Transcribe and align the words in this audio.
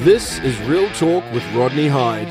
This 0.00 0.38
is 0.38 0.58
Real 0.62 0.88
Talk 0.92 1.22
with 1.30 1.44
Rodney 1.52 1.86
Hide. 1.86 2.26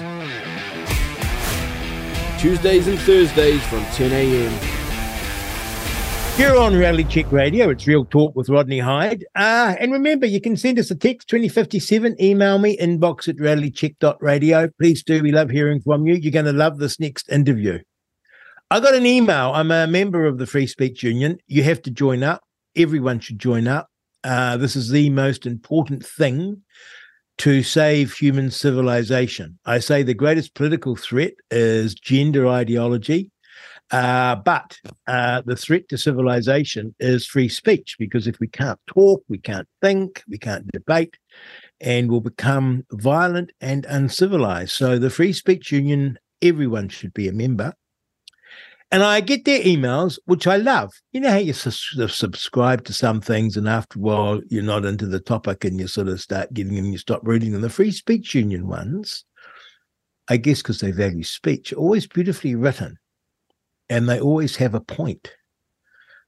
Tuesdays 2.39 2.88
and 2.88 2.97
Thursdays 2.97 3.63
from 3.67 3.85
10 3.92 4.11
a.m. 4.11 4.51
Here 6.35 6.55
on 6.55 6.74
Reality 6.74 7.03
Check 7.03 7.32
Radio, 7.32 7.69
it's 7.69 7.85
Real 7.85 8.05
Talk 8.05 8.36
with 8.36 8.50
Rodney 8.50 8.79
Hide. 8.79 9.23
Uh, 9.36 9.75
and 9.79 9.91
remember, 9.91 10.25
you 10.25 10.41
can 10.41 10.57
send 10.57 10.79
us 10.79 10.89
a 10.89 10.95
text 10.95 11.27
2057, 11.27 12.19
email 12.19 12.57
me, 12.57 12.75
inbox 12.75 13.27
at 13.27 13.36
realitycheck.radio. 13.36 14.70
Please 14.79 15.04
do. 15.04 15.21
We 15.21 15.31
love 15.31 15.51
hearing 15.51 15.79
from 15.79 16.07
you. 16.07 16.15
You're 16.15 16.31
going 16.31 16.45
to 16.45 16.51
love 16.54 16.79
this 16.79 16.99
next 16.99 17.29
interview. 17.29 17.77
I 18.71 18.79
got 18.79 18.95
an 18.95 19.05
email. 19.05 19.51
I'm 19.54 19.70
a 19.70 19.86
member 19.86 20.25
of 20.25 20.39
the 20.39 20.47
Free 20.47 20.65
Speech 20.65 21.04
Union. 21.04 21.38
You 21.45 21.61
have 21.61 21.83
to 21.83 21.91
join 21.91 22.23
up. 22.23 22.41
Everyone 22.75 23.20
should 23.20 23.38
join 23.38 23.67
up. 23.67 23.91
Uh, 24.23 24.57
this 24.57 24.75
is 24.75 24.89
the 24.89 25.11
most 25.11 25.45
important 25.45 26.04
thing 26.04 26.63
to 27.39 27.63
save 27.63 28.14
human 28.14 28.51
civilization. 28.51 29.57
I 29.65 29.79
say 29.79 30.04
the 30.04 30.14
greatest 30.14 30.54
political 30.55 30.97
threat 30.97 31.33
is 31.50 31.95
gender 31.95 32.48
ideology, 32.48 33.31
uh, 33.91 34.36
but 34.36 34.77
uh, 35.08 35.41
the 35.45 35.55
threat 35.55 35.88
to 35.90 35.98
civilization 35.98 36.94
is 37.00 37.26
free 37.26 37.48
speech 37.48 37.95
because 37.98 38.28
if 38.28 38.40
we 38.41 38.48
can't 38.48 38.80
talk, 38.88 39.23
we 39.30 39.38
can't 39.38 39.67
think, 39.81 40.22
we 40.28 40.38
can't 40.38 40.70
debate, 40.72 41.16
and 41.80 42.12
we'll 42.12 42.20
become 42.20 42.86
violent 42.91 43.52
and 43.62 43.86
uncivilized. 43.86 44.73
So 44.73 45.00
the 45.00 45.09
Free 45.09 45.31
Speech 45.31 45.72
Union, 45.72 46.20
everyone 46.42 46.90
should 46.90 47.14
be 47.14 47.30
a 47.30 47.34
member. 47.34 47.73
And 48.92 49.04
I 49.04 49.22
get 49.22 49.46
their 49.46 49.62
emails, 49.62 50.18
which 50.26 50.48
I 50.48 50.58
love. 50.58 50.92
You 51.12 51.22
know 51.22 51.30
how 51.30 51.38
you 51.38 51.54
of 51.54 52.12
subscribe 52.12 52.86
to 52.86 52.94
some 52.94 53.22
things, 53.22 53.56
and 53.56 53.70
after 53.70 54.00
a 54.00 54.02
while, 54.02 54.42
you're 54.50 54.64
not 54.64 54.84
into 54.84 55.06
the 55.06 55.20
topic 55.20 55.64
and 55.64 55.80
you 55.80 55.88
sort 55.88 56.08
of 56.08 56.20
start 56.20 56.54
getting 56.54 56.76
them, 56.76 56.92
you 56.92 56.98
stop 56.98 57.22
reading 57.24 57.52
them. 57.52 57.62
The 57.62 57.70
Free 57.70 57.92
Speech 57.92 58.34
Union 58.34 58.68
ones, 58.68 59.26
I 60.28 60.38
guess 60.38 60.64
because 60.64 60.80
they 60.80 60.92
value 60.92 61.23
speech, 61.23 61.72
always 61.72 62.08
beautifully 62.08 62.56
written 62.56 62.98
and 63.90 64.08
they 64.08 64.20
always 64.20 64.56
have 64.56 64.73
a 64.76 64.81
point. 64.81 65.34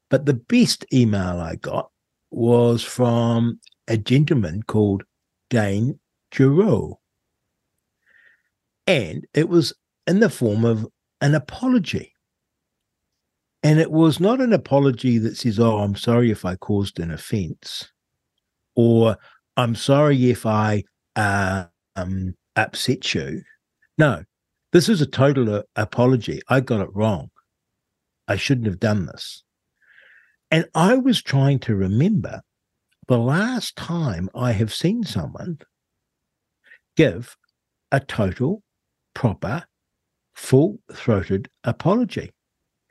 But 0.10 0.26
the 0.26 0.34
best 0.34 0.86
email 0.94 1.40
I 1.40 1.56
got 1.56 1.90
was 2.32 2.84
from 2.84 3.60
a 3.88 3.98
gentleman 3.98 4.64
called 4.64 5.04
Dane 5.50 6.00
Giraud. 6.32 6.98
And 8.88 9.26
it 9.34 9.50
was 9.50 9.74
in 10.08 10.20
the 10.20 10.30
form 10.30 10.66
of 10.66 10.88
an 11.22 11.36
apology. 11.36 12.14
And 13.64 13.80
it 13.80 13.92
was 13.92 14.20
not 14.20 14.42
an 14.42 14.54
apology 14.54 15.18
that 15.20 15.38
says, 15.38 15.60
Oh, 15.60 15.80
I'm 15.80 15.96
sorry 15.96 16.32
if 16.32 16.46
I 16.46 16.56
caused 16.56 17.00
an 17.00 17.12
offense, 17.12 17.92
or 18.76 19.18
I'm 19.56 19.76
sorry 19.76 20.30
if 20.32 20.46
I 20.46 20.84
uh, 21.16 21.66
um, 21.96 22.36
upset 22.56 23.14
you. 23.14 23.44
No, 23.98 24.24
this 24.72 24.90
is 24.90 25.02
a 25.02 25.06
total 25.06 25.54
uh, 25.54 25.64
apology. 25.76 26.42
I 26.48 26.62
got 26.62 26.82
it 26.82 26.90
wrong. 26.94 27.30
I 28.28 28.36
shouldn't 28.36 28.68
have 28.68 28.80
done 28.80 29.06
this. 29.06 29.44
And 30.50 30.66
I 30.74 30.96
was 30.96 31.22
trying 31.22 31.60
to 31.60 31.76
remember 31.76 32.42
the 33.08 33.20
last 33.20 33.76
time 33.76 34.30
I 34.34 34.54
have 34.54 34.74
seen 34.74 35.04
someone 35.04 35.60
give 36.96 37.38
a 37.92 38.00
total, 38.00 38.64
proper, 39.14 39.66
full 40.34 40.80
throated 40.94 41.50
apology 41.64 42.32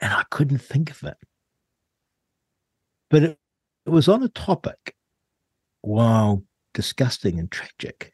and 0.01 0.12
I 0.12 0.25
couldn't 0.31 0.62
think 0.62 0.91
of 0.91 1.03
it. 1.05 1.17
But 3.11 3.23
it, 3.23 3.39
it 3.87 3.91
was 3.91 4.09
on 4.09 4.23
a 4.23 4.29
topic, 4.29 4.95
while 5.83 6.45
disgusting 6.75 7.39
and 7.39 7.51
tragic, 7.51 8.12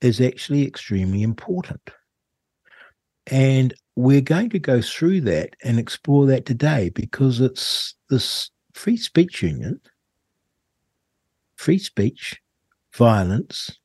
is 0.00 0.20
actually 0.20 0.66
extremely 0.66 1.22
important. 1.22 1.90
And 3.26 3.72
we're 3.96 4.20
going 4.20 4.50
to 4.50 4.58
go 4.58 4.82
through 4.82 5.22
that 5.22 5.56
and 5.62 5.78
explore 5.78 6.26
that 6.26 6.44
today 6.44 6.90
because 6.90 7.40
it's 7.40 7.94
this 8.10 8.50
free 8.74 8.96
speech 8.96 9.42
union, 9.42 9.80
free 11.56 11.78
speech, 11.78 12.40
violence, 12.94 13.78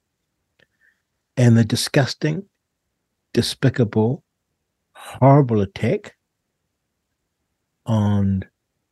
and 1.38 1.58
the 1.58 1.64
disgusting, 1.64 2.44
despicable, 3.34 4.24
horrible 4.94 5.62
attack 5.62 6.16
on 7.90 8.46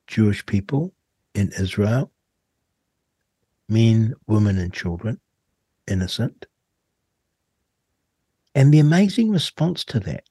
Jewish 0.08 0.46
people 0.46 0.94
in 1.36 1.52
Israel 1.58 2.12
men, 3.70 4.14
women, 4.28 4.58
and 4.58 4.74
children, 4.74 5.20
innocent. 5.88 6.46
And 8.56 8.74
the 8.74 8.80
amazing 8.80 9.30
response 9.30 9.84
to 9.86 10.00
that, 10.02 10.24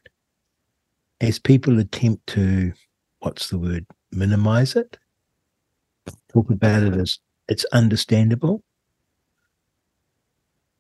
as 1.20 1.38
people 1.38 1.78
attempt 1.78 2.26
to, 2.28 2.72
what's 3.20 3.50
the 3.50 3.58
word, 3.58 3.86
minimize 4.10 4.74
it, 4.74 4.98
talk 6.32 6.50
about 6.50 6.82
it 6.82 6.94
as 6.94 7.18
it's 7.48 7.64
understandable. 7.66 8.62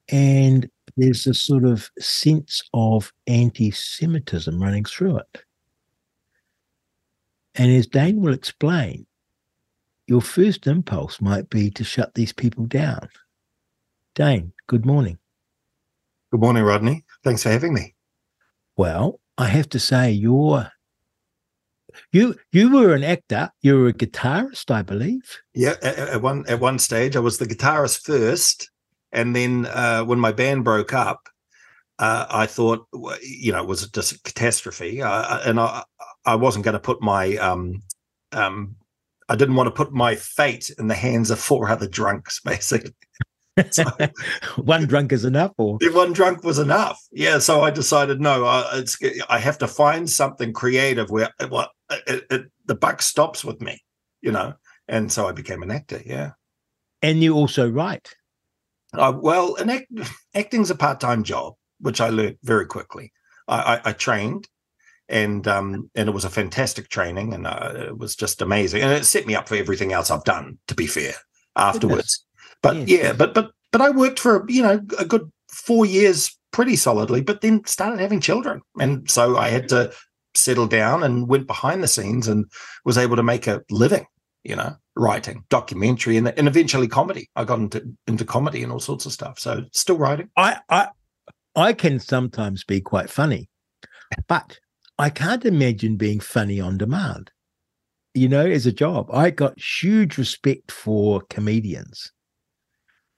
And 0.08 0.68
there's 0.96 1.26
a 1.26 1.34
sort 1.34 1.64
of 1.64 1.90
sense 1.98 2.62
of 2.72 3.12
anti 3.26 3.70
Semitism 3.70 4.60
running 4.62 4.84
through 4.84 5.18
it. 5.18 5.45
And 7.56 7.72
as 7.72 7.86
Dane 7.86 8.20
will 8.20 8.34
explain, 8.34 9.06
your 10.06 10.20
first 10.20 10.66
impulse 10.66 11.20
might 11.20 11.48
be 11.48 11.70
to 11.70 11.84
shut 11.84 12.14
these 12.14 12.32
people 12.32 12.66
down. 12.66 13.08
Dane, 14.14 14.52
good 14.66 14.84
morning. 14.84 15.18
Good 16.30 16.40
morning, 16.40 16.64
Rodney. 16.64 17.04
Thanks 17.24 17.42
for 17.42 17.48
having 17.48 17.72
me. 17.72 17.94
Well, 18.76 19.20
I 19.38 19.46
have 19.46 19.68
to 19.70 19.78
say, 19.78 20.10
you're 20.10 20.70
you 22.12 22.34
you 22.52 22.70
were 22.70 22.94
an 22.94 23.04
actor. 23.04 23.50
You 23.62 23.78
were 23.78 23.88
a 23.88 23.92
guitarist, 23.92 24.70
I 24.70 24.82
believe. 24.82 25.40
Yeah, 25.54 25.76
at, 25.82 25.98
at 25.98 26.22
one 26.22 26.44
at 26.46 26.60
one 26.60 26.78
stage, 26.78 27.16
I 27.16 27.20
was 27.20 27.38
the 27.38 27.46
guitarist 27.46 28.02
first, 28.02 28.70
and 29.12 29.34
then 29.34 29.66
uh, 29.66 30.04
when 30.04 30.18
my 30.18 30.32
band 30.32 30.64
broke 30.64 30.92
up, 30.92 31.28
uh, 31.98 32.26
I 32.28 32.46
thought, 32.46 32.86
you 33.22 33.52
know, 33.52 33.62
it 33.62 33.68
was 33.68 33.88
just 33.88 34.12
a 34.12 34.20
catastrophe, 34.20 35.00
uh, 35.00 35.40
and 35.48 35.58
I 35.58 35.84
I 36.26 36.34
wasn't 36.34 36.64
going 36.64 36.74
to 36.74 36.80
put 36.80 37.00
my 37.00 37.36
um, 37.36 37.82
um, 38.32 38.76
I 39.28 39.36
didn't 39.36 39.54
want 39.56 39.68
to 39.68 39.70
put 39.70 39.92
my 39.92 40.14
fate 40.14 40.70
in 40.78 40.88
the 40.88 40.94
hands 40.94 41.30
of 41.30 41.38
four 41.38 41.68
other 41.68 41.88
drunks, 41.88 42.40
basically. 42.44 42.92
So, 43.70 43.84
one 44.56 44.86
drunk 44.86 45.12
is 45.12 45.24
enough, 45.24 45.52
or 45.56 45.78
one 45.80 46.12
drunk 46.12 46.44
was 46.44 46.58
enough. 46.58 47.00
Yeah, 47.10 47.38
so 47.38 47.62
I 47.62 47.70
decided 47.70 48.20
no, 48.20 48.44
I, 48.44 48.68
it's 48.74 48.98
I 49.30 49.38
have 49.38 49.56
to 49.58 49.68
find 49.68 50.10
something 50.10 50.52
creative 50.52 51.10
where 51.10 51.30
well, 51.50 51.70
it, 52.06 52.24
it, 52.30 52.52
the 52.66 52.74
buck 52.74 53.00
stops 53.00 53.44
with 53.44 53.62
me, 53.62 53.82
you 54.20 54.30
know, 54.30 54.52
and 54.88 55.10
so 55.10 55.26
I 55.26 55.32
became 55.32 55.62
an 55.62 55.70
actor. 55.70 56.02
Yeah, 56.04 56.32
and 57.00 57.22
you 57.22 57.34
also 57.34 57.70
write. 57.70 58.14
Uh, 58.92 59.14
well, 59.16 59.54
an 59.56 59.70
act, 59.70 59.86
acting's 60.34 60.70
a 60.70 60.74
part-time 60.74 61.22
job, 61.22 61.54
which 61.80 62.00
I 62.00 62.10
learned 62.10 62.38
very 62.42 62.66
quickly. 62.66 63.12
I, 63.48 63.76
I, 63.76 63.90
I 63.90 63.92
trained 63.92 64.48
and 65.08 65.46
um, 65.46 65.90
and 65.94 66.08
it 66.08 66.12
was 66.12 66.24
a 66.24 66.30
fantastic 66.30 66.88
training, 66.88 67.32
and 67.32 67.46
uh, 67.46 67.72
it 67.74 67.98
was 67.98 68.16
just 68.16 68.42
amazing, 68.42 68.82
and 68.82 68.92
it 68.92 69.04
set 69.04 69.26
me 69.26 69.34
up 69.34 69.48
for 69.48 69.56
everything 69.56 69.92
else 69.92 70.10
I've 70.10 70.24
done. 70.24 70.58
To 70.68 70.74
be 70.74 70.86
fair, 70.86 71.14
afterwards, 71.54 72.24
but 72.62 72.76
yes. 72.76 72.88
yeah, 72.88 73.12
but 73.12 73.34
but 73.34 73.50
but 73.72 73.80
I 73.80 73.90
worked 73.90 74.18
for 74.18 74.44
you 74.48 74.62
know 74.62 74.80
a 74.98 75.04
good 75.04 75.30
four 75.48 75.86
years 75.86 76.36
pretty 76.50 76.76
solidly, 76.76 77.20
but 77.20 77.40
then 77.40 77.64
started 77.66 78.00
having 78.00 78.20
children, 78.20 78.60
and 78.80 79.08
so 79.10 79.36
I 79.36 79.48
had 79.48 79.68
to 79.70 79.92
settle 80.34 80.66
down 80.66 81.02
and 81.02 81.28
went 81.28 81.46
behind 81.46 81.82
the 81.82 81.88
scenes 81.88 82.28
and 82.28 82.44
was 82.84 82.98
able 82.98 83.16
to 83.16 83.22
make 83.22 83.46
a 83.46 83.62
living. 83.70 84.06
You 84.42 84.54
know, 84.54 84.76
writing 84.96 85.44
documentary 85.50 86.16
and, 86.16 86.28
and 86.28 86.46
eventually 86.46 86.86
comedy. 86.86 87.28
I 87.34 87.44
got 87.44 87.58
into 87.58 87.82
into 88.06 88.24
comedy 88.24 88.62
and 88.62 88.72
all 88.72 88.80
sorts 88.80 89.04
of 89.06 89.12
stuff. 89.12 89.38
So 89.38 89.64
still 89.72 89.98
writing. 89.98 90.30
I 90.36 90.58
I 90.68 90.88
I 91.54 91.72
can 91.72 91.98
sometimes 91.98 92.64
be 92.64 92.80
quite 92.80 93.10
funny, 93.10 93.48
but 94.28 94.58
I 94.98 95.10
can't 95.10 95.44
imagine 95.44 95.96
being 95.96 96.20
funny 96.20 96.60
on 96.60 96.78
demand. 96.78 97.30
You 98.14 98.28
know, 98.28 98.46
as 98.46 98.66
a 98.66 98.72
job, 98.72 99.10
I 99.12 99.30
got 99.30 99.60
huge 99.60 100.16
respect 100.16 100.72
for 100.72 101.22
comedians 101.28 102.12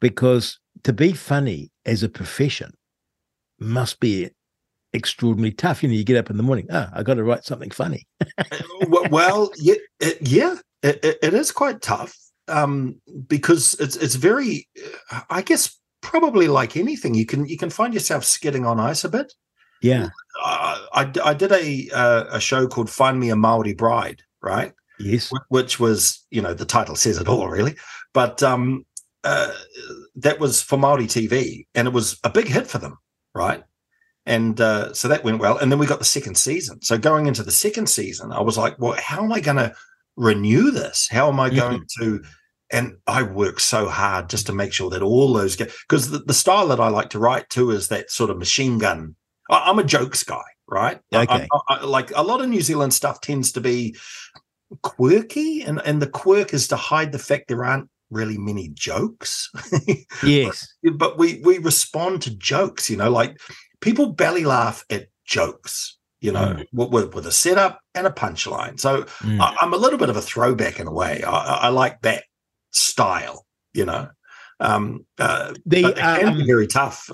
because 0.01 0.59
to 0.83 0.93
be 0.93 1.13
funny 1.13 1.71
as 1.87 2.03
a 2.03 2.09
profession 2.09 2.73
must 3.61 4.01
be 4.01 4.31
extraordinarily 4.93 5.53
tough. 5.53 5.83
You 5.83 5.89
know, 5.89 5.95
you 5.95 6.05
get 6.05 6.17
up 6.17 6.31
in 6.31 6.37
the 6.37 6.43
morning, 6.43 6.67
oh, 6.71 6.89
I 6.93 7.03
got 7.05 7.15
to 7.15 7.25
write 7.25 7.45
something 7.45 7.71
funny. 7.71 8.09
well, 9.11 9.51
yeah, 9.57 9.75
it, 10.01 10.19
yeah, 10.21 10.57
it, 10.83 11.19
it 11.23 11.35
is 11.35 11.53
quite 11.53 11.81
tough 11.81 12.17
um, 12.49 13.01
because 13.29 13.75
it's 13.75 13.97
it's 13.97 14.17
very, 14.17 14.69
I 15.31 15.43
guess, 15.43 15.79
probably 16.01 16.49
like 16.49 16.77
anything, 16.77 17.15
you 17.15 17.27
can 17.27 17.47
you 17.47 17.57
can 17.57 17.71
find 17.71 17.95
yourself 17.95 18.25
skidding 18.25 18.67
on 18.67 18.81
ice 18.81 19.05
a 19.05 19.09
bit. 19.09 19.33
Yeah. 19.83 20.09
Uh, 20.45 20.79
I, 20.93 21.13
I 21.25 21.35
did 21.35 21.53
a 21.53 21.89
uh, 21.93 22.25
a 22.31 22.41
show 22.41 22.67
called 22.67 22.91
Find 22.91 23.19
Me 23.19 23.31
a 23.31 23.37
Maori 23.37 23.75
Bride, 23.75 24.23
right? 24.43 24.73
Yes. 24.99 25.31
Which 25.49 25.79
was, 25.79 26.27
you 26.31 26.43
know, 26.43 26.55
the 26.55 26.65
title 26.65 26.97
says 26.97 27.19
it 27.19 27.29
all, 27.29 27.49
really. 27.49 27.77
But 28.13 28.43
um, 28.43 28.85
uh, 29.25 29.53
that 30.17 30.41
was 30.41 30.63
for 30.63 30.77
Maori 30.77 31.07
TV, 31.07 31.67
and 31.75 31.87
it 31.87 31.95
was 31.95 32.19
a 32.25 32.31
big 32.31 32.49
hit 32.49 32.67
for 32.67 32.79
them, 32.79 32.99
right? 33.35 33.63
And 34.27 34.61
uh, 34.61 34.93
so 34.93 35.09
that 35.09 35.25
went 35.25 35.39
well. 35.39 35.57
And 35.57 35.73
then 35.73 35.79
we 35.79 35.87
got 35.87 36.01
the 36.01 36.05
second 36.05 36.37
season. 36.37 36.83
So 36.83 36.99
going 36.99 37.27
into 37.27 37.43
the 37.43 37.51
second 37.51 37.89
season, 37.89 38.31
I 38.31 38.43
was 38.43 38.59
like, 38.59 38.79
well, 38.79 38.95
how 38.99 39.25
am 39.25 39.33
I 39.33 39.41
going 39.41 39.57
to 39.57 39.75
renew 40.17 40.71
this? 40.71 41.09
How 41.11 41.29
am 41.29 41.41
I 41.41 41.49
going 41.49 41.81
mm-hmm. 41.81 42.05
to? 42.05 42.25
And 42.71 42.99
I 43.07 43.23
work 43.23 43.59
so 43.59 43.89
hard 43.89 44.29
just 44.29 44.47
to 44.47 44.53
make 44.53 44.75
sure 44.75 44.91
that 44.91 45.01
all 45.01 45.33
those 45.33 45.57
because 45.57 46.11
the, 46.11 46.19
the, 46.19 46.35
style 46.35 46.69
that 46.69 46.81
I 46.81 46.89
like 46.89 47.09
to 47.11 47.19
write 47.19 47.49
too 47.49 47.71
is 47.71 47.89
that 47.89 48.11
sort 48.11 48.29
of 48.29 48.37
machine 48.37 48.77
gun. 48.77 49.17
I, 49.49 49.71
am 49.71 49.79
a 49.79 49.85
jokes 49.85 50.23
guy, 50.23 50.43
right? 50.67 51.01
Okay. 51.13 51.47
I, 51.53 51.61
I, 51.69 51.85
like 51.85 52.11
a 52.15 52.23
lot 52.23 52.41
of 52.41 52.49
New 52.49 52.61
Zealand 52.61 52.95
stuff 52.95 53.21
tends 53.21 53.53
to 53.53 53.61
be 53.61 53.97
quirky, 54.83 55.63
and 55.63 55.81
and 55.85 56.03
the 56.03 56.09
quirk 56.09 56.55
is 56.55 56.69
to 56.69 56.77
hide 56.77 57.13
the 57.13 57.19
fact 57.19 57.49
there 57.49 57.65
aren't 57.65 57.89
really 58.11 58.39
many 58.39 58.69
jokes. 58.75 59.51
yes, 60.23 60.75
but, 60.83 60.99
but 60.99 61.19
we 61.19 61.41
we 61.45 61.59
respond 61.59 62.23
to 62.23 62.35
jokes. 62.37 62.91
You 62.91 62.97
know, 62.97 63.11
like 63.11 63.39
people 63.81 64.13
belly 64.13 64.45
laugh 64.45 64.85
at 64.91 65.09
jokes 65.25 65.99
you 66.21 66.33
know, 66.33 66.57
mm. 66.57 66.67
with, 66.73 67.15
with, 67.15 67.27
a 67.27 67.33
setup 67.33 67.81
and 67.95 68.07
a 68.07 68.11
punchline. 68.11 68.81
So 68.81 69.03
mm. 69.03 69.41
I, 69.41 69.55
am 69.63 69.73
a 69.73 69.77
little 69.77 69.99
bit 69.99 70.11
of 70.11 70.17
a 70.17 70.21
throwback 70.21 70.81
in 70.81 70.89
a 70.89 70.93
way. 70.93 71.23
I, 71.23 71.31
I 71.31 71.69
like 71.69 72.01
that 72.03 72.25
style, 72.71 73.47
you 73.73 73.85
know. 73.85 74.09
Um, 74.61 75.07
uh, 75.19 75.55
the, 75.67 75.83
but 75.83 75.91
it 75.93 75.97
can 75.99 76.29
um, 76.29 76.39
be 76.39 76.47
very 76.47 76.67
tough. 76.67 77.09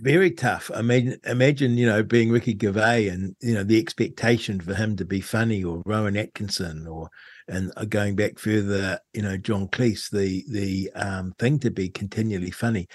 Very 0.00 0.30
tough. 0.30 0.70
I 0.74 0.82
mean, 0.82 1.16
imagine 1.24 1.76
you 1.76 1.86
know 1.86 2.02
being 2.02 2.30
Ricky 2.30 2.56
Gervais 2.60 3.08
and 3.08 3.34
you 3.40 3.54
know 3.54 3.64
the 3.64 3.78
expectation 3.78 4.60
for 4.60 4.74
him 4.74 4.96
to 4.96 5.04
be 5.04 5.20
funny, 5.20 5.64
or 5.64 5.82
Rowan 5.86 6.16
Atkinson, 6.16 6.86
or 6.86 7.08
and 7.48 7.72
uh, 7.76 7.84
going 7.84 8.14
back 8.14 8.38
further, 8.38 9.00
you 9.12 9.22
know 9.22 9.36
John 9.36 9.66
Cleese, 9.68 10.10
the 10.10 10.44
the 10.50 10.90
um, 10.94 11.32
thing 11.38 11.58
to 11.60 11.70
be 11.70 11.88
continually 11.88 12.50
funny. 12.50 12.86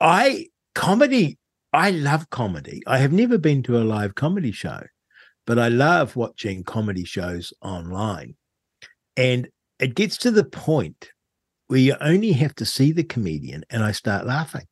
I 0.00 0.46
comedy 0.74 1.38
I 1.72 1.90
love 1.90 2.30
comedy. 2.30 2.82
I 2.86 2.98
have 2.98 3.12
never 3.12 3.36
been 3.36 3.62
to 3.64 3.78
a 3.78 3.84
live 3.84 4.14
comedy 4.14 4.52
show, 4.52 4.80
but 5.46 5.58
I 5.58 5.68
love 5.68 6.16
watching 6.16 6.64
comedy 6.64 7.04
shows 7.04 7.52
online. 7.60 8.36
And 9.16 9.48
it 9.78 9.94
gets 9.94 10.16
to 10.18 10.30
the 10.30 10.44
point 10.44 11.10
where 11.66 11.80
you 11.80 11.96
only 12.00 12.32
have 12.32 12.54
to 12.56 12.64
see 12.64 12.92
the 12.92 13.04
comedian 13.04 13.64
and 13.68 13.82
I 13.84 13.92
start 13.92 14.26
laughing. 14.26 14.66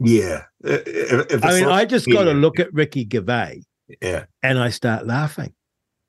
Yeah. 0.00 0.44
If 0.62 1.44
I 1.44 1.60
mean, 1.60 1.68
I 1.68 1.84
just 1.84 2.06
got 2.06 2.24
to 2.24 2.32
look 2.32 2.58
at 2.60 2.72
Ricky 2.72 3.06
Gervais. 3.10 3.62
Yeah. 4.02 4.24
And 4.42 4.58
I 4.58 4.70
start 4.70 5.06
laughing. 5.06 5.52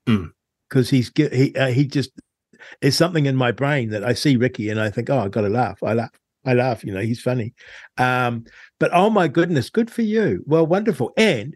Because 0.06 0.88
mm. 0.88 0.90
he's, 0.90 1.10
he, 1.16 1.54
uh, 1.56 1.68
he 1.68 1.86
just, 1.86 2.10
there's 2.80 2.96
something 2.96 3.26
in 3.26 3.36
my 3.36 3.52
brain 3.52 3.90
that 3.90 4.04
I 4.04 4.12
see 4.14 4.36
Ricky 4.36 4.68
and 4.70 4.80
I 4.80 4.90
think, 4.90 5.10
oh, 5.10 5.18
I 5.18 5.28
got 5.28 5.42
to 5.42 5.48
laugh. 5.48 5.82
I 5.82 5.94
laugh. 5.94 6.10
I 6.42 6.54
laugh, 6.54 6.82
you 6.84 6.92
know, 6.94 7.00
he's 7.00 7.20
funny. 7.20 7.52
Um, 7.98 8.44
but 8.78 8.90
oh 8.94 9.10
my 9.10 9.28
goodness, 9.28 9.68
good 9.68 9.90
for 9.90 10.00
you. 10.00 10.42
Well, 10.46 10.66
wonderful. 10.66 11.12
And 11.18 11.54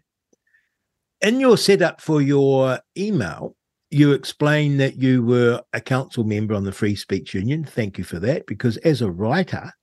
in 1.21 1.39
your 1.39 1.57
setup 1.57 2.01
for 2.01 2.21
your 2.21 2.79
email, 2.95 3.55
you 3.89 4.11
explain 4.11 4.77
that 4.77 4.97
you 4.97 5.23
were 5.23 5.63
a 5.73 5.81
council 5.81 6.23
member 6.23 6.53
on 6.53 6.65
the 6.65 6.71
Free 6.71 6.95
Speech 6.95 7.33
Union. 7.33 7.63
Thank 7.63 7.97
you 7.97 8.03
for 8.03 8.19
that, 8.19 8.45
because 8.45 8.77
as 8.77 9.01
a 9.01 9.09
writer, 9.09 9.73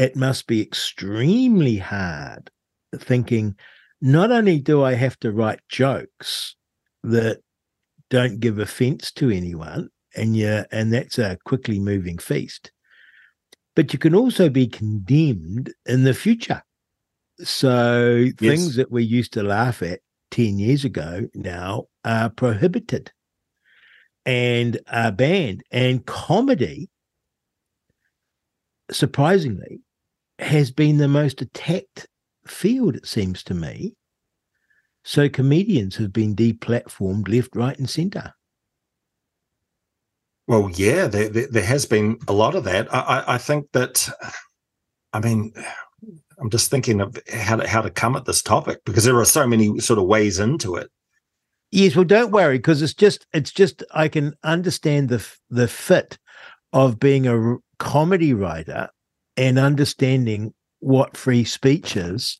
it 0.00 0.16
must 0.16 0.46
be 0.46 0.60
extremely 0.60 1.76
hard 1.76 2.50
thinking 2.96 3.54
not 4.00 4.32
only 4.32 4.58
do 4.58 4.82
I 4.82 4.94
have 4.94 5.18
to 5.20 5.30
write 5.30 5.60
jokes 5.68 6.56
that 7.04 7.40
don't 8.08 8.40
give 8.40 8.58
offense 8.58 9.12
to 9.12 9.30
anyone, 9.30 9.88
and 10.16 10.34
yeah, 10.36 10.64
and 10.72 10.92
that's 10.92 11.18
a 11.18 11.38
quickly 11.44 11.78
moving 11.78 12.18
feast 12.18 12.72
but 13.80 13.92
you 13.92 13.98
can 13.98 14.14
also 14.14 14.48
be 14.48 14.66
condemned 14.66 15.72
in 15.86 16.04
the 16.04 16.14
future. 16.14 16.62
So 17.38 18.16
yes. 18.16 18.34
things 18.38 18.76
that 18.76 18.90
we 18.90 19.04
used 19.04 19.32
to 19.34 19.42
laugh 19.42 19.82
at 19.82 20.00
10 20.32 20.58
years 20.58 20.84
ago 20.84 21.28
now 21.34 21.84
are 22.04 22.30
prohibited 22.30 23.12
and 24.26 24.78
are 24.90 25.12
banned. 25.12 25.62
And 25.70 26.04
comedy, 26.04 26.90
surprisingly, 28.90 29.80
has 30.40 30.70
been 30.70 30.98
the 30.98 31.08
most 31.08 31.42
attacked 31.42 32.06
field, 32.46 32.96
it 32.96 33.06
seems 33.06 33.42
to 33.44 33.54
me. 33.54 33.94
So 35.04 35.28
comedians 35.28 35.96
have 35.96 36.12
been 36.12 36.36
deplatformed 36.36 37.28
left, 37.28 37.56
right, 37.56 37.78
and 37.78 37.88
center. 37.88 38.34
Well, 40.46 40.70
yeah, 40.70 41.06
there, 41.06 41.28
there, 41.28 41.46
there, 41.46 41.64
has 41.64 41.86
been 41.86 42.18
a 42.26 42.32
lot 42.32 42.54
of 42.54 42.64
that. 42.64 42.92
I, 42.92 43.24
I, 43.34 43.38
think 43.38 43.70
that, 43.72 44.08
I 45.12 45.20
mean, 45.20 45.52
I'm 46.40 46.50
just 46.50 46.70
thinking 46.70 47.00
of 47.00 47.16
how 47.32 47.56
to 47.56 47.68
how 47.68 47.82
to 47.82 47.90
come 47.90 48.16
at 48.16 48.24
this 48.24 48.42
topic 48.42 48.80
because 48.84 49.04
there 49.04 49.18
are 49.18 49.24
so 49.24 49.46
many 49.46 49.78
sort 49.78 49.98
of 49.98 50.06
ways 50.06 50.38
into 50.38 50.74
it. 50.74 50.90
Yes, 51.70 51.94
well, 51.94 52.04
don't 52.04 52.32
worry 52.32 52.58
because 52.58 52.82
it's 52.82 52.94
just 52.94 53.26
it's 53.32 53.52
just 53.52 53.84
I 53.92 54.08
can 54.08 54.34
understand 54.42 55.08
the 55.08 55.24
the 55.50 55.68
fit 55.68 56.18
of 56.72 56.98
being 56.98 57.26
a 57.26 57.56
comedy 57.78 58.34
writer 58.34 58.88
and 59.40 59.58
understanding 59.58 60.52
what 60.80 61.16
free 61.16 61.44
speech 61.44 61.96
is 61.96 62.38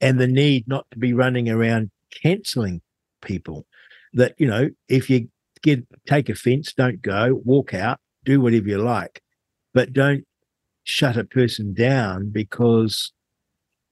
and 0.00 0.20
the 0.20 0.28
need 0.28 0.66
not 0.68 0.86
to 0.92 0.98
be 0.98 1.12
running 1.12 1.50
around 1.50 1.90
canceling 2.22 2.80
people. 3.20 3.66
That 4.12 4.34
you 4.38 4.46
know, 4.46 4.70
if 4.88 5.10
you 5.10 5.28
get 5.62 5.84
take 6.06 6.28
offense, 6.28 6.72
don't 6.72 7.02
go, 7.02 7.40
walk 7.44 7.74
out, 7.74 7.98
do 8.24 8.40
whatever 8.40 8.68
you 8.68 8.78
like, 8.78 9.20
but 9.74 9.92
don't 9.92 10.24
shut 10.84 11.16
a 11.16 11.24
person 11.24 11.74
down 11.74 12.30
because 12.30 13.12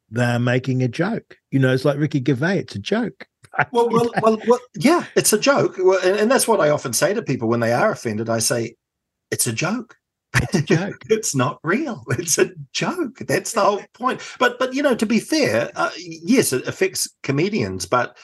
they're 0.08 0.38
making 0.38 0.82
a 0.82 0.88
joke. 0.88 1.36
You 1.50 1.58
know, 1.58 1.72
it's 1.72 1.84
like 1.84 1.98
Ricky 1.98 2.22
Gervais, 2.24 2.60
it's 2.60 2.76
a 2.76 2.80
joke. 2.80 3.26
Well, 3.72 3.88
well, 3.88 4.10
well, 4.22 4.38
well, 4.46 4.60
yeah, 4.76 5.06
it's 5.16 5.32
a 5.32 5.38
joke. 5.38 5.78
And, 6.04 6.30
that's 6.30 6.46
what 6.46 6.60
I 6.60 6.68
often 6.68 6.92
say 6.92 7.12
to 7.14 7.22
people 7.22 7.48
when 7.48 7.58
they 7.58 7.72
are 7.72 7.90
offended. 7.90 8.28
I 8.28 8.38
say, 8.38 8.76
it's 9.32 9.48
a 9.48 9.52
joke. 9.52 9.97
It's 10.34 10.54
a 10.54 10.62
joke. 10.62 11.02
it's 11.08 11.34
not 11.34 11.58
real. 11.62 12.04
It's 12.10 12.38
a 12.38 12.50
joke. 12.72 13.18
That's 13.20 13.52
the 13.52 13.60
whole 13.60 13.82
point. 13.94 14.20
But, 14.38 14.58
but 14.58 14.74
you 14.74 14.82
know, 14.82 14.94
to 14.94 15.06
be 15.06 15.20
fair, 15.20 15.70
uh, 15.74 15.90
yes, 15.96 16.52
it 16.52 16.66
affects 16.66 17.08
comedians. 17.22 17.86
But 17.86 18.16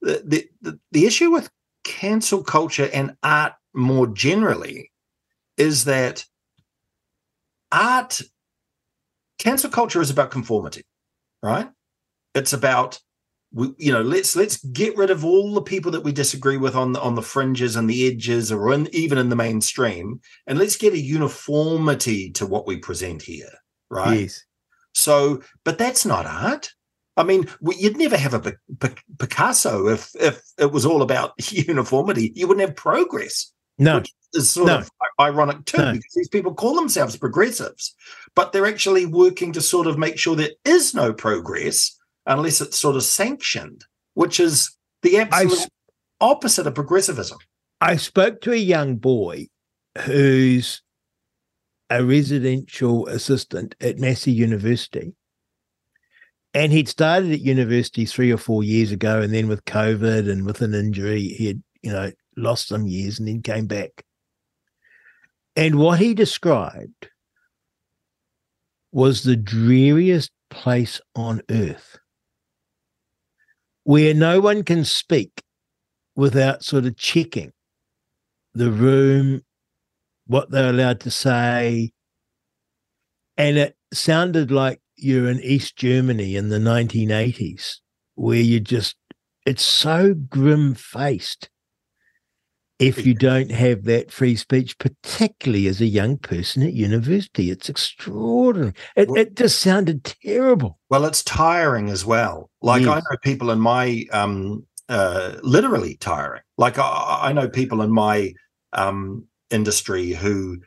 the, 0.00 0.48
the 0.60 0.78
the 0.92 1.06
issue 1.06 1.30
with 1.30 1.50
cancel 1.84 2.42
culture 2.42 2.88
and 2.92 3.16
art 3.22 3.54
more 3.74 4.06
generally 4.06 4.90
is 5.56 5.84
that 5.84 6.24
art 7.72 8.22
cancel 9.38 9.70
culture 9.70 10.00
is 10.00 10.10
about 10.10 10.30
conformity 10.30 10.82
right 11.42 11.68
it's 12.34 12.52
about 12.52 12.98
you 13.78 13.92
know 13.92 14.02
let's 14.02 14.36
let's 14.36 14.62
get 14.66 14.96
rid 14.96 15.10
of 15.10 15.24
all 15.24 15.54
the 15.54 15.62
people 15.62 15.90
that 15.90 16.02
we 16.02 16.12
disagree 16.12 16.56
with 16.56 16.74
on 16.74 16.92
the 16.92 17.00
on 17.00 17.14
the 17.14 17.22
fringes 17.22 17.76
and 17.76 17.88
the 17.88 18.06
edges 18.06 18.52
or 18.52 18.72
in, 18.72 18.88
even 18.94 19.18
in 19.18 19.28
the 19.28 19.36
mainstream 19.36 20.20
and 20.46 20.58
let's 20.58 20.76
get 20.76 20.92
a 20.92 20.98
uniformity 20.98 22.30
to 22.30 22.46
what 22.46 22.66
we 22.66 22.76
present 22.76 23.22
here 23.22 23.52
right 23.90 24.20
yes 24.20 24.44
so 24.92 25.40
but 25.64 25.78
that's 25.78 26.04
not 26.04 26.26
art 26.26 26.72
I 27.18 27.22
mean, 27.22 27.48
you'd 27.62 27.96
never 27.96 28.16
have 28.18 28.34
a 28.34 28.52
Picasso 29.18 29.88
if 29.88 30.14
if 30.16 30.42
it 30.58 30.70
was 30.70 30.84
all 30.84 31.00
about 31.00 31.32
uniformity. 31.50 32.32
You 32.34 32.46
wouldn't 32.46 32.68
have 32.68 32.76
progress. 32.76 33.52
No, 33.78 34.02
is 34.34 34.50
sort 34.50 34.66
no. 34.66 34.78
of 34.78 34.90
ironic 35.20 35.64
too, 35.64 35.78
no. 35.78 35.92
because 35.92 36.12
these 36.14 36.28
people 36.28 36.54
call 36.54 36.74
themselves 36.74 37.16
progressives, 37.16 37.94
but 38.34 38.52
they're 38.52 38.66
actually 38.66 39.06
working 39.06 39.52
to 39.52 39.60
sort 39.60 39.86
of 39.86 39.98
make 39.98 40.18
sure 40.18 40.36
there 40.36 40.50
is 40.64 40.94
no 40.94 41.12
progress 41.12 41.96
unless 42.26 42.60
it's 42.60 42.78
sort 42.78 42.96
of 42.96 43.02
sanctioned, 43.02 43.84
which 44.14 44.40
is 44.40 44.76
the 45.02 45.18
absolute 45.18 45.68
I, 46.20 46.24
opposite 46.24 46.66
of 46.66 46.74
progressivism. 46.74 47.38
I 47.80 47.96
spoke 47.96 48.40
to 48.42 48.52
a 48.52 48.56
young 48.56 48.96
boy 48.96 49.48
who's 50.04 50.82
a 51.88 52.04
residential 52.04 53.06
assistant 53.06 53.74
at 53.80 53.98
Massey 53.98 54.32
University 54.32 55.14
and 56.56 56.72
he'd 56.72 56.88
started 56.88 57.32
at 57.32 57.40
university 57.40 58.06
three 58.06 58.32
or 58.32 58.38
four 58.38 58.64
years 58.64 58.90
ago, 58.90 59.20
and 59.20 59.32
then 59.32 59.46
with 59.46 59.66
COVID 59.66 60.30
and 60.30 60.46
with 60.46 60.62
an 60.62 60.72
injury, 60.72 61.20
he 61.20 61.48
had 61.48 61.62
you 61.82 61.92
know 61.92 62.10
lost 62.34 62.68
some 62.68 62.86
years 62.86 63.18
and 63.18 63.28
then 63.28 63.42
came 63.42 63.66
back. 63.66 64.06
And 65.54 65.74
what 65.74 65.98
he 65.98 66.14
described 66.14 67.10
was 68.90 69.22
the 69.22 69.36
dreariest 69.36 70.30
place 70.48 70.98
on 71.14 71.42
earth 71.50 71.98
where 73.86 74.12
no 74.12 74.40
one 74.40 74.64
can 74.64 74.84
speak 74.84 75.44
without 76.16 76.64
sort 76.64 76.84
of 76.84 76.96
checking 76.96 77.52
the 78.52 78.68
room, 78.68 79.42
what 80.26 80.50
they're 80.50 80.70
allowed 80.70 80.98
to 80.98 81.08
say. 81.08 81.92
And 83.36 83.56
it 83.56 83.76
sounded 83.92 84.50
like 84.50 84.80
you're 84.96 85.30
in 85.30 85.38
East 85.40 85.76
Germany 85.76 86.34
in 86.34 86.48
the 86.48 86.58
1980s, 86.58 87.76
where 88.16 88.40
you 88.40 88.58
just, 88.58 88.96
it's 89.46 89.62
so 89.62 90.14
grim 90.14 90.74
faced. 90.74 91.48
If 92.78 93.06
you 93.06 93.14
don't 93.14 93.50
have 93.50 93.84
that 93.84 94.10
free 94.10 94.36
speech, 94.36 94.78
particularly 94.78 95.66
as 95.66 95.80
a 95.80 95.86
young 95.86 96.18
person 96.18 96.62
at 96.62 96.74
university. 96.74 97.50
It's 97.50 97.68
extraordinary. 97.68 98.74
It, 98.94 99.08
Well- 99.08 99.20
it 99.22 99.34
just 99.34 99.60
sounded 99.60 100.04
terrible. 100.04 100.78
Well, 100.90 101.04
it's 101.06 101.22
tiring 101.22 101.88
as 101.88 102.04
well. 102.04 102.50
Like 102.60 102.86
I 102.86 102.96
know 102.96 103.16
people 103.22 103.50
in 103.50 103.60
my 103.60 104.04
um 104.12 104.66
uh 104.88 105.36
literally 105.42 105.96
tiring. 105.96 106.42
Like 106.58 106.78
I, 106.78 107.18
I 107.22 107.32
know 107.32 107.48
people 107.48 107.82
in 107.82 107.92
my 107.92 108.34
um 108.72 109.26
industry 109.50 110.10
who 110.10 110.58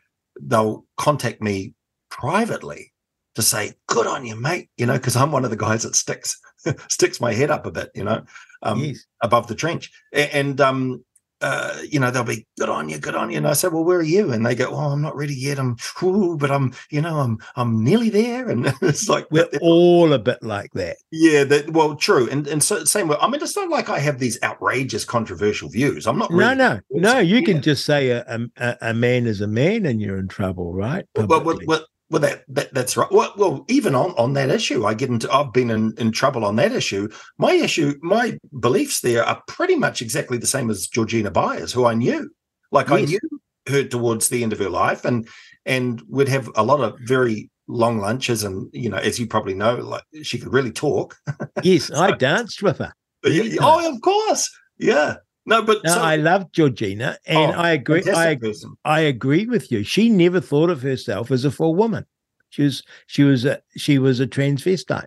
they'll 0.41 0.85
contact 0.97 1.41
me 1.41 1.73
privately 2.09 2.91
to 3.35 3.41
say, 3.41 3.73
"Good 3.87 4.07
on 4.07 4.25
you, 4.25 4.35
mate," 4.35 4.69
you 4.77 4.85
know, 4.85 4.93
because 4.93 5.15
I'm 5.15 5.31
one 5.31 5.45
of 5.45 5.51
the 5.51 5.57
guys 5.57 5.83
that 5.83 5.95
sticks 5.95 6.39
sticks 6.89 7.21
my 7.21 7.33
head 7.33 7.51
up 7.51 7.65
a 7.65 7.71
bit, 7.71 7.91
you 7.93 8.03
know, 8.03 8.23
um, 8.63 8.79
yes. 8.79 9.05
above 9.21 9.47
the 9.47 9.55
trench, 9.55 9.91
and 10.11 10.59
um. 10.59 11.03
Uh, 11.41 11.79
you 11.89 11.99
know, 11.99 12.11
they'll 12.11 12.23
be 12.23 12.45
good 12.57 12.69
on 12.69 12.89
you, 12.89 12.97
good 12.97 13.15
on 13.15 13.31
you. 13.31 13.37
And 13.37 13.47
I 13.47 13.53
say, 13.53 13.69
well, 13.69 13.83
where 13.83 13.99
are 13.99 14.03
you? 14.03 14.31
And 14.31 14.45
they 14.45 14.55
go, 14.55 14.69
oh, 14.69 14.91
I'm 14.91 15.01
not 15.01 15.15
ready 15.15 15.35
yet. 15.35 15.59
I'm, 15.59 15.77
ooh, 16.03 16.37
but 16.37 16.51
I'm, 16.51 16.73
you 16.89 17.01
know, 17.01 17.19
I'm, 17.19 17.39
I'm 17.55 17.83
nearly 17.83 18.09
there. 18.09 18.49
And 18.49 18.65
it's 18.81 19.07
like, 19.07 19.27
We're 19.31 19.47
all 19.61 20.11
a 20.13 20.19
bit 20.19 20.43
like 20.43 20.71
that. 20.73 20.97
yeah, 21.11 21.43
that 21.45 21.69
well, 21.71 21.95
true, 21.95 22.29
and 22.29 22.47
and 22.47 22.63
so 22.63 22.83
same 22.83 23.07
way. 23.07 23.17
I 23.21 23.29
mean, 23.29 23.41
it's 23.41 23.55
not 23.55 23.69
like 23.69 23.89
I 23.89 23.99
have 23.99 24.19
these 24.19 24.37
outrageous, 24.43 25.05
controversial 25.05 25.69
views. 25.69 26.07
I'm 26.07 26.17
not. 26.17 26.31
No, 26.31 26.37
really, 26.37 26.55
no, 26.55 26.79
no. 26.91 27.13
no. 27.13 27.19
You 27.19 27.43
can 27.43 27.61
just 27.61 27.85
say 27.85 28.09
a, 28.09 28.47
a, 28.57 28.77
a 28.81 28.93
man 28.93 29.27
is 29.27 29.41
a 29.41 29.47
man 29.47 29.85
and 29.85 30.01
you're 30.01 30.17
in 30.17 30.27
trouble, 30.27 30.73
right? 30.73 31.05
Well, 31.15 31.43
well, 31.43 31.59
well, 31.65 31.85
well, 32.09 32.21
that, 32.21 32.43
that 32.47 32.73
that's 32.73 32.97
right. 32.97 33.11
Well, 33.11 33.33
well, 33.37 33.65
even 33.67 33.93
on 33.95 34.11
on 34.17 34.33
that 34.33 34.49
issue, 34.49 34.85
I 34.85 34.93
get 34.93 35.09
into. 35.09 35.31
I've 35.31 35.53
been 35.53 35.69
in 35.69 35.93
in 35.97 36.11
trouble 36.11 36.43
on 36.45 36.55
that 36.55 36.71
issue. 36.71 37.07
My 37.37 37.53
issue, 37.53 37.93
my 38.01 38.37
beliefs 38.59 39.01
there 39.01 39.23
are 39.23 39.41
pretty 39.47 39.75
much 39.75 40.01
exactly 40.01 40.37
the 40.37 40.47
same 40.47 40.69
as 40.69 40.87
Georgina 40.87 41.29
Beyer's, 41.31 41.71
who 41.71 41.85
I 41.85 41.93
knew. 41.93 42.29
Like 42.71 42.89
I 42.91 42.99
Yes. 42.99 43.09
knew 43.09 43.41
her 43.67 43.83
towards 43.83 44.29
the 44.29 44.41
end 44.43 44.53
of 44.53 44.59
her 44.59 44.69
life, 44.69 45.05
and 45.05 45.27
and 45.65 46.01
would 46.07 46.27
have 46.27 46.49
a 46.55 46.63
lot 46.63 46.81
of 46.81 46.97
very 47.01 47.49
long 47.67 47.99
lunches, 47.99 48.43
and 48.43 48.67
you 48.73 48.89
know, 48.89 48.97
as 48.97 49.19
you 49.19 49.27
probably 49.27 49.53
know, 49.53 49.75
like 49.75 50.03
she 50.23 50.39
could 50.39 50.51
really 50.51 50.71
talk. 50.71 51.15
yes, 51.63 51.91
I 51.91 52.11
danced 52.11 52.63
with 52.63 52.79
her. 52.79 52.91
Yeah. 53.23 53.57
Oh, 53.61 53.93
of 53.93 54.01
course. 54.01 54.49
Yeah. 54.79 55.17
No, 55.49 55.63
but 55.63 55.83
No, 55.83 55.95
so, 55.95 56.01
I 56.01 56.15
love 56.15 56.51
Georgina, 56.51 57.17
and 57.25 57.51
Oh, 57.51 57.55
I 57.59 57.71
agree. 57.71 58.03
I 58.13 58.35
person. 58.35 58.75
I 58.85 58.99
agree 59.01 59.47
with 59.47 59.71
you. 59.71 59.83
She 59.83 60.07
never 60.07 60.39
thought 60.39 60.69
of 60.69 60.81
herself 60.83 61.31
as 61.31 61.43
a 61.43 61.49
full 61.51 61.73
woman. 61.75 62.05
She 62.49 62.61
was 62.63 62.83
she 63.07 63.23
was 63.23 63.45
a 63.45 63.61
she 63.75 63.97
was 63.99 64.19
a 64.19 64.27
transvestite, 64.27 65.05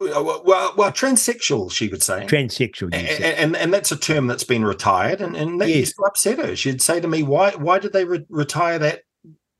Well, 0.00 0.42
well, 0.44 0.74
well, 0.76 0.90
transsexual, 0.92 1.70
she 1.70 1.88
would 1.88 2.02
say. 2.02 2.26
transsexual. 2.26 2.92
You 2.92 2.98
and, 2.98 3.24
and 3.24 3.56
and 3.56 3.72
that's 3.72 3.92
a 3.92 3.96
term 3.96 4.26
that's 4.26 4.44
been 4.44 4.64
retired, 4.64 5.20
and, 5.20 5.36
and 5.36 5.60
that 5.60 5.68
Yes. 5.68 5.76
used 5.78 5.96
to 5.96 6.02
upset 6.04 6.38
her. 6.38 6.56
She'd 6.56 6.82
say 6.82 7.00
to 7.00 7.06
me, 7.08 7.22
"Why 7.22 7.52
why 7.52 7.78
did 7.78 7.92
they 7.92 8.04
re- 8.04 8.26
retire 8.28 8.78
that 8.80 9.02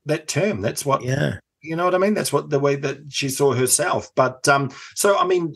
that 0.05 0.27
term?" 0.27 0.61
That's 0.61 0.85
what 0.85 1.03
yeah, 1.03 1.39
you 1.61 1.75
know 1.75 1.85
what 1.85 1.95
I 1.95 1.99
mean. 1.99 2.13
That's 2.13 2.33
what 2.33 2.49
the 2.49 2.59
way 2.59 2.75
that 2.75 2.97
she 3.09 3.29
saw 3.29 3.53
herself. 3.53 4.13
But 4.15 4.47
um, 4.47 4.71
so 4.95 5.17
I 5.17 5.25
mean, 5.25 5.53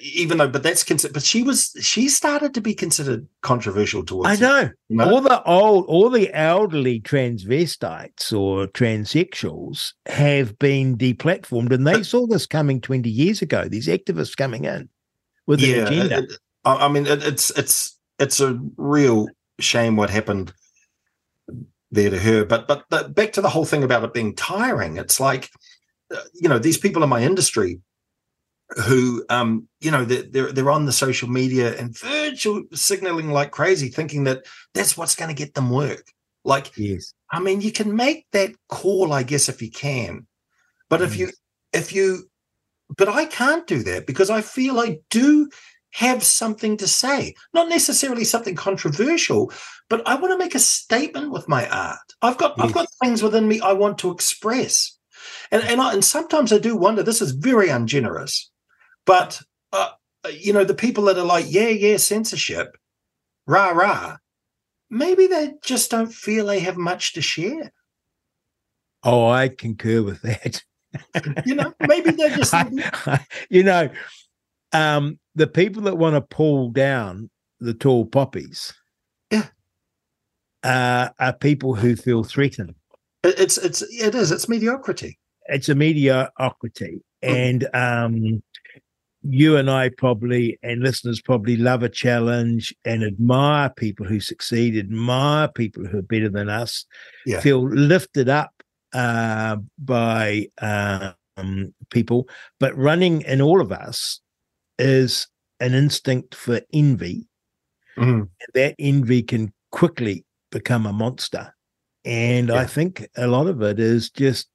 even 0.00 0.38
though, 0.38 0.48
but 0.48 0.62
that's 0.62 0.84
considered. 0.84 1.14
But 1.14 1.24
she 1.24 1.42
was 1.42 1.72
she 1.80 2.08
started 2.08 2.54
to 2.54 2.60
be 2.60 2.74
considered 2.74 3.26
controversial 3.42 4.04
towards. 4.04 4.28
I 4.28 4.34
it, 4.34 4.40
know. 4.40 4.70
you 4.88 4.96
know? 4.96 5.10
All 5.10 5.20
the 5.20 5.42
old, 5.44 5.86
all 5.86 6.10
the 6.10 6.32
elderly 6.32 7.00
transvestites 7.00 8.32
or 8.32 8.68
transsexuals 8.68 9.92
have 10.06 10.58
been 10.58 10.96
deplatformed, 10.96 11.72
and 11.72 11.86
they 11.86 12.02
saw 12.02 12.26
this 12.26 12.46
coming 12.46 12.80
twenty 12.80 13.10
years 13.10 13.42
ago. 13.42 13.68
These 13.68 13.88
activists 13.88 14.36
coming 14.36 14.64
in 14.64 14.88
with 15.46 15.62
an 15.64 15.86
agenda. 15.86 16.18
it- 16.24 16.38
I 16.64 16.88
mean, 16.88 17.06
it, 17.06 17.24
it's 17.24 17.50
it's 17.58 17.98
it's 18.18 18.38
a 18.38 18.60
real 18.76 19.28
shame 19.58 19.96
what 19.96 20.10
happened 20.10 20.52
there 21.90 22.10
to 22.10 22.18
her. 22.18 22.44
But 22.44 22.68
but 22.68 22.84
but 22.90 23.14
back 23.14 23.32
to 23.34 23.40
the 23.40 23.48
whole 23.48 23.64
thing 23.64 23.82
about 23.82 24.04
it 24.04 24.14
being 24.14 24.34
tiring. 24.34 24.96
It's 24.96 25.20
like, 25.20 25.50
uh, 26.14 26.20
you 26.34 26.48
know, 26.48 26.58
these 26.58 26.78
people 26.78 27.02
in 27.02 27.08
my 27.08 27.22
industry 27.22 27.80
who, 28.84 29.24
um, 29.28 29.68
you 29.80 29.90
know, 29.90 30.04
they're 30.04 30.22
they're, 30.22 30.52
they're 30.52 30.70
on 30.70 30.86
the 30.86 30.92
social 30.92 31.28
media 31.28 31.76
and 31.78 31.96
virtual 31.98 32.64
signaling 32.72 33.30
like 33.30 33.50
crazy, 33.50 33.88
thinking 33.88 34.24
that 34.24 34.44
that's 34.74 34.96
what's 34.96 35.16
going 35.16 35.28
to 35.28 35.34
get 35.34 35.54
them 35.54 35.70
work. 35.70 36.06
Like 36.44 36.72
yes, 36.76 37.12
I 37.30 37.40
mean, 37.40 37.60
you 37.60 37.72
can 37.72 37.94
make 37.94 38.26
that 38.32 38.52
call, 38.68 39.12
I 39.12 39.22
guess, 39.22 39.48
if 39.48 39.60
you 39.60 39.70
can. 39.70 40.26
But 40.88 41.02
if 41.02 41.16
you, 41.16 41.30
if 41.72 41.92
you, 41.92 42.28
but 42.96 43.08
I 43.08 43.24
can't 43.26 43.66
do 43.66 43.84
that 43.84 44.06
because 44.06 44.28
I 44.28 44.40
feel 44.40 44.80
I 44.80 44.98
do 45.10 45.48
have 45.92 46.22
something 46.22 46.76
to 46.76 46.86
say, 46.86 47.34
not 47.52 47.68
necessarily 47.68 48.24
something 48.24 48.54
controversial, 48.54 49.52
but 49.88 50.06
I 50.06 50.14
want 50.14 50.32
to 50.32 50.38
make 50.38 50.54
a 50.54 50.60
statement 50.60 51.32
with 51.32 51.48
my 51.48 51.68
art. 51.68 51.98
I've 52.22 52.38
got, 52.38 52.60
I've 52.60 52.72
got 52.72 52.86
things 53.02 53.22
within 53.22 53.48
me 53.48 53.60
I 53.60 53.72
want 53.72 53.98
to 53.98 54.10
express, 54.10 54.96
and 55.50 55.62
and 55.64 55.80
I, 55.80 55.92
and 55.92 56.04
sometimes 56.04 56.52
I 56.52 56.58
do 56.58 56.76
wonder. 56.76 57.02
This 57.02 57.22
is 57.22 57.32
very 57.32 57.68
ungenerous, 57.68 58.50
but 59.04 59.40
uh, 59.72 59.90
you 60.32 60.52
know, 60.52 60.64
the 60.64 60.74
people 60.74 61.04
that 61.04 61.18
are 61.18 61.24
like, 61.24 61.46
yeah, 61.48 61.68
yeah, 61.68 61.96
censorship, 61.96 62.76
rah 63.46 63.70
rah. 63.70 64.16
Maybe 64.90 65.26
they 65.26 65.54
just 65.62 65.90
don't 65.90 66.12
feel 66.12 66.46
they 66.46 66.60
have 66.60 66.76
much 66.76 67.14
to 67.14 67.22
share. 67.22 67.72
oh, 69.04 69.28
I 69.28 69.48
concur 69.48 70.02
with 70.02 70.22
that. 70.22 70.62
You 71.46 71.54
know, 71.54 71.72
maybe 71.86 72.10
they're 72.10 72.36
just 72.36 72.52
you 73.50 73.62
know, 73.62 73.88
um, 74.72 75.18
the 75.34 75.46
people 75.46 75.82
that 75.82 75.96
want 75.98 76.14
to 76.14 76.20
pull 76.20 76.70
down 76.70 77.30
the 77.60 77.74
tall 77.74 78.06
poppies, 78.06 78.72
Yeah. 79.30 79.46
uh, 80.62 81.10
are 81.18 81.32
people 81.34 81.74
who 81.74 81.96
feel 81.96 82.24
threatened. 82.24 82.74
It's 83.22 83.58
it's 83.58 83.82
it 83.82 84.14
is 84.14 84.30
it's 84.30 84.48
mediocrity. 84.48 85.18
It's 85.46 85.68
a 85.68 85.74
mediocrity, 85.74 87.02
and 87.22 87.68
um, 87.74 88.42
you 89.22 89.56
and 89.56 89.70
I 89.70 89.90
probably 89.90 90.58
and 90.62 90.80
listeners 90.82 91.20
probably 91.20 91.56
love 91.56 91.82
a 91.82 91.88
challenge 91.88 92.74
and 92.84 93.02
admire 93.04 93.68
people 93.70 94.06
who 94.06 94.20
succeed, 94.20 94.76
admire 94.76 95.48
people 95.48 95.84
who 95.84 95.98
are 95.98 96.02
better 96.02 96.30
than 96.30 96.48
us, 96.48 96.86
Yeah. 97.26 97.40
feel 97.40 97.68
lifted 97.68 98.28
up 98.30 98.52
uh, 98.94 99.56
by 99.78 100.48
um, 100.62 101.74
people. 101.90 102.28
But 102.58 102.76
running 102.76 103.20
in 103.22 103.40
all 103.42 103.60
of 103.60 103.70
us 103.72 104.20
is 104.80 105.26
an 105.60 105.74
instinct 105.74 106.34
for 106.34 106.60
envy. 106.72 107.28
And 107.96 108.28
that 108.54 108.76
envy 108.78 109.22
can 109.22 109.52
quickly 109.70 110.24
become 110.50 110.86
a 110.86 110.92
monster. 110.92 111.54
And 112.04 112.50
I 112.50 112.64
think 112.64 113.06
a 113.16 113.26
lot 113.26 113.46
of 113.46 113.60
it 113.62 113.78
is 113.78 114.10
just 114.10 114.48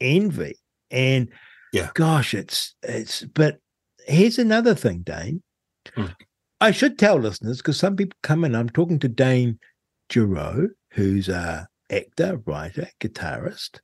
envy. 0.00 0.56
And 0.90 1.28
Yeah. 1.72 1.90
gosh, 1.94 2.34
it's 2.34 2.74
it's 2.82 3.24
but 3.24 3.58
here's 4.06 4.38
another 4.38 4.74
thing, 4.74 5.02
Dane. 5.02 5.42
Mm. 5.96 6.14
I 6.60 6.72
should 6.72 6.98
tell 6.98 7.16
listeners 7.16 7.58
because 7.58 7.78
some 7.78 7.96
people 7.96 8.18
come 8.22 8.44
in. 8.44 8.54
I'm 8.54 8.68
talking 8.68 8.98
to 8.98 9.08
Dane 9.08 9.58
Giraud, 10.10 10.68
who's 10.90 11.28
a 11.28 11.66
actor, 11.88 12.42
writer, 12.44 12.88
guitarist, 13.00 13.80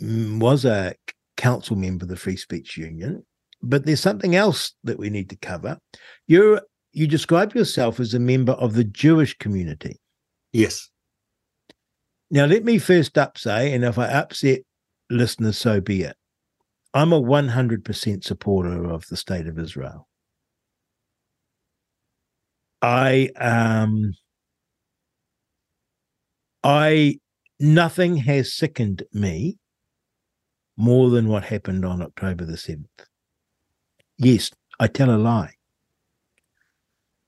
mm, 0.00 0.38
was 0.38 0.64
a 0.64 0.94
council 1.36 1.74
member 1.76 2.04
of 2.04 2.08
the 2.08 2.16
Free 2.16 2.36
Speech 2.36 2.76
Union. 2.76 3.24
But 3.62 3.84
there's 3.84 4.00
something 4.00 4.36
else 4.36 4.72
that 4.84 4.98
we 4.98 5.10
need 5.10 5.30
to 5.30 5.36
cover. 5.36 5.78
You're 6.26 6.62
you 6.92 7.06
describe 7.06 7.54
yourself 7.54 8.00
as 8.00 8.14
a 8.14 8.18
member 8.18 8.52
of 8.52 8.74
the 8.74 8.84
Jewish 8.84 9.36
community. 9.38 10.00
Yes. 10.52 10.90
Now, 12.30 12.44
let 12.46 12.64
me 12.64 12.78
first 12.78 13.16
up 13.16 13.38
say, 13.38 13.72
and 13.72 13.84
if 13.84 13.98
I 13.98 14.06
upset 14.06 14.60
listeners, 15.10 15.56
so 15.56 15.80
be 15.80 16.02
it. 16.02 16.16
I'm 16.94 17.12
a 17.12 17.20
100% 17.20 18.24
supporter 18.24 18.90
of 18.90 19.06
the 19.08 19.16
state 19.16 19.46
of 19.46 19.58
Israel. 19.58 20.08
I, 22.80 23.30
um, 23.36 24.12
I, 26.62 27.18
nothing 27.60 28.16
has 28.18 28.54
sickened 28.54 29.02
me 29.12 29.58
more 30.76 31.10
than 31.10 31.28
what 31.28 31.44
happened 31.44 31.84
on 31.84 32.02
October 32.02 32.44
the 32.44 32.54
7th. 32.54 32.86
Yes, 34.18 34.50
I 34.80 34.88
tell 34.88 35.10
a 35.10 35.16
lie. 35.16 35.54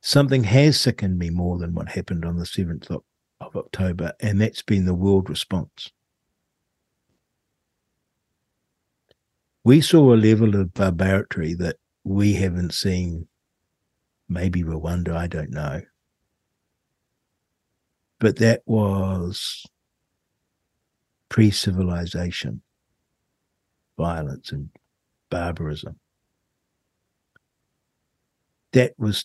Something 0.00 0.44
has 0.44 0.80
sickened 0.80 1.18
me 1.18 1.30
more 1.30 1.58
than 1.58 1.74
what 1.74 1.90
happened 1.90 2.24
on 2.24 2.36
the 2.36 2.44
7th 2.44 2.90
of 2.90 3.56
October, 3.56 4.12
and 4.20 4.40
that's 4.40 4.62
been 4.62 4.86
the 4.86 4.94
world 4.94 5.30
response. 5.30 5.90
We 9.62 9.80
saw 9.82 10.14
a 10.14 10.16
level 10.16 10.56
of 10.56 10.74
barbarity 10.74 11.54
that 11.54 11.76
we 12.02 12.32
haven't 12.32 12.74
seen, 12.74 13.28
maybe 14.28 14.62
Rwanda, 14.62 15.14
I 15.14 15.26
don't 15.26 15.50
know. 15.50 15.82
But 18.18 18.36
that 18.36 18.62
was 18.66 19.66
pre 21.28 21.50
civilization 21.50 22.62
violence 23.96 24.50
and 24.50 24.70
barbarism. 25.28 26.00
That 28.72 28.94
was, 28.98 29.24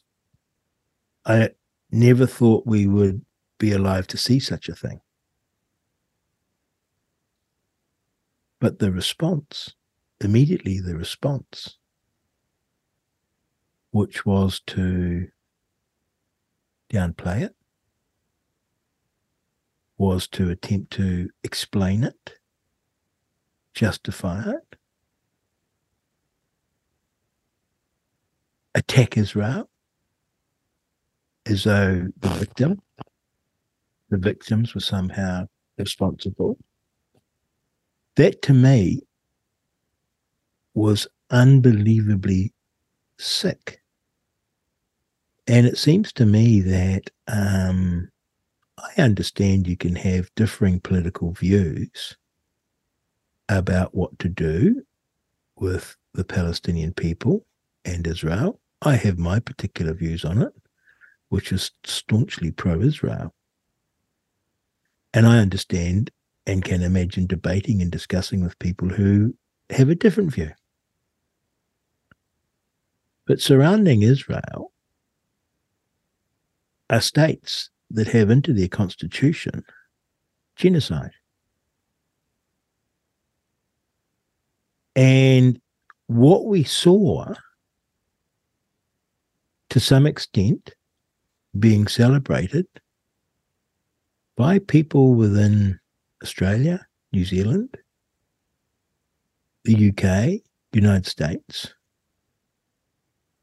I 1.25 1.51
never 1.91 2.25
thought 2.25 2.65
we 2.65 2.87
would 2.87 3.23
be 3.57 3.71
alive 3.71 4.07
to 4.07 4.17
see 4.17 4.39
such 4.39 4.69
a 4.69 4.75
thing. 4.75 5.01
But 8.59 8.79
the 8.79 8.91
response, 8.91 9.75
immediately 10.19 10.79
the 10.79 10.97
response, 10.97 11.77
which 13.91 14.25
was 14.25 14.61
to 14.67 15.27
downplay 16.89 17.41
it, 17.43 17.55
was 19.97 20.27
to 20.27 20.49
attempt 20.49 20.91
to 20.93 21.29
explain 21.43 22.03
it, 22.03 22.33
justify 23.73 24.49
it, 24.49 24.75
attack 28.75 29.17
Israel 29.17 29.69
as 31.47 31.63
though 31.63 32.07
the 32.19 32.29
victim, 32.29 32.81
the 34.09 34.17
victims 34.17 34.75
were 34.75 34.81
somehow 34.81 35.47
responsible. 35.77 36.57
That 38.15 38.41
to 38.43 38.53
me 38.53 39.01
was 40.73 41.07
unbelievably 41.31 42.53
sick. 43.17 43.81
And 45.47 45.65
it 45.65 45.77
seems 45.77 46.11
to 46.13 46.25
me 46.25 46.61
that 46.61 47.09
um, 47.27 48.09
I 48.77 49.01
understand 49.01 49.67
you 49.67 49.77
can 49.77 49.95
have 49.95 50.33
differing 50.35 50.79
political 50.79 51.31
views 51.31 52.17
about 53.47 53.93
what 53.93 54.17
to 54.19 54.29
do 54.29 54.81
with 55.55 55.95
the 56.13 56.23
Palestinian 56.23 56.93
people 56.93 57.45
and 57.85 58.05
Israel. 58.07 58.59
I 58.85 58.95
have 58.97 59.17
my 59.17 59.39
particular 59.39 59.93
views 59.93 60.23
on 60.23 60.43
it, 60.43 60.53
which 61.29 61.51
is 61.51 61.71
staunchly 61.83 62.51
pro 62.51 62.81
Israel. 62.81 63.33
And 65.11 65.25
I 65.25 65.39
understand 65.39 66.11
and 66.45 66.63
can 66.63 66.83
imagine 66.83 67.25
debating 67.25 67.81
and 67.81 67.91
discussing 67.91 68.43
with 68.43 68.59
people 68.59 68.89
who 68.89 69.33
have 69.71 69.89
a 69.89 69.95
different 69.95 70.33
view. 70.33 70.51
But 73.25 73.41
surrounding 73.41 74.03
Israel 74.03 74.71
are 76.91 77.01
states 77.01 77.71
that 77.89 78.09
have 78.09 78.29
into 78.29 78.53
their 78.53 78.67
constitution 78.67 79.63
genocide. 80.55 81.11
And 84.95 85.59
what 86.05 86.45
we 86.45 86.63
saw 86.63 87.33
to 89.75 89.79
some 89.81 90.07
extent 90.07 90.73
being 91.59 91.85
celebrated 91.85 92.65
by 94.37 94.57
people 94.57 95.15
within 95.15 95.77
Australia, 96.23 96.87
New 97.11 97.25
Zealand, 97.25 97.75
the 99.65 99.89
UK, 99.89 100.39
United 100.71 101.05
States, 101.05 101.73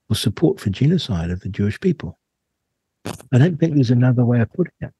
was 0.09 0.19
support 0.19 0.59
for 0.59 0.71
genocide 0.71 1.31
of 1.31 1.41
the 1.41 1.51
Jewish 1.51 1.79
people. 1.79 2.19
I 3.05 3.37
don't 3.37 3.61
think 3.61 3.75
there's 3.75 3.91
another 3.91 4.25
way 4.25 4.41
of 4.41 4.51
putting 4.55 4.73
it. 4.81 4.95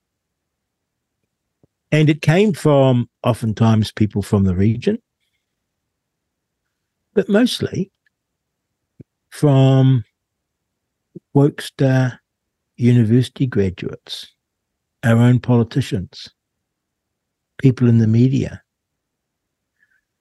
And 1.91 2.11
it 2.11 2.21
came 2.21 2.53
from 2.53 3.09
oftentimes 3.23 3.91
people 3.91 4.21
from 4.21 4.45
the 4.45 4.55
region, 4.55 4.99
but 7.15 7.31
mostly 7.31 7.91
from 9.31 10.05
Wokester 11.35 12.19
university 12.77 13.47
graduates, 13.47 14.33
our 15.03 15.17
own 15.17 15.41
politicians, 15.41 16.29
people 17.59 17.89
in 17.89 17.99
the 17.99 18.07
media, 18.07 18.63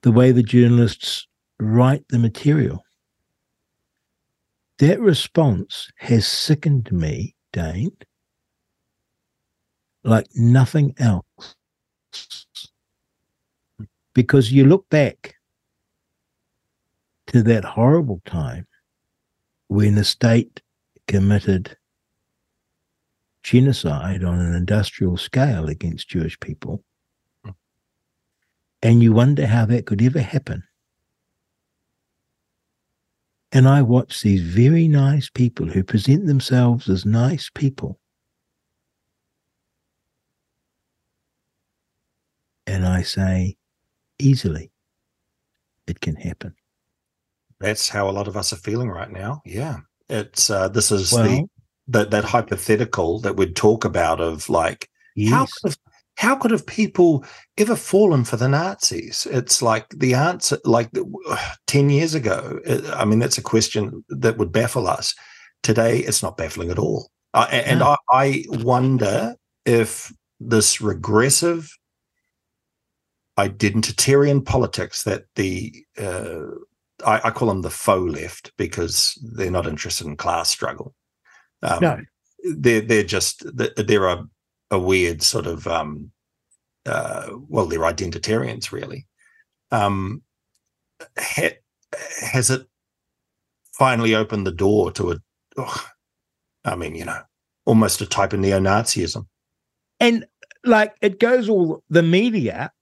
the 0.02 0.12
way 0.12 0.32
the 0.32 0.42
journalists 0.42 1.26
write 1.60 2.04
the 2.08 2.18
material. 2.18 2.82
That 4.78 5.00
response 5.00 5.90
has 5.98 6.26
sickened 6.26 6.90
me 6.90 7.34
Dane, 7.52 7.96
like 10.02 10.26
nothing 10.34 10.94
else. 10.98 11.54
Because 14.14 14.52
you 14.52 14.64
look 14.66 14.88
back 14.88 15.36
to 17.28 17.42
that 17.44 17.64
horrible 17.64 18.20
time 18.26 18.66
when 19.68 19.94
the 19.94 20.04
state 20.04 20.61
committed 21.08 21.76
genocide 23.42 24.22
on 24.24 24.38
an 24.38 24.54
industrial 24.54 25.16
scale 25.16 25.66
against 25.66 26.08
Jewish 26.08 26.38
people. 26.40 26.84
Hmm. 27.44 27.50
And 28.82 29.02
you 29.02 29.12
wonder 29.12 29.46
how 29.46 29.66
that 29.66 29.86
could 29.86 30.02
ever 30.02 30.20
happen. 30.20 30.62
And 33.54 33.68
I 33.68 33.82
watch 33.82 34.22
these 34.22 34.40
very 34.42 34.88
nice 34.88 35.28
people 35.28 35.66
who 35.66 35.84
present 35.84 36.26
themselves 36.26 36.88
as 36.88 37.04
nice 37.04 37.50
people. 37.54 37.98
And 42.66 42.86
I 42.86 43.02
say, 43.02 43.56
easily, 44.18 44.72
it 45.86 46.00
can 46.00 46.16
happen. 46.16 46.54
That's 47.60 47.90
how 47.90 48.08
a 48.08 48.12
lot 48.12 48.26
of 48.26 48.36
us 48.36 48.52
are 48.54 48.56
feeling 48.56 48.88
right 48.88 49.10
now. 49.10 49.42
Yeah. 49.44 49.80
It's 50.12 50.50
uh, 50.50 50.68
this 50.68 50.92
is 50.92 51.12
well, 51.12 51.24
the 51.24 51.46
that 51.88 52.10
that 52.10 52.24
hypothetical 52.24 53.20
that 53.20 53.36
we'd 53.36 53.56
talk 53.56 53.84
about 53.84 54.20
of 54.20 54.48
like 54.48 54.88
yes. 55.16 55.32
how 55.32 55.46
could 55.46 55.70
have, 55.70 55.78
how 56.16 56.36
could 56.36 56.50
have 56.50 56.66
people 56.66 57.24
ever 57.56 57.74
fallen 57.74 58.24
for 58.24 58.36
the 58.36 58.48
Nazis? 58.48 59.26
It's 59.30 59.62
like 59.62 59.88
the 59.90 60.14
answer, 60.14 60.58
like 60.64 60.90
10 61.66 61.90
years 61.90 62.14
ago. 62.14 62.60
I 62.94 63.04
mean, 63.04 63.18
that's 63.18 63.38
a 63.38 63.42
question 63.42 64.04
that 64.10 64.36
would 64.36 64.52
baffle 64.52 64.86
us. 64.86 65.14
Today, 65.62 66.00
it's 66.00 66.22
not 66.22 66.36
baffling 66.36 66.70
at 66.70 66.78
all. 66.78 67.10
Uh, 67.34 67.46
and. 67.50 67.82
I, 67.82 67.96
I 68.10 68.44
wonder 68.48 69.36
if 69.64 70.12
this 70.38 70.80
regressive 70.80 71.70
identitarian 73.38 74.44
politics 74.44 75.04
that 75.04 75.24
the 75.36 75.72
uh, 75.98 76.46
I, 77.04 77.28
I, 77.28 77.30
call 77.30 77.48
them 77.48 77.62
the 77.62 77.70
faux 77.70 78.12
left 78.12 78.52
because 78.56 79.18
they're 79.36 79.50
not 79.50 79.66
interested 79.66 80.06
in 80.06 80.16
class 80.16 80.50
struggle. 80.50 80.94
Um, 81.62 81.78
no, 81.80 82.00
they're 82.56 82.80
they're 82.80 83.02
just 83.02 83.44
they're 83.54 84.08
a 84.08 84.24
a 84.70 84.78
weird 84.78 85.22
sort 85.22 85.46
of 85.46 85.66
um, 85.66 86.10
uh, 86.86 87.28
well, 87.48 87.66
they're 87.66 87.80
identitarians 87.80 88.72
really. 88.72 89.06
Um, 89.70 90.22
ha- 91.18 91.58
has 92.20 92.50
it 92.50 92.66
finally 93.72 94.14
opened 94.14 94.46
the 94.46 94.52
door 94.52 94.90
to 94.92 95.12
a? 95.12 95.16
Oh, 95.56 95.86
I 96.64 96.76
mean, 96.76 96.94
you 96.94 97.04
know, 97.04 97.20
almost 97.64 98.00
a 98.00 98.06
type 98.06 98.32
of 98.32 98.40
neo-Nazism. 98.40 99.26
And 100.00 100.26
like 100.64 100.94
it 101.00 101.18
goes 101.18 101.48
all 101.48 101.82
the 101.88 102.02
media 102.02 102.72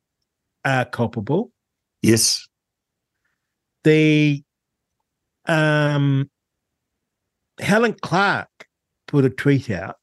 are 0.65 0.85
culpable. 0.85 1.51
Yes. 2.03 2.47
The 3.85 4.43
um 5.47 6.31
Helen 7.61 7.97
Clark 8.01 8.49
put 9.07 9.25
a 9.25 9.31
tweet 9.31 9.71
out 9.71 9.97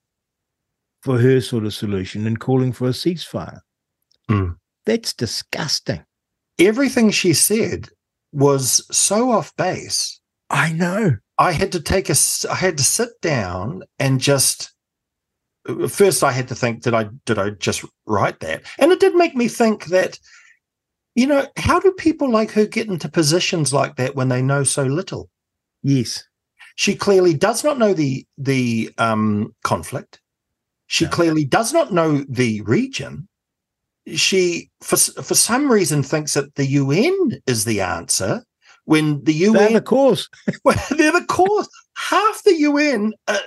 for 1.02 1.20
her 1.20 1.40
sort 1.42 1.66
of 1.66 1.74
solution 1.74 2.28
and 2.28 2.40
calling 2.40 2.74
for 2.74 2.88
a 2.88 2.92
ceasefire. 2.92 3.62
Mm. 4.30 4.58
That's 4.86 5.14
disgusting. 5.14 6.04
Everything 6.60 7.12
she 7.12 7.34
said 7.34 7.90
was 8.32 8.86
so 8.96 9.32
off 9.32 9.56
base. 9.56 10.20
I 10.50 10.74
know. 10.74 11.18
I 11.38 11.52
had 11.52 11.72
to 11.74 11.82
take 11.82 12.10
a, 12.10 12.16
I 12.50 12.56
had 12.56 12.78
to 12.78 12.84
sit 12.84 13.10
down 13.22 13.84
and 14.00 14.20
just, 14.20 14.74
first 15.88 16.24
I 16.24 16.32
had 16.32 16.48
to 16.50 16.56
think, 16.56 16.82
did 16.82 16.94
I, 16.94 17.10
did 17.26 17.38
I 17.38 17.52
just 17.52 17.86
write 18.06 18.40
that? 18.42 18.64
And 18.78 18.92
it 18.92 19.00
did 19.00 19.16
make 19.16 19.36
me 19.36 19.48
think 19.48 19.86
that, 19.86 20.20
you 21.18 21.26
know, 21.26 21.48
how 21.58 21.80
do 21.80 21.92
people 21.94 22.30
like 22.30 22.52
her 22.52 22.68
get 22.68 22.88
into 22.88 23.10
positions 23.10 23.74
like 23.74 23.96
that 23.96 24.16
when 24.16 24.30
they 24.30 24.42
know 24.44 24.64
so 24.64 24.84
little? 24.84 25.32
Yes. 25.82 26.24
She 26.76 26.96
clearly 26.96 27.34
does 27.34 27.64
not 27.64 27.80
know 27.80 27.96
the, 27.96 28.24
the 28.38 28.94
um, 29.00 29.56
conflict. 29.64 30.22
She 30.86 31.06
no. 31.06 31.12
clearly 31.12 31.44
does 31.44 31.74
not 31.74 31.92
know 31.92 32.24
the 32.30 32.62
region. 32.62 33.28
She, 34.14 34.70
for 34.82 34.96
for 34.96 35.34
some 35.34 35.72
reason, 35.72 36.04
thinks 36.04 36.36
that 36.36 36.54
the 36.54 36.68
UN 36.68 37.42
is 37.48 37.66
the 37.66 37.82
answer. 37.82 38.44
When 38.86 39.24
the 39.24 39.34
UN, 39.34 39.54
they're 39.54 39.74
the 39.74 39.82
cause. 39.82 40.30
they're 40.66 41.12
the 41.12 41.26
cause. 41.28 41.68
Half 41.96 42.44
the 42.44 42.56
UN 42.58 43.14
are, 43.28 43.40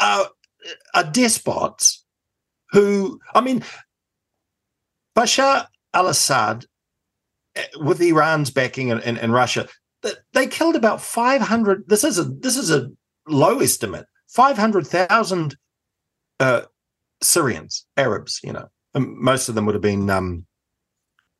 are, 0.00 0.26
are 0.94 1.04
despots 1.12 2.04
who, 2.70 3.20
I 3.34 3.42
mean, 3.42 3.62
Bashar 5.14 5.66
al-Assad, 5.94 6.66
eh, 7.54 7.64
with 7.76 8.00
Iran's 8.00 8.50
backing 8.50 8.90
and, 8.90 9.00
and, 9.02 9.18
and 9.18 9.32
Russia, 9.32 9.68
they 10.34 10.46
killed 10.46 10.76
about 10.76 11.00
500 11.00 11.88
this 11.88 12.04
is 12.04 12.18
a 12.18 12.24
this 12.24 12.58
is 12.58 12.70
a 12.70 12.90
low 13.26 13.60
estimate 13.60 14.04
500,000 14.28 15.56
uh, 16.40 16.62
Syrians, 17.22 17.86
Arabs, 17.96 18.40
you 18.42 18.52
know, 18.52 18.68
and 18.94 19.16
most 19.16 19.48
of 19.48 19.54
them 19.54 19.64
would 19.66 19.74
have 19.74 19.82
been 19.82 20.10
um, 20.10 20.46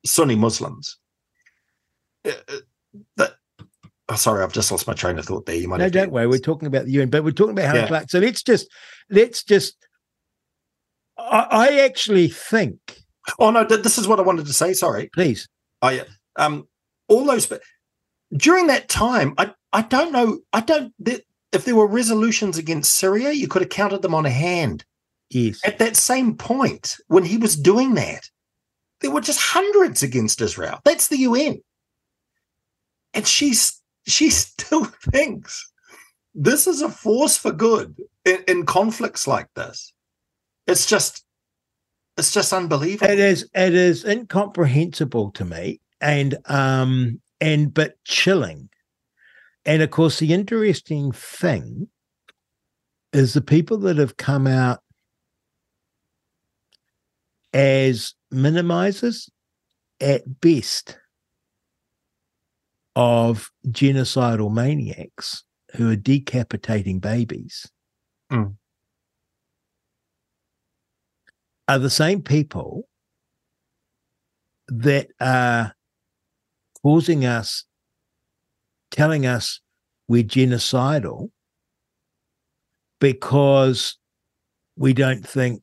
Sunni 0.05 0.35
Muslims. 0.35 0.97
Uh, 2.25 2.31
uh, 2.47 2.55
that, 3.17 3.33
oh, 4.09 4.15
sorry, 4.15 4.43
I've 4.43 4.53
just 4.53 4.71
lost 4.71 4.87
my 4.87 4.93
train 4.93 5.19
of 5.19 5.25
thought 5.25 5.45
there. 5.45 5.55
You 5.55 5.67
might 5.67 5.77
no, 5.77 5.89
don't 5.89 6.11
worry. 6.11 6.27
We're 6.27 6.39
talking 6.39 6.67
about 6.67 6.85
the 6.85 6.91
UN, 6.91 7.09
but 7.09 7.23
we're 7.23 7.31
talking 7.31 7.51
about 7.51 7.65
Helen 7.65 7.91
Yeah. 7.91 8.05
So 8.07 8.19
let's 8.19 8.41
just 8.41 8.67
let's 9.09 9.43
just. 9.43 9.75
I, 11.17 11.47
I 11.51 11.79
actually 11.81 12.29
think, 12.29 12.79
Oh 13.39 13.51
no, 13.51 13.65
th- 13.65 13.81
this 13.83 13.97
is 13.97 14.07
what 14.07 14.19
I 14.19 14.23
wanted 14.23 14.45
to 14.47 14.53
say. 14.53 14.73
Sorry. 14.73 15.09
please. 15.13 15.47
I 15.81 16.03
um 16.37 16.67
all 17.07 17.25
those 17.25 17.45
but 17.45 17.61
during 18.35 18.67
that 18.67 18.87
time 18.89 19.33
I 19.37 19.51
I 19.73 19.81
don't 19.83 20.11
know 20.11 20.39
I 20.53 20.61
don't 20.61 20.93
th- 21.03 21.23
if 21.51 21.65
there 21.65 21.75
were 21.75 21.87
resolutions 21.87 22.57
against 22.57 22.93
Syria 22.93 23.31
you 23.31 23.47
could 23.47 23.61
have 23.61 23.69
counted 23.69 24.01
them 24.01 24.15
on 24.15 24.25
a 24.25 24.29
hand 24.31 24.85
Yes. 25.29 25.59
at 25.65 25.79
that 25.79 25.95
same 25.95 26.35
point 26.37 26.95
when 27.07 27.25
he 27.25 27.37
was 27.37 27.55
doing 27.55 27.95
that 27.95 28.29
there 29.01 29.11
were 29.11 29.21
just 29.21 29.39
hundreds 29.41 30.01
against 30.03 30.39
Israel 30.41 30.79
that's 30.85 31.07
the 31.07 31.17
UN 31.19 31.61
and 33.13 33.27
she's 33.27 33.81
she 34.07 34.29
still 34.29 34.85
thinks 35.11 35.71
this 36.33 36.67
is 36.67 36.81
a 36.81 36.89
force 36.89 37.37
for 37.37 37.51
good 37.51 37.95
in, 38.23 38.43
in 38.47 38.65
conflicts 38.65 39.27
like 39.27 39.47
this 39.55 39.93
it's 40.67 40.85
just 40.85 41.24
it's 42.17 42.31
just 42.31 42.53
unbelievable 42.53 43.11
It 43.11 43.19
is 43.19 43.49
it 43.53 43.73
is 43.73 44.05
incomprehensible 44.05 45.31
to 45.31 45.45
me 45.45 45.81
and 46.01 46.37
um 46.45 47.21
and 47.41 47.73
but 47.73 48.01
chilling. 48.05 48.69
And 49.65 49.81
of 49.81 49.91
course 49.91 50.19
the 50.19 50.33
interesting 50.33 51.11
thing 51.11 51.89
is 53.11 53.33
the 53.33 53.41
people 53.41 53.77
that 53.79 53.97
have 53.97 54.17
come 54.17 54.47
out 54.47 54.79
as 57.53 58.13
minimizers 58.33 59.29
at 60.01 60.41
best 60.41 60.97
of 62.95 63.49
genocidal 63.67 64.53
maniacs 64.53 65.43
who 65.75 65.89
are 65.89 65.95
decapitating 65.95 66.99
babies 66.99 67.69
Mm. 68.31 68.55
Are 71.67 71.79
the 71.79 71.89
same 71.89 72.21
people 72.21 72.87
that 74.67 75.07
are 75.19 75.73
causing 76.83 77.25
us, 77.25 77.65
telling 78.91 79.25
us 79.25 79.59
we're 80.07 80.23
genocidal 80.23 81.29
because 82.99 83.97
we 84.77 84.93
don't 84.93 85.27
think 85.27 85.61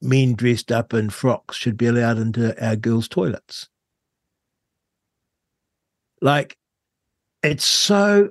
men 0.00 0.34
dressed 0.34 0.70
up 0.70 0.94
in 0.94 1.10
frocks 1.10 1.56
should 1.56 1.76
be 1.76 1.86
allowed 1.86 2.18
into 2.18 2.64
our 2.64 2.76
girls' 2.76 3.08
toilets. 3.08 3.68
Like, 6.20 6.56
it's 7.42 7.64
so 7.64 8.28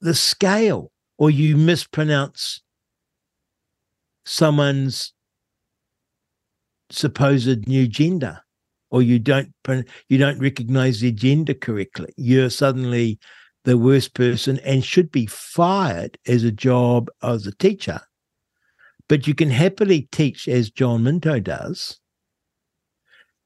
the 0.00 0.14
scale, 0.14 0.92
or 1.16 1.30
you 1.30 1.56
mispronounce 1.56 2.60
someone's 4.24 5.12
supposed 6.90 7.66
new 7.66 7.88
gender 7.88 8.40
or 8.90 9.02
you 9.02 9.18
don't 9.18 9.52
you 10.08 10.18
don't 10.18 10.38
recognize 10.38 11.00
their 11.00 11.10
gender 11.10 11.54
correctly. 11.54 12.12
You're 12.16 12.50
suddenly 12.50 13.18
the 13.64 13.78
worst 13.78 14.14
person 14.14 14.60
and 14.60 14.84
should 14.84 15.10
be 15.10 15.26
fired 15.26 16.18
as 16.26 16.44
a 16.44 16.52
job 16.52 17.08
as 17.22 17.46
a 17.46 17.56
teacher. 17.56 18.00
But 19.08 19.26
you 19.26 19.34
can 19.34 19.50
happily 19.50 20.08
teach 20.12 20.48
as 20.48 20.70
john 20.70 21.04
minto 21.04 21.38
does 21.40 22.00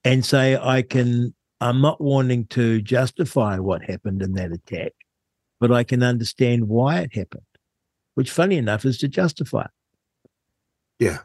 and 0.05 0.25
say 0.25 0.57
i 0.57 0.83
can 0.83 1.35
i'm 1.61 1.81
not 1.81 2.01
wanting 2.01 2.47
to 2.47 2.81
justify 2.81 3.59
what 3.59 3.83
happened 3.83 4.23
in 4.23 4.33
that 4.33 4.53
attack 4.53 4.93
but 5.61 5.73
i 5.73 5.85
can 5.85 6.03
understand 6.03 6.69
why 6.69 7.01
it 7.01 7.15
happened 7.15 7.43
which 8.15 8.31
funny 8.31 8.57
enough 8.57 8.85
is 8.85 8.99
to 8.99 9.09
justify 9.09 9.63
it 9.63 9.71
yeah 10.99 11.19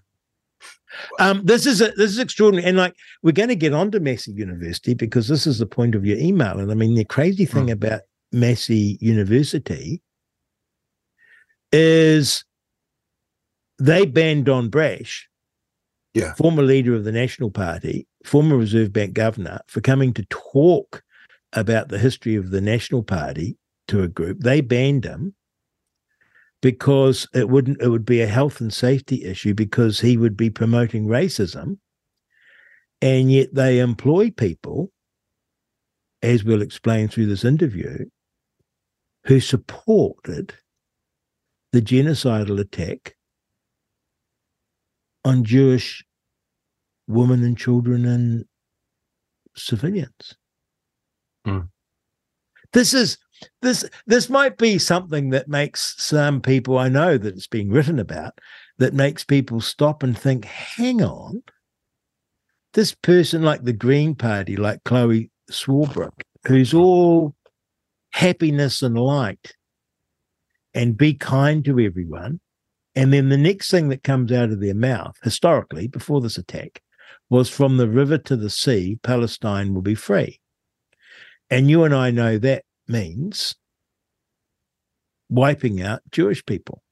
um, 1.19 1.41
this 1.43 1.65
is 1.65 1.81
a, 1.81 1.89
this 1.91 2.11
is 2.11 2.19
extraordinary, 2.19 2.67
and 2.67 2.77
like 2.77 2.95
we're 3.23 3.31
going 3.31 3.49
to 3.49 3.55
get 3.55 3.73
on 3.73 3.89
to 3.91 3.99
Massey 3.99 4.31
University 4.31 4.93
because 4.93 5.27
this 5.27 5.47
is 5.47 5.57
the 5.57 5.65
point 5.65 5.95
of 5.95 6.05
your 6.05 6.17
email. 6.17 6.59
And 6.59 6.71
I 6.71 6.75
mean, 6.75 6.93
the 6.93 7.03
crazy 7.03 7.45
thing 7.45 7.71
about 7.71 8.01
Massey 8.31 8.97
University 9.01 10.01
is 11.71 12.45
they 13.79 14.05
banned 14.05 14.45
Don 14.45 14.69
Brash, 14.69 15.27
Yeah. 16.13 16.33
former 16.35 16.61
leader 16.63 16.93
of 16.93 17.03
the 17.05 17.11
National 17.11 17.49
Party, 17.49 18.07
former 18.23 18.55
Reserve 18.55 18.93
Bank 18.93 19.13
governor, 19.13 19.61
for 19.67 19.81
coming 19.81 20.13
to 20.13 20.25
talk 20.25 21.03
about 21.53 21.89
the 21.89 21.99
history 21.99 22.35
of 22.35 22.51
the 22.51 22.61
National 22.61 23.03
Party 23.03 23.57
to 23.87 24.03
a 24.03 24.07
group. 24.07 24.41
They 24.41 24.61
banned 24.61 25.05
him 25.05 25.33
because 26.63 27.27
it 27.33 27.49
wouldn't 27.49 27.81
it 27.81 27.89
would 27.89 28.05
be 28.05 28.21
a 28.21 28.27
health 28.27 28.61
and 28.61 28.73
safety 28.73 29.25
issue 29.25 29.53
because 29.53 29.99
he 29.99 30.15
would 30.15 30.37
be 30.37 30.49
promoting 30.49 31.05
racism 31.05 31.77
and 33.01 33.29
yet 33.29 33.53
they 33.53 33.79
employ 33.79 34.31
people 34.31 34.89
as 36.21 36.45
we'll 36.45 36.61
explain 36.61 37.09
through 37.09 37.25
this 37.25 37.43
interview 37.43 38.05
who 39.25 39.41
supported 39.41 40.53
the 41.73 41.81
genocidal 41.81 42.57
attack 42.61 43.17
on 45.25 45.43
Jewish 45.43 46.05
women 47.07 47.43
and 47.43 47.57
children 47.57 48.05
and 48.05 48.45
civilians. 49.53 50.37
Mm. 51.45 51.67
This 52.71 52.93
is 52.93 53.17
this 53.61 53.85
this 54.05 54.29
might 54.29 54.57
be 54.57 54.77
something 54.77 55.29
that 55.31 55.47
makes 55.47 55.95
some 55.97 56.41
people 56.41 56.77
I 56.77 56.89
know 56.89 57.17
that 57.17 57.35
it's 57.35 57.47
being 57.47 57.69
written 57.69 57.99
about 57.99 58.39
that 58.77 58.93
makes 58.93 59.23
people 59.23 59.61
stop 59.61 60.03
and 60.03 60.17
think, 60.17 60.45
hang 60.45 61.01
on, 61.01 61.43
this 62.73 62.93
person 62.93 63.43
like 63.43 63.63
the 63.63 63.73
Green 63.73 64.15
Party, 64.15 64.55
like 64.55 64.83
Chloe 64.83 65.29
Swarbrick, 65.51 66.23
who's 66.47 66.73
all 66.73 67.35
happiness 68.11 68.81
and 68.81 68.97
light 68.97 69.55
and 70.73 70.97
be 70.97 71.13
kind 71.13 71.63
to 71.65 71.79
everyone. 71.79 72.39
And 72.95 73.11
then 73.11 73.29
the 73.29 73.37
next 73.37 73.71
thing 73.71 73.89
that 73.89 74.03
comes 74.03 74.31
out 74.31 74.51
of 74.51 74.59
their 74.59 74.75
mouth, 74.75 75.15
historically, 75.23 75.87
before 75.87 76.21
this 76.21 76.37
attack, 76.37 76.81
was 77.29 77.49
from 77.49 77.77
the 77.77 77.89
river 77.89 78.17
to 78.19 78.35
the 78.35 78.49
sea, 78.49 78.99
Palestine 79.01 79.73
will 79.73 79.81
be 79.81 79.95
free. 79.95 80.39
And 81.49 81.69
you 81.69 81.83
and 81.83 81.93
I 81.93 82.11
know 82.11 82.37
that 82.39 82.63
means 82.87 83.55
wiping 85.29 85.81
out 85.81 86.01
Jewish 86.11 86.45
people. 86.45 86.83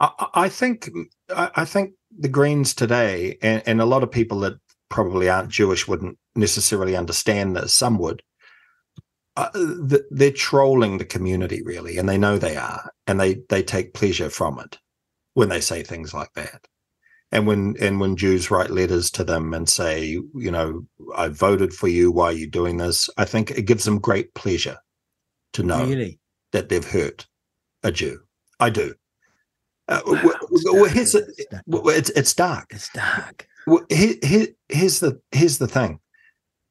I, 0.00 0.26
I 0.34 0.48
think 0.48 0.90
I 1.34 1.64
think 1.64 1.92
the 2.16 2.28
Greens 2.28 2.74
today, 2.74 3.38
and, 3.42 3.62
and 3.66 3.80
a 3.80 3.86
lot 3.86 4.02
of 4.02 4.10
people 4.10 4.40
that 4.40 4.54
probably 4.88 5.28
aren't 5.28 5.50
Jewish 5.50 5.86
wouldn't 5.88 6.18
necessarily 6.34 6.96
understand 6.96 7.56
this. 7.56 7.74
Some 7.74 7.98
would. 7.98 8.22
Uh, 9.36 9.50
th- 9.88 10.02
they're 10.10 10.32
trolling 10.32 10.98
the 10.98 11.04
community 11.04 11.62
really, 11.62 11.98
and 11.98 12.08
they 12.08 12.18
know 12.18 12.38
they 12.38 12.56
are, 12.56 12.90
and 13.06 13.20
they 13.20 13.40
they 13.48 13.62
take 13.62 13.94
pleasure 13.94 14.30
from 14.30 14.58
it 14.58 14.78
when 15.34 15.48
they 15.48 15.60
say 15.60 15.82
things 15.82 16.12
like 16.12 16.32
that. 16.34 16.66
And 17.30 17.46
when 17.46 17.76
and 17.80 18.00
when 18.00 18.16
Jews 18.16 18.50
write 18.50 18.70
letters 18.70 19.10
to 19.12 19.24
them 19.24 19.52
and 19.52 19.68
say, 19.68 20.04
you 20.34 20.50
know, 20.50 20.86
I 21.14 21.28
voted 21.28 21.74
for 21.74 21.88
you, 21.88 22.10
why 22.10 22.26
are 22.26 22.32
you 22.32 22.46
doing 22.46 22.78
this? 22.78 23.10
I 23.18 23.24
think 23.26 23.50
it 23.50 23.62
gives 23.62 23.84
them 23.84 23.98
great 23.98 24.32
pleasure 24.34 24.78
to 25.52 25.62
know 25.62 25.84
Really? 25.84 26.18
that 26.52 26.68
they've 26.70 26.84
hurt 26.90 27.26
a 27.82 27.92
Jew. 27.92 28.20
I 28.60 28.70
do. 28.70 28.94
Uh, 29.88 30.00
w- 30.00 30.20
w- 30.22 30.38
well, 30.72 30.84
here's 30.90 31.12
the, 31.12 31.20
It's 31.36 31.46
dark. 31.50 31.64
it's 31.96 32.10
it's 32.10 32.34
dark. 32.34 32.66
It's 32.70 32.88
dark. 32.90 33.46
Well, 33.66 33.84
here, 33.90 34.14
here, 34.22 34.46
here's 34.70 35.00
the 35.00 35.20
here's 35.30 35.58
the 35.58 35.68
thing. 35.68 36.00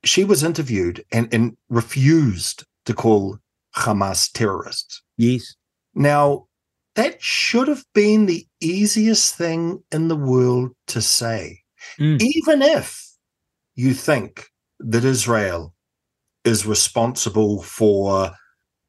She 0.04 0.24
was 0.24 0.44
interviewed 0.44 1.06
and 1.12 1.32
and 1.34 1.56
refused 1.70 2.64
to 2.86 2.94
call 2.96 3.38
Hamas 3.76 4.32
terrorists. 4.32 5.04
Yes. 5.18 5.56
Now, 5.94 6.48
that 6.98 7.22
should 7.22 7.68
have 7.68 7.86
been 7.94 8.26
the 8.26 8.46
easiest 8.60 9.36
thing 9.36 9.82
in 9.92 10.08
the 10.08 10.16
world 10.16 10.72
to 10.88 11.02
say, 11.02 11.62
Mm. 12.00 12.20
even 12.22 12.62
if 12.62 13.08
you 13.76 13.94
think 13.94 14.48
that 14.80 15.06
Israel 15.06 15.74
is 16.44 16.66
responsible 16.66 17.62
for 17.62 18.32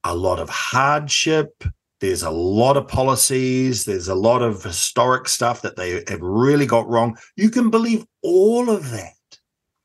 a 0.04 0.14
lot 0.14 0.38
of 0.40 0.48
hardship. 0.48 1.64
There's 2.00 2.22
a 2.22 2.30
lot 2.30 2.76
of 2.76 2.88
policies. 2.88 3.84
There's 3.84 4.08
a 4.08 4.14
lot 4.14 4.40
of 4.42 4.62
historic 4.62 5.28
stuff 5.28 5.62
that 5.62 5.76
they 5.76 6.02
have 6.08 6.22
really 6.22 6.66
got 6.66 6.88
wrong. 6.88 7.18
You 7.36 7.50
can 7.50 7.68
believe 7.70 8.04
all 8.22 8.70
of 8.70 8.90
that. 8.90 9.12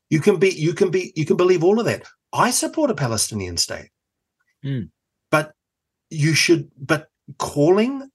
You 0.08 0.20
can 0.20 0.36
be, 0.38 0.50
you 0.50 0.72
can 0.72 0.90
be, 0.90 1.12
you 1.16 1.26
can 1.26 1.36
believe 1.36 1.62
all 1.64 1.78
of 1.78 1.86
that. 1.86 2.04
I 2.32 2.50
support 2.52 2.90
a 2.90 2.94
Palestinian 2.94 3.56
state, 3.56 3.90
Mm. 4.64 4.90
but 5.30 5.52
you 6.10 6.34
should. 6.34 6.70
But 6.78 7.08
calling 7.38 8.08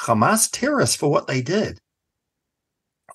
Hamas 0.00 0.50
terrorists 0.50 0.96
for 0.96 1.10
what 1.10 1.26
they 1.26 1.42
did 1.42 1.80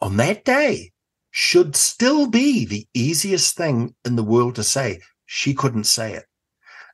on 0.02 0.17
that 0.17 0.44
day 0.44 0.91
should 1.30 1.76
still 1.76 2.28
be 2.28 2.65
the 2.65 2.88
easiest 2.94 3.56
thing 3.56 3.96
in 4.04 4.15
the 4.15 4.24
world 4.24 4.56
to 4.56 4.63
say. 4.63 5.00
She 5.26 5.54
couldn't 5.54 5.86
say 5.86 6.13
it. 6.13 6.26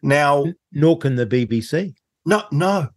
Now, 0.03 0.45
nor 0.71 0.97
can 0.97 1.15
the 1.15 1.25
BBC. 1.25 1.95
No, 2.25 2.43
no. 2.51 2.89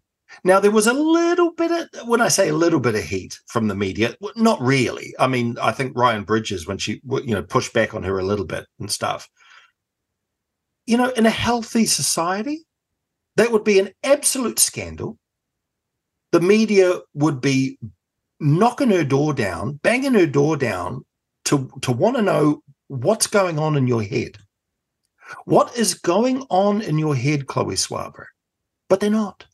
Now 0.45 0.61
there 0.61 0.71
was 0.71 0.87
a 0.87 0.93
little 0.93 1.53
bit 1.55 1.71
of 1.71 2.07
when 2.07 2.21
I 2.21 2.29
say 2.29 2.49
a 2.49 2.55
little 2.55 2.79
bit 2.79 2.95
of 2.95 3.03
heat 3.03 3.39
from 3.49 3.69
the 3.69 3.75
media, 3.75 4.15
not 4.37 4.61
really. 4.61 5.15
I 5.19 5.27
mean, 5.27 5.57
I 5.61 5.73
think 5.73 5.97
Ryan 5.97 6.25
Bridges 6.25 6.69
when 6.69 6.79
she 6.79 7.01
you 7.05 7.35
know 7.35 7.43
pushed 7.43 7.73
back 7.73 7.95
on 7.95 8.03
her 8.05 8.19
a 8.19 8.25
little 8.25 8.45
bit 8.45 8.67
and 8.79 8.91
stuff. 8.91 9.29
You 10.87 10.99
know, 10.99 11.09
in 11.11 11.27
a 11.27 11.31
healthy 11.31 11.85
society, 11.85 12.65
that 13.37 13.51
would 13.51 13.65
be 13.65 13.81
an 13.81 13.91
absolute 14.05 14.59
scandal. 14.59 15.19
The 16.33 16.41
media 16.41 17.01
would 17.15 17.41
be 17.41 17.79
knocking 18.39 18.91
her 18.91 19.05
door 19.05 19.35
down, 19.35 19.75
banging 19.83 20.15
her 20.15 20.27
door 20.27 20.57
down 20.57 21.05
to 21.47 21.71
to 21.83 21.93
want 21.93 22.17
to 22.17 22.23
know 22.23 22.63
what's 22.89 23.27
going 23.27 23.59
on 23.59 23.77
in 23.77 23.87
your 23.87 24.03
head. 24.03 24.39
What 25.45 25.77
is 25.77 25.95
going 25.95 26.43
on 26.51 26.83
in 26.83 26.99
your 26.99 27.15
head, 27.15 27.47
Chloe 27.47 27.77
Swaber? 27.77 28.27
But 28.89 29.01
they're 29.01 29.11
not. 29.11 29.47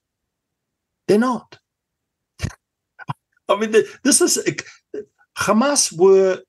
They're 1.06 1.18
not. 1.18 1.58
I 3.48 3.56
mean, 3.56 3.74
this 4.02 4.20
is 4.20 4.38
Hamas 5.38 5.96
were 5.96 6.42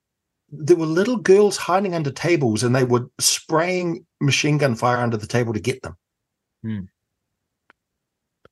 there 0.49 0.77
were 0.77 0.85
little 0.85 1.17
girls 1.17 1.57
hiding 1.57 1.93
under 1.93 2.11
tables 2.11 2.63
and 2.63 2.73
they 2.73 2.85
were 2.85 3.09
spraying 3.19 4.05
machine 4.21 4.57
gun 4.57 4.75
fire 4.75 4.97
under 4.97 5.17
the 5.17 5.27
table 5.27 5.53
to 5.53 5.59
get 5.59 5.81
them. 5.81 5.97
Hmm. 6.63 6.79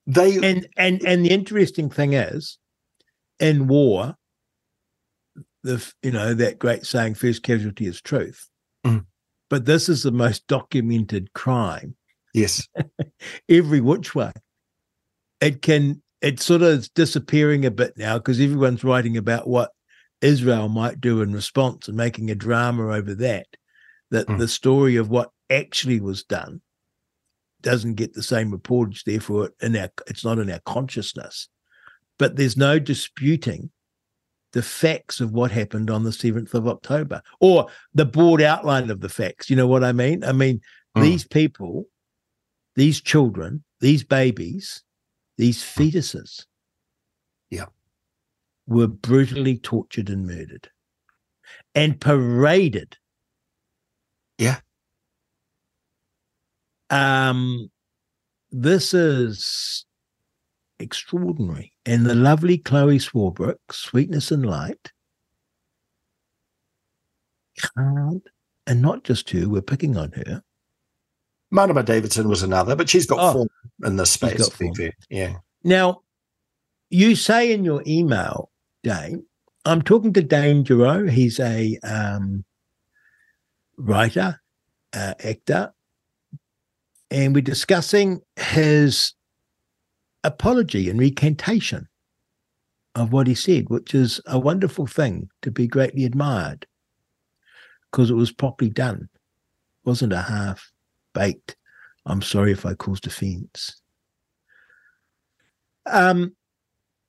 They 0.07 0.35
and 0.37 0.67
and 0.77 1.03
and 1.03 1.25
the 1.25 1.31
interesting 1.31 1.89
thing 1.89 2.13
is, 2.13 2.57
in 3.39 3.67
war, 3.67 4.15
the 5.63 5.93
you 6.03 6.11
know 6.11 6.33
that 6.33 6.59
great 6.59 6.85
saying, 6.85 7.15
first 7.15 7.43
casualty 7.43 7.87
is 7.87 8.01
truth." 8.01 8.47
Mm. 8.85 9.05
But 9.49 9.65
this 9.65 9.89
is 9.89 10.03
the 10.03 10.11
most 10.11 10.45
documented 10.47 11.33
crime. 11.33 11.95
Yes, 12.33 12.67
every 13.49 13.81
which 13.81 14.13
way 14.13 14.31
it 15.41 15.61
can 15.61 16.01
it's 16.21 16.45
sort 16.45 16.61
of 16.61 16.69
is 16.69 16.89
disappearing 16.89 17.65
a 17.65 17.71
bit 17.71 17.93
now 17.97 18.17
because 18.17 18.39
everyone's 18.39 18.83
writing 18.83 19.17
about 19.17 19.47
what 19.47 19.71
Israel 20.21 20.69
might 20.69 21.01
do 21.01 21.21
in 21.21 21.33
response 21.33 21.87
and 21.87 21.97
making 21.97 22.31
a 22.31 22.35
drama 22.35 22.93
over 22.95 23.13
that. 23.15 23.47
That 24.11 24.27
mm. 24.27 24.39
the 24.39 24.47
story 24.47 24.95
of 24.95 25.09
what 25.09 25.29
actually 25.49 25.99
was 25.99 26.23
done 26.23 26.61
doesn't 27.65 27.95
get 27.95 28.13
the 28.13 28.23
same 28.23 28.51
reportage, 28.57 29.03
therefore 29.03 29.49
in 29.61 29.75
our 29.75 29.89
it's 30.07 30.23
not 30.23 30.39
in 30.39 30.49
our 30.49 30.61
consciousness. 30.65 31.49
But 32.17 32.37
there's 32.37 32.55
no 32.55 32.79
disputing 32.79 33.71
the 34.53 34.63
facts 34.63 35.19
of 35.19 35.33
what 35.33 35.51
happened 35.51 35.89
on 35.89 36.03
the 36.03 36.11
7th 36.11 36.53
of 36.53 36.65
October 36.65 37.21
or 37.41 37.67
the 37.93 38.05
broad 38.05 38.41
outline 38.41 38.89
of 38.89 39.01
the 39.01 39.09
facts. 39.09 39.49
You 39.49 39.57
know 39.57 39.67
what 39.67 39.83
I 39.83 39.91
mean? 39.91 40.23
I 40.23 40.31
mean, 40.31 40.61
mm. 40.95 41.01
these 41.01 41.27
people, 41.27 41.87
these 42.75 43.01
children, 43.01 43.65
these 43.81 44.05
babies 44.05 44.85
these 45.37 45.61
fetuses 45.61 46.45
yeah. 47.49 47.65
were 48.67 48.87
brutally 48.87 49.57
tortured 49.57 50.09
and 50.09 50.25
murdered 50.25 50.69
and 51.73 51.99
paraded. 51.99 52.97
Yeah. 54.37 54.59
Um, 56.95 57.69
this 58.51 58.93
is 58.93 59.85
extraordinary. 60.79 61.73
And 61.85 62.05
the 62.05 62.15
lovely 62.15 62.57
Chloe 62.57 62.99
Swarbrick, 62.99 63.57
Sweetness 63.71 64.31
and 64.31 64.45
Light, 64.45 64.91
can't, 67.77 68.23
and 68.67 68.81
not 68.81 69.03
just 69.03 69.29
her, 69.31 69.47
we're 69.47 69.61
picking 69.61 69.97
on 69.97 70.11
her, 70.13 70.41
Marama 71.51 71.83
Davidson 71.83 72.27
was 72.27 72.43
another, 72.43 72.75
but 72.75 72.89
she's 72.89 73.05
got 73.05 73.19
oh, 73.19 73.33
form 73.33 73.49
in 73.83 73.95
this 73.95 74.11
space. 74.11 74.49
Yeah. 75.09 75.37
Now, 75.63 76.01
you 76.89 77.15
say 77.15 77.53
in 77.53 77.63
your 77.63 77.83
email, 77.87 78.49
Dane, 78.83 79.25
I'm 79.63 79.81
talking 79.81 80.13
to 80.13 80.21
Dane 80.21 80.63
Giraud. 80.63 81.09
He's 81.09 81.39
a 81.39 81.77
um, 81.83 82.43
writer, 83.77 84.41
uh, 84.93 85.13
actor, 85.23 85.73
and 87.15 87.33
we're 87.33 87.39
discussing 87.39 88.19
his 88.35 89.13
apology 90.25 90.89
and 90.89 90.99
recantation 90.99 91.87
of 92.93 93.13
what 93.13 93.25
he 93.25 93.33
said, 93.33 93.69
which 93.69 93.95
is 93.95 94.19
a 94.25 94.37
wonderful 94.37 94.85
thing 94.85 95.29
to 95.41 95.49
be 95.49 95.65
greatly 95.65 96.03
admired 96.03 96.67
because 97.89 98.11
it 98.11 98.15
was 98.15 98.33
properly 98.33 98.69
done, 98.69 99.07
it 99.13 99.87
wasn't 99.87 100.11
a 100.11 100.23
half 100.23 100.73
baked. 101.13 101.55
I'm 102.05 102.21
sorry 102.21 102.51
if 102.51 102.65
I 102.65 102.73
caused 102.73 103.07
offense. 103.07 103.81
Um, 105.85 106.35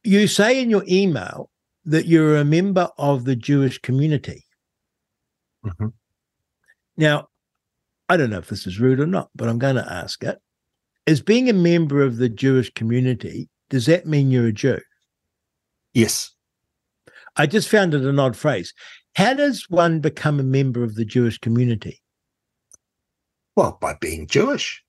you 0.05 0.29
say 0.29 0.62
in 0.62 0.71
your 0.71 0.85
email 0.88 1.51
that 1.85 2.07
you're 2.07 2.37
a 2.37 2.45
member 2.45 2.88
of 2.97 3.25
the 3.25 3.35
Jewish 3.35 3.79
community. 3.79 4.45
Mm-hmm. 5.64 5.88
Now, 6.97 7.27
I 8.09 8.16
don't 8.16 8.31
know 8.31 8.38
if 8.38 8.49
this 8.49 8.66
is 8.66 8.81
rude 8.81 9.01
or 9.01 9.07
not, 9.07 9.31
but 9.35 9.49
I'm 9.49 9.59
going 9.59 9.77
to 9.77 9.92
ask 9.92 10.23
it. 10.23 10.38
As 11.07 11.21
being 11.21 11.49
a 11.49 11.53
member 11.53 12.03
of 12.03 12.16
the 12.16 12.29
Jewish 12.29 12.73
community, 12.75 13.49
does 13.71 13.87
that 13.87 14.07
mean 14.07 14.31
you're 14.31 14.47
a 14.47 14.53
Jew? 14.53 14.81
Yes. 15.95 16.33
I 17.37 17.47
just 17.47 17.69
found 17.69 17.95
it 17.95 18.03
an 18.03 18.19
odd 18.19 18.37
phrase. 18.37 18.73
How 19.14 19.35
does 19.35 19.66
one 19.69 20.01
become 20.01 20.40
a 20.40 20.45
member 20.45 20.83
of 20.83 20.95
the 20.95 21.05
Jewish 21.05 21.38
community? 21.38 22.03
Well, 23.57 23.79
by 23.81 23.95
being 24.01 24.27
Jewish, 24.27 24.83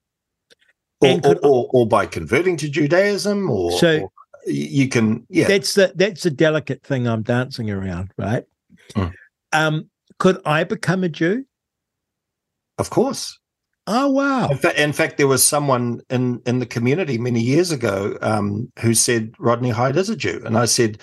or, 0.99 1.21
could, 1.21 1.37
or, 1.37 1.45
or, 1.45 1.69
or, 1.71 1.87
by 1.87 2.05
converting 2.05 2.57
to 2.57 2.69
Judaism, 2.69 3.49
or 3.49 3.71
so 3.71 4.01
or 4.01 4.11
you 4.45 4.89
can. 4.89 5.25
Yeah, 5.29 5.47
that's 5.47 5.73
the 5.75 5.93
that's 5.95 6.23
the 6.23 6.31
delicate 6.31 6.83
thing 6.83 7.07
I'm 7.07 7.21
dancing 7.21 7.71
around, 7.71 8.11
right? 8.17 8.43
Mm. 8.95 9.13
Um, 9.53 9.89
could 10.19 10.41
I 10.45 10.65
become 10.65 11.05
a 11.05 11.09
Jew? 11.09 11.45
Of 12.77 12.89
course. 12.89 13.39
Oh 13.89 14.09
wow! 14.09 14.49
In, 14.49 14.57
fa- 14.57 14.81
in, 14.81 14.91
fact, 14.91 15.17
there 15.17 15.27
was 15.27 15.45
someone 15.45 16.01
in 16.09 16.41
in 16.45 16.59
the 16.59 16.65
community 16.65 17.17
many 17.17 17.39
years 17.39 17.71
ago 17.71 18.17
um, 18.21 18.69
who 18.79 18.93
said 18.93 19.33
Rodney 19.39 19.69
Hide 19.69 19.95
is 19.95 20.09
a 20.09 20.15
Jew, 20.15 20.41
and 20.45 20.57
I 20.57 20.65
said, 20.65 21.01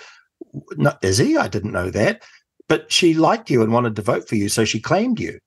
no, 0.77 0.93
"Is 1.01 1.17
he? 1.17 1.35
I 1.35 1.47
didn't 1.47 1.71
know 1.71 1.89
that." 1.89 2.23
But 2.67 2.91
she 2.91 3.15
liked 3.15 3.49
you 3.49 3.63
and 3.63 3.73
wanted 3.73 3.95
to 3.95 4.03
vote 4.03 4.27
for 4.29 4.35
you, 4.35 4.49
so 4.49 4.65
she 4.65 4.79
claimed 4.79 5.19
you. 5.19 5.39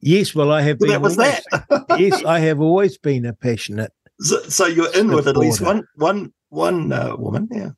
Yes, 0.00 0.34
well, 0.34 0.50
I 0.50 0.62
have 0.62 0.78
been. 0.78 0.88
That 0.88 1.02
was 1.02 1.18
always, 1.18 1.44
that. 1.52 1.84
yes, 1.98 2.24
I 2.24 2.40
have 2.40 2.60
always 2.60 2.96
been 2.96 3.26
a 3.26 3.32
passionate. 3.32 3.92
So, 4.20 4.42
so 4.44 4.66
you're 4.66 4.94
in 4.94 5.08
with 5.08 5.28
at 5.28 5.36
least 5.36 5.60
one, 5.60 5.84
one, 5.96 6.32
one 6.48 6.92
uh, 6.92 7.16
woman. 7.16 7.48
Yeah. 7.50 7.70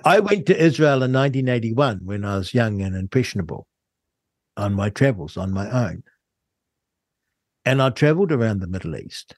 I 0.04 0.20
went 0.20 0.46
to 0.46 0.56
Israel 0.56 1.02
in 1.02 1.12
1981 1.12 2.00
when 2.04 2.24
I 2.24 2.36
was 2.36 2.52
young 2.52 2.82
and 2.82 2.94
impressionable 2.94 3.66
on 4.56 4.74
my 4.74 4.90
travels 4.90 5.36
on 5.36 5.52
my 5.52 5.70
own. 5.70 6.02
And 7.64 7.80
I 7.80 7.90
traveled 7.90 8.32
around 8.32 8.60
the 8.60 8.66
Middle 8.66 8.96
East. 8.96 9.36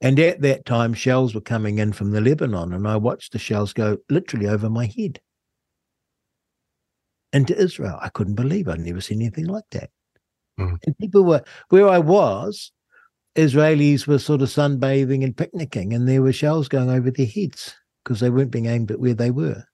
And 0.00 0.18
at 0.18 0.40
that 0.40 0.64
time, 0.64 0.94
shells 0.94 1.34
were 1.34 1.42
coming 1.42 1.78
in 1.78 1.92
from 1.92 2.10
the 2.10 2.22
Lebanon, 2.22 2.72
and 2.72 2.88
I 2.88 2.96
watched 2.96 3.32
the 3.32 3.38
shells 3.38 3.74
go 3.74 3.98
literally 4.08 4.46
over 4.46 4.70
my 4.70 4.86
head 4.86 5.20
into 7.32 7.56
Israel. 7.56 7.98
I 8.00 8.08
couldn't 8.08 8.34
believe 8.34 8.66
I'd 8.66 8.80
never 8.80 9.02
seen 9.02 9.20
anything 9.20 9.46
like 9.46 9.66
that. 9.72 9.90
Mm. 10.58 10.78
And 10.86 10.98
people 10.98 11.24
were 11.24 11.44
where 11.68 11.88
I 11.88 11.98
was, 11.98 12.72
Israelis 13.36 14.06
were 14.06 14.18
sort 14.18 14.42
of 14.42 14.48
sunbathing 14.48 15.22
and 15.22 15.36
picnicking, 15.36 15.92
and 15.92 16.08
there 16.08 16.22
were 16.22 16.32
shells 16.32 16.68
going 16.68 16.90
over 16.90 17.10
their 17.10 17.26
heads 17.26 17.74
because 18.02 18.20
they 18.20 18.30
weren't 18.30 18.50
being 18.50 18.66
aimed 18.66 18.90
at 18.90 19.00
where 19.00 19.14
they 19.14 19.30
were. 19.30 19.64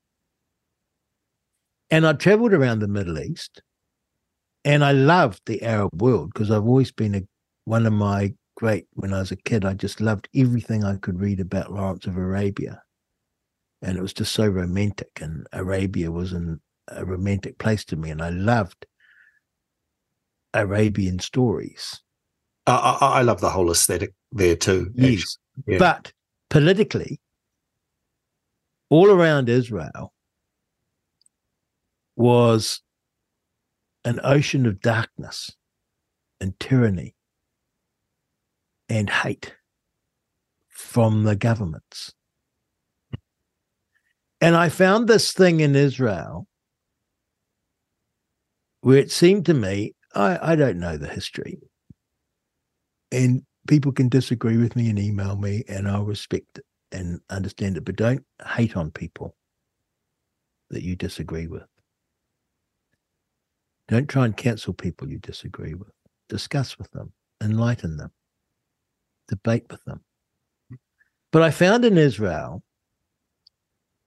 And 1.89 2.05
I 2.05 2.15
traveled 2.15 2.53
around 2.53 2.81
the 2.81 2.89
Middle 2.89 3.19
East 3.19 3.63
and 4.67 4.85
I 4.85 4.91
loved 4.91 5.43
the 5.47 5.63
Arab 5.63 6.03
world 6.03 6.33
because 6.35 6.51
I've 6.51 6.67
always 6.67 6.91
been 6.91 7.15
a, 7.15 7.23
one 7.67 7.87
of 7.87 7.93
my 7.93 8.35
great, 8.57 8.87
when 8.95 9.15
I 9.15 9.21
was 9.21 9.31
a 9.31 9.37
kid, 9.37 9.65
I 9.65 9.75
just 9.75 10.01
loved 10.01 10.29
everything 10.35 10.83
I 10.83 10.97
could 10.97 11.21
read 11.21 11.39
about 11.39 11.73
Lawrence 11.73 12.05
of 12.07 12.17
Arabia. 12.17 12.83
And 13.81 13.97
it 13.97 14.03
was 14.03 14.13
just 14.13 14.35
so 14.35 14.49
romantic. 14.49 15.11
And 15.21 15.47
Arabia 15.53 16.11
was 16.11 16.33
an, 16.33 16.61
a 16.89 17.05
romantic 17.05 17.59
place 17.59 17.85
to 17.87 17.97
me. 17.97 18.11
And 18.11 18.21
I 18.21 18.31
loved 18.31 18.87
Arabian 20.53 21.21
stories. 21.21 22.01
I, 22.67 22.99
I, 23.01 23.23
love 23.23 23.41
the 23.41 23.51
whole 23.51 23.71
aesthetic 23.71 24.15
there 24.33 24.57
too. 24.57 24.91
Yes, 24.97 25.39
yeah. 25.69 25.79
but 25.79 26.13
politically, 26.51 27.21
all 28.91 29.13
around 29.13 29.49
Israel 29.49 30.13
was 32.17 32.81
an 34.07 34.21
ocean 34.23 34.65
of 34.67 34.81
darkness 34.81 35.51
and 36.41 36.59
tyranny 36.61 37.15
and 38.89 39.11
hate 39.11 39.55
from 40.69 41.25
the 41.25 41.35
governments. 41.35 42.15
And 44.41 44.55
I 44.55 44.69
found 44.69 45.09
this 45.09 45.33
thing 45.33 45.59
in 45.59 45.75
Israel 45.75 46.47
where 48.83 48.99
it 48.99 49.11
seemed 49.11 49.45
to 49.47 49.55
me, 49.55 49.97
I, 50.15 50.53
I 50.53 50.57
don't 50.57 50.79
know 50.79 50.97
the 50.97 51.09
history. 51.09 51.59
And 53.11 53.43
people 53.67 53.91
can 53.91 54.09
disagree 54.09 54.57
with 54.57 54.77
me 54.77 54.89
and 54.89 55.01
email 55.01 55.35
me, 55.35 55.65
and 55.67 55.89
I'll 55.89 56.05
respect 56.05 56.61
and 56.93 57.21
understand 57.29 57.77
it, 57.77 57.85
but 57.85 57.97
don't 57.97 58.25
hate 58.55 58.77
on 58.77 58.93
people 58.93 59.35
that 60.71 60.85
you 60.85 60.95
disagree 60.95 61.49
with. 61.49 61.67
Don't 63.89 64.09
try 64.09 64.25
and 64.25 64.37
cancel 64.37 64.73
people 64.73 65.09
you 65.09 65.19
disagree 65.19 65.75
with. 65.75 65.91
Discuss 66.29 66.77
with 66.79 66.91
them, 66.91 67.13
enlighten 67.43 67.97
them, 67.97 68.11
debate 69.29 69.65
with 69.71 69.85
them. 69.85 70.01
But 71.31 71.43
I 71.43 71.51
found 71.51 71.85
in 71.85 71.97
Israel 71.97 72.63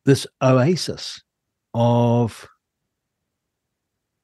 this 0.05 0.27
oasis 0.41 1.21
of 1.73 2.47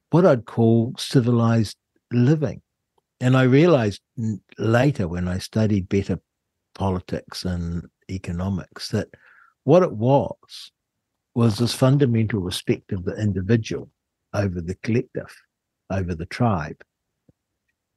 what 0.10 0.26
I'd 0.26 0.46
call 0.46 0.94
civilized 0.98 1.78
living. 2.12 2.62
And 3.22 3.38
I 3.38 3.44
realized 3.44 4.02
later 4.58 5.08
when 5.08 5.28
I 5.28 5.38
studied 5.38 5.88
better 5.88 6.20
politics 6.74 7.46
and 7.46 7.86
economics 8.10 8.90
that 8.90 9.08
what 9.64 9.84
it 9.84 9.94
was 9.94 10.72
was 11.34 11.58
this 11.58 11.74
fundamental 11.74 12.40
respect 12.40 12.92
of 12.92 13.04
the 13.04 13.16
individual 13.16 13.90
over 14.34 14.62
the 14.62 14.76
collective, 14.76 15.34
over 15.90 16.16
the 16.16 16.26
tribe. 16.26 16.84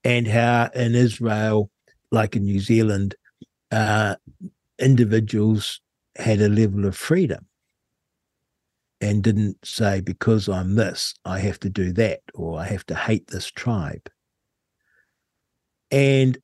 And 0.04 0.26
how 0.26 0.70
in 0.74 0.94
Israel, 0.94 1.70
like 2.10 2.36
in 2.36 2.44
New 2.44 2.60
Zealand, 2.60 3.14
uh, 3.70 4.16
individuals 4.78 5.80
had 6.16 6.40
a 6.40 6.48
level 6.48 6.86
of 6.86 6.96
freedom 6.96 7.46
and 9.00 9.22
didn't 9.22 9.56
say, 9.64 10.00
because 10.00 10.48
I'm 10.48 10.74
this, 10.74 11.14
I 11.24 11.38
have 11.40 11.60
to 11.60 11.70
do 11.70 11.92
that, 11.92 12.20
or 12.34 12.58
I 12.58 12.64
have 12.66 12.84
to 12.86 12.94
hate 12.94 13.28
this 13.28 13.50
tribe. 13.50 14.10
And 15.90 16.38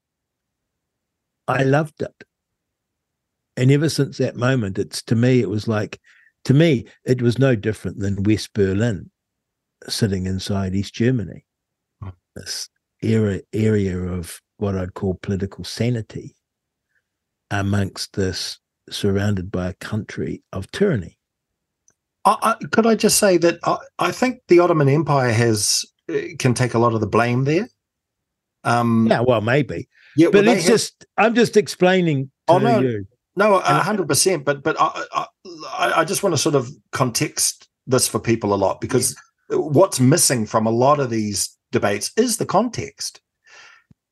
I 1.49 1.65
loved 1.65 2.01
it. 2.03 2.25
And 3.57 3.71
ever 3.71 3.89
since 3.89 4.19
that 4.19 4.37
moment, 4.37 4.79
it's 4.79 5.03
to 5.03 5.17
me, 5.17 5.41
it 5.41 5.49
was 5.49 5.69
like, 5.69 6.01
to 6.45 6.55
me, 6.55 6.87
it 7.05 7.23
was 7.23 7.39
no 7.39 7.57
different 7.57 7.99
than 7.99 8.23
West 8.23 8.53
Berlin 8.53 9.11
sitting 9.89 10.27
inside 10.27 10.75
East 10.75 10.95
Germany, 10.95 11.45
hmm. 12.03 12.11
this 12.37 12.69
era, 13.03 13.41
area 13.53 13.99
of 13.99 14.41
what 14.57 14.77
I'd 14.77 14.95
call 14.95 15.19
political 15.23 15.65
sanity 15.65 16.35
amongst 17.51 18.15
this 18.15 18.59
surrounded 18.91 19.51
by 19.51 19.69
a 19.69 19.75
country 19.75 20.43
of 20.53 20.71
tyranny. 20.71 21.19
I, 22.25 22.37
I, 22.43 22.67
could 22.67 22.87
I 22.87 22.95
just 22.95 23.19
say 23.19 23.37
that 23.39 23.59
I, 23.65 23.77
I, 23.99 24.13
think 24.13 24.41
the 24.49 24.61
Ottoman 24.61 24.89
Empire 24.89 25.31
has 25.31 25.85
uh, 26.11 26.19
can 26.39 26.55
take 26.55 26.75
a 26.75 26.79
lot 26.79 26.95
of 26.95 27.01
the 27.01 27.07
blame 27.07 27.45
there. 27.45 27.69
Um, 28.65 29.09
yeah, 29.11 29.21
well, 29.21 29.43
maybe. 29.43 29.89
Yeah, 30.17 30.29
but 30.33 30.47
well, 30.47 30.55
it's 30.55 30.65
have... 30.65 30.73
just 30.73 31.07
I'm 31.19 31.35
just 31.35 31.57
explaining. 31.57 32.31
oh 32.49 32.59
no, 32.59 32.81
you. 32.81 33.07
no, 33.37 33.59
hundred 33.59 34.09
percent. 34.09 34.45
But 34.45 34.63
but 34.63 34.77
I, 34.81 35.27
I 35.75 36.05
just 36.05 36.23
want 36.23 36.35
to 36.35 36.39
sort 36.39 36.55
of 36.55 36.71
context 36.93 37.69
this 37.87 38.09
for 38.09 38.19
people 38.19 38.55
a 38.55 38.57
lot 38.57 38.81
because. 38.81 39.17
What's 39.49 40.01
missing 40.01 40.47
from 40.47 40.67
a 40.67 40.71
lot 40.71 41.01
of 41.01 41.11
these 41.11 41.57
debates 41.73 42.13
is 42.17 42.37
the 42.37 42.47
context. 42.47 43.21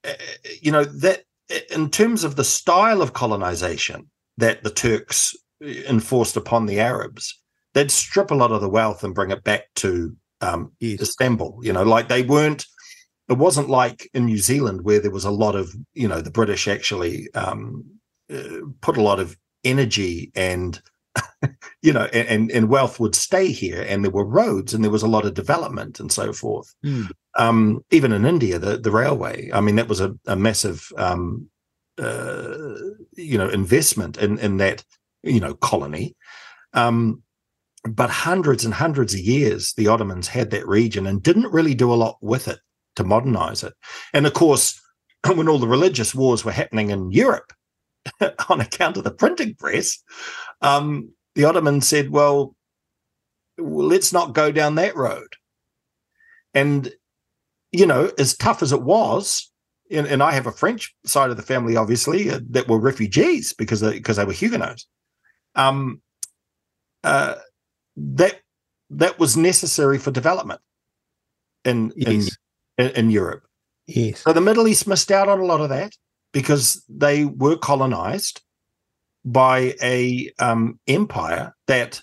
Uh, 0.04 0.12
you 0.60 0.72
know 0.72 0.84
that 0.84 1.22
in 1.70 1.90
terms 1.90 2.24
of 2.24 2.36
the 2.36 2.44
style 2.44 3.02
of 3.02 3.12
colonization 3.12 4.10
that 4.36 4.64
the 4.64 4.70
Turks 4.70 5.36
uh, 5.62 5.68
enforced 5.88 6.36
upon 6.36 6.66
the 6.66 6.80
Arabs 6.80 7.38
they'd 7.74 7.90
strip 7.90 8.30
a 8.30 8.34
lot 8.34 8.52
of 8.52 8.60
the 8.60 8.68
wealth 8.68 9.04
and 9.04 9.14
bring 9.14 9.30
it 9.30 9.44
back 9.44 9.64
to 9.76 10.14
um, 10.40 10.72
yes. 10.80 11.00
Istanbul. 11.00 11.60
You 11.62 11.72
know, 11.72 11.82
like 11.82 12.08
they 12.08 12.22
weren't. 12.22 12.66
It 13.28 13.38
wasn't 13.38 13.70
like 13.70 14.10
in 14.12 14.26
New 14.26 14.38
Zealand 14.38 14.82
where 14.82 15.00
there 15.00 15.10
was 15.10 15.24
a 15.24 15.30
lot 15.30 15.54
of 15.54 15.72
you 15.94 16.08
know 16.08 16.20
the 16.20 16.30
British 16.30 16.68
actually 16.68 17.32
um, 17.34 17.84
uh, 18.32 18.60
put 18.80 18.96
a 18.96 19.02
lot 19.02 19.20
of 19.20 19.36
energy 19.64 20.32
and 20.34 20.80
you 21.82 21.92
know 21.92 22.04
and 22.12 22.50
and 22.50 22.68
wealth 22.68 22.98
would 22.98 23.14
stay 23.14 23.48
here 23.48 23.84
and 23.88 24.04
there 24.04 24.10
were 24.10 24.24
roads 24.24 24.72
and 24.72 24.82
there 24.82 24.90
was 24.90 25.02
a 25.02 25.08
lot 25.08 25.26
of 25.26 25.34
development 25.34 26.00
and 26.00 26.10
so 26.10 26.32
forth 26.32 26.74
mm. 26.84 27.10
um, 27.36 27.84
even 27.90 28.12
in 28.12 28.24
india 28.24 28.58
the, 28.58 28.78
the 28.78 28.90
railway 28.90 29.50
i 29.52 29.60
mean 29.60 29.76
that 29.76 29.88
was 29.88 30.00
a, 30.00 30.14
a 30.26 30.36
massive 30.36 30.90
um, 30.96 31.48
uh, 31.98 32.74
you 33.16 33.36
know 33.36 33.48
investment 33.48 34.16
in 34.16 34.38
in 34.38 34.56
that 34.56 34.84
you 35.22 35.40
know 35.40 35.54
colony 35.54 36.16
um, 36.74 37.22
but 37.88 38.10
hundreds 38.10 38.64
and 38.64 38.74
hundreds 38.74 39.14
of 39.14 39.20
years 39.20 39.74
the 39.74 39.88
Ottomans 39.88 40.28
had 40.28 40.50
that 40.50 40.66
region 40.66 41.06
and 41.06 41.22
didn't 41.22 41.52
really 41.52 41.74
do 41.74 41.92
a 41.92 41.96
lot 41.96 42.16
with 42.20 42.48
it 42.48 42.60
to 42.96 43.04
modernize 43.04 43.62
it. 43.62 43.74
And 44.12 44.26
of 44.26 44.34
course, 44.34 44.80
when 45.34 45.48
all 45.48 45.58
the 45.58 45.68
religious 45.68 46.14
wars 46.14 46.44
were 46.44 46.52
happening 46.52 46.90
in 46.90 47.10
Europe 47.10 47.52
on 48.48 48.60
account 48.60 48.96
of 48.96 49.04
the 49.04 49.10
printing 49.10 49.54
press, 49.54 50.02
um, 50.60 51.10
the 51.34 51.44
Ottomans 51.44 51.88
said, 51.88 52.10
well, 52.10 52.54
let's 53.58 54.12
not 54.12 54.34
go 54.34 54.52
down 54.52 54.74
that 54.76 54.96
road. 54.96 55.34
And, 56.54 56.92
you 57.70 57.86
know, 57.86 58.10
as 58.18 58.36
tough 58.36 58.62
as 58.62 58.72
it 58.72 58.82
was, 58.82 59.50
and, 59.90 60.06
and 60.06 60.22
I 60.22 60.32
have 60.32 60.46
a 60.46 60.52
French 60.52 60.94
side 61.04 61.30
of 61.30 61.36
the 61.36 61.42
family, 61.42 61.76
obviously, 61.76 62.30
uh, 62.30 62.40
that 62.50 62.68
were 62.68 62.78
refugees 62.78 63.52
because 63.52 63.80
they, 63.80 63.92
because 63.92 64.16
they 64.16 64.24
were 64.24 64.32
Huguenots. 64.32 64.86
Um, 65.54 66.00
uh, 67.04 67.34
that 67.96 68.40
that 68.90 69.18
was 69.18 69.36
necessary 69.36 69.98
for 69.98 70.10
development 70.10 70.60
in 71.64 71.92
yes. 71.96 72.36
in, 72.78 72.88
in 72.90 73.10
Europe. 73.10 73.44
Yes. 73.86 74.20
So 74.20 74.32
the 74.32 74.40
Middle 74.40 74.68
East 74.68 74.86
missed 74.86 75.10
out 75.10 75.28
on 75.28 75.40
a 75.40 75.44
lot 75.44 75.60
of 75.60 75.68
that 75.70 75.92
because 76.32 76.84
they 76.88 77.24
were 77.24 77.56
colonized 77.56 78.42
by 79.24 79.74
a 79.82 80.30
um, 80.38 80.78
empire 80.86 81.54
that 81.66 82.02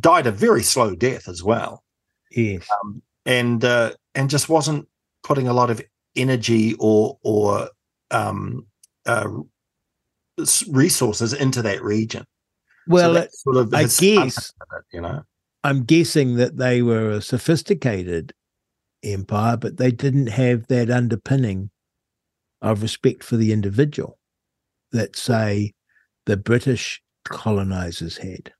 died 0.00 0.26
a 0.26 0.32
very 0.32 0.62
slow 0.62 0.94
death 0.94 1.28
as 1.28 1.42
well. 1.42 1.82
Yes. 2.30 2.66
Um, 2.82 3.02
and 3.26 3.64
uh, 3.64 3.92
and 4.14 4.30
just 4.30 4.48
wasn't 4.48 4.88
putting 5.22 5.48
a 5.48 5.52
lot 5.52 5.70
of 5.70 5.82
energy 6.16 6.74
or 6.78 7.18
or 7.22 7.70
um, 8.10 8.66
uh, 9.06 9.28
resources 10.68 11.32
into 11.32 11.62
that 11.62 11.82
region. 11.82 12.24
Well, 12.86 13.14
so 13.14 13.28
sort 13.30 13.56
of 13.56 13.74
I 13.74 13.82
guess 13.82 14.02
it, 14.02 14.54
you 14.92 15.00
know. 15.00 15.22
I'm 15.62 15.84
guessing 15.84 16.36
that 16.36 16.56
they 16.56 16.80
were 16.80 17.10
a 17.10 17.20
sophisticated 17.20 18.32
empire, 19.02 19.56
but 19.56 19.76
they 19.76 19.90
didn't 19.90 20.28
have 20.28 20.66
that 20.68 20.90
underpinning 20.90 21.70
of 22.62 22.82
respect 22.82 23.24
for 23.24 23.36
the 23.36 23.52
individual 23.52 24.18
that, 24.92 25.16
say, 25.16 25.72
the 26.26 26.36
British 26.36 27.02
colonizers 27.24 28.18
had. 28.18 28.52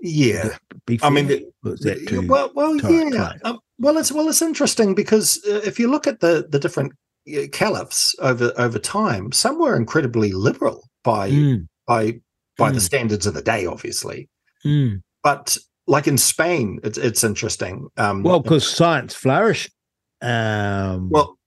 Yeah, 0.00 0.56
I 1.02 1.10
mean, 1.10 1.26
that 1.26 2.04
too 2.06 2.26
well, 2.28 2.52
well, 2.54 2.76
yeah. 2.76 3.32
Um, 3.44 3.58
well, 3.80 3.98
it's 3.98 4.12
well, 4.12 4.28
it's 4.28 4.42
interesting 4.42 4.94
because 4.94 5.44
uh, 5.44 5.60
if 5.64 5.80
you 5.80 5.90
look 5.90 6.06
at 6.06 6.20
the 6.20 6.46
the 6.48 6.60
different 6.60 6.92
uh, 7.28 7.48
caliphs 7.50 8.14
over 8.20 8.52
over 8.56 8.78
time, 8.78 9.32
some 9.32 9.58
were 9.58 9.74
incredibly 9.74 10.30
liberal 10.30 10.88
by 11.02 11.30
mm. 11.30 11.66
by 11.88 12.20
by 12.56 12.70
mm. 12.70 12.74
the 12.74 12.80
standards 12.80 13.26
of 13.26 13.34
the 13.34 13.42
day, 13.42 13.66
obviously. 13.66 14.28
Mm. 14.64 15.02
But 15.24 15.58
like 15.88 16.06
in 16.06 16.16
Spain, 16.16 16.78
it's 16.84 16.98
it's 16.98 17.24
interesting. 17.24 17.88
Um, 17.96 18.22
well, 18.22 18.38
because 18.38 18.68
science 18.70 19.14
flourished. 19.14 19.72
Um, 20.20 21.10
well, 21.10 21.38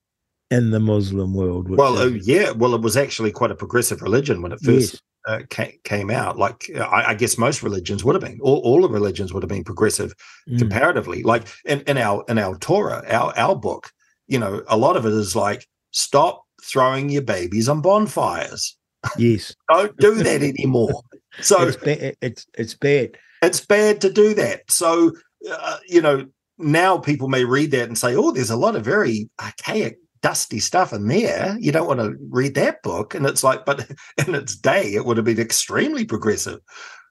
in 0.50 0.72
the 0.72 0.80
Muslim 0.80 1.34
world. 1.34 1.70
Well, 1.70 1.98
uh, 1.98 2.08
yeah. 2.08 2.52
Well, 2.52 2.76
it 2.76 2.82
was 2.82 2.98
actually 2.98 3.32
quite 3.32 3.52
a 3.52 3.56
progressive 3.56 4.02
religion 4.02 4.42
when 4.42 4.52
it 4.52 4.60
first 4.60 4.94
yes. 4.94 5.02
uh, 5.28 5.40
came, 5.50 5.74
came 5.84 6.12
out. 6.12 6.38
Like 6.38 6.70
I, 6.76 7.06
I, 7.08 7.14
guess 7.14 7.38
most 7.38 7.64
religions 7.64 8.04
would 8.04 8.16
have 8.16 8.24
been. 8.24 8.40
All, 8.42 8.60
all 8.60 8.82
the 8.82 8.90
religions 8.90 9.34
would 9.34 9.44
have 9.44 9.50
been 9.50 9.64
progressive 9.64 10.14
mm. 10.50 10.60
comparatively. 10.60 11.24
Like 11.24 11.48
in, 11.66 11.82
in 11.82 11.98
our 11.98 12.24
in 12.28 12.38
our 12.38 12.58
Torah, 12.58 13.04
our 13.08 13.34
our 13.38 13.56
book, 13.56 13.92
you 14.28 14.38
know, 14.38 14.62
a 14.68 14.78
lot 14.78 14.98
of 14.98 15.06
it 15.06 15.14
is 15.14 15.36
like 15.36 15.66
stop 15.92 16.44
throwing 16.62 17.10
your 17.10 17.22
babies 17.22 17.70
on 17.70 17.82
bonfires. 17.82 18.78
Yes. 19.18 19.56
Don't 19.72 19.98
do 19.98 20.16
that 20.16 20.44
anymore. 20.44 21.02
So 21.40 21.66
it's 21.66 21.78
bad. 21.78 22.18
It's, 22.22 22.46
it's 22.56 22.74
bad. 22.74 23.12
It's 23.42 23.66
bad 23.66 24.02
to 24.02 24.12
do 24.12 24.34
that. 24.34 24.70
So, 24.70 25.14
uh, 25.50 25.78
you 25.88 26.02
know, 26.02 26.28
now 26.62 26.98
people 26.98 27.28
may 27.28 27.46
read 27.46 27.72
that 27.72 27.88
and 27.88 27.98
say, 27.98 28.16
oh, 28.16 28.32
there's 28.32 28.50
a 28.50 28.56
lot 28.56 28.76
of 28.76 28.86
very 28.86 29.30
archaic, 29.42 29.98
dusty 30.22 30.60
stuff 30.60 30.94
in 30.94 31.08
there. 31.08 31.58
You 31.60 31.72
don't 31.72 31.88
want 31.88 32.00
to 32.00 32.16
read 32.30 32.56
that 32.56 32.84
book. 32.84 33.16
And 33.16 33.26
it's 33.26 33.44
like, 33.44 33.66
but 33.66 33.90
in 34.28 34.36
its 34.36 34.56
day, 34.56 34.94
it 34.94 35.06
would 35.06 35.18
have 35.18 35.26
been 35.26 35.40
extremely 35.40 36.06
progressive 36.06 36.60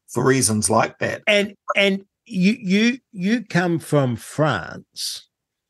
for 0.09 0.25
reasons 0.25 0.71
like 0.71 0.99
that. 0.99 1.23
And, 1.27 1.55
and, 1.77 2.05
you 2.31 2.57
you 2.61 2.99
you 3.13 3.45
come 3.45 3.79
from 3.79 4.17
France. 4.17 5.29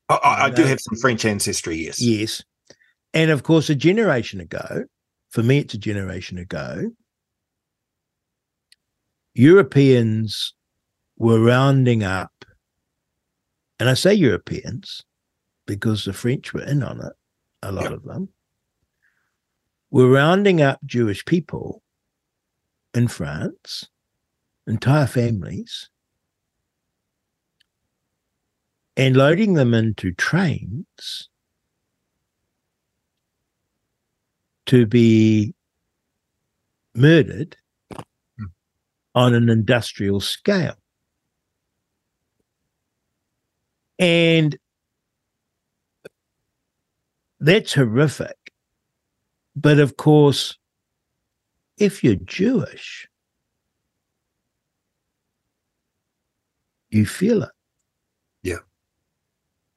I, 0.09 0.19
I 0.23 0.51
do 0.51 0.65
have 0.65 0.81
some 0.81 0.99
French 0.99 1.25
ancestry, 1.25 1.77
yes. 1.77 2.03
Yes. 2.03 2.43
And 3.15 3.31
of 3.31 3.45
course, 3.45 3.71
a 3.71 3.75
generation 3.75 4.41
ago, 4.41 4.85
for 5.31 5.43
me, 5.43 5.59
it's 5.59 5.75
a 5.75 5.79
generation 5.79 6.37
ago, 6.37 6.91
Europeans 9.35 10.55
were 11.17 11.41
rounding 11.41 12.03
up 12.03 12.33
and 13.81 13.89
I 13.89 13.95
say 13.95 14.13
Europeans 14.15 15.03
because 15.67 16.05
the 16.05 16.13
French 16.13 16.53
were 16.53 16.63
in 16.63 16.83
on 16.83 17.01
it, 17.01 17.13
a 17.63 17.73
lot 17.73 17.93
of 17.93 18.05
them, 18.05 18.29
were 19.91 20.09
rounding 20.09 20.61
up 20.61 20.79
Jewish 20.85 21.25
people 21.25 21.83
in 22.95 23.09
France, 23.09 23.89
entire 24.67 25.07
families, 25.07 25.89
and 28.97 29.17
loading 29.17 29.55
them 29.55 29.73
into 29.73 30.13
trains 30.13 31.29
to 34.67 34.87
be 34.87 35.55
murdered 36.95 37.57
Hmm. 38.37 38.45
on 39.15 39.35
an 39.35 39.49
industrial 39.49 40.21
scale. 40.21 40.80
And 44.01 44.57
that's 47.39 47.75
horrific. 47.75 48.37
But 49.55 49.79
of 49.79 49.99
course, 49.99 50.57
if 51.77 52.03
you're 52.03 52.15
Jewish, 52.15 53.07
you 56.91 57.05
feel 57.05 57.43
it. 57.43 57.51
Yeah. 58.43 58.61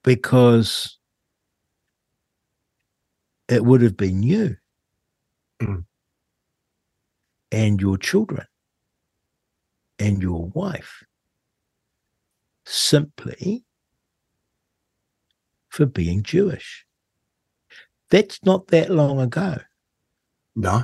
Because 0.04 0.98
it 3.50 3.64
would 3.66 3.82
have 3.82 3.98
been 3.98 4.24
you 4.24 4.56
Mm. 5.60 5.86
and 7.52 7.80
your 7.80 7.98
children 7.98 8.48
and 10.00 10.22
your 10.22 10.46
wife 10.48 11.04
simply 12.66 13.64
for 15.74 15.88
being 15.88 16.22
Jewish. 16.22 16.86
That's 18.12 18.40
not 18.46 18.68
that 18.68 18.92
long 18.92 19.20
ago. 19.20 19.58
No. 20.56 20.84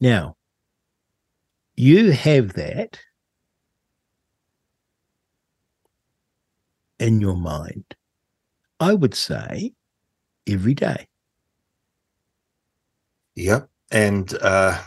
Now, 0.00 0.36
you 1.74 2.12
have 2.12 2.52
that 2.52 3.00
in 7.00 7.20
your 7.20 7.34
mind, 7.34 7.96
I 8.78 8.94
would 8.94 9.14
say, 9.14 9.72
every 10.46 10.74
day. 10.74 11.08
Yep. 13.34 13.68
And 13.90 14.32
uh, 14.40 14.80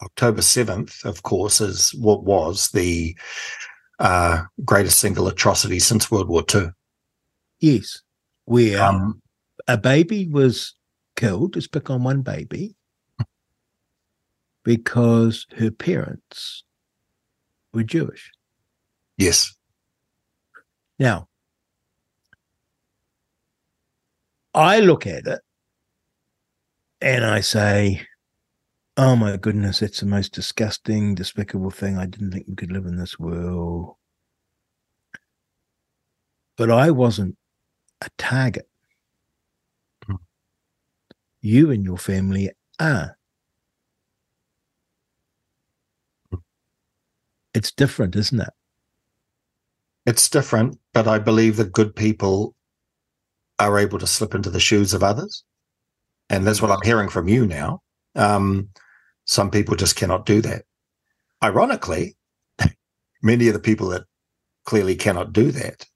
October 0.00 0.42
7th, 0.42 1.04
of 1.04 1.24
course, 1.24 1.60
is 1.60 1.90
what 1.94 2.22
was 2.22 2.68
the 2.70 3.16
uh, 3.98 4.44
greatest 4.64 5.00
single 5.00 5.26
atrocity 5.26 5.80
since 5.80 6.08
World 6.08 6.28
War 6.28 6.44
II. 6.54 6.70
Yes, 7.60 8.02
where 8.44 8.82
Um, 8.82 9.22
a 9.66 9.78
baby 9.78 10.28
was 10.28 10.74
killed, 11.16 11.54
just 11.54 11.72
pick 11.72 11.90
on 11.90 12.02
one 12.04 12.22
baby, 12.22 12.76
because 14.64 15.46
her 15.56 15.70
parents 15.70 16.64
were 17.72 17.82
Jewish. 17.84 18.30
yes. 19.16 19.54
Now, 20.98 21.28
I 24.54 24.80
look 24.80 25.06
at 25.06 25.26
it 25.26 25.40
and 27.02 27.22
I 27.24 27.40
say, 27.40 28.06
oh 28.96 29.14
my 29.14 29.36
goodness, 29.36 29.80
that's 29.80 30.00
the 30.00 30.06
most 30.06 30.32
disgusting, 30.32 31.14
despicable 31.14 31.70
thing. 31.70 31.98
I 31.98 32.06
didn't 32.06 32.32
think 32.32 32.46
we 32.48 32.54
could 32.54 32.72
live 32.72 32.86
in 32.86 32.96
this 32.96 33.18
world. 33.18 33.96
But 36.56 36.70
I 36.70 36.90
wasn't 36.90 37.36
a 38.02 38.10
target. 38.18 38.68
Hmm. 40.06 40.16
You 41.40 41.70
and 41.70 41.84
your 41.84 41.98
family 41.98 42.50
are. 42.78 43.16
Hmm. 46.30 46.38
It's 47.54 47.72
different, 47.72 48.16
isn't 48.16 48.40
it? 48.40 48.50
It's 50.06 50.28
different, 50.28 50.78
but 50.92 51.08
I 51.08 51.18
believe 51.18 51.56
that 51.56 51.72
good 51.72 51.94
people 51.96 52.54
are 53.58 53.78
able 53.78 53.98
to 53.98 54.06
slip 54.06 54.34
into 54.34 54.50
the 54.50 54.60
shoes 54.60 54.94
of 54.94 55.02
others. 55.02 55.42
And 56.28 56.46
that's 56.46 56.62
what 56.62 56.70
I'm 56.70 56.82
hearing 56.84 57.08
from 57.08 57.28
you 57.28 57.46
now. 57.46 57.82
Um, 58.14 58.68
some 59.24 59.50
people 59.50 59.74
just 59.74 59.96
cannot 59.96 60.26
do 60.26 60.40
that. 60.42 60.64
Ironically, 61.42 62.16
many 63.22 63.48
of 63.48 63.54
the 63.54 63.60
people 63.60 63.88
that 63.88 64.04
clearly 64.64 64.94
cannot 64.94 65.32
do 65.32 65.50
that 65.52 65.86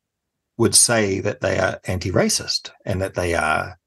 would 0.61 0.75
say 0.75 1.21
that 1.21 1.41
they 1.41 1.59
are 1.59 1.81
anti-racist 1.87 2.71
and 2.85 3.01
that 3.01 3.15
they 3.15 3.35
are 3.35 3.79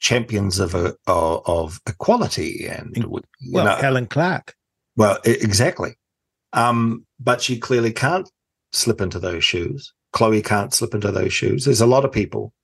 champions 0.00 0.58
of 0.58 0.74
a, 0.74 0.94
of, 1.06 1.42
of 1.46 1.80
equality 1.86 2.66
and 2.66 2.96
Well, 3.52 3.66
know, 3.66 3.76
Helen 3.76 4.06
Clark. 4.06 4.54
well, 4.96 5.18
exactly. 5.24 5.98
Um, 6.54 7.04
but 7.20 7.42
she 7.42 7.58
clearly 7.58 7.92
can't 7.92 8.26
slip 8.72 9.02
into 9.02 9.18
those 9.18 9.44
shoes. 9.44 9.92
Chloe 10.14 10.40
can't 10.40 10.72
slip 10.72 10.94
into 10.94 11.12
those 11.12 11.34
shoes. 11.34 11.66
There's 11.66 11.82
a 11.82 11.86
lot 11.86 12.06
of 12.06 12.10
people 12.12 12.54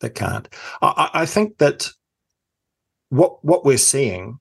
that 0.00 0.14
can't. 0.14 0.48
I, 0.80 1.10
I 1.12 1.22
I 1.22 1.26
think 1.26 1.58
that 1.58 1.90
what 3.10 3.44
what 3.44 3.66
we're 3.66 3.76
seeing 3.76 4.38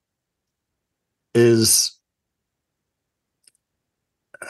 is 1.35 1.99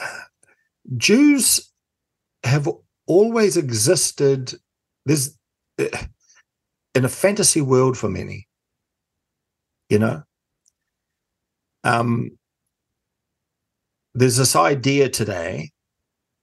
Jews 0.96 1.68
have 2.44 2.68
always 3.08 3.56
existed. 3.56 4.54
There's 5.04 5.36
in 5.78 7.04
a 7.04 7.08
fantasy 7.08 7.60
world 7.60 7.98
for 7.98 8.08
many, 8.08 8.46
you 9.88 9.98
know. 9.98 10.22
Um, 11.84 12.38
there's 14.14 14.36
this 14.36 14.56
idea 14.56 15.08
today 15.08 15.70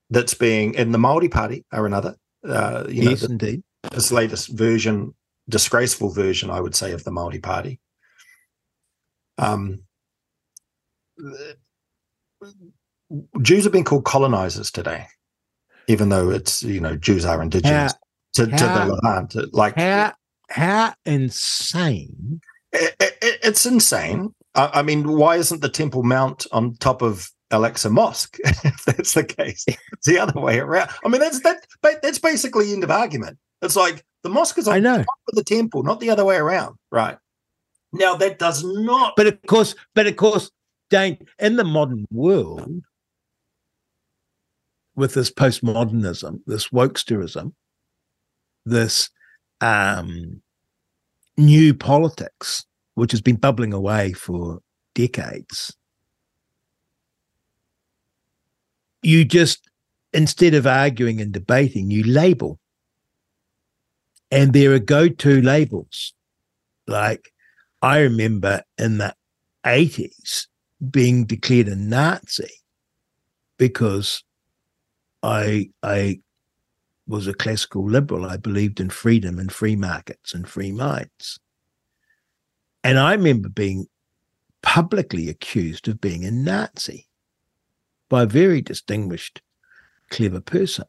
that's 0.09 0.33
being 0.33 0.73
in 0.75 0.91
the 0.91 0.97
Maori 0.97 1.29
Party 1.29 1.65
or 1.71 1.85
another. 1.85 2.15
Uh, 2.47 2.85
you 2.87 3.03
know, 3.03 3.11
yes, 3.11 3.19
th- 3.21 3.31
indeed. 3.31 3.63
this 3.91 4.11
latest 4.11 4.49
version, 4.49 5.13
disgraceful 5.49 6.09
version, 6.11 6.49
I 6.49 6.61
would 6.61 6.75
say, 6.75 6.91
of 6.91 7.03
the 7.03 7.11
Maori 7.11 7.39
Party. 7.39 7.79
Um, 9.37 9.83
Jews 13.41 13.63
have 13.63 13.73
been 13.73 13.83
called 13.83 14.05
colonizers 14.05 14.71
today, 14.71 15.07
even 15.87 16.09
though 16.09 16.29
it's 16.29 16.63
you 16.63 16.79
know 16.79 16.95
Jews 16.95 17.25
are 17.25 17.41
indigenous 17.41 17.93
to, 18.33 18.47
to 18.47 18.57
how- 18.57 18.85
the 18.85 18.93
Levant. 18.93 19.53
Like 19.53 19.75
How 19.75 20.13
how 20.49 20.93
insane 21.05 22.41
it, 22.71 22.95
it, 22.99 23.39
it's 23.43 23.65
insane. 23.65 24.33
I, 24.53 24.69
I 24.75 24.81
mean, 24.81 25.17
why 25.17 25.37
isn't 25.37 25.61
the 25.61 25.69
Temple 25.69 26.03
Mount 26.03 26.45
on 26.51 26.75
top 26.75 27.01
of 27.01 27.29
Al-Aqsa 27.51 27.91
Mosque? 27.91 28.37
if 28.43 28.85
that's 28.85 29.13
the 29.13 29.23
case, 29.23 29.63
it's 29.67 30.05
the 30.05 30.19
other 30.19 30.39
way 30.39 30.59
around. 30.59 30.89
I 31.03 31.09
mean, 31.09 31.21
that's 31.21 31.41
that. 31.41 31.65
But 31.81 32.01
that's 32.01 32.19
basically 32.19 32.73
end 32.73 32.83
of 32.83 32.91
argument. 32.91 33.37
It's 33.61 33.75
like 33.75 34.03
the 34.23 34.29
mosque 34.29 34.57
is 34.57 34.67
on 34.67 34.75
I 34.75 34.79
know. 34.79 34.97
top 34.97 35.19
of 35.29 35.35
the 35.35 35.43
temple, 35.43 35.83
not 35.83 35.99
the 35.99 36.09
other 36.09 36.25
way 36.25 36.35
around, 36.35 36.75
right? 36.91 37.17
Now 37.93 38.15
that 38.15 38.39
does 38.39 38.63
not. 38.63 39.13
But 39.15 39.27
of 39.27 39.41
course, 39.47 39.75
but 39.93 40.07
of 40.07 40.15
course, 40.17 40.51
Dane, 40.89 41.17
in 41.39 41.55
the 41.55 41.63
modern 41.63 42.05
world, 42.11 42.83
with 44.95 45.13
this 45.13 45.31
postmodernism, 45.31 46.39
this 46.47 46.69
wokesterism, 46.69 47.53
this 48.65 49.09
um, 49.61 50.41
new 51.37 51.73
politics, 51.73 52.65
which 52.95 53.11
has 53.11 53.21
been 53.21 53.35
bubbling 53.35 53.73
away 53.73 54.13
for 54.13 54.59
decades, 54.93 55.75
you 59.01 59.23
just, 59.23 59.69
instead 60.13 60.53
of 60.53 60.65
arguing 60.65 61.21
and 61.21 61.31
debating, 61.31 61.91
you 61.91 62.03
label. 62.03 62.59
And 64.31 64.53
there 64.53 64.73
are 64.73 64.79
go 64.79 65.07
to 65.07 65.41
labels. 65.41 66.13
Like 66.87 67.31
I 67.81 67.99
remember 67.99 68.63
in 68.77 68.97
the 68.97 69.15
80s 69.65 70.47
being 70.89 71.25
declared 71.25 71.67
a 71.67 71.75
Nazi 71.75 72.49
because 73.57 74.23
I 75.25 75.69
I 75.81 76.19
was 77.07 77.27
a 77.27 77.33
classical 77.33 77.87
liberal. 77.87 78.25
I 78.25 78.37
believed 78.37 78.79
in 78.79 78.89
freedom 78.89 79.39
and 79.39 79.51
free 79.51 79.75
markets 79.75 80.33
and 80.33 80.47
free 80.47 80.71
minds. 80.71 81.39
And 82.83 82.99
I 82.99 83.13
remember 83.13 83.49
being 83.49 83.87
publicly 84.61 85.29
accused 85.29 85.87
of 85.87 86.01
being 86.01 86.25
a 86.25 86.31
Nazi 86.31 87.07
by 88.09 88.23
a 88.23 88.27
very 88.27 88.61
distinguished, 88.61 89.41
clever 90.09 90.41
person. 90.41 90.85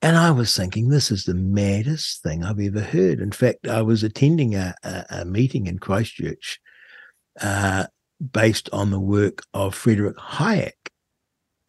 And 0.00 0.16
I 0.16 0.30
was 0.30 0.56
thinking, 0.56 0.88
this 0.88 1.10
is 1.10 1.24
the 1.24 1.34
maddest 1.34 2.22
thing 2.22 2.44
I've 2.44 2.60
ever 2.60 2.80
heard. 2.80 3.20
In 3.20 3.32
fact, 3.32 3.66
I 3.66 3.82
was 3.82 4.04
attending 4.04 4.54
a, 4.54 4.74
a, 4.84 5.04
a 5.10 5.24
meeting 5.24 5.66
in 5.66 5.78
Christchurch 5.78 6.60
uh, 7.40 7.86
based 8.32 8.68
on 8.72 8.90
the 8.90 9.00
work 9.00 9.42
of 9.54 9.74
Frederick 9.74 10.16
Hayek, 10.16 10.90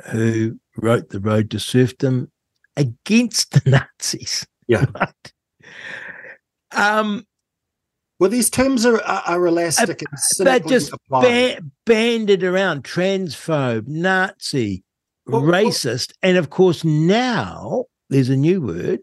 who 0.08 0.60
wrote 0.78 1.10
The 1.10 1.20
Road 1.20 1.52
to 1.52 1.60
Serfdom 1.60 2.32
against 2.78 3.52
the 3.52 3.70
Nazis. 3.70 4.46
Yeah. 4.68 4.86
Right? 4.96 5.34
Um, 6.72 7.26
Well, 8.20 8.30
these 8.30 8.50
terms 8.50 8.86
are 8.86 9.02
are, 9.04 9.24
are 9.26 9.48
elastic 9.48 10.02
and 10.02 10.48
they're 10.48 10.60
just 10.60 10.94
ba- 11.10 11.60
banded 11.86 12.44
around 12.44 12.84
transphobe, 12.84 13.88
Nazi, 13.88 14.84
Well, 15.26 15.42
well- 15.42 15.52
racist, 15.52 16.14
and 16.22 16.38
of 16.38 16.50
course 16.50 16.84
now 16.84 17.86
there's 18.10 18.30
a 18.30 18.36
new 18.38 18.62
word, 18.62 19.00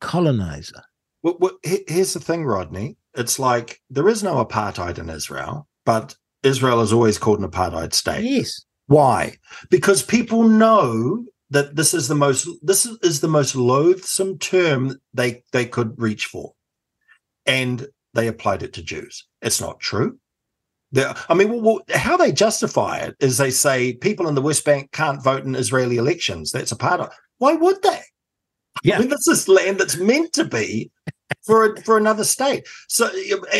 colonizer. 0.00 0.82
Well, 1.22 1.36
well, 1.40 1.58
here's 1.62 2.12
the 2.12 2.20
thing, 2.20 2.44
Rodney. 2.44 2.96
It's 3.14 3.38
like 3.38 3.80
there 3.88 4.08
is 4.08 4.22
no 4.22 4.44
apartheid 4.44 4.98
in 4.98 5.08
Israel, 5.08 5.66
but 5.86 6.16
Israel 6.42 6.80
is 6.82 6.92
always 6.92 7.16
called 7.18 7.40
an 7.40 7.48
apartheid 7.50 7.94
state. 7.94 8.24
Yes, 8.24 8.64
Why? 8.86 9.36
Because 9.70 10.02
people 10.02 10.44
know 10.44 11.24
that 11.50 11.76
this 11.76 11.94
is 11.94 12.08
the 12.08 12.14
most 12.14 12.48
this 12.62 12.86
is- 12.86 13.20
the 13.20 13.28
most 13.28 13.54
loathsome 13.54 14.38
term 14.38 14.98
they 15.12 15.42
they 15.52 15.66
could 15.66 15.94
reach 16.00 16.26
for, 16.26 16.54
and 17.46 17.86
they 18.14 18.28
applied 18.28 18.62
it 18.62 18.72
to 18.74 18.82
Jews. 18.82 19.26
It's 19.42 19.60
not 19.60 19.80
true. 19.80 20.18
they 20.92 21.10
I 21.28 21.34
mean, 21.34 21.62
well, 21.62 21.80
how 21.92 22.16
they 22.16 22.32
justify 22.32 22.98
it 22.98 23.16
is 23.20 23.38
they 23.38 23.50
say 23.50 23.94
people 23.94 24.28
in 24.28 24.34
the 24.34 24.42
West 24.42 24.64
Bank 24.64 24.92
can't 24.92 25.22
vote 25.22 25.44
in 25.44 25.54
Israeli 25.54 25.96
elections. 25.96 26.50
That's 26.52 26.72
a 26.72 26.76
part 26.76 27.00
of. 27.00 27.10
Why 27.38 27.54
would 27.54 27.82
they? 27.82 28.00
Yeah. 28.82 28.96
I 28.96 29.00
mean, 29.00 29.08
this 29.08 29.28
is 29.28 29.48
land 29.48 29.78
that's 29.78 29.96
meant 29.96 30.32
to 30.34 30.44
be 30.44 30.90
for 31.46 31.76
for 31.78 31.96
another 31.96 32.24
state. 32.24 32.66
So, 32.88 33.08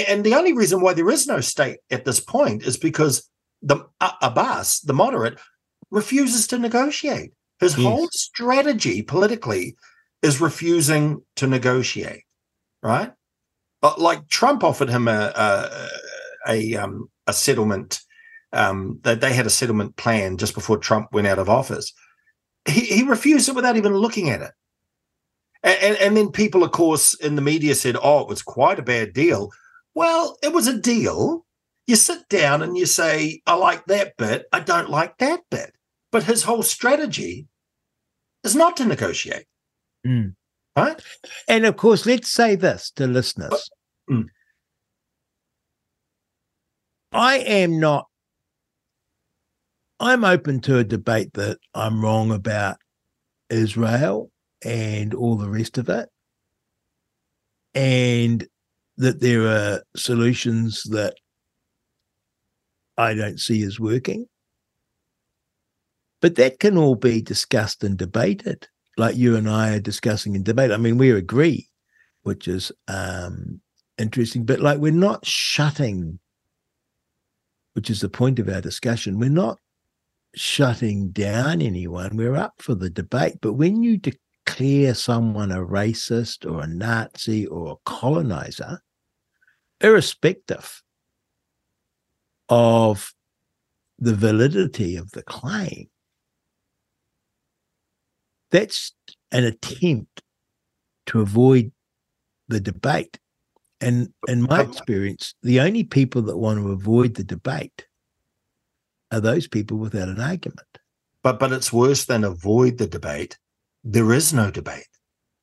and 0.08 0.24
the 0.24 0.34
only 0.34 0.52
reason 0.52 0.80
why 0.80 0.94
there 0.94 1.10
is 1.10 1.26
no 1.26 1.40
state 1.40 1.78
at 1.90 2.04
this 2.04 2.20
point 2.20 2.62
is 2.64 2.76
because 2.76 3.28
the 3.64 3.78
uh, 4.00 4.12
Abbas, 4.22 4.80
the 4.80 4.94
moderate, 4.94 5.38
refuses 5.90 6.46
to 6.48 6.58
negotiate. 6.58 7.32
His 7.60 7.76
Yes. 7.76 7.84
whole 7.86 8.08
strategy 8.12 9.02
politically 9.02 9.76
is 10.22 10.40
refusing 10.40 11.22
to 11.36 11.46
negotiate. 11.46 12.22
Right? 12.82 13.12
But 13.80 14.00
like 14.00 14.28
Trump 14.28 14.62
offered 14.62 14.90
him 14.90 15.08
a 15.08 15.32
a 15.34 15.88
a, 16.46 16.76
um, 16.76 17.10
a 17.26 17.32
settlement. 17.32 18.00
Um, 18.52 19.00
that 19.02 19.20
they 19.20 19.32
had 19.32 19.46
a 19.46 19.50
settlement 19.50 19.96
plan 19.96 20.36
just 20.36 20.54
before 20.54 20.78
Trump 20.78 21.08
went 21.12 21.26
out 21.26 21.40
of 21.40 21.48
office. 21.48 21.92
He, 22.68 22.82
he 22.82 23.02
refused 23.02 23.48
it 23.48 23.56
without 23.56 23.76
even 23.76 23.94
looking 23.96 24.30
at 24.30 24.42
it. 24.42 24.52
And, 25.64 25.78
and, 25.82 25.96
and 25.96 26.16
then 26.16 26.30
people, 26.30 26.62
of 26.62 26.70
course, 26.70 27.14
in 27.14 27.34
the 27.34 27.42
media 27.42 27.74
said, 27.74 27.96
oh, 28.00 28.20
it 28.20 28.28
was 28.28 28.42
quite 28.42 28.78
a 28.78 28.82
bad 28.82 29.12
deal. 29.12 29.50
Well, 29.92 30.38
it 30.40 30.52
was 30.52 30.68
a 30.68 30.78
deal. 30.78 31.43
You 31.86 31.96
sit 31.96 32.28
down 32.28 32.62
and 32.62 32.76
you 32.76 32.86
say, 32.86 33.42
I 33.46 33.54
like 33.54 33.84
that 33.86 34.16
bit, 34.16 34.46
I 34.52 34.60
don't 34.60 34.88
like 34.88 35.18
that 35.18 35.40
bit. 35.50 35.74
But 36.10 36.24
his 36.24 36.42
whole 36.42 36.62
strategy 36.62 37.46
is 38.42 38.54
not 38.54 38.76
to 38.78 38.84
negotiate. 38.84 39.46
Mm. 40.06 40.34
Right? 40.76 41.00
and 41.48 41.66
of 41.66 41.76
course, 41.76 42.04
let's 42.04 42.28
say 42.30 42.56
this 42.56 42.90
to 42.92 43.06
listeners. 43.06 43.70
Mm. 44.10 44.26
I 47.12 47.38
am 47.38 47.78
not. 47.78 48.06
I'm 50.00 50.24
open 50.24 50.60
to 50.62 50.78
a 50.78 50.84
debate 50.84 51.34
that 51.34 51.58
I'm 51.74 52.02
wrong 52.02 52.32
about 52.32 52.76
Israel 53.50 54.32
and 54.64 55.14
all 55.14 55.36
the 55.36 55.48
rest 55.48 55.78
of 55.78 55.88
it, 55.88 56.08
and 57.72 58.44
that 58.96 59.20
there 59.20 59.46
are 59.46 59.82
solutions 59.94 60.82
that 60.90 61.14
I 62.96 63.14
don't 63.14 63.40
see 63.40 63.62
as 63.62 63.80
working. 63.80 64.26
But 66.20 66.36
that 66.36 66.58
can 66.58 66.78
all 66.78 66.94
be 66.94 67.20
discussed 67.20 67.84
and 67.84 67.98
debated, 67.98 68.66
like 68.96 69.16
you 69.16 69.36
and 69.36 69.48
I 69.48 69.74
are 69.74 69.80
discussing 69.80 70.34
and 70.36 70.44
debate. 70.44 70.70
I 70.70 70.76
mean, 70.78 70.96
we 70.96 71.10
agree, 71.10 71.68
which 72.22 72.48
is 72.48 72.72
um, 72.88 73.60
interesting, 73.98 74.44
but 74.44 74.60
like 74.60 74.78
we're 74.78 74.92
not 74.92 75.26
shutting, 75.26 76.18
which 77.74 77.90
is 77.90 78.00
the 78.00 78.08
point 78.08 78.38
of 78.38 78.48
our 78.48 78.60
discussion. 78.60 79.18
We're 79.18 79.28
not 79.28 79.58
shutting 80.34 81.10
down 81.10 81.60
anyone. 81.60 82.16
We're 82.16 82.36
up 82.36 82.54
for 82.58 82.74
the 82.74 82.90
debate. 82.90 83.34
But 83.40 83.54
when 83.54 83.82
you 83.82 83.98
declare 83.98 84.94
someone 84.94 85.52
a 85.52 85.58
racist 85.58 86.50
or 86.50 86.62
a 86.62 86.66
Nazi 86.66 87.46
or 87.46 87.72
a 87.72 87.76
colonizer, 87.84 88.80
irrespective 89.80 90.82
of 92.48 93.12
the 93.98 94.14
validity 94.14 94.96
of 94.96 95.10
the 95.12 95.22
claim, 95.22 95.88
that's 98.50 98.92
an 99.32 99.44
attempt 99.44 100.22
to 101.06 101.20
avoid 101.20 101.72
the 102.48 102.60
debate. 102.60 103.18
And 103.80 104.12
in 104.28 104.42
my 104.42 104.62
experience, 104.62 105.34
the 105.42 105.60
only 105.60 105.84
people 105.84 106.22
that 106.22 106.36
want 106.36 106.58
to 106.58 106.70
avoid 106.70 107.14
the 107.14 107.24
debate 107.24 107.86
are 109.10 109.20
those 109.20 109.46
people 109.46 109.76
without 109.76 110.08
an 110.08 110.20
argument. 110.20 110.66
But 111.22 111.38
but 111.38 111.52
it's 111.52 111.72
worse 111.72 112.04
than 112.04 112.24
avoid 112.24 112.78
the 112.78 112.86
debate. 112.86 113.38
There 113.82 114.12
is 114.12 114.32
no 114.32 114.50
debate. 114.50 114.86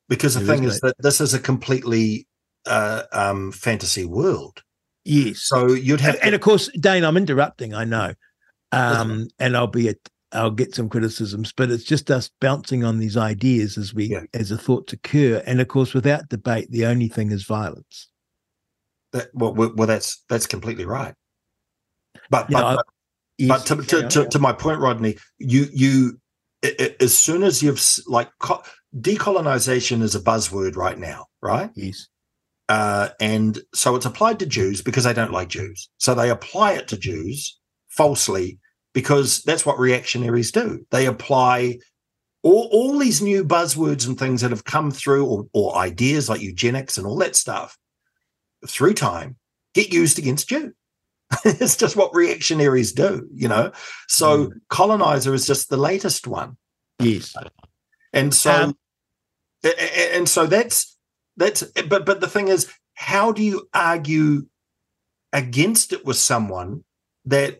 Because 0.09 0.33
the 0.33 0.41
There 0.41 0.53
is 0.55 0.59
thing 0.59 0.67
no- 0.67 0.73
is 0.73 0.79
that 0.81 0.95
this 0.99 1.21
is 1.21 1.33
a 1.33 1.39
completely 1.39 2.27
uh, 2.65 3.03
um, 3.11 3.51
fantasy 3.51 4.05
world. 4.05 4.61
Yes. 5.05 5.39
So 5.41 5.71
you'd 5.71 6.01
have 6.01 6.15
and, 6.15 6.25
and 6.25 6.35
of 6.35 6.41
course, 6.41 6.69
Dane, 6.79 7.03
I'm 7.03 7.17
interrupting, 7.17 7.73
I 7.73 7.83
know. 7.85 8.13
Um, 8.71 9.27
and 9.39 9.57
I'll 9.57 9.67
be 9.67 9.89
at 9.89 9.97
I'll 10.33 10.51
get 10.51 10.73
some 10.73 10.87
criticisms, 10.87 11.51
but 11.51 11.69
it's 11.69 11.83
just 11.83 12.09
us 12.09 12.29
bouncing 12.39 12.85
on 12.85 12.99
these 12.99 13.17
ideas 13.17 13.77
as 13.77 13.93
we 13.93 14.05
Yeah. 14.05 14.23
as 14.33 14.49
the 14.49 14.57
thoughts 14.57 14.93
occur. 14.93 15.43
And 15.45 15.59
of 15.59 15.67
course, 15.67 15.93
without 15.93 16.29
debate, 16.29 16.71
the 16.71 16.85
only 16.85 17.09
thing 17.09 17.31
is 17.31 17.43
violence. 17.43 18.07
that, 19.11 19.27
well, 19.33 19.53
well, 19.53 19.87
that's 19.87 20.23
that's 20.29 20.47
completely 20.47 20.85
right. 20.85 21.13
But 22.29 22.49
but, 22.49 22.75
but 22.75 22.85
Yes, 23.37 23.67
but 23.67 23.75
to, 23.75 24.01
to, 24.01 24.07
to, 24.07 24.29
to 24.29 24.39
my 24.39 24.53
point, 24.53 24.79
Rodney, 24.79 25.17
you 25.39 25.65
you 25.73 26.21
as 26.99 27.17
soon 27.17 27.41
as 27.43 27.63
you've 27.63 27.81
like 28.05 28.29
co- 28.39 28.61
decolonization 28.95 30.01
is 30.03 30.13
a 30.13 30.19
buzzword 30.19 30.75
right 30.75 30.97
now, 30.97 31.25
right? 31.41 31.71
yes. 31.75 32.07
Uh, 32.71 33.09
and 33.19 33.59
so 33.73 33.97
it's 33.97 34.05
applied 34.05 34.39
to 34.39 34.45
Jews 34.45 34.81
because 34.81 35.03
they 35.03 35.11
don't 35.11 35.33
like 35.33 35.49
Jews. 35.49 35.89
So 35.97 36.15
they 36.15 36.29
apply 36.29 36.71
it 36.71 36.87
to 36.87 36.97
Jews 36.97 37.59
falsely 37.89 38.59
because 38.93 39.41
that's 39.43 39.65
what 39.65 39.77
reactionaries 39.77 40.53
do. 40.53 40.85
They 40.89 41.05
apply 41.05 41.79
all, 42.43 42.69
all 42.71 42.97
these 42.97 43.21
new 43.21 43.43
buzzwords 43.43 44.07
and 44.07 44.17
things 44.17 44.39
that 44.39 44.51
have 44.51 44.63
come 44.63 44.89
through, 44.89 45.25
or, 45.25 45.47
or 45.51 45.75
ideas 45.75 46.29
like 46.29 46.39
eugenics 46.39 46.97
and 46.97 47.05
all 47.05 47.17
that 47.17 47.35
stuff 47.35 47.77
through 48.65 48.93
time, 48.93 49.35
get 49.73 49.91
used 49.91 50.17
against 50.17 50.47
Jews. 50.47 50.71
it's 51.43 51.75
just 51.75 51.97
what 51.97 52.15
reactionaries 52.15 52.93
do, 52.93 53.27
you 53.33 53.49
know. 53.49 53.73
So 54.07 54.53
colonizer 54.69 55.33
is 55.33 55.45
just 55.45 55.67
the 55.67 55.75
latest 55.75 56.25
one 56.25 56.55
Yes. 56.99 57.35
and 58.13 58.33
so 58.33 58.51
Um, 58.53 58.77
and 60.13 60.29
so 60.29 60.47
that's 60.47 60.97
that's 61.41 61.63
but 61.87 62.05
but 62.05 62.21
the 62.21 62.27
thing 62.27 62.47
is 62.47 62.71
how 62.93 63.31
do 63.31 63.43
you 63.43 63.67
argue 63.73 64.45
against 65.33 65.93
it 65.93 66.05
with 66.05 66.17
someone 66.17 66.83
that 67.25 67.59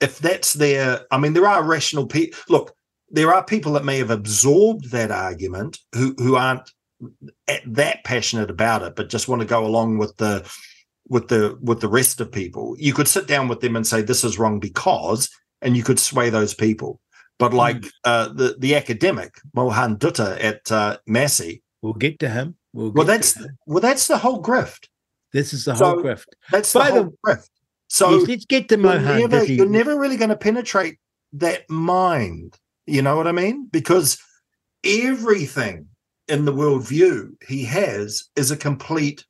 if 0.00 0.18
that's 0.18 0.54
their 0.54 1.00
i 1.10 1.18
mean 1.18 1.32
there 1.32 1.46
are 1.46 1.62
rational 1.62 2.06
people 2.06 2.38
look 2.48 2.74
there 3.08 3.32
are 3.32 3.44
people 3.44 3.72
that 3.72 3.84
may 3.84 3.98
have 3.98 4.10
absorbed 4.10 4.90
that 4.90 5.10
argument 5.10 5.78
who 5.94 6.14
who 6.18 6.36
aren't 6.36 6.70
that 7.66 8.02
passionate 8.04 8.50
about 8.50 8.82
it 8.82 8.96
but 8.96 9.08
just 9.08 9.28
want 9.28 9.40
to 9.40 9.46
go 9.46 9.64
along 9.64 9.98
with 9.98 10.16
the 10.16 10.48
with 11.08 11.28
the 11.28 11.56
with 11.62 11.80
the 11.80 11.88
rest 11.88 12.20
of 12.20 12.32
people. 12.32 12.74
You 12.78 12.92
could 12.92 13.06
sit 13.06 13.28
down 13.28 13.46
with 13.46 13.60
them 13.60 13.76
and 13.76 13.86
say 13.86 14.02
this 14.02 14.24
is 14.24 14.38
wrong 14.40 14.58
because 14.58 15.30
and 15.62 15.76
you 15.76 15.84
could 15.84 16.00
sway 16.00 16.30
those 16.30 16.52
people. 16.52 17.00
But 17.38 17.54
like 17.54 17.86
uh, 18.04 18.28
the 18.28 18.56
the 18.58 18.74
academic 18.74 19.34
Mohan 19.54 19.98
Dutta 19.98 20.42
at 20.42 20.72
uh, 20.72 20.98
Massey, 21.06 21.62
We'll 21.82 21.94
get 21.94 22.18
to 22.20 22.28
him. 22.28 22.55
We'll 22.76 22.90
well, 22.92 23.06
that's 23.06 23.34
him. 23.36 23.56
well, 23.66 23.80
that's 23.80 24.06
the 24.06 24.18
whole 24.18 24.42
grift. 24.42 24.88
this 25.32 25.52
is 25.54 25.64
the 25.64 25.74
so- 25.74 25.84
whole 25.86 26.02
grift. 26.02 26.26
That's 26.50 26.72
By 26.72 26.90
the 26.90 27.04
the- 27.04 27.12
grift. 27.26 27.48
So 27.88 28.18
yes, 28.18 28.28
let's 28.28 28.44
get 28.46 28.68
to 28.68 28.74
you're 28.74 28.82
Mohan. 28.84 29.20
never, 29.20 29.40
Ditti. 29.40 29.56
you're 29.56 29.68
never 29.68 29.98
really 29.98 30.16
going 30.16 30.28
to 30.30 30.36
penetrate 30.36 30.98
that 31.34 31.68
mind. 31.70 32.56
You 32.86 33.00
know 33.02 33.16
what 33.16 33.26
I 33.28 33.32
mean? 33.32 33.66
Because 33.70 34.18
everything 34.84 35.86
in 36.28 36.44
the 36.44 36.52
worldview 36.52 37.30
he 37.46 37.64
has 37.64 38.24
is 38.36 38.50
a 38.50 38.56
complete 38.56 39.24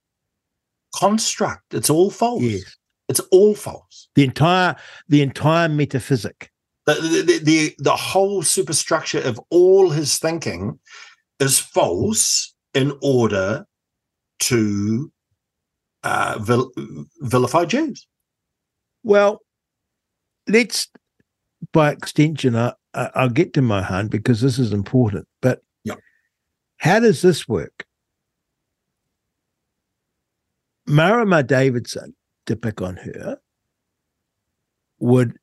construct. 0.95 1.75
It's 1.75 1.91
all 1.91 2.11
false. 2.11 2.43
Yes. 2.43 2.77
It's 3.09 3.21
all 3.31 3.55
false. 3.55 4.09
The 4.15 4.25
entire 4.25 4.75
the 5.09 5.23
entire 5.23 5.69
metaphysic. 5.69 6.51
the, 6.87 6.95
the 6.95 7.39
the 7.45 7.75
the 7.79 7.97
whole 7.97 8.43
superstructure 8.43 9.21
of 9.21 9.39
all 9.51 9.91
his 9.91 10.19
thinking 10.19 10.79
is 11.41 11.59
false 11.59 12.55
in 12.77 12.93
order 13.01 13.65
to 14.39 15.11
uh, 16.03 16.39
vil- 16.41 16.71
vilify 17.21 17.65
Jews. 17.65 18.07
Well, 19.03 19.41
let's 20.47 20.89
by 21.73 21.91
extension, 21.91 22.55
I, 22.55 22.75
I'll 22.95 23.31
get 23.31 23.55
to 23.55 23.63
Mohan 23.63 24.09
because 24.09 24.43
this 24.43 24.59
is 24.59 24.73
important. 24.75 25.27
But 25.41 25.63
Yeah. 25.85 25.95
how 26.77 27.01
does 27.01 27.23
this 27.23 27.49
work? 27.49 27.87
Marama 30.87 31.43
Davidson, 31.43 32.15
to 32.45 32.57
pick 32.57 32.83
on 32.83 32.97
her, 32.97 33.39
would 34.99 35.39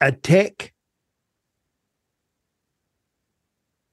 attack 0.00 0.74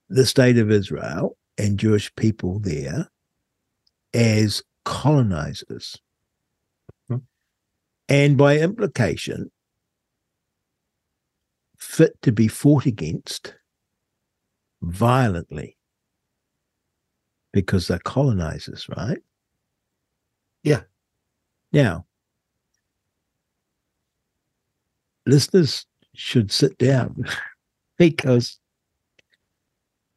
the 0.10 0.26
state 0.26 0.58
of 0.58 0.72
Israel 0.72 1.38
and 1.60 1.78
Jewish 1.78 2.14
people 2.16 2.60
there 2.60 3.10
as 4.14 4.64
colonizers. 4.86 5.97
Hmm. 7.07 7.18
And 8.07 8.38
by 8.38 8.57
implication, 8.57 9.51
fit 11.78 12.20
to 12.22 12.32
be 12.32 12.47
fought 12.47 12.86
against 12.86 13.55
violently 14.82 15.78
because 17.51 17.88
they're 17.88 17.99
colonizers, 17.99 18.88
right? 18.95 19.20
Yeah. 20.64 20.82
Now, 21.72 22.05
listeners 25.26 25.86
should 26.16 26.51
sit 26.51 26.78
down 26.78 27.26
because 27.97 28.59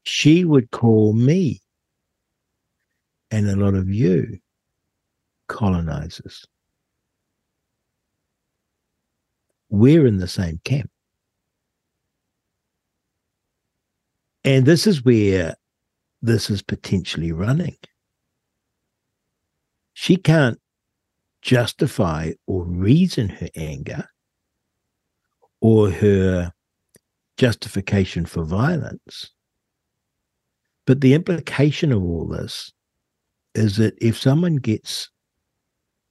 she 0.02 0.44
would 0.44 0.70
call 0.70 1.12
me 1.12 1.60
and 3.30 3.48
a 3.48 3.56
lot 3.56 3.74
of 3.74 3.88
you 3.88 4.38
colonizers. 5.48 6.46
We're 9.68 10.06
in 10.06 10.18
the 10.18 10.28
same 10.28 10.60
camp. 10.64 10.90
And 14.44 14.66
this 14.66 14.86
is 14.86 15.04
where 15.04 15.54
this 16.20 16.50
is 16.50 16.62
potentially 16.62 17.32
running. 17.32 17.76
She 19.94 20.16
can't 20.16 20.58
justify 21.42 22.32
or 22.46 22.64
reason 22.64 23.28
her 23.28 23.48
anger 23.56 24.08
or 25.60 25.90
her 25.90 26.52
justification 27.36 28.26
for 28.26 28.44
violence. 28.44 29.30
But 30.86 31.00
the 31.00 31.14
implication 31.14 31.92
of 31.92 32.02
all 32.02 32.26
this 32.26 32.72
is 33.54 33.76
that 33.76 33.94
if 34.00 34.18
someone 34.18 34.56
gets 34.56 35.10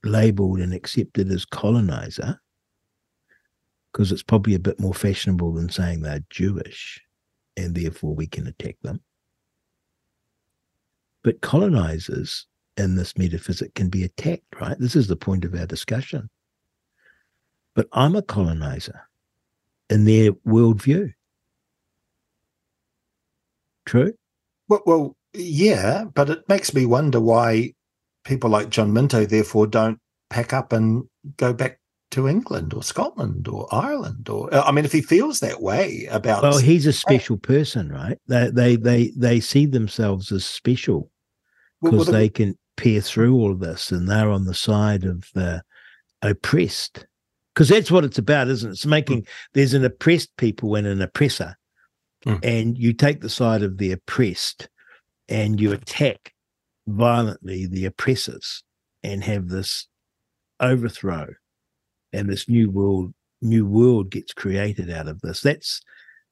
labeled 0.04 0.60
and 0.60 0.74
accepted 0.74 1.30
as 1.32 1.46
colonizer, 1.46 2.40
because 3.92 4.12
it's 4.12 4.24
probably 4.24 4.56
a 4.56 4.60
bit 4.60 4.80
more 4.80 4.94
fashionable 4.94 5.54
than 5.54 5.70
saying 5.70 6.02
they're 6.02 6.24
Jewish 6.30 7.02
and 7.58 7.76
therefore 7.76 8.16
we 8.16 8.28
can 8.28 8.48
attack 8.48 8.78
them. 8.82 9.02
But 11.24 11.42
colonizers 11.42 12.48
in 12.78 12.96
this 12.96 13.18
metaphysic 13.18 13.74
can 13.76 13.90
be 13.90 14.04
attacked, 14.04 14.46
right? 14.60 14.80
This 14.80 14.96
is 14.96 15.08
the 15.08 15.16
point 15.16 15.46
of 15.46 15.54
our 15.54 15.66
discussion. 15.66 16.30
But 17.76 17.88
I'm 17.92 18.16
a 18.16 18.22
colonizer 18.22 19.02
in 19.90 20.06
their 20.06 20.32
worldview. 20.32 21.14
True? 23.86 24.14
Well, 24.72 24.84
well, 24.86 25.18
yeah, 25.34 26.06
but 26.06 26.30
it 26.30 26.48
makes 26.48 26.74
me 26.74 26.86
wonder 26.86 27.20
why 27.20 27.74
people 28.24 28.50
like 28.50 28.70
John 28.70 28.94
Minto 28.94 29.26
therefore 29.26 29.68
don't 29.68 30.00
pack 30.30 30.54
up 30.54 30.72
and 30.72 31.04
go 31.36 31.52
back 31.52 31.82
to 32.12 32.26
England 32.26 32.74
or 32.74 32.82
Scotland 32.82 33.50
or 33.50 33.68
Ireland 33.70 34.30
or 34.30 34.54
uh, 34.54 34.64
I 34.64 34.72
mean 34.72 34.86
if 34.86 34.94
he 34.94 35.02
feels 35.02 35.42
that 35.42 35.62
way 35.62 36.08
about 36.10 36.44
Well, 36.44 36.58
he's 36.58 36.86
a 36.86 36.94
special 36.94 37.38
person, 37.38 37.90
right? 37.90 38.18
They 38.28 38.50
they 38.50 38.76
they 38.78 39.12
they 39.18 39.40
see 39.42 39.66
themselves 39.66 40.32
as 40.32 40.46
special 40.46 41.12
because 41.82 42.08
well, 42.08 42.18
they 42.18 42.30
can 42.30 42.58
peer 42.78 43.02
through 43.02 43.36
all 43.36 43.52
of 43.52 43.60
this 43.60 43.92
and 43.92 44.10
they're 44.10 44.32
on 44.32 44.46
the 44.46 44.54
side 44.54 45.04
of 45.04 45.26
the 45.34 45.64
oppressed. 46.22 47.06
Because 47.54 47.68
that's 47.68 47.92
what 47.92 48.06
it's 48.06 48.18
about, 48.18 48.48
isn't 48.48 48.70
it? 48.70 48.74
It's 48.74 48.86
making 48.86 49.20
hmm. 49.20 49.26
there's 49.54 49.74
an 49.74 49.84
oppressed 49.84 50.30
people 50.38 50.76
and 50.76 50.88
an 50.88 51.02
oppressor. 51.02 51.58
Mm. 52.26 52.40
And 52.44 52.78
you 52.78 52.94
take 52.94 53.22
the 53.22 53.30
side 53.30 53.64
of 53.64 53.78
the 53.78 53.92
oppressed 53.92 54.70
and 55.28 55.60
you 55.60 55.72
attack 55.72 56.34
violently 56.88 57.66
the 57.66 57.86
oppressors 57.86 58.64
and 59.04 59.24
have 59.24 59.50
this 59.50 59.88
overthrow 60.60 61.28
and 62.14 62.30
this 62.30 62.48
new 62.48 62.70
world 62.70 63.14
new 63.42 63.66
world 63.66 64.12
gets 64.12 64.34
created 64.34 64.92
out 64.92 65.08
of 65.08 65.20
this. 65.22 65.42
That's 65.42 65.82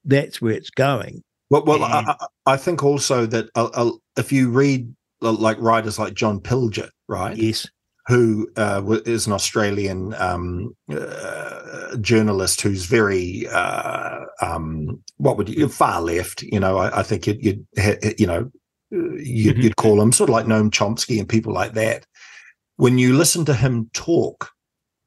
that's 0.05 0.41
where 0.41 0.53
it's 0.53 0.69
going. 0.69 1.23
Well, 1.49 1.65
well 1.65 1.83
I, 1.83 1.99
And- 1.99 2.07
I 2.09 2.15
I 2.45 2.57
think 2.57 2.83
also 2.83 3.25
that 3.25 3.49
uh, 3.55 3.69
uh, 3.73 3.91
if 4.17 4.31
you 4.31 4.49
read 4.51 4.93
uh, 5.21 5.31
like 5.31 5.57
writers 5.59 5.97
like 5.97 6.13
John 6.13 6.39
Pilger, 6.39 6.89
right, 7.07 7.35
Yes. 7.35 7.67
Who 8.09 8.49
uh, 8.57 8.81
is 9.05 9.27
an 9.27 9.33
Australian 9.33 10.13
um, 10.15 10.75
uh, 10.91 11.95
journalist 12.01 12.59
who's 12.61 12.85
very 12.85 13.47
uh, 13.47 14.21
um, 14.41 15.01
what 15.17 15.37
would 15.37 15.47
you 15.47 15.69
far 15.69 16.01
left? 16.01 16.41
You 16.41 16.59
know, 16.59 16.77
I, 16.77 16.99
I 16.99 17.03
think 17.03 17.27
you'd, 17.27 17.43
you'd 17.45 17.65
you 18.19 18.27
know 18.27 18.51
you'd, 18.91 19.57
Mhm. 19.57 19.63
you'd 19.63 19.75
call 19.75 20.01
him 20.01 20.11
sort 20.11 20.29
of 20.31 20.33
like 20.33 20.47
Noam 20.47 20.71
Chomsky 20.71 21.19
and 21.19 21.29
people 21.29 21.53
like 21.53 21.73
that. 21.73 22.05
When 22.77 22.97
you 22.97 23.15
listen 23.15 23.45
to 23.45 23.53
him 23.53 23.89
talk, 23.93 24.49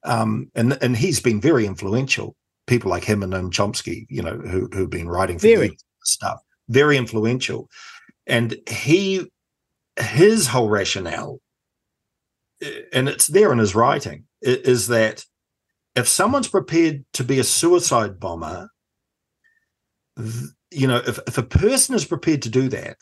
um, 0.04 0.50
and 0.54 0.78
and 0.80 0.96
he's 0.96 1.18
been 1.20 1.40
very 1.40 1.66
influential. 1.66 2.36
People 2.68 2.90
like 2.90 3.04
him 3.04 3.24
and 3.24 3.32
Noam 3.32 3.50
Chomsky, 3.50 4.06
you 4.08 4.22
know, 4.22 4.38
who 4.38 4.68
who've 4.72 4.88
been 4.90 5.08
writing 5.08 5.38
for 5.38 5.48
Very. 5.48 5.76
stuff, 6.04 6.40
very 6.68 6.96
influential, 6.96 7.68
and 8.28 8.54
he 8.70 9.26
his 9.98 10.46
whole 10.46 10.68
rationale 10.68 11.40
and 12.92 13.08
it's 13.08 13.26
there 13.26 13.52
in 13.52 13.58
his 13.58 13.74
writing, 13.74 14.24
is 14.40 14.88
that 14.88 15.24
if 15.94 16.08
someone's 16.08 16.48
prepared 16.48 17.04
to 17.14 17.24
be 17.24 17.38
a 17.38 17.44
suicide 17.44 18.18
bomber, 18.18 18.68
you 20.70 20.86
know, 20.86 21.02
if, 21.06 21.18
if 21.26 21.38
a 21.38 21.42
person 21.42 21.94
is 21.94 22.04
prepared 22.04 22.42
to 22.42 22.48
do 22.48 22.68
that, 22.68 22.96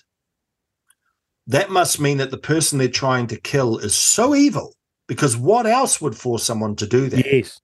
that 1.46 1.70
must 1.70 2.00
mean 2.00 2.18
that 2.18 2.30
the 2.30 2.38
person 2.38 2.78
they're 2.78 2.88
trying 2.88 3.26
to 3.28 3.40
kill 3.40 3.78
is 3.78 3.94
so 3.94 4.34
evil. 4.34 4.74
Because 5.08 5.36
what 5.36 5.66
else 5.66 6.00
would 6.00 6.16
force 6.16 6.44
someone 6.44 6.76
to 6.76 6.86
do 6.86 7.08
that? 7.08 7.26
Yes. 7.26 7.60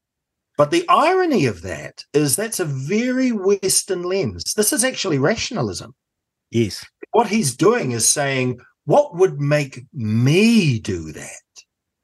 But 0.57 0.71
the 0.71 0.85
irony 0.89 1.47
of 1.47 1.63
that 1.63 2.03
is 2.13 2.35
that's 2.35 2.59
a 2.59 2.65
very 2.65 3.31
Western 3.31 4.03
lens. 4.03 4.55
This 4.55 4.73
is 4.73 4.83
actually 4.83 5.19
rationalism 5.19 5.95
Yes. 6.51 6.85
what 7.13 7.29
he's 7.29 7.57
doing 7.57 7.93
is 7.93 8.09
saying, 8.09 8.59
what 8.85 9.15
would 9.17 9.41
make 9.41 9.85
me 9.93 10.79
do 10.81 11.13
that? 11.13 11.41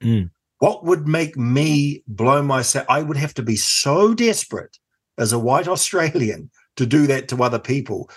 Mm. 0.03 0.31
What 0.59 0.85
would 0.85 1.09
make 1.09 1.37
me 1.37 2.03
blow 2.07 2.43
myself? 2.43 2.87
I 2.89 3.03
would 3.03 3.17
have 3.17 3.35
to 3.35 3.43
be 3.43 3.57
so 3.57 4.15
desperate 4.15 4.79
as 5.19 5.33
a 5.33 5.39
white 5.39 5.69
Australian 5.69 6.51
to 6.77 6.87
do 6.87 7.07
that 7.09 7.29
to 7.29 7.43
other 7.43 7.59
people. 7.59 8.09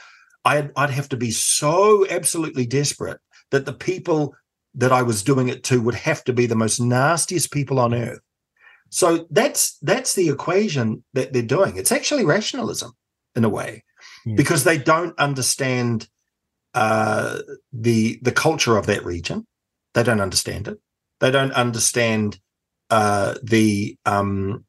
I'd, 0.46 0.72
I'd 0.76 0.92
have 0.92 1.10
to 1.10 1.18
be 1.18 1.32
so 1.32 2.06
absolutely 2.10 2.66
desperate 2.68 3.20
that 3.52 3.66
the 3.66 3.74
people 3.74 4.36
that 4.76 4.92
I 4.92 5.02
was 5.02 5.24
doing 5.24 5.50
it 5.50 5.64
to 5.66 5.82
would 5.82 5.96
have 5.96 6.24
to 6.26 6.34
be 6.34 6.46
the 6.46 6.56
most 6.56 6.80
nastiest 6.80 7.52
people 7.52 7.80
on 7.80 7.94
earth. 7.94 8.20
So 8.90 9.26
that's 9.32 9.78
that's 9.82 10.14
the 10.14 10.30
equation 10.30 11.04
that 11.14 11.34
they're 11.34 11.42
doing. 11.42 11.78
It's 11.78 11.92
actually 11.92 12.24
rationalism 12.26 12.92
in 13.36 13.44
a 13.44 13.50
way, 13.50 13.84
Yeah. 14.26 14.36
because 14.36 14.64
they 14.64 14.78
don't 14.78 15.18
understand 15.18 16.08
uh, 16.74 17.40
the 17.74 18.20
the 18.22 18.32
culture 18.32 18.78
of 18.78 18.86
that 18.86 19.04
region. 19.04 19.48
They 19.94 20.04
don't 20.04 20.22
understand 20.22 20.68
it. 20.68 20.78
They 21.20 21.32
don't 21.32 21.54
understand 21.54 22.40
uh, 22.90 23.36
the 23.42 23.98
um, 24.06 24.66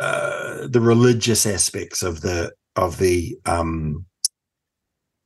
uh, 0.00 0.66
the 0.68 0.80
religious 0.80 1.46
aspects 1.46 2.02
of 2.02 2.20
the 2.20 2.52
of 2.76 2.98
the 2.98 3.36
um, 3.46 4.06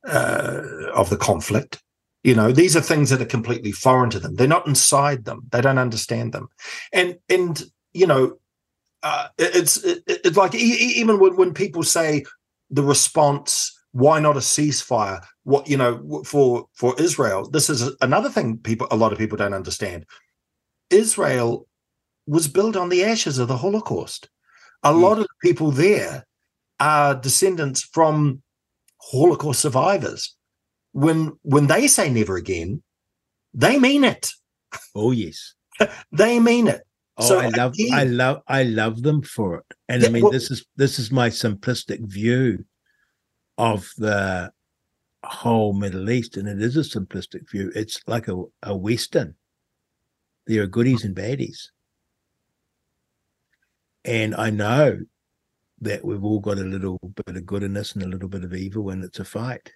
uh, 0.07 0.63
of 0.95 1.11
the 1.11 1.17
conflict. 1.17 1.83
You 2.25 2.35
know, 2.35 2.53
these 2.53 2.77
are 2.77 2.81
things 2.81 3.11
that 3.11 3.23
are 3.23 3.27
completely 3.27 3.73
foreign 3.73 4.11
to 4.11 4.21
them. 4.21 4.35
They're 4.35 4.49
not 4.49 4.67
inside 4.67 5.25
them. 5.25 5.43
They 5.51 5.61
don't 5.61 5.79
understand 5.79 6.33
them, 6.33 6.49
and 6.93 7.19
and 7.29 7.63
you 7.93 8.07
know, 8.07 8.39
uh, 9.03 9.29
it's 9.39 9.83
it, 9.85 10.03
it's 10.07 10.37
like 10.37 10.55
even 10.55 11.19
when, 11.19 11.37
when 11.37 11.55
people 11.55 11.83
say 11.83 12.25
the 12.71 12.83
response 12.83 13.75
why 13.93 14.21
not 14.21 14.37
a 14.37 14.41
ceasefire 14.41 15.25
what 15.45 15.67
you 15.69 15.77
know 15.77 16.23
for 16.25 16.67
for 16.75 16.95
israel 17.01 17.49
this 17.51 17.71
is 17.71 17.91
another 18.03 18.29
thing 18.29 18.59
people 18.59 18.87
a 18.91 18.97
lot 18.97 19.13
of 19.13 19.19
people 19.19 19.39
don't 19.39 19.55
understand 19.55 20.05
israel 20.91 21.67
was 22.27 22.49
built 22.49 22.77
on 22.77 22.89
the 22.89 23.05
ashes 23.05 23.39
of 23.39 23.49
the 23.49 23.57
holocaust 23.57 24.29
a 24.83 24.93
hmm. 24.93 25.01
lot 25.01 25.19
of 25.19 25.25
the 25.25 25.49
people 25.49 25.71
there 25.71 26.25
are 26.81 27.15
descendants 27.15 27.83
from 27.83 28.43
holocaust 29.01 29.61
survivors 29.61 30.37
when 30.93 31.33
when 31.43 31.67
they 31.67 31.87
say 31.87 32.11
never 32.11 32.37
again 32.37 32.83
they 33.55 33.79
mean 33.79 34.05
it 34.05 34.31
Oh 34.95 35.13
yes. 35.13 35.55
they 36.13 36.41
mean 36.41 36.69
it 36.69 36.83
Oh, 37.21 37.25
So 37.25 37.39
I 37.41 37.49
love 37.49 37.73
again- 37.73 37.95
I 37.95 38.05
love 38.05 38.43
I 38.47 38.63
love 38.63 39.03
them 39.03 39.23
for 39.23 39.59
it. 39.59 39.75
And 39.89 40.05
I 40.05 40.09
mean 40.09 40.23
well- 40.23 40.33
this 40.33 40.51
is 40.51 40.65
this 40.77 40.99
is 40.99 41.11
my 41.11 41.31
simplistic 41.31 42.01
view 42.01 42.65
of 43.57 43.89
the 43.97 44.53
whole 45.25 45.73
Middle 45.73 46.11
East, 46.11 46.37
and 46.37 46.49
it 46.49 46.63
is 46.63 46.77
a 46.77 46.81
simplistic 46.81 47.51
view. 47.51 47.73
It's 47.75 48.01
like 48.07 48.29
a, 48.29 48.41
a 48.63 48.77
Western. 48.77 49.35
There 50.49 50.63
are 50.63 50.67
goodies 50.67 51.05
and 51.05 51.15
baddies. 51.15 51.69
And 54.05 54.35
I 54.35 54.49
know 54.49 55.01
that 55.83 56.05
we've 56.05 56.25
all 56.25 56.41
got 56.41 56.59
a 56.59 56.63
little 56.63 56.99
bit 57.27 57.37
of 57.37 57.47
goodness 57.47 57.93
and 57.93 58.03
a 58.03 58.09
little 58.09 58.29
bit 58.29 58.45
of 58.45 58.55
evil 58.55 58.85
when 58.85 59.03
it's 59.05 59.21
a 59.21 59.25
fight. 59.25 59.71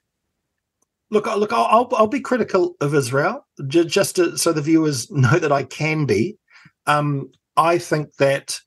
Look, 1.11 1.27
look, 1.27 1.53
I'll 1.53 1.89
I'll 1.93 2.07
be 2.07 2.21
critical 2.21 2.75
of 2.81 2.95
Israel 2.95 3.47
just 3.69 4.17
to, 4.17 4.39
so 4.39 4.53
the 4.53 4.63
viewers 4.63 5.11
know 5.11 5.39
that 5.39 5.53
I 5.53 5.65
can 5.65 6.07
be. 6.07 6.39
Um, 6.87 7.31
I 7.57 7.77
think 7.77 8.15
that 8.15 8.59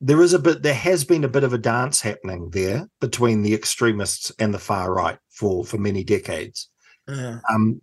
there 0.00 0.20
is 0.20 0.32
a 0.32 0.38
bit, 0.40 0.62
there 0.62 0.74
has 0.74 1.04
been 1.04 1.22
a 1.22 1.28
bit 1.28 1.44
of 1.44 1.52
a 1.52 1.58
dance 1.58 2.00
happening 2.00 2.50
there 2.50 2.88
between 3.00 3.42
the 3.42 3.54
extremists 3.54 4.32
and 4.40 4.52
the 4.52 4.58
far 4.58 4.92
right 4.92 5.18
for 5.28 5.64
for 5.64 5.78
many 5.78 6.02
decades. 6.02 6.68
Yeah. 7.06 7.38
Um, 7.48 7.80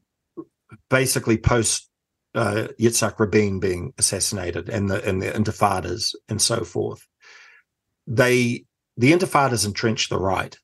basically, 0.89 1.37
post 1.37 1.89
uh, 2.37 2.67
Yitzhak 2.79 3.19
Rabin 3.19 3.59
being 3.59 3.93
assassinated 3.97 4.69
and 4.69 4.89
the 4.89 5.03
and 5.03 5.21
the 5.21 5.31
intifadas 5.31 6.13
and 6.29 6.41
so 6.41 6.63
forth, 6.63 7.05
they 8.05 8.63
the 8.95 9.11
intifadas 9.11 9.65
entrenched 9.65 10.09
the 10.09 10.19
right 10.19 10.57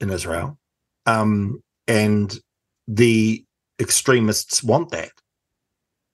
in 0.00 0.10
Israel, 0.10 0.58
um, 1.06 1.62
and 1.86 2.36
the 2.88 3.44
extremists 3.80 4.62
want 4.62 4.90
that 4.90 5.12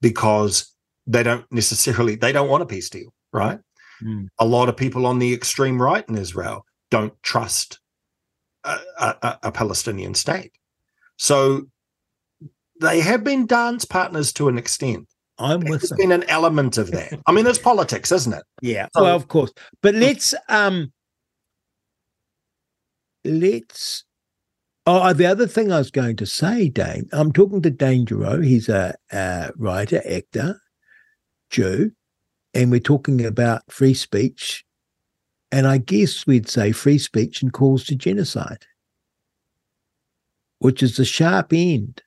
because 0.03 0.75
they 1.07 1.23
don't 1.23 1.51
necessarily 1.51 2.15
they 2.15 2.33
don't 2.33 2.51
want 2.51 2.63
a 2.63 2.67
peace 2.67 2.91
deal, 2.91 3.13
right? 3.33 3.59
Mm. 4.05 4.29
A 4.39 4.45
lot 4.45 4.69
of 4.69 4.77
people 4.77 5.07
on 5.07 5.19
the 5.19 5.33
extreme 5.33 5.81
right 5.81 6.07
in 6.09 6.19
Israel 6.19 6.67
don't 6.91 7.15
trust 7.23 7.81
a, 8.65 8.79
a, 8.99 9.39
a 9.45 9.53
Palestinian 9.53 10.15
state, 10.15 10.53
so 11.17 11.69
they 12.81 13.01
have 13.01 13.25
been 13.25 13.47
dance 13.47 13.85
partners 13.85 14.33
to 14.35 14.49
an 14.49 14.59
extent. 14.59 15.07
I'm 15.39 15.61
with 15.61 15.81
There's 15.83 15.91
them. 15.91 15.99
been 15.99 16.13
an 16.13 16.25
element 16.31 16.79
of 16.79 16.91
that. 16.93 17.21
I 17.27 17.33
mean, 17.33 17.47
it's 17.47 17.59
politics, 17.59 18.11
isn't 18.13 18.33
it? 18.33 18.43
Yeah, 18.63 18.89
So- 18.95 19.03
well, 19.03 19.17
of 19.17 19.29
course. 19.29 19.53
But 19.83 19.95
let's 19.95 20.35
um 20.49 20.93
let's 23.25 24.05
oh 24.87 25.13
the 25.13 25.27
other 25.27 25.47
thing 25.47 25.73
I 25.73 25.79
was 25.79 25.91
going 25.91 26.17
to 26.17 26.27
say, 26.27 26.69
Dane, 26.69 27.09
I'm 27.13 27.33
talking 27.33 27.63
to 27.63 27.71
Dane 27.71 28.07
Giraud. 28.07 28.45
He's 28.45 28.69
a, 28.69 28.95
a 29.13 29.51
writer, 29.57 30.03
actor, 30.09 30.61
Jew, 31.51 31.93
and 32.55 32.71
we're 32.71 32.81
talking 32.81 33.25
about 33.25 33.63
free 33.71 33.95
speech. 33.95 34.65
And 35.53 35.67
I 35.67 35.79
guess 35.79 36.27
we'd 36.27 36.49
say 36.49 36.73
free 36.73 36.99
speech 36.99 37.41
and 37.41 37.53
calls 37.53 37.85
to 37.85 37.95
genocide, 37.95 38.67
which 40.59 40.83
is 40.83 40.97
the 40.97 41.05
sharp 41.05 41.53
end 41.53 42.03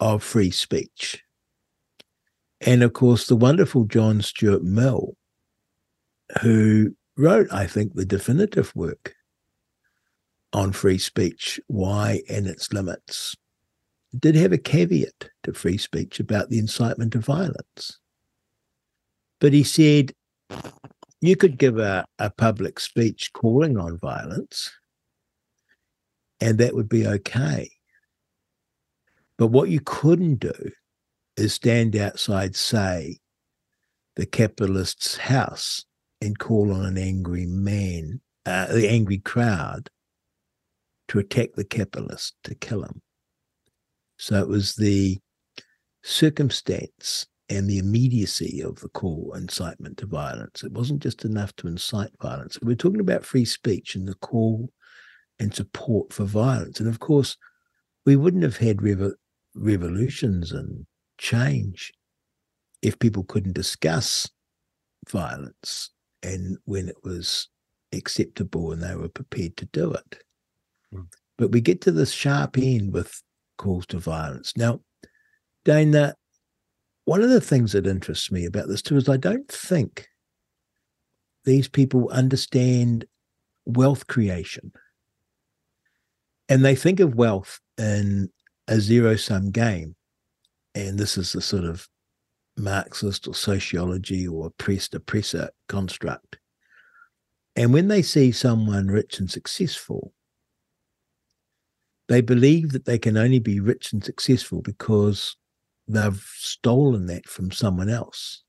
of 0.00 0.22
free 0.22 0.50
speech. 0.50 1.22
And 2.60 2.82
of 2.82 2.92
course, 2.92 3.26
the 3.26 3.36
wonderful 3.36 3.84
John 3.84 4.20
Stuart 4.20 4.62
Mill 4.62 5.16
who 6.42 6.94
wrote, 7.16 7.48
I 7.52 7.66
think, 7.66 7.94
the 7.94 8.04
definitive 8.04 8.74
work 8.74 9.14
on 10.52 10.72
free 10.72 10.98
speech, 10.98 11.60
why 11.66 12.22
and 12.28 12.46
its 12.46 12.72
limits, 12.72 13.34
did 14.18 14.34
have 14.34 14.52
a 14.52 14.58
caveat 14.58 15.30
to 15.42 15.52
free 15.52 15.78
speech 15.78 16.20
about 16.20 16.48
the 16.48 16.58
incitement 16.58 17.14
of 17.14 17.24
violence. 17.24 17.98
But 19.40 19.52
he 19.52 19.62
said 19.62 20.12
you 21.20 21.36
could 21.36 21.58
give 21.58 21.78
a, 21.78 22.04
a 22.18 22.30
public 22.30 22.80
speech 22.80 23.32
calling 23.32 23.76
on 23.76 23.98
violence, 23.98 24.72
and 26.40 26.58
that 26.58 26.74
would 26.74 26.88
be 26.88 27.06
okay. 27.06 27.70
But 29.38 29.48
what 29.48 29.70
you 29.70 29.80
couldn't 29.80 30.40
do 30.40 30.70
is 31.36 31.54
stand 31.54 31.94
outside, 31.96 32.56
say, 32.56 33.18
the 34.16 34.26
capitalist's 34.26 35.16
house 35.16 35.84
and 36.20 36.38
call 36.38 36.72
on 36.72 36.84
an 36.84 36.98
angry 36.98 37.46
man, 37.46 38.20
uh, 38.44 38.66
the 38.66 38.88
angry 38.88 39.18
crowd, 39.18 39.88
to 41.06 41.20
attack 41.20 41.50
the 41.54 41.64
capitalist, 41.64 42.34
to 42.44 42.54
kill 42.56 42.82
him. 42.82 43.00
So 44.18 44.40
it 44.40 44.48
was 44.48 44.74
the 44.74 45.18
circumstance 46.02 47.26
and 47.48 47.68
the 47.68 47.78
immediacy 47.78 48.60
of 48.60 48.80
the 48.80 48.88
call 48.88 49.32
incitement 49.34 49.98
to 49.98 50.06
violence. 50.06 50.64
It 50.64 50.72
wasn't 50.72 51.02
just 51.02 51.24
enough 51.24 51.54
to 51.56 51.68
incite 51.68 52.10
violence. 52.20 52.58
We're 52.60 52.74
talking 52.74 53.00
about 53.00 53.24
free 53.24 53.44
speech 53.44 53.94
and 53.94 54.06
the 54.06 54.14
call 54.16 54.70
and 55.38 55.54
support 55.54 56.12
for 56.12 56.24
violence. 56.24 56.80
And 56.80 56.88
of 56.88 56.98
course, 56.98 57.36
we 58.04 58.16
wouldn't 58.16 58.42
have 58.42 58.56
had 58.56 58.78
revo- 58.78 59.14
revolutions 59.58 60.52
and 60.52 60.86
change 61.18 61.92
if 62.82 62.98
people 62.98 63.24
couldn't 63.24 63.54
discuss 63.54 64.28
violence 65.08 65.90
and 66.22 66.56
when 66.64 66.88
it 66.88 66.96
was 67.02 67.48
acceptable 67.92 68.72
and 68.72 68.82
they 68.82 68.94
were 68.94 69.08
prepared 69.08 69.56
to 69.56 69.66
do 69.66 69.92
it. 69.92 70.22
Mm. 70.94 71.06
But 71.36 71.52
we 71.52 71.60
get 71.60 71.80
to 71.82 71.92
this 71.92 72.12
sharp 72.12 72.58
end 72.58 72.92
with 72.92 73.22
calls 73.56 73.86
to 73.86 73.98
violence. 73.98 74.56
Now, 74.56 74.80
Dana, 75.64 76.14
one 77.04 77.22
of 77.22 77.30
the 77.30 77.40
things 77.40 77.72
that 77.72 77.86
interests 77.86 78.30
me 78.30 78.44
about 78.44 78.68
this 78.68 78.82
too 78.82 78.96
is 78.96 79.08
I 79.08 79.16
don't 79.16 79.48
think 79.48 80.08
these 81.44 81.68
people 81.68 82.08
understand 82.10 83.06
wealth 83.64 84.06
creation. 84.06 84.72
And 86.48 86.64
they 86.64 86.74
think 86.74 87.00
of 87.00 87.14
wealth 87.14 87.60
in 87.76 88.30
a 88.68 88.80
zero 88.80 89.16
sum 89.16 89.50
game. 89.50 89.96
And 90.74 90.98
this 90.98 91.18
is 91.18 91.32
the 91.32 91.40
sort 91.40 91.64
of 91.64 91.88
Marxist 92.56 93.26
or 93.26 93.34
sociology 93.34 94.26
or 94.26 94.46
oppressed 94.46 94.94
oppressor 94.94 95.50
construct. 95.68 96.38
And 97.56 97.72
when 97.72 97.88
they 97.88 98.02
see 98.02 98.30
someone 98.30 98.88
rich 98.88 99.18
and 99.18 99.30
successful, 99.30 100.12
they 102.08 102.20
believe 102.20 102.72
that 102.72 102.84
they 102.84 102.98
can 102.98 103.16
only 103.16 103.38
be 103.38 103.60
rich 103.60 103.92
and 103.92 104.04
successful 104.04 104.62
because 104.62 105.36
they've 105.86 106.22
stolen 106.36 107.06
that 107.06 107.28
from 107.28 107.50
someone 107.50 107.88
else. 107.88 108.44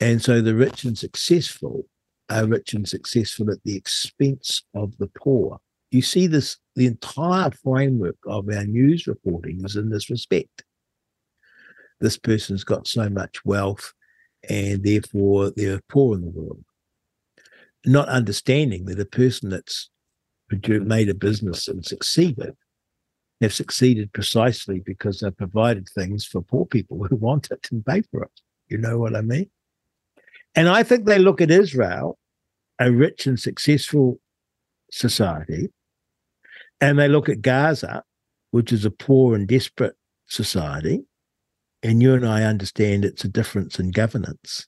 And 0.00 0.22
so 0.22 0.40
the 0.40 0.54
rich 0.54 0.84
and 0.84 0.96
successful 0.96 1.86
are 2.28 2.46
rich 2.46 2.74
and 2.74 2.86
successful 2.86 3.50
at 3.50 3.62
the 3.64 3.76
expense 3.76 4.62
of 4.74 4.96
the 4.98 5.06
poor. 5.06 5.60
You 5.90 6.02
see 6.02 6.26
this, 6.26 6.58
the 6.74 6.86
entire 6.86 7.50
framework 7.50 8.16
of 8.26 8.48
our 8.48 8.64
news 8.64 9.06
reporting 9.06 9.64
is 9.64 9.76
in 9.76 9.90
this 9.90 10.10
respect 10.10 10.64
this 12.00 12.18
person's 12.18 12.64
got 12.64 12.86
so 12.86 13.08
much 13.08 13.44
wealth 13.44 13.92
and 14.48 14.82
therefore 14.82 15.50
they're 15.50 15.80
poor 15.88 16.16
in 16.16 16.22
the 16.22 16.30
world. 16.30 16.64
Not 17.84 18.08
understanding 18.08 18.86
that 18.86 19.00
a 19.00 19.04
person 19.04 19.50
that's 19.50 19.90
made 20.50 21.08
a 21.08 21.14
business 21.14 21.68
and 21.68 21.84
succeeded 21.84 22.54
have 23.40 23.54
succeeded 23.54 24.12
precisely 24.12 24.80
because 24.80 25.20
they've 25.20 25.36
provided 25.36 25.88
things 25.88 26.24
for 26.24 26.42
poor 26.42 26.66
people 26.66 27.04
who 27.04 27.16
want 27.26 27.50
it 27.50 27.66
and 27.70 27.84
pay 27.84 28.02
for 28.10 28.22
it. 28.24 28.40
You 28.68 28.78
know 28.78 28.98
what 28.98 29.14
I 29.14 29.20
mean? 29.20 29.50
And 30.54 30.68
I 30.68 30.82
think 30.82 31.04
they 31.04 31.18
look 31.18 31.40
at 31.40 31.50
Israel, 31.50 32.18
a 32.78 32.90
rich 32.90 33.26
and 33.26 33.38
successful 33.38 34.18
society, 34.90 35.68
and 36.80 36.98
they 36.98 37.08
look 37.08 37.28
at 37.28 37.42
Gaza, 37.42 38.02
which 38.50 38.72
is 38.72 38.84
a 38.84 38.90
poor 38.90 39.34
and 39.34 39.46
desperate 39.48 39.94
society, 40.26 41.04
and 41.82 42.02
you 42.02 42.14
and 42.14 42.26
I 42.26 42.44
understand 42.44 43.04
it's 43.04 43.24
a 43.24 43.28
difference 43.28 43.78
in 43.78 43.90
governance 43.90 44.66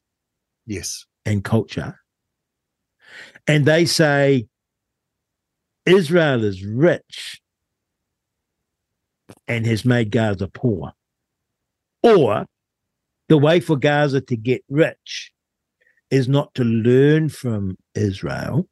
Yes. 0.66 1.04
and 1.24 1.42
culture. 1.42 1.98
And 3.46 3.64
they 3.64 3.86
say 3.86 4.46
Israel 5.86 6.44
is 6.44 6.64
rich 6.64 7.40
and 9.46 9.66
has 9.66 9.84
made 9.84 10.10
Gaza 10.10 10.48
poor. 10.48 10.92
Or 12.02 12.46
the 13.28 13.38
way 13.38 13.60
for 13.60 13.76
Gaza 13.76 14.20
to 14.22 14.36
get 14.36 14.62
rich 14.68 15.32
is 16.10 16.28
not 16.28 16.54
to 16.54 16.64
learn 16.64 17.28
from 17.28 17.76
Israel 17.94 18.68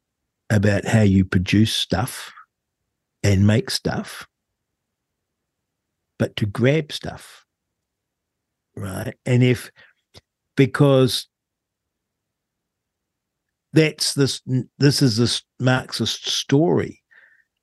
about 0.49 0.85
how 0.85 1.01
you 1.01 1.25
produce 1.25 1.73
stuff 1.73 2.31
and 3.23 3.45
make 3.45 3.69
stuff, 3.69 4.27
but 6.17 6.35
to 6.37 6.45
grab 6.45 6.91
stuff 6.91 7.45
right? 8.77 9.13
And 9.25 9.43
if 9.43 9.71
because 10.55 11.27
that's 13.73 14.13
this 14.13 14.41
this 14.77 15.01
is 15.01 15.17
this 15.17 15.43
Marxist 15.59 16.27
story, 16.27 17.01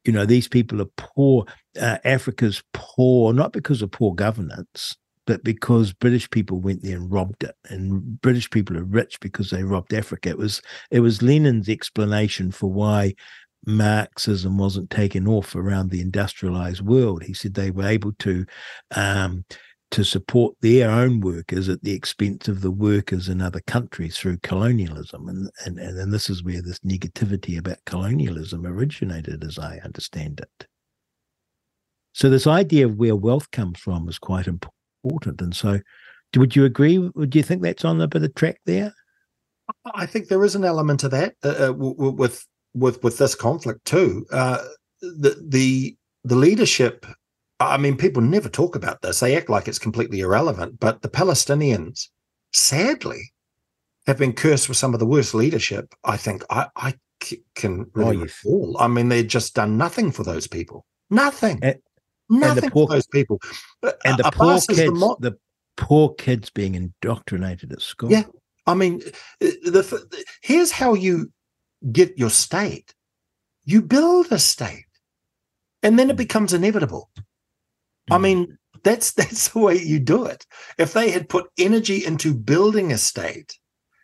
you 0.05 0.13
know, 0.13 0.27
these 0.27 0.49
people 0.49 0.83
are 0.83 0.91
poor. 0.97 1.47
Uh, 1.81 1.99
Africa's 2.05 2.63
poor 2.73 3.33
not 3.33 3.53
because 3.53 3.81
of 3.83 3.91
poor 3.91 4.15
governance, 4.15 4.97
but 5.27 5.43
because 5.45 5.93
British 5.93 6.29
people 6.31 6.61
went 6.61 6.83
there 6.83 6.97
and 6.97 7.11
robbed 7.11 7.45
it, 7.45 7.55
and 7.69 8.21
British 8.21 8.51
people 8.51 8.77
are 8.77 8.85
rich 8.85 9.19
because 9.21 9.51
they 9.51 9.63
robbed 9.63 9.95
Africa. 9.95 10.29
It 10.29 10.39
was 10.39 10.61
it 10.91 11.01
was 11.01 11.23
Lenin's 11.23 11.69
explanation 11.69 12.51
for 12.51 12.71
why 12.71 13.15
Marxism 13.67 14.59
wasn't 14.59 14.91
taken 14.91 15.27
off 15.27 15.55
around 15.55 15.91
the 15.91 16.01
industrialized 16.01 16.83
world. 16.83 17.23
He 17.23 17.35
said 17.35 17.55
they 17.55 17.71
were 17.71 17.87
able 17.87 18.13
to 18.21 18.45
um, 18.95 19.45
to 19.91 20.05
support 20.05 20.57
their 20.61 20.91
own 20.91 21.21
workers 21.21 21.69
at 21.69 21.83
the 21.83 21.93
expense 21.93 22.49
of 22.49 22.63
the 22.63 22.71
workers 22.71 23.29
in 23.29 23.41
other 23.41 23.61
countries 23.61 24.17
through 24.17 24.39
colonialism. 24.39 25.29
And, 25.29 25.51
and, 25.65 25.79
and 25.79 26.13
this 26.13 26.29
is 26.29 26.43
where 26.43 26.61
this 26.61 26.81
negativity 26.81 27.59
about 27.59 27.79
colonialism 27.87 28.67
originated, 28.67 29.45
as 29.45 29.57
I 29.57 29.79
understand 29.85 30.41
it. 30.41 30.67
So 32.13 32.29
this 32.29 32.49
idea 32.49 32.87
of 32.87 32.97
where 32.97 33.15
wealth 33.15 33.51
comes 33.53 33.79
from 33.79 34.09
is 34.09 34.19
quite 34.19 34.49
important. 34.49 34.75
And 35.41 35.55
so 35.55 35.81
would 36.37 36.57
you 36.57 36.65
agree? 36.65 36.99
Would 36.99 37.35
you 37.35 37.43
think 37.43 37.63
that's 37.63 37.85
on 37.85 37.99
the 37.99 38.09
bit 38.09 38.23
of 38.23 38.35
track 38.35 38.61
there? 38.65 38.95
I 39.95 40.07
think 40.07 40.29
there 40.29 40.45
is 40.45 40.55
an 40.55 40.65
element 40.65 41.05
of 41.05 41.11
that 41.13 41.35
uh, 41.43 41.69
uh 41.69 41.73
with 41.73 42.47
with 42.75 43.03
with 43.03 43.19
this 43.19 43.35
conflict 43.35 43.85
too. 43.85 44.27
Uh, 44.31 44.63
the 45.01 45.43
the 45.47 45.97
the 46.25 46.37
leadership. 46.37 47.07
I 47.61 47.77
mean, 47.77 47.97
people 47.97 48.21
never 48.21 48.49
talk 48.49 48.75
about 48.75 49.01
this. 49.01 49.21
They 49.21 49.37
act 49.37 49.49
like 49.49 49.69
it's 49.69 49.79
completely 49.79 50.21
irrelevant. 50.21 50.81
But 50.81 51.03
the 51.03 51.09
Palestinians, 51.09 52.09
sadly, 52.53 53.33
have 54.07 54.19
been 54.19 54.33
cursed 54.33 54.69
with 54.69 54.77
some 54.77 54.93
of 54.93 55.01
the 55.01 55.07
worst 55.07 55.35
leadership. 55.35 55.95
I 56.03 56.17
think 56.17 56.43
I, 56.51 56.67
I 56.75 56.95
can 57.55 57.91
really 57.95 58.17
oh, 58.17 58.21
recall. 58.21 58.77
I 58.81 58.89
mean, 58.89 59.09
they've 59.09 59.27
just 59.27 59.55
done 59.55 59.79
nothing 59.79 60.11
for 60.11 60.25
those 60.25 60.49
people. 60.49 60.85
Nothing. 61.11 61.61
And, 61.63 61.79
nothing 62.29 62.59
and 62.59 62.67
the 62.67 62.71
poor, 62.71 62.89
those 62.89 63.07
people. 63.07 63.41
And 64.05 64.19
the 64.19 64.31
poor 64.33 64.55
kids, 64.55 64.77
the, 64.77 65.17
the 65.21 65.37
poor 65.77 66.15
kids 66.15 66.51
being 66.51 66.75
indoctrinated 66.75 67.73
at 67.73 67.83
school. 67.83 68.11
Yeah, 68.11 68.25
I 68.67 68.75
mean, 68.75 69.01
the, 69.41 69.49
the, 69.65 70.25
here's 70.43 70.71
how 70.71 70.95
you 70.95 71.33
get 71.93 72.19
your 72.19 72.31
state. 72.31 72.95
You 73.65 73.83
build 73.83 74.31
a 74.31 74.39
state, 74.39 74.87
and 75.83 75.99
then 75.99 76.11
it 76.11 76.15
hmm. 76.15 76.19
becomes 76.19 76.53
inevitable. 76.53 77.11
I 78.11 78.17
hmm. 78.17 78.23
mean, 78.23 78.59
that's 78.83 79.13
that's 79.15 79.49
the 79.49 79.59
way 79.59 79.77
you 79.77 79.99
do 79.99 80.25
it. 80.25 80.47
If 80.79 80.93
they 80.93 81.11
had 81.11 81.29
put 81.29 81.51
energy 81.59 82.05
into 82.05 82.35
building 82.35 82.93
a 82.93 82.99
state, 82.99 83.59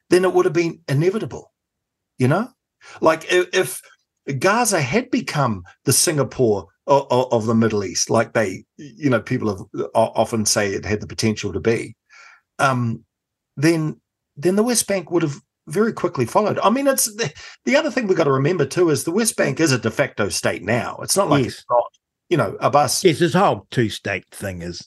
then 0.08 0.24
it 0.24 0.32
would 0.32 0.44
have 0.44 0.54
been 0.54 0.80
inevitable. 0.88 1.52
You 2.18 2.28
know, 2.28 2.48
like 3.00 3.32
if, 3.32 3.48
if 3.54 4.38
Gaza 4.38 4.80
had 4.80 5.10
become 5.10 5.64
the 5.84 5.92
Singapore 5.92 6.68
of, 6.90 7.32
of, 7.32 7.46
the 7.46 7.54
Middle 7.54 7.84
East, 7.84 8.10
like 8.10 8.32
they, 8.32 8.64
you 8.76 9.08
know, 9.08 9.20
people 9.20 9.48
have 9.48 9.86
often 9.94 10.44
say 10.44 10.72
it 10.72 10.84
had 10.84 11.00
the 11.00 11.06
potential 11.06 11.52
to 11.52 11.60
be, 11.60 11.96
um, 12.58 13.04
then 13.56 14.00
then 14.36 14.56
the 14.56 14.62
West 14.62 14.86
Bank 14.86 15.10
would 15.10 15.22
have 15.22 15.40
very 15.68 15.92
quickly 15.92 16.26
followed. 16.26 16.58
I 16.60 16.70
mean, 16.70 16.86
it's 16.86 17.04
the, 17.14 17.32
the 17.64 17.76
other 17.76 17.90
thing 17.90 18.06
we've 18.06 18.16
got 18.16 18.24
to 18.24 18.32
remember 18.32 18.66
too 18.66 18.90
is 18.90 19.04
the 19.04 19.10
West 19.12 19.36
Bank 19.36 19.60
is 19.60 19.72
a 19.72 19.78
de 19.78 19.90
facto 19.90 20.28
state 20.28 20.62
now. 20.62 20.98
It's 21.02 21.16
not 21.16 21.30
like 21.30 21.44
yes. 21.44 21.54
it's 21.54 21.64
not, 21.70 21.84
you 22.28 22.36
know, 22.36 22.56
a 22.60 22.70
bus. 22.70 23.04
Yes, 23.04 23.20
this 23.20 23.34
whole 23.34 23.66
two 23.70 23.88
state 23.88 24.24
thing 24.32 24.62
is 24.62 24.84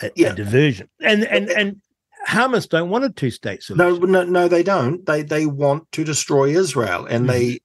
a, 0.00 0.10
yeah. 0.14 0.32
a, 0.32 0.34
diversion, 0.34 0.88
and 1.00 1.24
and 1.24 1.50
and 1.50 1.80
Hamas 2.28 2.68
don't 2.68 2.90
want 2.90 3.04
a 3.04 3.10
two 3.10 3.30
state 3.30 3.62
solution. 3.62 4.00
No, 4.00 4.22
no, 4.22 4.24
no, 4.24 4.48
they 4.48 4.62
don't. 4.62 5.04
They 5.06 5.22
they 5.22 5.46
want 5.46 5.90
to 5.92 6.04
destroy 6.04 6.50
Israel, 6.50 7.06
and 7.06 7.26
mm. 7.26 7.28
they 7.28 7.60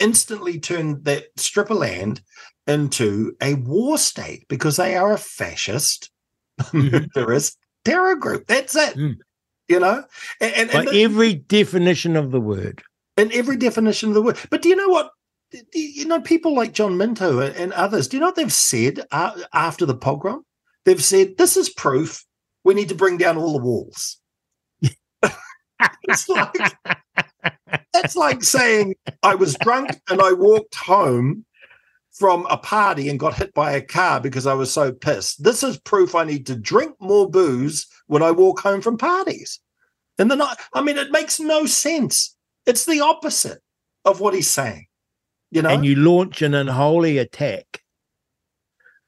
instantly 0.00 0.58
turn 0.58 1.02
that 1.02 1.26
strip 1.36 1.70
of 1.70 1.78
land 1.78 2.22
into 2.66 3.36
a 3.40 3.54
war 3.54 3.98
state 3.98 4.46
because 4.48 4.76
they 4.76 4.96
are 4.96 5.12
a 5.12 5.18
fascist, 5.18 6.10
mm-hmm. 6.60 7.06
murderous 7.16 7.56
terror 7.84 8.16
group. 8.16 8.46
That's 8.46 8.74
it. 8.74 8.94
Mm 8.96 9.16
you 9.68 9.80
know, 9.80 10.04
and, 10.40 10.54
and, 10.54 10.70
and 10.70 10.88
the, 10.88 11.02
every 11.02 11.34
definition 11.34 12.16
of 12.16 12.30
the 12.30 12.40
word, 12.40 12.82
and 13.16 13.32
every 13.32 13.56
definition 13.56 14.10
of 14.10 14.14
the 14.14 14.22
word. 14.22 14.38
But 14.50 14.62
do 14.62 14.68
you 14.68 14.76
know 14.76 14.88
what? 14.88 15.10
You 15.74 16.06
know, 16.06 16.20
people 16.20 16.54
like 16.54 16.72
John 16.72 16.96
Minto 16.96 17.40
and 17.40 17.72
others. 17.72 18.08
Do 18.08 18.16
you 18.16 18.20
know 18.20 18.26
what 18.26 18.36
they've 18.36 18.52
said 18.52 19.00
uh, 19.10 19.40
after 19.52 19.86
the 19.86 19.96
pogrom? 19.96 20.44
They've 20.84 21.02
said 21.02 21.36
this 21.36 21.56
is 21.56 21.68
proof 21.68 22.24
we 22.64 22.74
need 22.74 22.88
to 22.88 22.94
bring 22.94 23.16
down 23.16 23.36
all 23.36 23.52
the 23.52 23.64
walls. 23.64 24.18
it's 26.02 26.28
like 26.28 26.76
that's 27.92 28.16
like 28.16 28.42
saying 28.42 28.94
I 29.22 29.34
was 29.34 29.56
drunk 29.56 29.90
and 30.08 30.20
I 30.20 30.32
walked 30.32 30.74
home 30.74 31.44
from 32.16 32.46
a 32.48 32.56
party 32.56 33.10
and 33.10 33.20
got 33.20 33.34
hit 33.34 33.52
by 33.52 33.72
a 33.72 33.80
car 33.80 34.20
because 34.20 34.46
I 34.46 34.54
was 34.54 34.72
so 34.72 34.90
pissed. 34.90 35.44
This 35.44 35.62
is 35.62 35.78
proof 35.78 36.14
I 36.14 36.24
need 36.24 36.46
to 36.46 36.56
drink 36.56 36.94
more 36.98 37.28
booze 37.28 37.86
when 38.06 38.22
I 38.22 38.30
walk 38.30 38.60
home 38.60 38.80
from 38.80 38.96
parties. 38.96 39.60
And 40.18 40.30
then 40.30 40.40
I, 40.40 40.54
I 40.72 40.80
mean, 40.80 40.96
it 40.96 41.12
makes 41.12 41.38
no 41.38 41.66
sense. 41.66 42.34
It's 42.64 42.86
the 42.86 43.00
opposite 43.00 43.58
of 44.06 44.20
what 44.20 44.34
he's 44.34 44.48
saying. 44.48 44.86
You 45.50 45.62
know, 45.62 45.68
and 45.68 45.84
you 45.84 45.94
launch 45.94 46.40
an 46.40 46.54
unholy 46.54 47.18
attack, 47.18 47.82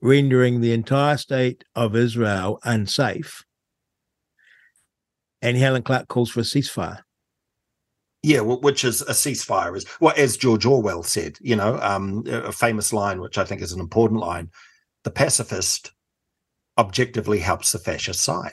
rendering 0.02 0.60
the 0.60 0.72
entire 0.72 1.16
state 1.16 1.64
of 1.74 1.96
Israel 1.96 2.60
unsafe. 2.62 3.44
And 5.40 5.56
Helen 5.56 5.82
Clark 5.82 6.08
calls 6.08 6.30
for 6.30 6.40
a 6.40 6.44
ceasefire. 6.44 7.00
Yeah, 8.28 8.40
which 8.40 8.84
is 8.84 9.00
a 9.00 9.12
ceasefire 9.12 9.74
is 9.74 9.86
well, 10.00 10.12
as 10.14 10.36
George 10.36 10.66
Orwell 10.66 11.02
said, 11.02 11.38
you 11.40 11.56
know, 11.56 11.80
um, 11.80 12.24
a 12.26 12.52
famous 12.52 12.92
line, 12.92 13.22
which 13.22 13.38
I 13.38 13.44
think 13.44 13.62
is 13.62 13.72
an 13.72 13.80
important 13.80 14.20
line: 14.20 14.50
the 15.04 15.10
pacifist 15.10 15.92
objectively 16.76 17.38
helps 17.38 17.72
the 17.72 17.78
fascist 17.78 18.20
side. 18.20 18.52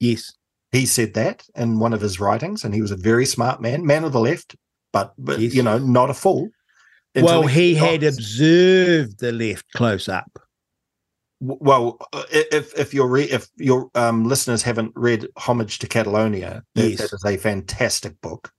Yes, 0.00 0.32
he 0.72 0.84
said 0.84 1.14
that 1.14 1.44
in 1.54 1.78
one 1.78 1.92
of 1.92 2.00
his 2.00 2.18
writings, 2.18 2.64
and 2.64 2.74
he 2.74 2.82
was 2.82 2.90
a 2.90 2.96
very 2.96 3.24
smart 3.24 3.62
man, 3.62 3.86
man 3.86 4.02
of 4.02 4.10
the 4.10 4.18
left, 4.18 4.56
but 4.92 5.14
but 5.16 5.38
yes. 5.38 5.54
you 5.54 5.62
know, 5.62 5.78
not 5.78 6.10
a 6.10 6.14
fool. 6.14 6.48
Well, 7.14 7.46
he 7.46 7.76
had 7.76 8.02
observed 8.02 9.20
the 9.20 9.30
left 9.30 9.70
close 9.74 10.08
up. 10.08 10.40
Well, 11.38 11.98
uh, 12.12 12.24
if 12.32 12.76
if 12.76 12.92
your 12.92 13.06
re- 13.06 13.30
if 13.30 13.46
your 13.58 13.90
um, 13.94 14.24
listeners 14.24 14.64
haven't 14.64 14.90
read 14.96 15.28
Homage 15.36 15.78
to 15.78 15.86
Catalonia, 15.86 16.64
yes. 16.74 16.98
that 16.98 17.12
is 17.12 17.24
a 17.24 17.36
fantastic 17.36 18.20
book 18.20 18.50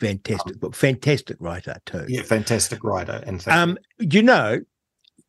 fantastic 0.00 0.60
book, 0.60 0.74
fantastic 0.74 1.36
writer 1.40 1.76
too. 1.86 2.04
Yeah, 2.08 2.22
fantastic 2.22 2.82
writer. 2.84 3.22
And 3.26 3.46
um, 3.48 3.78
you 3.98 4.22
know, 4.22 4.60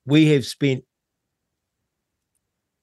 we 0.05 0.29
have 0.29 0.45
spent 0.45 0.83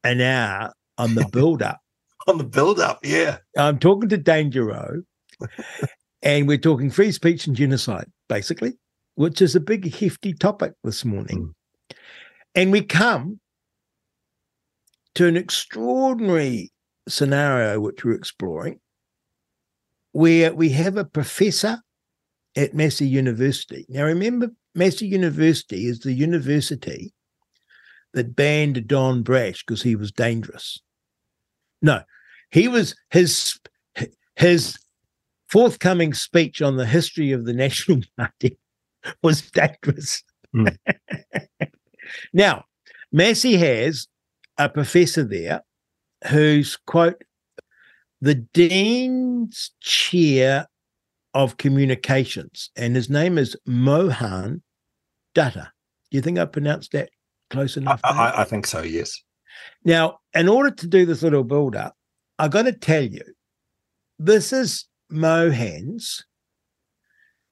an 0.05 0.21
hour 0.21 0.73
on 0.99 1.15
the 1.15 1.29
build 1.33 1.63
up. 1.63 1.81
on 2.27 2.39
the 2.39 2.45
build 2.45 2.81
up, 2.81 3.01
yeah. 3.03 3.39
I'm 3.57 3.79
talking 3.79 4.09
to 4.09 4.17
Danger 4.17 5.03
and 6.23 6.49
we're 6.49 6.59
talking 6.59 6.91
free 6.91 7.13
speech 7.13 7.47
and 7.47 7.57
genocide, 7.57 8.11
basically, 8.29 8.75
which 9.15 9.43
is 9.43 9.57
a 9.57 9.61
big, 9.61 9.93
hefty 9.95 10.35
topic 10.35 10.73
this 10.85 11.05
morning. 11.05 11.55
Mm. 11.91 11.97
And 12.55 12.73
we 12.73 12.83
come 12.83 13.41
to 15.15 15.27
an 15.27 15.37
extraordinary 15.37 16.71
scenario 17.09 17.81
which 17.81 18.05
we're 18.05 18.15
exploring 18.15 18.79
where 20.13 20.55
we 20.55 20.69
have 20.71 20.97
a 20.97 21.05
professor 21.05 21.81
at 22.57 22.75
Massey 22.75 23.09
University. 23.09 23.87
Now, 23.89 24.05
remember, 24.05 24.51
Massey 24.75 25.07
University 25.07 25.87
is 25.87 26.01
the 26.01 26.13
university 26.13 27.13
that 28.15 28.37
banned 28.37 28.87
Don 28.87 29.23
Brash 29.23 29.65
because 29.65 29.83
he 29.83 29.97
was 29.97 30.13
dangerous. 30.13 30.81
No, 31.81 32.03
he 32.51 32.69
was 32.69 32.95
his 33.11 33.59
his 34.37 34.79
forthcoming 35.51 36.15
speech 36.15 36.63
on 36.63 36.77
the 36.77 36.87
history 36.87 37.33
of 37.33 37.45
the 37.45 37.53
National 37.55 38.03
Party 38.17 38.59
was 39.23 39.51
dangerous. 39.51 40.23
Mm. 40.55 40.77
now, 42.33 42.65
Massey 43.11 43.57
has 43.57 44.07
a 44.59 44.69
professor 44.69 45.25
there 45.25 45.63
who's 46.29 46.77
quote 46.87 47.23
the 48.23 48.37
dean's 48.37 49.73
chair 49.81 50.67
of 51.35 51.57
communications, 51.57 52.71
and 52.77 52.95
his 52.95 53.11
name 53.11 53.37
is 53.37 53.57
Mohan 53.67 54.63
Dutta. 55.35 55.69
Do 56.11 56.17
you 56.17 56.23
think 56.23 56.39
I 56.39 56.45
pronounced 56.45 56.93
that 56.93 57.11
close 57.51 57.77
enough? 57.77 58.01
I, 58.05 58.11
I, 58.11 58.41
I 58.43 58.45
think 58.45 58.67
so, 58.67 58.81
yes. 58.81 59.21
Now, 59.85 60.19
in 60.35 60.49
order 60.49 60.71
to 60.71 60.87
do 60.87 61.05
this 61.05 61.23
little 61.23 61.43
build 61.43 61.75
up, 61.75 61.95
I 62.39 62.47
got 62.47 62.63
to 62.63 62.73
tell 62.73 63.03
you, 63.03 63.25
this 64.21 64.53
is 64.53 64.87
Mohan's. 65.11 66.25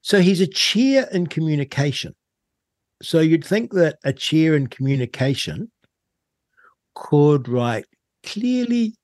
So 0.01 0.21
he's 0.21 0.41
a 0.41 0.47
chair 0.47 1.07
in 1.11 1.27
communication. 1.27 2.15
So 3.01 3.19
you'd 3.19 3.45
think 3.45 3.73
that 3.73 3.97
a 4.05 4.13
chair 4.13 4.55
in 4.55 4.67
communication 4.67 5.69
could 6.95 7.49
write 7.49 7.85
clearly 8.23 8.95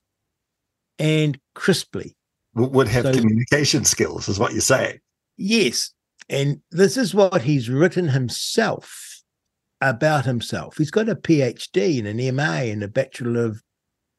and 1.00 1.40
crisply. 1.58 2.16
Would 2.54 2.88
have 2.88 3.06
so, 3.06 3.14
communication 3.14 3.84
skills, 3.84 4.30
is 4.30 4.40
what 4.40 4.52
you're 4.52 4.62
saying. 4.62 5.00
Yes. 5.38 5.92
And 6.30 6.62
this 6.72 6.98
is 6.98 7.14
what 7.14 7.42
he's 7.42 7.70
written 7.70 8.10
himself 8.10 9.24
about 9.82 10.26
himself. 10.26 10.78
He's 10.78 10.92
got 10.92 11.10
a 11.10 11.16
PhD 11.16 12.00
and 12.00 12.08
an 12.08 12.36
MA 12.36 12.72
and 12.72 12.84
a 12.84 12.88
Bachelor 12.88 13.46
of 13.46 13.62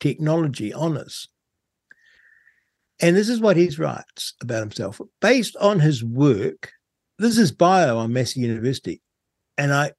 Technology 0.01 0.74
honours. 0.74 1.28
And 3.01 3.16
this 3.16 3.28
is 3.28 3.41
what 3.41 3.57
he 3.57 3.68
writes 3.78 4.34
about 4.41 4.61
himself. 4.61 5.01
Based 5.20 5.57
on 5.57 5.78
his 5.78 6.03
work, 6.03 6.72
this 7.18 7.39
is 7.39 7.53
bio 7.53 7.99
on 7.99 8.12
Massey 8.12 8.41
University. 8.41 9.01
and 9.57 9.72
I 9.72 9.93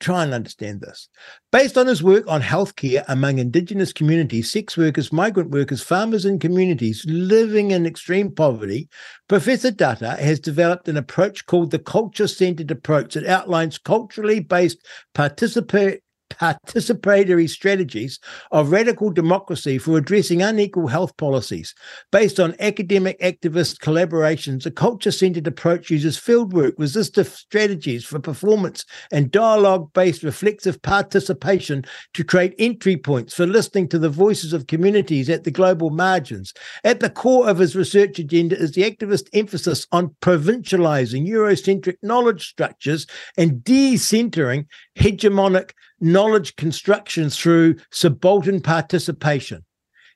try 0.00 0.22
and 0.22 0.34
understand 0.34 0.80
this. 0.80 1.08
Based 1.52 1.78
on 1.78 1.86
his 1.86 2.02
work 2.02 2.24
on 2.28 2.42
healthcare 2.42 3.04
among 3.08 3.38
Indigenous 3.38 3.92
communities, 3.92 4.50
sex 4.50 4.76
workers, 4.76 5.12
migrant 5.12 5.50
workers, 5.50 5.82
farmers, 5.82 6.24
and 6.24 6.40
communities 6.40 7.04
living 7.08 7.70
in 7.70 7.86
extreme 7.86 8.30
poverty, 8.30 8.88
Professor 9.28 9.70
Dutta 9.70 10.18
has 10.18 10.40
developed 10.40 10.88
an 10.88 10.96
approach 10.96 11.46
called 11.46 11.70
the 11.70 11.78
culture 11.78 12.28
centered 12.28 12.70
approach 12.70 13.14
that 13.14 13.26
outlines 13.26 13.78
culturally 13.78 14.40
based 14.40 14.78
participatory 15.14 16.00
participatory 16.40 17.48
strategies 17.48 18.18
of 18.50 18.70
radical 18.70 19.10
democracy 19.10 19.78
for 19.78 19.96
addressing 19.98 20.42
unequal 20.42 20.88
health 20.88 21.16
policies. 21.16 21.74
Based 22.12 22.40
on 22.40 22.56
academic 22.60 23.20
activist 23.20 23.78
collaborations, 23.78 24.66
a 24.66 24.70
culture 24.70 25.10
centered 25.10 25.46
approach 25.46 25.90
uses 25.90 26.18
fieldwork, 26.18 26.72
resistive 26.78 27.28
strategies 27.28 28.04
for 28.04 28.18
performance, 28.18 28.84
and 29.12 29.30
dialogue 29.30 29.92
based 29.92 30.22
reflexive 30.22 30.80
participation 30.82 31.84
to 32.14 32.24
create 32.24 32.54
entry 32.58 32.96
points 32.96 33.34
for 33.34 33.46
listening 33.46 33.88
to 33.88 33.98
the 33.98 34.08
voices 34.08 34.52
of 34.52 34.66
communities 34.66 35.28
at 35.28 35.44
the 35.44 35.50
global 35.50 35.90
margins. 35.90 36.52
At 36.84 37.00
the 37.00 37.10
core 37.10 37.48
of 37.48 37.58
his 37.58 37.76
research 37.76 38.18
agenda 38.18 38.58
is 38.58 38.72
the 38.72 38.82
activist 38.82 39.28
emphasis 39.32 39.86
on 39.92 40.14
provincializing 40.20 41.28
Eurocentric 41.28 41.96
knowledge 42.02 42.48
structures 42.48 43.06
and 43.36 43.62
decentering 43.62 44.66
hegemonic 44.98 45.70
knowledge 46.04 46.54
construction 46.56 47.30
through 47.30 47.76
subaltern 47.90 48.60
participation. 48.60 49.64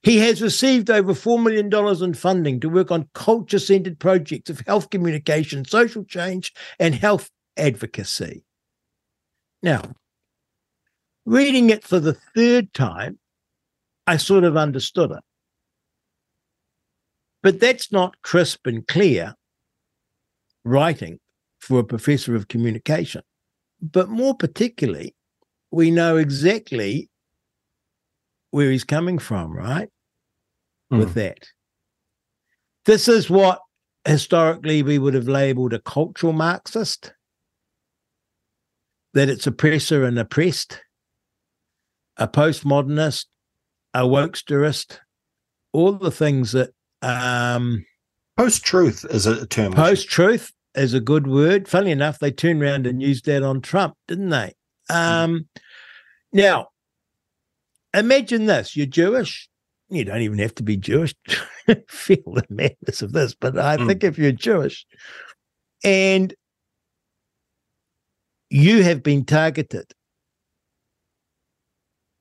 He 0.03 0.19
has 0.19 0.43
received 0.43 0.91
over 0.91 1.13
$4 1.13 1.43
million 1.43 2.05
in 2.05 2.15
funding 2.15 2.61
to 2.61 2.69
work 2.69 2.91
on 2.93 3.09
culture 3.15 3.59
centered 3.59 3.99
projects 3.99 4.51
of 4.51 4.61
health 4.61 4.91
communication, 4.91 5.65
social 5.65 6.05
change, 6.05 6.53
and 6.79 6.95
health 6.95 7.31
advocacy. 7.57 8.45
Now, 9.63 9.83
reading 11.25 11.71
it 11.71 11.83
for 11.83 11.99
the 11.99 12.15
third 12.15 12.73
time, 12.75 13.19
I 14.07 14.19
sort 14.19 14.45
of 14.45 14.57
understood 14.57 15.11
it. 15.11 15.25
But 17.43 17.61
that's 17.61 17.91
not 17.91 18.23
crisp 18.23 18.67
and 18.67 18.87
clear 18.87 19.35
writing 20.65 21.19
for 21.61 21.81
a 21.81 21.85
professor 21.85 22.37
of 22.37 22.49
communication. 22.49 23.23
But 23.81 24.09
more 24.09 24.35
particularly, 24.37 25.15
we 25.71 25.91
know 25.91 26.17
exactly 26.17 27.09
where 28.51 28.71
he's 28.71 28.85
coming 28.85 29.19
from, 29.19 29.53
right? 29.53 29.89
Mm. 30.93 30.99
With 31.01 31.15
that. 31.15 31.49
This 32.87 33.09
is 33.09 33.29
what 33.29 33.61
historically 34.07 34.83
we 34.83 34.99
would 34.99 35.15
have 35.15 35.29
labeled 35.29 35.75
a 35.75 35.81
cultural 35.81 36.33
Marxist, 36.33 37.13
that 39.13 39.29
it's 39.29 39.47
oppressor 39.47 40.05
and 40.05 40.19
oppressed, 40.19 40.81
a 42.17 42.27
postmodernist, 42.27 43.27
a 43.93 44.01
wokesterist, 44.01 45.01
all 45.73 45.93
the 45.93 46.11
things 46.11 46.53
that 46.53 46.71
um 47.03 47.85
post 48.37 48.65
truth 48.65 49.05
is 49.11 49.27
a 49.27 49.47
term. 49.47 49.73
Post 49.73 50.09
truth 50.09 50.53
is 50.75 50.95
a 50.95 51.01
good 51.01 51.27
word. 51.27 51.69
Funny 51.69 51.91
enough, 51.91 52.19
they 52.19 52.31
turned 52.31 52.63
around 52.63 52.87
and 52.87 53.03
used 53.03 53.27
that 53.27 53.43
on 53.43 53.61
Trump, 53.61 53.95
didn't 54.07 54.31
they? 54.31 54.55
Um, 54.89 55.49
now, 56.33 56.69
imagine 57.95 58.47
this: 58.47 58.77
you're 58.77 58.87
Jewish. 58.87 59.49
You 59.91 60.05
don't 60.05 60.21
even 60.21 60.39
have 60.39 60.55
to 60.57 60.63
be 60.63 60.77
Jewish 60.77 61.15
to 61.67 61.83
feel 61.89 62.35
the 62.35 62.45
madness 62.51 63.03
of 63.03 63.13
this, 63.13 63.35
but 63.35 63.59
I 63.59 63.77
mm. 63.77 63.87
think 63.87 64.05
if 64.05 64.19
you're 64.19 64.33
Jewish 64.33 64.87
and 65.83 66.35
you 68.51 68.83
have 68.83 69.03
been 69.03 69.25
targeted, 69.25 69.91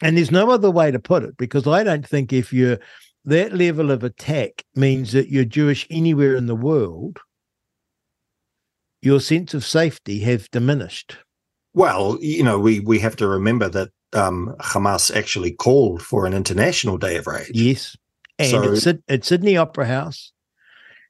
and 0.02 0.18
there's 0.18 0.32
no 0.32 0.52
other 0.52 0.72
way 0.72 0.92
to 0.92 1.00
put 1.00 1.24
it, 1.24 1.38
because 1.38 1.68
I 1.68 1.84
don't 1.84 2.08
think 2.08 2.32
if 2.32 2.54
you're 2.54 2.80
that 3.26 3.54
level 3.54 3.92
of 3.92 4.04
attack 4.04 4.64
means 4.76 5.12
that 5.12 5.30
you're 5.30 5.44
Jewish 5.44 5.86
anywhere 5.90 6.36
in 6.36 6.46
the 6.46 6.56
world, 6.56 7.20
your 9.02 9.20
sense 9.20 9.54
of 9.54 9.66
safety 9.66 10.20
have 10.20 10.50
diminished. 10.52 11.18
Well, 11.74 12.18
you 12.22 12.44
know, 12.44 12.60
we 12.60 12.80
we 12.80 13.00
have 13.00 13.16
to 13.18 13.28
remember 13.28 13.70
that 13.70 13.90
um, 14.14 14.56
Hamas 14.60 15.16
actually 15.16 15.52
called 15.52 16.02
for 16.02 16.26
an 16.26 16.34
international 16.34 16.98
day 16.98 17.18
of 17.18 17.28
rage. 17.28 17.52
Yes, 17.54 17.96
and 18.40 18.78
so, 18.78 18.90
at, 18.90 19.00
at 19.08 19.26
Sydney 19.26 19.58
Opera 19.58 19.86
House, 19.86 20.32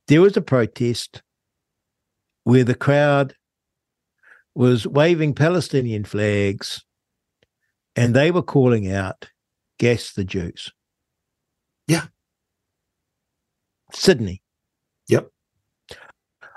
there 0.08 0.22
was 0.22 0.36
a 0.36 0.42
protest 0.42 1.22
where 2.44 2.64
the 2.64 2.76
crowd 2.76 3.34
was 4.56 4.88
waving 4.88 5.34
Palestinian 5.36 6.04
flags, 6.04 6.84
and 7.96 8.16
they 8.16 8.32
were 8.32 8.44
calling 8.44 8.92
out, 8.92 9.30
"Gas 9.80 10.12
the 10.14 10.26
Jews." 10.26 10.72
Yeah, 11.88 12.08
Sydney. 13.94 14.42
Yep. 15.08 15.30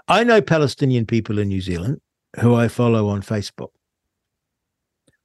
I 0.08 0.24
know 0.24 0.42
Palestinian 0.42 1.06
people 1.06 1.38
in 1.38 1.48
New 1.48 1.60
Zealand 1.60 2.00
who 2.40 2.54
I 2.54 2.68
follow 2.68 3.08
on 3.08 3.22
Facebook 3.22 3.70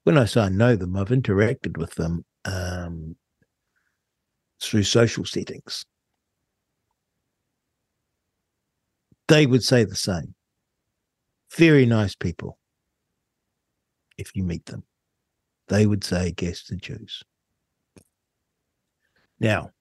when 0.06 0.20
I 0.20 0.26
say 0.26 0.42
I 0.42 0.50
know 0.50 0.76
them, 0.76 0.96
I've 0.96 1.10
interacted 1.10 1.78
with 1.78 1.96
them 1.96 2.24
um, 2.46 3.16
through 4.62 4.84
social 4.84 5.26
settings. 5.26 5.84
They 9.28 9.48
would 9.48 9.64
say 9.64 9.84
the 9.84 9.96
same. 9.96 10.36
Very 11.56 11.88
nice 11.88 12.14
people. 12.14 12.60
If 14.16 14.36
you 14.36 14.44
meet 14.44 14.68
them, 14.68 14.84
they 15.70 15.88
would 15.88 16.04
say, 16.04 16.32
guess 16.32 16.64
the 16.66 16.76
Jews. 16.76 17.24
Now, 19.40 19.72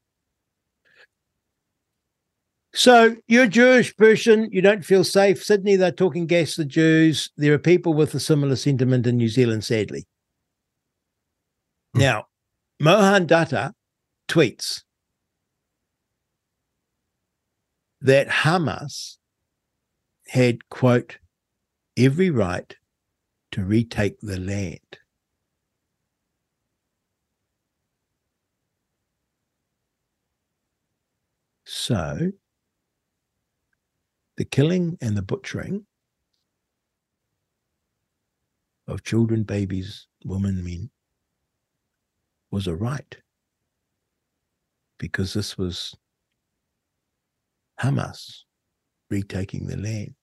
so 2.73 3.15
you're 3.29 3.45
a 3.45 3.49
Jewish 3.49 3.95
person, 3.97 4.49
you 4.51 4.63
don't 4.63 4.87
feel 4.87 5.05
safe. 5.05 5.45
Sydney, 5.45 5.77
they're 5.77 5.93
talking 5.93 6.27
gas 6.27 6.57
the 6.57 6.65
Jews. 6.65 7.31
There 7.37 7.53
are 7.53 7.59
people 7.59 7.93
with 7.93 8.15
a 8.15 8.21
similar 8.21 8.57
sentiment 8.57 9.07
in 9.07 9.19
New 9.19 9.29
Zealand, 9.29 9.65
sadly. 9.65 10.07
Now, 11.95 12.27
Mohan 12.81 13.29
Dutta 13.29 13.73
tweets 14.27 14.83
that 18.01 18.29
Hamas 18.29 19.19
had, 20.27 20.69
quote, 20.69 21.19
every 21.97 22.31
right 22.31 22.75
to 23.53 23.65
retake 23.65 24.17
the 24.21 24.41
land. 24.41 24.99
So, 31.65 32.33
the 34.37 34.45
killing 34.45 34.99
and 35.01 35.17
the 35.17 35.23
butchering 35.23 35.87
of 38.89 39.05
children, 39.05 39.45
babies, 39.45 40.09
women, 40.25 40.65
men 40.65 40.91
was 42.55 42.69
a 42.69 42.75
right 42.75 43.17
because 44.99 45.35
this 45.35 45.59
was 45.59 45.93
Hamas 47.83 48.43
retaking 49.11 49.67
the 49.67 49.77
land. 49.77 50.15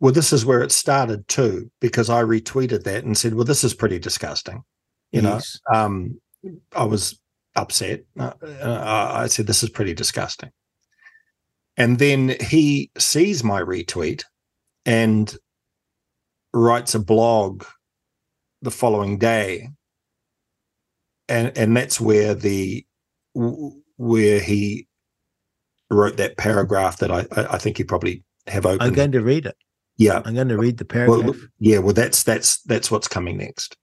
Well, 0.00 0.14
this 0.14 0.32
is 0.32 0.46
where 0.46 0.62
it 0.62 0.72
started 0.72 1.28
too, 1.28 1.70
because 1.80 2.08
I 2.08 2.22
retweeted 2.22 2.84
that 2.84 3.04
and 3.04 3.16
said, 3.16 3.34
"Well, 3.34 3.44
this 3.44 3.62
is 3.62 3.74
pretty 3.74 3.98
disgusting." 3.98 4.64
You 5.12 5.20
yes. 5.20 5.60
know, 5.70 5.78
um, 5.78 6.20
I 6.74 6.84
was 6.84 7.20
upset. 7.54 8.04
Uh, 8.18 8.32
uh, 8.42 9.12
I 9.14 9.26
said, 9.26 9.46
"This 9.46 9.62
is 9.62 9.68
pretty 9.68 9.92
disgusting." 9.92 10.50
And 11.76 11.98
then 11.98 12.34
he 12.40 12.90
sees 12.96 13.44
my 13.44 13.60
retweet 13.60 14.24
and 14.86 15.36
writes 16.54 16.94
a 16.94 16.98
blog 16.98 17.64
the 18.62 18.70
following 18.70 19.18
day 19.18 19.68
and 21.28 21.56
and 21.56 21.76
that's 21.76 22.00
where 22.00 22.34
the 22.34 22.84
where 23.34 24.40
he 24.40 24.88
wrote 25.90 26.16
that 26.16 26.36
paragraph 26.36 26.98
that 26.98 27.10
I 27.10 27.26
I 27.34 27.58
think 27.58 27.78
you 27.78 27.84
probably 27.84 28.24
have 28.46 28.66
opened. 28.66 28.82
I'm 28.82 28.94
going 28.94 29.12
to 29.12 29.22
read 29.22 29.46
it. 29.46 29.56
Yeah, 29.96 30.22
I'm 30.24 30.34
going 30.34 30.48
to 30.48 30.58
read 30.58 30.78
the 30.78 30.84
paragraph. 30.84 31.24
Well, 31.24 31.34
yeah, 31.58 31.78
well, 31.78 31.94
that's 31.94 32.22
that's 32.22 32.62
that's 32.62 32.90
what's 32.90 33.08
coming 33.08 33.36
next. 33.36 33.76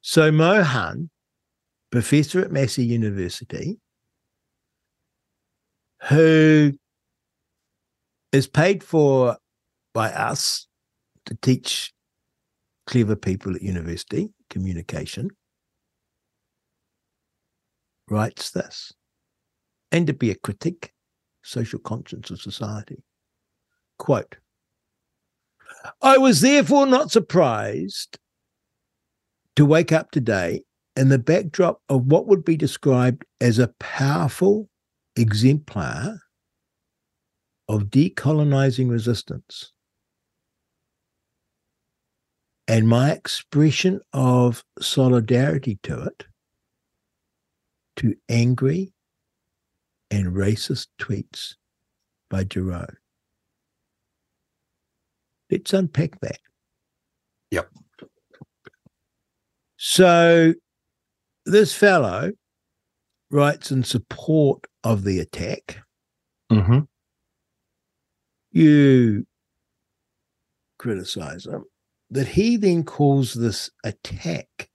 So 0.00 0.30
Mohan, 0.30 1.10
professor 1.90 2.40
at 2.40 2.52
Massey 2.52 2.84
University, 2.84 3.78
who 6.08 6.72
is 8.32 8.46
paid 8.46 8.84
for 8.84 9.36
by 9.94 10.12
us 10.12 10.66
to 11.26 11.34
teach 11.34 11.92
clever 12.86 13.16
people 13.16 13.54
at 13.54 13.62
university 13.62 14.30
communication 14.48 15.30
writes 18.10 18.50
this, 18.50 18.92
and 19.92 20.06
to 20.06 20.12
be 20.12 20.30
a 20.30 20.36
critique, 20.36 20.92
social 21.42 21.78
conscience 21.78 22.30
of 22.30 22.40
society. 22.40 23.02
Quote 23.98 24.36
I 26.02 26.18
was 26.18 26.40
therefore 26.40 26.86
not 26.86 27.10
surprised 27.10 28.18
to 29.56 29.64
wake 29.64 29.92
up 29.92 30.10
today 30.10 30.62
in 30.96 31.08
the 31.08 31.18
backdrop 31.18 31.80
of 31.88 32.06
what 32.06 32.26
would 32.26 32.44
be 32.44 32.56
described 32.56 33.24
as 33.40 33.58
a 33.58 33.72
powerful 33.78 34.68
exemplar 35.16 36.20
of 37.68 37.84
decolonizing 37.84 38.90
resistance. 38.90 39.72
And 42.66 42.88
my 42.88 43.12
expression 43.12 44.00
of 44.12 44.62
solidarity 44.80 45.78
to 45.84 46.02
it, 46.02 46.26
to 47.98 48.14
angry 48.28 48.92
and 50.10 50.28
racist 50.28 50.88
tweets 50.98 51.54
by 52.30 52.44
Giraud. 52.44 52.96
Let's 55.50 55.72
unpack 55.72 56.20
that. 56.20 56.38
Yep. 57.50 57.68
So 59.76 60.54
this 61.46 61.74
fellow 61.74 62.32
writes 63.30 63.70
in 63.70 63.82
support 63.84 64.64
of 64.84 65.04
the 65.04 65.20
attack. 65.20 65.82
Mm-hmm. 66.50 66.80
You 68.52 69.26
criticize 70.78 71.46
him. 71.46 71.64
That 72.10 72.26
he 72.28 72.56
then 72.56 72.84
calls 72.84 73.34
this 73.34 73.70
attack 73.84 74.70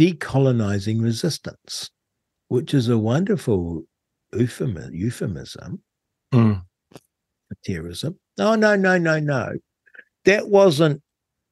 decolonizing 0.00 1.02
resistance, 1.02 1.90
which 2.48 2.72
is 2.72 2.88
a 2.88 2.96
wonderful 2.98 3.84
euphemism, 4.32 4.94
euphemism 4.94 5.82
Mm. 6.32 6.62
for 7.48 7.56
terrorism. 7.64 8.18
No, 8.38 8.54
no, 8.54 8.76
no, 8.76 8.96
no, 8.96 9.18
no. 9.20 9.52
That 10.24 10.48
wasn't 10.48 11.02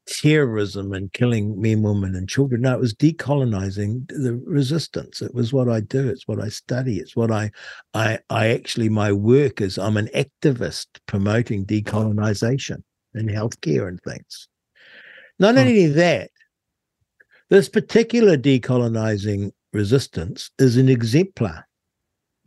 terrorism 0.06 0.94
and 0.94 1.12
killing 1.12 1.60
men, 1.60 1.82
women, 1.82 2.14
and 2.14 2.26
children. 2.28 2.62
No, 2.62 2.72
it 2.74 2.80
was 2.80 2.94
decolonizing 2.94 4.08
the 4.08 4.40
resistance. 4.46 5.20
It 5.20 5.34
was 5.34 5.52
what 5.52 5.68
I 5.68 5.80
do. 5.80 6.08
It's 6.08 6.26
what 6.26 6.40
I 6.40 6.48
study. 6.48 6.98
It's 6.98 7.14
what 7.16 7.30
I, 7.30 7.50
I, 7.92 8.18
I 8.30 8.48
actually 8.48 8.88
my 8.88 9.12
work 9.12 9.60
is. 9.60 9.76
I'm 9.76 9.98
an 9.98 10.08
activist 10.14 10.86
promoting 11.06 11.66
decolonization 11.66 12.82
in 13.14 13.26
healthcare 13.26 13.88
and 13.88 14.00
things. 14.02 14.48
Not 15.38 15.54
Hmm. 15.54 15.60
only 15.60 15.86
that, 15.88 16.30
this 17.50 17.68
particular 17.68 18.36
decolonizing 18.36 19.52
resistance 19.72 20.50
is 20.58 20.76
an 20.76 20.88
exemplar. 20.88 21.66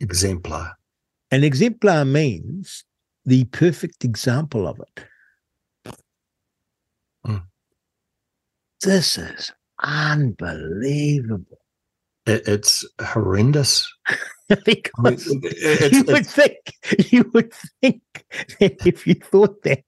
Exemplar. 0.00 0.72
An 1.30 1.44
exemplar 1.44 2.04
means 2.04 2.84
the 3.24 3.44
perfect 3.44 4.04
example 4.04 4.66
of 4.66 4.80
it. 4.80 5.94
Hmm. 7.24 7.36
This 8.82 9.18
is 9.18 9.52
unbelievable. 9.82 11.58
It, 12.24 12.46
it's 12.46 12.88
horrendous. 13.00 13.92
I 14.06 14.14
mean, 14.48 14.62
because 14.64 15.26
you 15.26 15.40
it's, 15.42 16.06
would 16.06 16.18
it's, 16.18 16.32
think 16.32 17.12
you 17.12 17.28
would 17.34 17.52
think 17.80 18.02
that 18.60 18.86
if 18.86 19.04
you 19.08 19.14
thought 19.14 19.60
that 19.64 19.82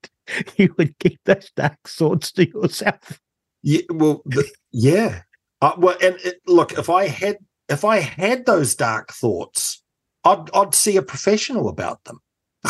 you 0.57 0.75
would 0.77 0.99
keep 0.99 1.21
those 1.27 1.53
dark 1.55 1.79
thoughts 1.87 2.33
to 2.33 2.49
yourself. 2.49 3.21
Yeah, 3.65 3.81
well, 3.91 4.23
the, 4.27 4.49
yeah. 4.73 5.23
Uh, 5.63 5.73
well, 5.79 5.97
and 6.03 6.17
it, 6.23 6.41
look, 6.47 6.73
if 6.73 6.91
I 6.91 7.09
had 7.09 7.39
if 7.69 7.85
I 7.85 7.99
had 8.01 8.45
those 8.45 8.75
dark 8.75 9.13
thoughts, 9.13 9.83
I'd 10.25 10.51
I'd 10.55 10.75
see 10.75 10.97
a 10.97 11.03
professional 11.03 11.69
about 11.69 12.05
them. 12.05 12.21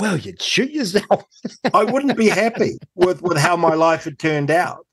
Well, 0.00 0.16
you'd 0.16 0.40
shoot 0.40 0.70
yourself. 0.70 1.24
I 1.74 1.84
wouldn't 1.84 2.16
be 2.16 2.28
happy 2.28 2.78
with 2.94 3.22
with 3.22 3.38
how 3.38 3.56
my 3.56 3.74
life 3.74 4.04
had 4.04 4.18
turned 4.18 4.50
out. 4.50 4.86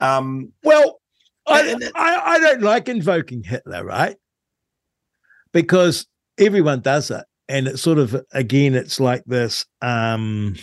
Um, 0.00 0.52
Well, 0.62 1.00
I, 1.48 1.74
I, 1.94 2.20
I 2.24 2.38
don't 2.38 2.62
like 2.62 2.88
invoking 2.88 3.42
Hitler, 3.42 3.84
right? 3.84 4.16
Because 5.52 6.06
everyone 6.38 6.80
does 6.80 7.10
it. 7.10 7.24
And 7.48 7.66
it's 7.66 7.82
sort 7.82 7.98
of, 7.98 8.14
again, 8.32 8.74
it's 8.74 9.00
like 9.00 9.24
this. 9.24 9.64
Um, 9.80 10.56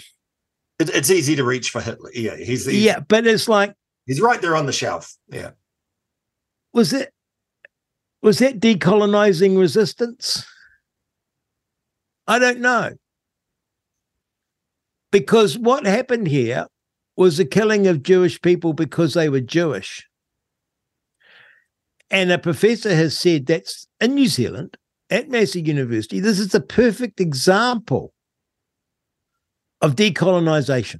it, 0.79 0.89
it's 0.89 1.09
easy 1.09 1.35
to 1.35 1.43
reach 1.43 1.71
for 1.71 1.81
Hitler. 1.81 2.11
Yeah, 2.13 2.37
he's, 2.37 2.65
he's 2.65 2.83
yeah, 2.83 2.99
but 2.99 3.25
it's 3.25 3.49
like, 3.49 3.73
he's 4.05 4.21
right 4.21 4.41
there 4.41 4.55
on 4.55 4.65
the 4.65 4.71
shelf. 4.71 5.15
Yeah. 5.29 5.51
was 6.73 6.93
it, 6.93 7.13
was 8.21 8.41
it 8.41 8.59
decolonizing 8.59 9.57
resistance? 9.57 10.45
I 12.27 12.39
don't 12.39 12.59
know. 12.59 12.93
Because 15.11 15.57
what 15.57 15.85
happened 15.85 16.27
here 16.27 16.67
was 17.15 17.37
the 17.37 17.45
killing 17.45 17.87
of 17.87 18.03
Jewish 18.03 18.41
people 18.41 18.73
because 18.73 19.13
they 19.13 19.29
were 19.29 19.39
Jewish. 19.39 20.07
And 22.11 22.31
a 22.31 22.37
professor 22.37 22.93
has 22.93 23.17
said 23.17 23.45
that's 23.45 23.87
in 24.01 24.15
New 24.15 24.27
Zealand 24.27 24.77
at 25.09 25.29
Massey 25.29 25.61
University. 25.61 26.19
This 26.19 26.39
is 26.39 26.49
the 26.49 26.61
perfect 26.61 27.19
example 27.19 28.13
of 29.81 29.95
decolonization, 29.95 30.99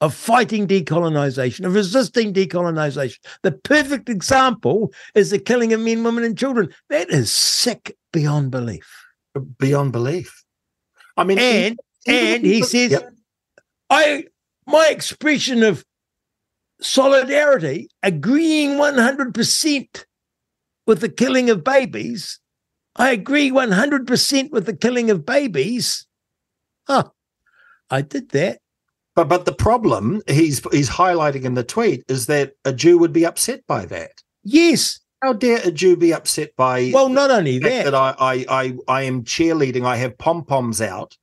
of 0.00 0.14
fighting 0.14 0.66
decolonization, 0.66 1.66
of 1.66 1.74
resisting 1.74 2.32
decolonization. 2.32 3.18
The 3.42 3.52
perfect 3.52 4.08
example 4.08 4.92
is 5.14 5.30
the 5.30 5.38
killing 5.38 5.72
of 5.72 5.80
men, 5.80 6.04
women, 6.04 6.24
and 6.24 6.38
children. 6.38 6.72
That 6.88 7.10
is 7.10 7.30
sick 7.32 7.96
beyond 8.12 8.50
belief. 8.50 8.88
Beyond 9.58 9.92
belief. 9.92 10.44
I 11.16 11.24
mean, 11.24 11.38
And 11.38 11.78
even- 12.06 12.34
and 12.36 12.46
he 12.46 12.62
says, 12.62 12.92
Yep. 12.92 13.12
I 13.90 14.24
my 14.66 14.88
expression 14.90 15.62
of 15.62 15.84
solidarity, 16.80 17.88
agreeing 18.02 18.76
100% 18.78 20.04
with 20.86 21.00
the 21.00 21.08
killing 21.08 21.50
of 21.50 21.64
babies. 21.64 22.38
I 22.96 23.10
agree 23.10 23.50
100% 23.50 24.50
with 24.50 24.66
the 24.66 24.76
killing 24.76 25.10
of 25.10 25.24
babies. 25.26 26.06
Huh. 26.86 27.04
I 27.90 28.02
did 28.02 28.30
that. 28.30 28.60
But 29.18 29.28
but 29.28 29.46
the 29.46 29.52
problem 29.52 30.22
he's 30.28 30.62
he's 30.70 30.88
highlighting 30.88 31.42
in 31.42 31.54
the 31.54 31.64
tweet 31.64 32.04
is 32.06 32.26
that 32.26 32.52
a 32.64 32.72
Jew 32.72 32.98
would 32.98 33.12
be 33.12 33.26
upset 33.26 33.66
by 33.66 33.84
that. 33.86 34.12
Yes. 34.44 35.00
How 35.20 35.32
dare 35.32 35.58
a 35.64 35.72
Jew 35.72 35.96
be 35.96 36.14
upset 36.14 36.54
by 36.56 36.92
Well, 36.94 37.08
not 37.08 37.28
only 37.32 37.58
that, 37.58 37.86
that 37.86 37.94
I, 37.96 38.14
I 38.20 38.46
I 38.48 38.74
I 38.86 39.02
am 39.02 39.24
cheerleading, 39.24 39.84
I 39.84 39.96
have 39.96 40.16
pom 40.18 40.44
poms 40.44 40.80
out 40.80 41.16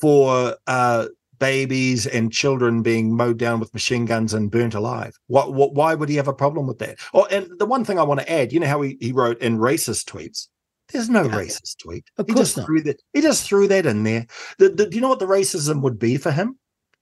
for 0.00 0.56
uh 0.66 1.06
babies 1.38 2.04
and 2.08 2.32
children 2.32 2.82
being 2.82 3.16
mowed 3.16 3.38
down 3.38 3.60
with 3.60 3.72
machine 3.74 4.06
guns 4.06 4.34
and 4.34 4.50
burnt 4.50 4.74
alive. 4.74 5.14
What, 5.28 5.54
what 5.54 5.72
why 5.72 5.94
would 5.94 6.08
he 6.08 6.16
have 6.16 6.26
a 6.26 6.32
problem 6.34 6.66
with 6.66 6.80
that? 6.80 6.98
Oh, 7.14 7.26
and 7.26 7.48
the 7.60 7.64
one 7.66 7.84
thing 7.84 8.00
I 8.00 8.02
want 8.02 8.18
to 8.18 8.28
add, 8.30 8.52
you 8.52 8.58
know 8.58 8.66
how 8.66 8.82
he, 8.82 8.98
he 9.00 9.12
wrote 9.12 9.40
in 9.40 9.58
racist 9.58 10.06
tweets? 10.10 10.48
There's 10.92 11.08
no 11.08 11.22
Yeah. 11.22 11.30
racist 11.38 11.78
tweet. 11.78 12.06
Of 12.18 12.26
he 12.26 12.32
course 12.32 12.48
just 12.48 12.56
not. 12.56 12.66
threw 12.66 12.82
that 12.82 13.00
he 13.12 13.20
just 13.20 13.46
threw 13.46 13.68
that 13.68 13.86
in 13.86 14.02
there. 14.02 14.26
The, 14.58 14.70
the, 14.70 14.86
do 14.86 14.96
you 14.96 15.00
know 15.00 15.10
what 15.10 15.20
the 15.20 15.26
racism 15.26 15.80
would 15.82 16.00
be 16.00 16.16
for 16.16 16.32
him? 16.32 16.56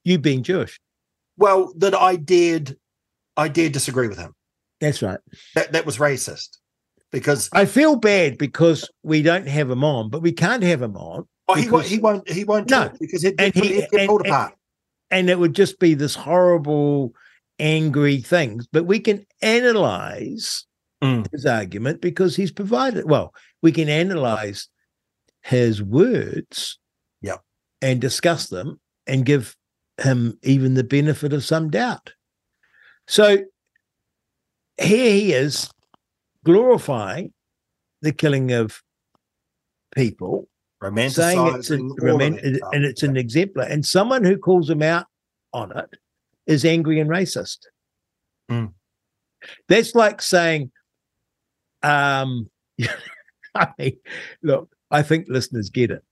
You 0.08 0.18
being 0.18 0.42
Jewish. 0.42 0.80
Well, 1.36 1.72
that 1.76 1.94
I 1.94 2.16
did, 2.16 2.76
I 3.36 3.48
did 3.48 3.72
disagree 3.72 4.08
with 4.08 4.18
him. 4.18 4.32
That's 4.80 5.02
right. 5.02 5.18
That 5.54 5.72
that 5.72 5.86
was 5.86 5.98
racist. 5.98 6.58
Because 7.10 7.48
I 7.52 7.64
feel 7.64 7.96
bad 7.96 8.36
because 8.38 8.88
we 9.02 9.22
don't 9.22 9.48
have 9.48 9.70
him 9.70 9.82
on, 9.84 10.10
but 10.10 10.20
we 10.22 10.32
can't 10.32 10.62
have 10.62 10.82
him 10.82 10.96
on. 10.96 11.26
oh, 11.48 11.54
he 11.54 11.68
won't 11.70 11.86
he 11.86 11.98
won't 11.98 12.28
he 12.28 12.44
won't 12.44 12.70
No. 12.70 12.90
because 13.00 13.22
he'd 13.22 13.40
And 13.40 13.52
get, 13.52 13.64
he- 13.64 13.74
he'd 13.74 13.90
get 13.90 14.00
and- 14.00 14.08
pulled 14.08 14.20
and- 14.22 14.30
apart. 14.30 14.54
and 15.10 15.30
it 15.30 15.38
would 15.38 15.54
just 15.54 15.78
be 15.78 15.94
this 15.94 16.14
horrible, 16.14 17.12
angry 17.58 18.18
things. 18.20 18.66
But 18.70 18.84
we 18.84 19.00
can 19.00 19.24
analyze 19.42 20.64
Mm. 21.02 21.30
his 21.30 21.46
argument 21.46 22.00
because 22.00 22.34
he's 22.34 22.50
provided. 22.50 23.04
Well, 23.08 23.32
we 23.62 23.70
can 23.70 23.88
analyze 23.88 24.68
his 25.42 25.80
words, 25.80 26.78
Yeah. 27.22 27.36
and 27.80 28.00
discuss 28.00 28.48
them 28.48 28.80
and 29.06 29.24
give 29.24 29.56
him 30.00 30.38
even 30.42 30.74
the 30.74 30.84
benefit 30.84 31.32
of 31.32 31.44
some 31.44 31.70
doubt. 31.70 32.12
So 33.06 33.38
here 34.80 35.12
he 35.12 35.32
is 35.32 35.70
glorifying 36.44 37.32
the 38.02 38.12
killing 38.12 38.52
of 38.52 38.82
people 39.94 40.48
saying 40.80 41.56
it's 41.56 41.70
an, 41.70 41.90
romanticizing 41.90 41.90
all 41.90 41.96
roman- 42.00 42.34
that 42.34 42.68
and 42.72 42.84
it's 42.84 43.02
an 43.02 43.16
exemplar, 43.16 43.64
and 43.64 43.84
someone 43.84 44.24
who 44.24 44.38
calls 44.38 44.70
him 44.70 44.82
out 44.82 45.06
on 45.52 45.76
it 45.76 45.90
is 46.46 46.64
angry 46.64 47.00
and 47.00 47.10
racist. 47.10 47.58
Mm. 48.50 48.72
That's 49.68 49.94
like 49.94 50.22
saying, 50.22 50.70
um, 51.82 52.48
I 53.54 53.68
mean, 53.78 53.96
look, 54.42 54.70
I 54.90 55.02
think 55.02 55.26
listeners 55.28 55.70
get 55.70 55.90
it. 55.90 56.04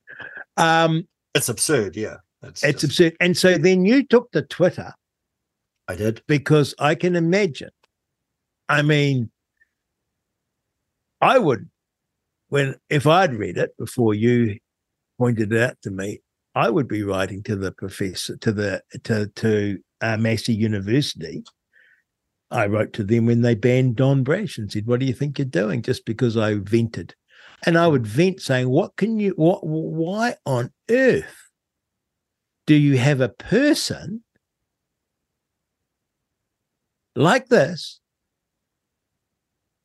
Um, 0.57 1.07
it's 1.35 1.49
absurd. 1.49 1.97
Yeah, 1.97 2.17
it's, 2.49 2.65
it's 2.65 2.81
just- 2.83 2.85
absurd. 2.85 3.17
And 3.21 3.37
so 3.37 3.59
then 3.59 3.85
you 3.85 4.05
took 4.05 4.31
to 4.33 4.43
Twitter 4.43 4.93
I 5.89 5.97
did. 5.97 6.23
because 6.27 6.75
I 6.79 6.95
can 6.95 7.17
imagine. 7.17 7.71
I 8.69 8.83
mean, 8.83 9.31
I 11.21 11.39
would, 11.39 11.69
when 12.49 12.75
if 12.91 13.07
I'd 13.07 13.35
read 13.35 13.57
it 13.57 13.77
before 13.79 14.15
you 14.15 14.59
pointed 15.19 15.53
it 15.53 15.63
out 15.63 15.77
to 15.83 15.91
me, 15.91 16.21
I 16.55 16.71
would 16.71 16.89
be 16.89 17.03
writing 17.03 17.43
to 17.45 17.57
the 17.57 17.73
professor 17.73 18.37
to 18.39 18.53
the 18.53 18.83
to 19.05 19.29
to 19.37 19.79
uh, 20.01 20.17
Massey 20.17 20.55
University. 20.55 21.45
I 22.51 22.67
wrote 22.67 22.93
to 22.95 23.05
them 23.05 23.27
when 23.27 23.43
they 23.43 23.55
banned 23.55 23.97
Don 23.97 24.23
Brash 24.23 24.59
and 24.59 24.71
said, 24.71 24.87
"What 24.87 25.01
do 25.01 25.07
you 25.07 25.15
think 25.15 25.39
you're 25.39 25.47
doing?" 25.47 25.83
Just 25.83 26.05
because 26.05 26.37
I 26.37 26.55
vented, 26.55 27.15
and 27.65 27.79
I 27.79 27.87
would 27.87 28.07
vent 28.07 28.41
saying, 28.41 28.69
"What 28.69 28.97
can 28.97 29.19
you? 29.19 29.33
What? 29.37 29.67
Why 29.67 30.35
on 30.45 30.73
earth 30.91 31.46
do 32.67 32.75
you 32.75 32.97
have 32.99 33.21
a 33.21 33.29
person 33.29 34.23
like 37.15 37.49
this 37.49 38.01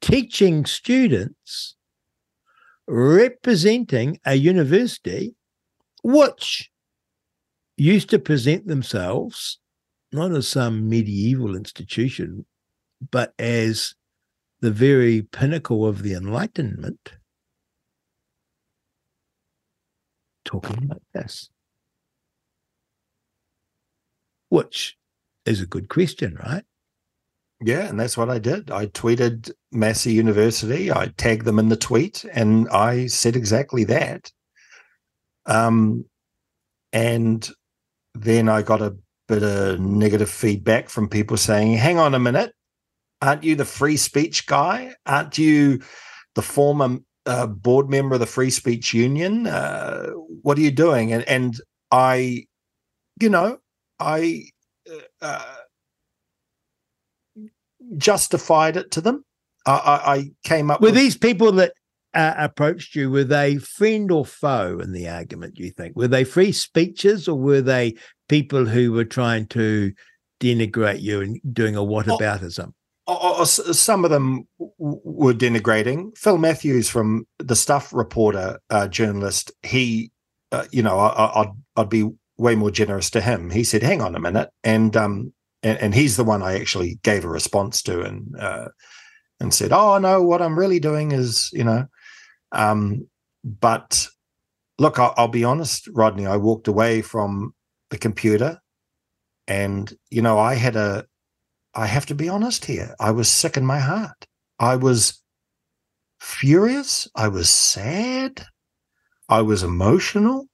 teaching 0.01 0.65
students 0.65 1.75
representing 2.87 4.19
a 4.25 4.35
university 4.35 5.35
which 6.03 6.69
used 7.77 8.09
to 8.09 8.19
present 8.19 8.67
themselves 8.67 9.59
not 10.11 10.31
as 10.31 10.47
some 10.47 10.89
medieval 10.89 11.55
institution, 11.55 12.45
but 13.11 13.33
as 13.39 13.95
the 14.59 14.71
very 14.71 15.21
pinnacle 15.21 15.87
of 15.87 16.03
the 16.03 16.13
Enlightenment, 16.13 17.13
talking 20.43 20.87
like 20.87 21.01
this. 21.13 21.49
Which 24.51 24.97
is 25.45 25.61
a 25.61 25.65
good 25.65 25.87
question, 25.87 26.37
right? 26.43 26.65
Yeah, 27.61 27.87
and 27.87 27.97
that's 27.97 28.17
what 28.17 28.29
I 28.29 28.37
did. 28.37 28.69
I 28.69 28.87
tweeted 28.87 29.49
Massey 29.71 30.11
University. 30.11 30.91
I 30.91 31.13
tagged 31.15 31.45
them 31.45 31.57
in 31.57 31.69
the 31.69 31.77
tweet, 31.77 32.25
and 32.33 32.67
I 32.67 33.05
said 33.05 33.37
exactly 33.37 33.85
that. 33.85 34.29
Um, 35.45 36.03
and 36.91 37.49
then 38.13 38.49
I 38.49 38.61
got 38.61 38.81
a 38.81 38.97
bit 39.29 39.41
of 39.41 39.79
negative 39.79 40.29
feedback 40.29 40.89
from 40.89 41.07
people 41.07 41.37
saying, 41.37 41.77
"Hang 41.77 41.97
on 41.97 42.13
a 42.13 42.19
minute, 42.19 42.53
aren't 43.21 43.45
you 43.45 43.55
the 43.55 43.63
free 43.63 43.95
speech 43.95 44.47
guy? 44.47 44.95
Aren't 45.05 45.37
you 45.37 45.79
the 46.35 46.41
former 46.41 46.97
uh, 47.25 47.47
board 47.47 47.89
member 47.89 48.15
of 48.15 48.19
the 48.19 48.25
Free 48.25 48.49
Speech 48.49 48.93
Union? 48.93 49.47
Uh, 49.47 50.07
what 50.41 50.57
are 50.57 50.61
you 50.61 50.71
doing?" 50.71 51.13
And 51.13 51.23
and 51.23 51.55
I, 51.89 52.47
you 53.21 53.29
know, 53.29 53.59
I. 54.01 54.43
Uh, 55.21 55.45
justified 57.97 58.77
it 58.77 58.91
to 58.91 59.01
them. 59.01 59.25
I, 59.65 59.71
I 59.73 60.31
came 60.43 60.71
up 60.71 60.81
were 60.81 60.87
with 60.87 60.95
these 60.95 61.17
people 61.17 61.51
that 61.53 61.73
uh, 62.13 62.33
approached 62.37 62.95
you 62.95 63.09
were 63.09 63.23
they 63.23 63.57
friend 63.57 64.11
or 64.11 64.25
foe 64.25 64.79
in 64.79 64.91
the 64.91 65.07
argument? 65.07 65.55
Do 65.55 65.63
you 65.63 65.71
think 65.71 65.95
were 65.95 66.07
they 66.07 66.23
free 66.23 66.51
speeches 66.51 67.27
or 67.27 67.37
were 67.37 67.61
they 67.61 67.95
people 68.27 68.65
who 68.65 68.91
were 68.91 69.05
trying 69.05 69.45
to 69.47 69.93
denigrate 70.39 71.01
you 71.01 71.21
and 71.21 71.39
doing 71.53 71.75
a 71.75 71.81
whataboutism? 71.81 72.73
Oh, 73.07 73.37
oh, 73.39 73.43
some 73.43 74.05
of 74.05 74.11
them 74.11 74.47
were 74.77 75.33
denigrating. 75.33 76.17
Phil 76.17 76.37
Matthews 76.37 76.89
from 76.89 77.25
the 77.39 77.55
Stuff 77.55 77.93
Reporter 77.93 78.59
uh, 78.69 78.87
journalist, 78.87 79.51
he, 79.63 80.11
uh, 80.51 80.65
you 80.71 80.83
know, 80.83 80.97
I, 80.97 81.39
would 81.39 81.49
I'd 81.75 81.89
be 81.89 82.09
way 82.41 82.55
more 82.55 82.71
generous 82.71 83.09
to 83.11 83.21
him. 83.21 83.51
He 83.51 83.63
said, 83.63 83.83
"Hang 83.83 84.01
on 84.01 84.15
a 84.15 84.19
minute," 84.19 84.49
and 84.63 84.97
um, 84.97 85.31
and, 85.63 85.77
and 85.77 85.95
he's 85.95 86.17
the 86.17 86.23
one 86.23 86.41
I 86.41 86.59
actually 86.59 86.99
gave 87.03 87.23
a 87.23 87.29
response 87.29 87.81
to 87.83 88.01
and 88.01 88.35
uh, 88.37 88.69
and 89.39 89.53
said, 89.53 89.71
"Oh 89.71 89.97
no, 89.99 90.21
what 90.23 90.41
I'm 90.41 90.57
really 90.57 90.79
doing 90.79 91.11
is, 91.11 91.49
you 91.53 91.63
know." 91.63 91.85
Um, 92.51 93.07
but 93.43 94.07
look, 94.79 94.99
I'll, 94.99 95.13
I'll 95.15 95.27
be 95.27 95.43
honest, 95.43 95.87
Rodney. 95.93 96.25
I 96.25 96.37
walked 96.37 96.67
away 96.67 97.01
from 97.01 97.53
the 97.91 97.97
computer, 97.97 98.59
and 99.47 99.93
you 100.09 100.21
know, 100.21 100.39
I 100.39 100.55
had 100.55 100.75
a. 100.75 101.05
I 101.73 101.85
have 101.85 102.07
to 102.07 102.15
be 102.15 102.27
honest 102.27 102.65
here. 102.65 102.95
I 102.99 103.11
was 103.11 103.29
sick 103.29 103.55
in 103.55 103.65
my 103.65 103.79
heart. 103.79 104.27
I 104.59 104.75
was 104.75 105.21
furious. 106.19 107.07
I 107.15 107.29
was 107.29 107.49
sad. 107.49 108.45
I 109.29 109.41
was 109.41 109.63
emotional. 109.63 110.47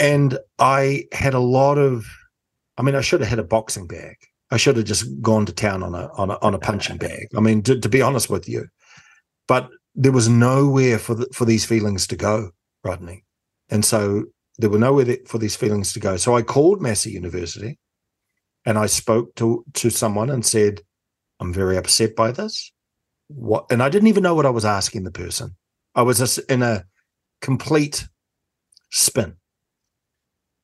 And 0.00 0.38
I 0.58 1.04
had 1.12 1.34
a 1.34 1.38
lot 1.38 1.78
of 1.78 2.06
I 2.80 2.82
mean, 2.82 2.94
I 2.94 3.02
should 3.02 3.20
have 3.20 3.28
had 3.28 3.38
a 3.38 3.44
boxing 3.44 3.86
bag. 3.86 4.16
I 4.50 4.56
should 4.56 4.78
have 4.78 4.86
just 4.86 5.04
gone 5.20 5.44
to 5.44 5.52
town 5.52 5.82
on 5.82 5.94
a 5.94 6.08
on 6.14 6.30
a 6.30 6.38
on 6.40 6.54
a 6.54 6.58
punching 6.58 6.96
bag. 7.06 7.28
I 7.36 7.40
mean, 7.40 7.62
to, 7.64 7.78
to 7.78 7.88
be 7.90 8.00
honest 8.00 8.30
with 8.30 8.48
you, 8.48 8.68
but 9.46 9.68
there 9.94 10.12
was 10.12 10.30
nowhere 10.30 10.98
for 10.98 11.14
the, 11.14 11.26
for 11.34 11.44
these 11.44 11.66
feelings 11.66 12.06
to 12.06 12.16
go, 12.16 12.50
Rodney, 12.82 13.24
and 13.68 13.84
so 13.84 14.24
there 14.56 14.70
were 14.70 14.78
nowhere 14.78 15.18
for 15.26 15.36
these 15.36 15.56
feelings 15.56 15.92
to 15.92 16.00
go. 16.00 16.16
So 16.16 16.34
I 16.34 16.42
called 16.42 16.80
Massey 16.80 17.10
University, 17.10 17.78
and 18.64 18.78
I 18.78 18.86
spoke 18.86 19.34
to 19.36 19.62
to 19.74 19.90
someone 19.90 20.30
and 20.30 20.44
said, 20.44 20.80
"I'm 21.38 21.52
very 21.52 21.76
upset 21.76 22.16
by 22.16 22.32
this." 22.32 22.72
What? 23.28 23.66
And 23.70 23.82
I 23.82 23.90
didn't 23.90 24.08
even 24.08 24.22
know 24.22 24.34
what 24.34 24.46
I 24.46 24.50
was 24.50 24.64
asking 24.64 25.04
the 25.04 25.10
person. 25.10 25.54
I 25.94 26.02
was 26.02 26.18
just 26.18 26.38
in 26.50 26.62
a 26.62 26.86
complete 27.42 28.08
spin, 28.90 29.36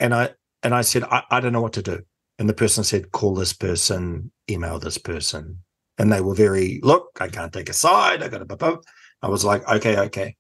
and 0.01 0.15
I 0.15 0.31
and 0.63 0.75
I 0.75 0.83
said, 0.83 1.05
I, 1.05 1.23
I 1.31 1.41
don't 1.41 1.53
know 1.53 1.63
what 1.63 1.75
to 1.75 1.83
do. 1.83 2.03
And 2.39 2.49
the 2.49 2.55
person 2.55 2.85
said, 2.85 3.13
call 3.13 3.35
this 3.35 3.53
person, 3.53 4.31
email 4.51 4.79
this 4.79 4.99
person. 4.99 5.63
And 5.99 6.13
they 6.13 6.21
were 6.21 6.35
very, 6.35 6.81
look, 6.83 7.09
I 7.21 7.29
can't 7.29 7.53
take 7.53 7.71
a 7.71 7.73
side. 7.73 8.23
I 8.23 8.29
got 8.29 8.47
to, 8.47 8.81
I 9.23 9.29
was 9.29 9.45
like, 9.45 9.67
okay, 9.67 9.99
okay. 9.99 10.37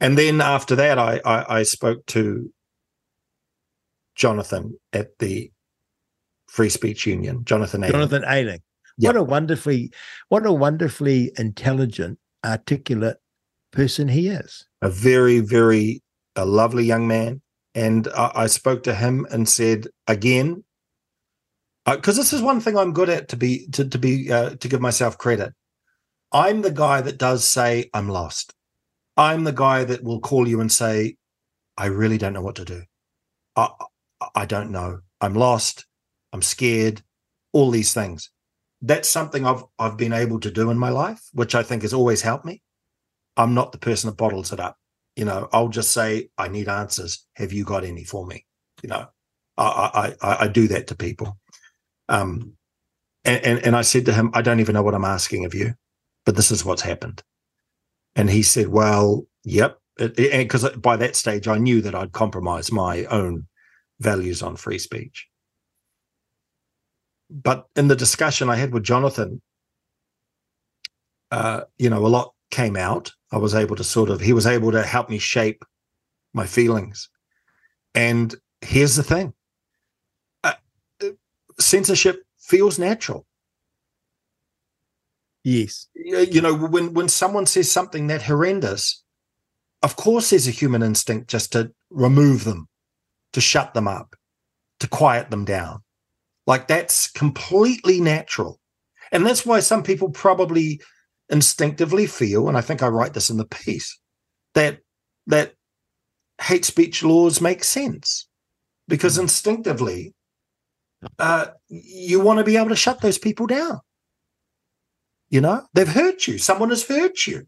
And 0.00 0.16
then 0.16 0.40
after 0.40 0.76
that, 0.76 0.98
I, 0.98 1.20
I, 1.24 1.58
I 1.58 1.62
spoke 1.64 2.06
to 2.06 2.52
Jonathan 4.14 4.78
at 4.92 5.18
the 5.18 5.50
Free 6.46 6.68
Speech 6.68 7.06
Union, 7.06 7.44
Jonathan 7.44 7.82
Ayling. 7.82 7.92
Jonathan 7.92 8.24
Ayling. 8.28 8.60
Yep. 8.98 9.14
What 9.14 9.20
a 9.20 9.24
wonderfully, 9.24 9.92
what 10.28 10.46
a 10.46 10.52
wonderfully 10.52 11.32
intelligent, 11.36 12.18
articulate 12.44 13.16
person 13.72 14.08
he 14.08 14.28
is. 14.28 14.66
A 14.82 14.90
very, 14.90 15.40
very, 15.40 16.02
a 16.36 16.44
lovely 16.44 16.84
young 16.84 17.08
man 17.08 17.40
and 17.74 18.08
I, 18.08 18.32
I 18.34 18.46
spoke 18.46 18.82
to 18.84 18.94
him 18.94 19.26
and 19.30 19.48
said 19.48 19.88
again, 20.06 20.64
because 21.86 22.18
uh, 22.18 22.20
this 22.22 22.32
is 22.32 22.42
one 22.42 22.60
thing 22.60 22.76
I'm 22.76 22.92
good 22.92 23.08
at 23.08 23.28
to 23.28 23.36
be 23.36 23.66
to 23.68 23.88
to 23.88 23.98
be 23.98 24.30
uh, 24.32 24.50
to 24.56 24.68
give 24.68 24.80
myself 24.80 25.18
credit. 25.18 25.54
I'm 26.32 26.62
the 26.62 26.70
guy 26.70 27.00
that 27.00 27.18
does 27.18 27.44
say 27.44 27.90
I'm 27.94 28.08
lost. 28.08 28.54
I'm 29.16 29.44
the 29.44 29.52
guy 29.52 29.84
that 29.84 30.04
will 30.04 30.20
call 30.20 30.46
you 30.46 30.60
and 30.60 30.70
say, 30.70 31.16
I 31.76 31.86
really 31.86 32.18
don't 32.18 32.34
know 32.34 32.42
what 32.42 32.56
to 32.56 32.64
do. 32.64 32.82
I 33.56 33.68
I 34.34 34.46
don't 34.46 34.70
know. 34.70 35.00
I'm 35.20 35.34
lost. 35.34 35.86
I'm 36.32 36.42
scared. 36.42 37.02
All 37.52 37.70
these 37.70 37.94
things. 37.94 38.30
That's 38.82 39.08
something 39.08 39.46
I've 39.46 39.64
I've 39.78 39.96
been 39.96 40.12
able 40.12 40.40
to 40.40 40.50
do 40.50 40.70
in 40.70 40.78
my 40.78 40.90
life, 40.90 41.22
which 41.32 41.54
I 41.54 41.62
think 41.62 41.82
has 41.82 41.94
always 41.94 42.22
helped 42.22 42.44
me. 42.44 42.62
I'm 43.36 43.54
not 43.54 43.72
the 43.72 43.78
person 43.78 44.08
that 44.08 44.16
bottles 44.16 44.52
it 44.52 44.60
up 44.60 44.77
you 45.18 45.24
know, 45.24 45.48
I'll 45.52 45.68
just 45.68 45.92
say, 45.92 46.28
I 46.38 46.46
need 46.46 46.68
answers. 46.68 47.26
Have 47.34 47.52
you 47.52 47.64
got 47.64 47.82
any 47.82 48.04
for 48.04 48.24
me? 48.24 48.46
You 48.84 48.90
know, 48.90 49.06
I 49.56 50.14
I, 50.22 50.44
I 50.44 50.48
do 50.48 50.68
that 50.68 50.86
to 50.86 50.94
people. 50.94 51.36
Um, 52.08 52.52
and, 53.24 53.44
and, 53.44 53.66
and 53.66 53.76
I 53.76 53.82
said 53.82 54.06
to 54.06 54.12
him, 54.12 54.30
I 54.32 54.42
don't 54.42 54.60
even 54.60 54.74
know 54.74 54.82
what 54.84 54.94
I'm 54.94 55.04
asking 55.04 55.44
of 55.44 55.54
you, 55.54 55.74
but 56.24 56.36
this 56.36 56.52
is 56.52 56.64
what's 56.64 56.82
happened. 56.82 57.24
And 58.14 58.30
he 58.30 58.44
said, 58.44 58.68
Well, 58.68 59.26
yep. 59.42 59.78
Because 59.96 60.70
by 60.76 60.96
that 60.96 61.16
stage, 61.16 61.48
I 61.48 61.58
knew 61.58 61.82
that 61.82 61.96
I'd 61.96 62.12
compromised 62.12 62.72
my 62.72 63.04
own 63.06 63.48
values 63.98 64.40
on 64.40 64.54
free 64.54 64.78
speech. 64.78 65.26
But 67.28 67.66
in 67.74 67.88
the 67.88 67.96
discussion 67.96 68.48
I 68.48 68.54
had 68.54 68.72
with 68.72 68.84
Jonathan, 68.84 69.42
uh, 71.32 71.62
you 71.76 71.90
know, 71.90 72.06
a 72.06 72.08
lot 72.08 72.34
came 72.52 72.76
out, 72.76 73.10
I 73.30 73.38
was 73.38 73.54
able 73.54 73.76
to 73.76 73.84
sort 73.84 74.10
of, 74.10 74.20
he 74.20 74.32
was 74.32 74.46
able 74.46 74.72
to 74.72 74.82
help 74.82 75.10
me 75.10 75.18
shape 75.18 75.64
my 76.32 76.46
feelings. 76.46 77.08
And 77.94 78.34
here's 78.60 78.96
the 78.96 79.02
thing 79.02 79.34
uh, 80.44 80.54
censorship 81.58 82.22
feels 82.38 82.78
natural. 82.78 83.26
Yes. 85.44 85.88
You 85.94 86.40
know, 86.40 86.54
when, 86.54 86.94
when 86.94 87.08
someone 87.08 87.46
says 87.46 87.70
something 87.70 88.08
that 88.08 88.22
horrendous, 88.22 89.02
of 89.82 89.96
course 89.96 90.30
there's 90.30 90.48
a 90.48 90.52
human 90.52 90.82
instinct 90.82 91.28
just 91.28 91.52
to 91.52 91.72
remove 91.90 92.44
them, 92.44 92.68
to 93.32 93.40
shut 93.40 93.74
them 93.74 93.88
up, 93.88 94.14
to 94.80 94.88
quiet 94.88 95.30
them 95.30 95.44
down. 95.44 95.82
Like 96.46 96.66
that's 96.66 97.10
completely 97.10 98.00
natural. 98.00 98.58
And 99.12 99.24
that's 99.24 99.46
why 99.46 99.60
some 99.60 99.82
people 99.82 100.10
probably 100.10 100.80
instinctively 101.30 102.06
feel, 102.06 102.48
and 102.48 102.56
I 102.56 102.60
think 102.60 102.82
I 102.82 102.88
write 102.88 103.14
this 103.14 103.30
in 103.30 103.36
the 103.36 103.44
piece, 103.44 103.98
that 104.54 104.78
that 105.26 105.54
hate 106.40 106.64
speech 106.64 107.02
laws 107.02 107.40
make 107.40 107.64
sense 107.64 108.28
because 108.86 109.18
mm. 109.18 109.22
instinctively 109.22 110.14
uh, 111.18 111.46
you 111.68 112.20
want 112.20 112.38
to 112.38 112.44
be 112.44 112.56
able 112.56 112.70
to 112.70 112.76
shut 112.76 113.00
those 113.00 113.18
people 113.18 113.46
down. 113.46 113.80
You 115.30 115.40
know, 115.40 115.62
they've 115.74 115.86
hurt 115.86 116.26
you. 116.26 116.38
Someone 116.38 116.70
has 116.70 116.86
hurt 116.86 117.26
you. 117.26 117.46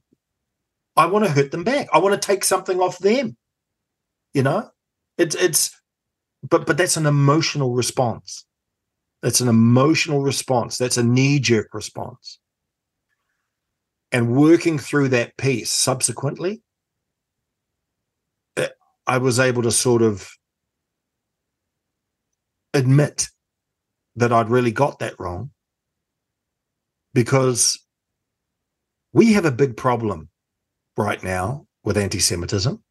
I 0.97 1.07
want 1.07 1.25
to 1.25 1.31
hurt 1.31 1.51
them 1.51 1.65
back. 1.65 1.89
I 1.93 1.99
want 1.99 2.21
to 2.21 2.27
take 2.27 2.45
something 2.45 2.79
off 2.79 2.99
them. 2.99 3.37
You 4.35 4.43
know, 4.43 4.69
it's 5.17 5.35
it's, 5.35 5.71
but 6.43 6.67
but 6.67 6.77
that's 6.77 6.97
an 6.97 7.07
emotional 7.07 7.73
response. 7.73 8.45
That's 9.23 9.41
an 9.41 9.49
emotional 9.49 10.23
response. 10.23 10.79
That's 10.79 10.97
a 10.97 11.03
knee 11.03 11.39
jerk 11.41 11.69
response. 11.73 12.39
And 14.13 14.35
working 14.35 14.79
through 14.79 15.09
that 15.11 15.37
piece 15.37 15.71
subsequently, 15.71 16.63
eh, 18.57 18.69
I 19.07 19.19
was 19.19 19.39
able 19.39 19.63
to 19.63 19.71
sort 19.71 20.03
of 20.03 20.31
admit 22.75 23.29
that 24.17 24.33
I'd 24.33 24.51
really 24.51 24.73
got 24.73 24.99
that 24.99 25.15
wrong 25.19 25.51
because 27.15 27.79
we 29.13 29.33
have 29.33 29.45
a 29.45 29.53
big 29.53 29.77
problem 29.77 30.29
right 30.97 31.23
now 31.23 31.67
with 31.85 31.97
anti 31.97 32.19
Semitism. 32.19 32.83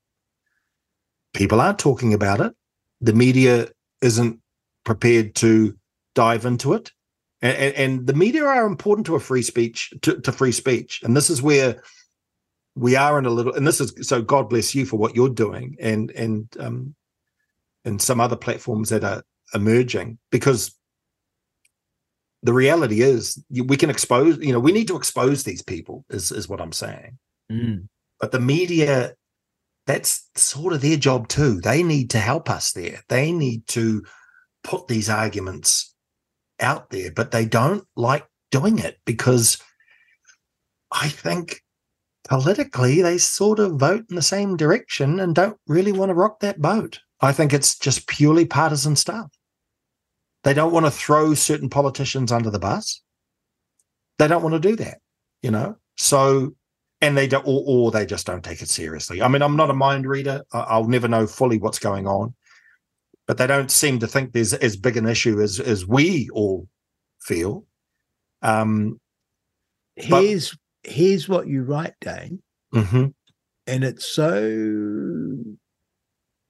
People 1.33 1.61
aren't 1.61 1.79
talking 1.79 2.13
about 2.13 2.41
it. 2.41 2.53
The 3.01 3.13
media 3.13 3.67
isn't 4.01 4.39
prepared 4.83 5.35
to 5.35 5.77
dive 6.15 6.45
into 6.45 6.73
it. 6.73 6.91
And, 7.41 7.57
and, 7.57 7.75
and 7.75 8.07
the 8.07 8.13
media 8.13 8.45
are 8.45 8.65
important 8.65 9.05
to 9.07 9.15
a 9.15 9.19
free 9.19 9.41
speech, 9.41 9.93
to, 10.01 10.19
to 10.21 10.31
free 10.31 10.51
speech. 10.51 11.01
And 11.03 11.15
this 11.15 11.29
is 11.29 11.41
where 11.41 11.81
we 12.75 12.95
are 12.95 13.17
in 13.17 13.25
a 13.25 13.29
little, 13.29 13.53
and 13.53 13.65
this 13.65 13.79
is 13.79 13.93
so 14.07 14.21
God 14.21 14.49
bless 14.49 14.75
you 14.75 14.85
for 14.85 14.97
what 14.97 15.15
you're 15.15 15.29
doing 15.29 15.75
and, 15.79 16.11
and, 16.11 16.47
um, 16.59 16.95
and 17.85 18.01
some 18.01 18.19
other 18.19 18.35
platforms 18.35 18.89
that 18.89 19.03
are 19.03 19.23
emerging 19.53 20.17
because 20.31 20.75
the 22.43 22.53
reality 22.53 23.01
is 23.01 23.43
we 23.49 23.75
can 23.75 23.89
expose 23.89 24.37
you 24.37 24.53
know 24.53 24.59
we 24.59 24.71
need 24.71 24.87
to 24.87 24.95
expose 24.95 25.43
these 25.43 25.61
people 25.61 26.05
is 26.09 26.31
is 26.31 26.47
what 26.47 26.61
i'm 26.61 26.71
saying 26.71 27.17
Mm. 27.51 27.87
but 28.21 28.31
the 28.31 28.39
media 28.39 29.15
that's 29.87 30.29
sort 30.35 30.71
of 30.71 30.81
their 30.81 30.97
job 30.97 31.27
too 31.27 31.59
they 31.61 31.81
need 31.81 32.11
to 32.11 32.19
help 32.19 32.47
us 32.47 32.73
there 32.73 33.01
they 33.09 33.31
need 33.31 33.65
to 33.69 34.03
put 34.63 34.87
these 34.87 35.09
arguments 35.09 35.95
out 36.61 36.89
there 36.89 37.11
but 37.11 37.31
they 37.31 37.45
don't 37.45 37.85
like 37.95 38.25
doing 38.51 38.79
it 38.79 38.97
because 39.05 39.61
i 40.91 41.07
think 41.07 41.61
politically 42.27 43.01
they 43.01 43.17
sort 43.17 43.59
of 43.59 43.79
vote 43.79 44.03
in 44.09 44.15
the 44.15 44.21
same 44.21 44.57
direction 44.57 45.19
and 45.19 45.35
don't 45.35 45.57
really 45.67 45.91
want 45.91 46.09
to 46.09 46.13
rock 46.15 46.39
that 46.39 46.61
boat 46.61 46.99
i 47.21 47.31
think 47.31 47.53
it's 47.53 47.77
just 47.77 48.07
purely 48.07 48.45
partisan 48.45 48.95
stuff 48.95 49.29
they 50.43 50.53
don't 50.53 50.71
want 50.71 50.85
to 50.85 50.91
throw 50.91 51.33
certain 51.33 51.69
politicians 51.69 52.31
under 52.31 52.49
the 52.49 52.59
bus. 52.59 53.01
They 54.17 54.27
don't 54.27 54.43
want 54.43 54.53
to 54.53 54.69
do 54.69 54.75
that, 54.77 54.99
you 55.41 55.51
know. 55.51 55.77
So, 55.97 56.55
and 57.01 57.17
they 57.17 57.27
don't, 57.27 57.45
or, 57.45 57.63
or 57.65 57.91
they 57.91 58.05
just 58.05 58.25
don't 58.25 58.43
take 58.43 58.61
it 58.61 58.69
seriously. 58.69 59.21
I 59.21 59.27
mean, 59.27 59.41
I'm 59.41 59.55
not 59.55 59.69
a 59.69 59.73
mind 59.73 60.05
reader. 60.05 60.43
I'll 60.53 60.87
never 60.87 61.07
know 61.07 61.27
fully 61.27 61.57
what's 61.57 61.79
going 61.79 62.07
on, 62.07 62.33
but 63.29 63.37
they 63.37 63.45
don't 63.45 63.69
seem 63.69 63.99
to 63.99 64.07
think 64.07 64.33
there's 64.33 64.55
as 64.55 64.75
big 64.75 64.97
an 64.97 65.05
issue 65.05 65.39
as 65.39 65.59
as 65.59 65.85
we 65.85 66.27
all 66.33 66.67
feel. 67.21 67.63
Um, 68.41 68.99
but- 70.09 70.23
Here's 70.23 70.57
here's 70.81 71.29
what 71.29 71.47
you 71.47 71.61
write, 71.61 71.93
Dane, 72.01 72.41
mhm. 72.73 73.13
and 73.67 73.83
it's 73.83 74.07
so 74.07 75.37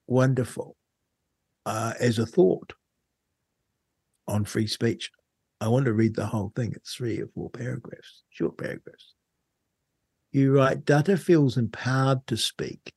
wonderful 0.06 0.74
uh, 1.66 1.92
as 2.00 2.18
a 2.18 2.24
thought 2.24 2.72
on 4.26 4.46
free 4.46 4.66
speech. 4.66 5.10
I 5.60 5.68
want 5.68 5.84
to 5.84 5.92
read 5.92 6.16
the 6.16 6.24
whole 6.26 6.50
thing. 6.56 6.72
It's 6.74 6.94
three 6.94 7.20
or 7.20 7.26
four 7.34 7.50
paragraphs, 7.50 8.22
short 8.30 8.56
paragraphs. 8.56 9.12
You 10.32 10.52
write, 10.54 10.86
Dutta 10.86 11.18
feels 11.18 11.58
empowered 11.58 12.26
to 12.28 12.38
speak 12.38 12.94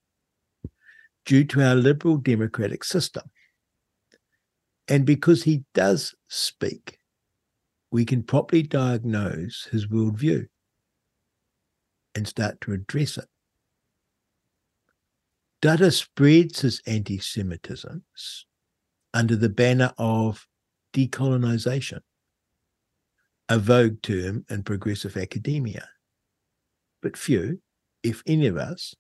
due 1.25 1.43
to 1.45 1.61
our 1.67 1.75
liberal 1.75 2.15
democratic 2.15 2.85
system. 2.85 3.23
And 4.87 5.05
because 5.05 5.43
he 5.43 5.63
does 5.73 6.13
speak, 6.27 6.97
we 7.91 8.05
can 8.05 8.23
properly 8.23 8.63
diagnose 8.63 9.67
his 9.71 9.87
worldview 9.87 10.47
and 12.15 12.27
start 12.27 12.59
to 12.61 12.73
address 12.73 13.17
it. 13.17 13.27
Dutta 15.61 15.93
spreads 15.93 16.61
his 16.61 16.81
anti 16.85 17.19
Semitism 17.19 18.03
under 19.13 19.35
the 19.35 19.49
banner 19.49 19.93
of 19.97 20.45
decolonization, 20.91 22.01
a 23.47 23.59
vogue 23.59 24.01
term 24.01 24.45
in 24.49 24.63
progressive 24.63 25.15
academia. 25.15 25.87
But 27.01 27.15
few, 27.15 27.61
if 28.01 28.23
any 28.25 28.47
of 28.47 28.57
us, 28.57 28.95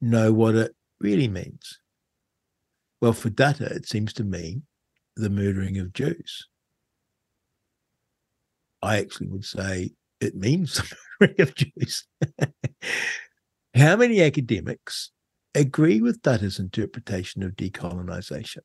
know 0.00 0.32
what 0.32 0.54
it 0.54 0.74
really 1.00 1.28
means. 1.28 1.78
Well, 3.00 3.12
for 3.12 3.30
Dutta, 3.30 3.70
it 3.70 3.86
seems 3.86 4.12
to 4.14 4.24
mean 4.24 4.62
the 5.16 5.30
murdering 5.30 5.78
of 5.78 5.92
Jews. 5.92 6.48
I 8.82 8.98
actually 8.98 9.28
would 9.28 9.44
say 9.44 9.92
it 10.20 10.34
means 10.34 10.74
the 10.76 10.96
murdering 11.20 11.40
of 11.40 11.54
Jews. 11.54 12.06
How 13.74 13.96
many 13.96 14.22
academics 14.22 15.10
agree 15.54 16.00
with 16.00 16.22
Dutta's 16.22 16.58
interpretation 16.58 17.42
of 17.42 17.52
decolonization? 17.52 18.58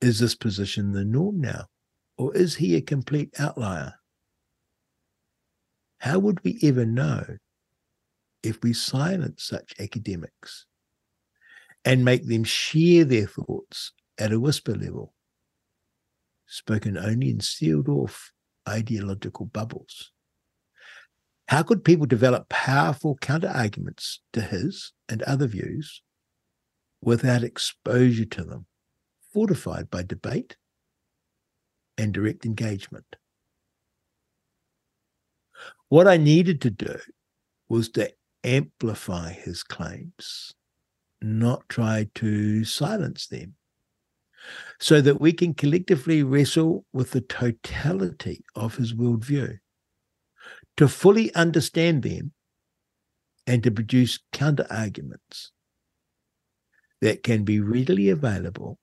Is 0.00 0.18
this 0.18 0.34
position 0.34 0.92
the 0.92 1.04
norm 1.04 1.40
now, 1.40 1.66
or 2.18 2.34
is 2.34 2.56
he 2.56 2.74
a 2.74 2.80
complete 2.80 3.32
outlier? 3.38 3.94
How 5.98 6.18
would 6.18 6.42
we 6.42 6.58
ever 6.64 6.84
know 6.84 7.24
if 8.42 8.60
we 8.62 8.72
silence 8.72 9.44
such 9.44 9.72
academics 9.78 10.66
and 11.84 12.04
make 12.04 12.26
them 12.26 12.44
share 12.44 13.04
their 13.04 13.26
thoughts 13.26 13.92
at 14.18 14.32
a 14.32 14.40
whisper 14.40 14.74
level, 14.74 15.14
spoken 16.46 16.96
only 16.98 17.30
in 17.30 17.40
sealed 17.40 17.88
off 17.88 18.32
ideological 18.68 19.46
bubbles? 19.46 20.12
How 21.48 21.62
could 21.62 21.84
people 21.84 22.06
develop 22.06 22.48
powerful 22.48 23.16
counter 23.16 23.48
arguments 23.48 24.20
to 24.32 24.40
his 24.40 24.92
and 25.08 25.22
other 25.22 25.46
views 25.46 26.02
without 27.02 27.42
exposure 27.42 28.24
to 28.24 28.44
them? 28.44 28.66
fortified 29.32 29.90
by 29.90 30.02
debate 30.02 30.56
and 31.96 32.12
direct 32.12 32.44
engagement. 32.44 33.16
What 35.88 36.06
I 36.06 36.16
needed 36.16 36.60
to 36.62 36.70
do 36.70 36.98
was 37.68 37.88
to 37.90 38.12
amplify 38.44 39.32
his 39.32 39.62
claims, 39.62 40.54
not 41.20 41.68
try 41.68 42.08
to 42.16 42.64
silence 42.64 43.26
them, 43.26 43.54
so 44.80 45.00
that 45.00 45.20
we 45.20 45.32
can 45.32 45.54
collectively 45.54 46.22
wrestle 46.22 46.84
with 46.92 47.12
the 47.12 47.20
totality 47.20 48.44
of 48.54 48.76
his 48.76 48.94
worldview, 48.94 49.58
to 50.76 50.88
fully 50.88 51.34
understand 51.34 52.02
them, 52.02 52.32
and 53.46 53.62
to 53.62 53.70
produce 53.70 54.20
counter 54.32 54.66
arguments 54.70 55.52
that 57.00 57.22
can 57.22 57.44
be 57.44 57.60
readily 57.60 58.08
available 58.08 58.78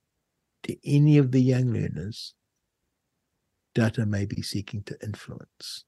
to 0.63 0.75
any 0.85 1.17
of 1.17 1.31
the 1.31 1.41
young 1.41 1.71
learners 1.73 2.33
Dutta 3.75 4.05
may 4.05 4.25
be 4.25 4.41
seeking 4.41 4.83
to 4.83 4.97
influence. 5.01 5.85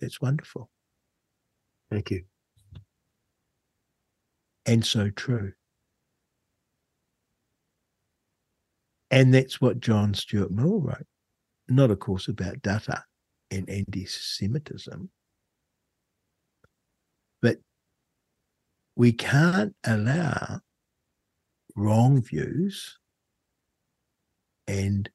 That's 0.00 0.20
wonderful 0.20 0.70
Thank 1.90 2.10
you. 2.12 2.24
and 4.64 4.86
so 4.86 5.10
true. 5.10 5.52
And 9.10 9.34
that's 9.34 9.60
what 9.60 9.80
John 9.80 10.14
Stuart 10.14 10.52
Mill 10.52 10.80
wrote, 10.80 11.06
not, 11.68 11.90
of 11.90 11.98
course, 11.98 12.28
about 12.28 12.62
Dutta 12.62 13.02
and 13.50 13.68
anti 13.68 14.06
Semitism, 14.06 15.10
but 17.42 17.58
we 18.94 19.12
can't 19.12 19.74
allow 19.84 20.60
wrong 21.74 22.22
views 22.22 22.98
and 24.68 25.10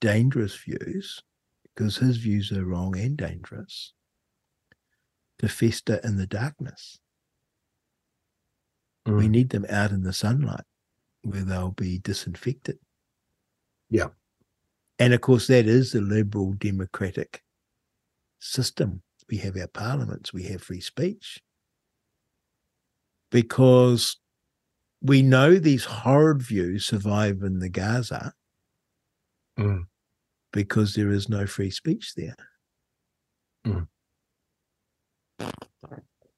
dangerous 0.00 0.56
views, 0.56 1.22
because 1.74 1.96
his 1.96 2.16
views 2.16 2.50
are 2.52 2.64
wrong 2.64 2.96
and 2.98 3.16
dangerous, 3.16 3.92
to 5.38 5.48
fester 5.48 6.00
in 6.04 6.16
the 6.16 6.26
darkness. 6.26 6.98
We 9.04 9.26
Mm. 9.26 9.30
need 9.30 9.48
them 9.50 9.66
out 9.68 9.90
in 9.90 10.02
the 10.02 10.14
sunlight 10.14 10.64
where 11.22 11.44
they'll 11.44 11.72
be 11.72 11.98
disinfected. 11.98 12.78
Yeah. 13.94 14.08
And 14.98 15.14
of 15.14 15.20
course, 15.20 15.46
that 15.46 15.66
is 15.66 15.92
the 15.92 16.00
liberal 16.00 16.54
democratic 16.54 17.44
system. 18.40 19.02
We 19.30 19.36
have 19.38 19.56
our 19.56 19.68
parliaments, 19.68 20.32
we 20.32 20.42
have 20.44 20.62
free 20.62 20.80
speech. 20.80 21.40
Because 23.30 24.16
we 25.00 25.22
know 25.22 25.54
these 25.54 25.84
horrid 25.84 26.42
views 26.42 26.86
survive 26.86 27.42
in 27.42 27.60
the 27.60 27.68
Gaza 27.68 28.32
Mm. 29.56 29.86
because 30.52 30.94
there 30.94 31.12
is 31.12 31.28
no 31.28 31.46
free 31.46 31.70
speech 31.70 32.14
there. 32.16 32.34
Mm. 33.64 33.86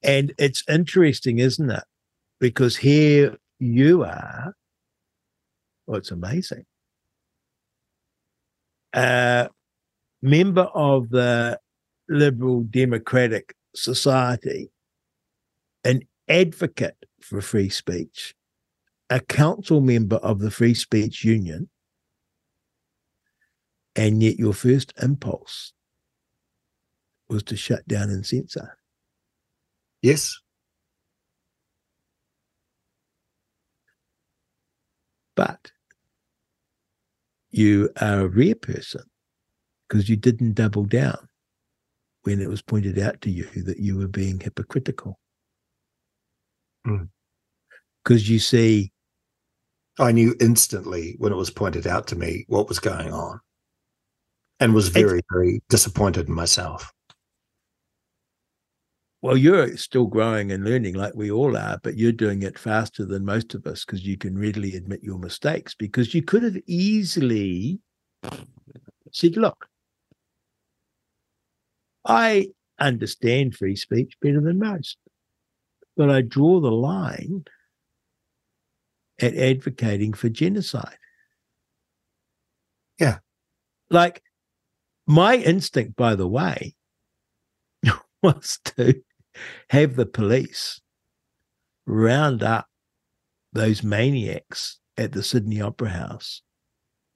And 0.02 0.34
it's 0.36 0.62
interesting, 0.68 1.38
isn't 1.38 1.70
it? 1.70 1.84
because 2.38 2.76
here 2.76 3.34
you 3.58 4.04
are. 4.04 4.54
Well, 5.86 5.96
it's 5.96 6.10
amazing. 6.10 6.66
A 8.96 9.50
member 10.22 10.62
of 10.62 11.10
the 11.10 11.60
Liberal 12.08 12.62
Democratic 12.62 13.54
Society, 13.74 14.70
an 15.84 16.00
advocate 16.28 16.96
for 17.20 17.42
free 17.42 17.68
speech, 17.68 18.34
a 19.10 19.20
council 19.20 19.80
member 19.82 20.16
of 20.16 20.38
the 20.38 20.50
Free 20.50 20.72
Speech 20.74 21.24
Union, 21.24 21.68
and 23.94 24.22
yet 24.22 24.38
your 24.38 24.54
first 24.54 24.92
impulse 25.02 25.72
was 27.28 27.42
to 27.42 27.56
shut 27.56 27.86
down 27.86 28.08
and 28.08 28.24
censor. 28.24 28.78
Yes. 30.00 30.38
But 35.34 35.72
you 37.56 37.90
are 38.00 38.20
a 38.20 38.28
rare 38.28 38.54
person 38.54 39.02
because 39.88 40.08
you 40.08 40.16
didn't 40.16 40.54
double 40.54 40.84
down 40.84 41.28
when 42.22 42.40
it 42.40 42.48
was 42.48 42.62
pointed 42.62 42.98
out 42.98 43.20
to 43.22 43.30
you 43.30 43.48
that 43.64 43.78
you 43.78 43.96
were 43.96 44.08
being 44.08 44.40
hypocritical. 44.40 45.18
Mm. 46.86 47.08
Because 48.02 48.28
you 48.28 48.38
see, 48.38 48.92
I 49.98 50.12
knew 50.12 50.34
instantly 50.40 51.14
when 51.18 51.32
it 51.32 51.36
was 51.36 51.50
pointed 51.50 51.86
out 51.86 52.08
to 52.08 52.16
me 52.16 52.44
what 52.48 52.68
was 52.68 52.78
going 52.78 53.12
on 53.12 53.40
and 54.60 54.74
was 54.74 54.88
very, 54.88 55.20
very 55.32 55.62
disappointed 55.68 56.28
in 56.28 56.34
myself. 56.34 56.92
Well, 59.26 59.36
you're 59.36 59.76
still 59.76 60.06
growing 60.06 60.52
and 60.52 60.64
learning 60.64 60.94
like 60.94 61.12
we 61.16 61.32
all 61.32 61.56
are, 61.56 61.80
but 61.82 61.96
you're 61.96 62.12
doing 62.12 62.44
it 62.44 62.56
faster 62.56 63.04
than 63.04 63.24
most 63.24 63.54
of 63.54 63.66
us 63.66 63.84
because 63.84 64.06
you 64.06 64.16
can 64.16 64.38
readily 64.38 64.76
admit 64.76 65.02
your 65.02 65.18
mistakes 65.18 65.74
because 65.74 66.14
you 66.14 66.22
could 66.22 66.44
have 66.44 66.56
easily 66.68 67.80
said, 69.10 69.36
look, 69.36 69.66
I 72.04 72.50
understand 72.78 73.56
free 73.56 73.74
speech 73.74 74.16
better 74.22 74.40
than 74.40 74.60
most, 74.60 74.96
but 75.96 76.08
I 76.08 76.20
draw 76.20 76.60
the 76.60 76.70
line 76.70 77.46
at 79.20 79.34
advocating 79.34 80.12
for 80.12 80.28
genocide. 80.28 80.98
Yeah. 83.00 83.18
Like 83.90 84.22
my 85.04 85.34
instinct, 85.34 85.96
by 85.96 86.14
the 86.14 86.28
way, 86.28 86.76
was 88.22 88.60
to 88.66 89.02
have 89.70 89.96
the 89.96 90.06
police 90.06 90.80
round 91.86 92.42
up 92.42 92.66
those 93.52 93.82
maniacs 93.82 94.78
at 94.96 95.12
the 95.12 95.22
Sydney 95.22 95.60
Opera 95.60 95.90
House 95.90 96.42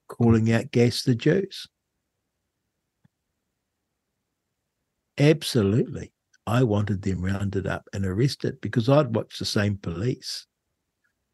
calling 0.08 0.52
out 0.52 0.70
gas 0.70 1.02
the 1.02 1.14
Jews. 1.14 1.66
Absolutely. 5.18 6.12
I 6.46 6.62
wanted 6.64 7.02
them 7.02 7.22
rounded 7.22 7.66
up 7.66 7.88
and 7.92 8.04
arrested 8.04 8.60
because 8.60 8.88
I'd 8.88 9.14
watched 9.14 9.38
the 9.38 9.44
same 9.44 9.76
police 9.76 10.46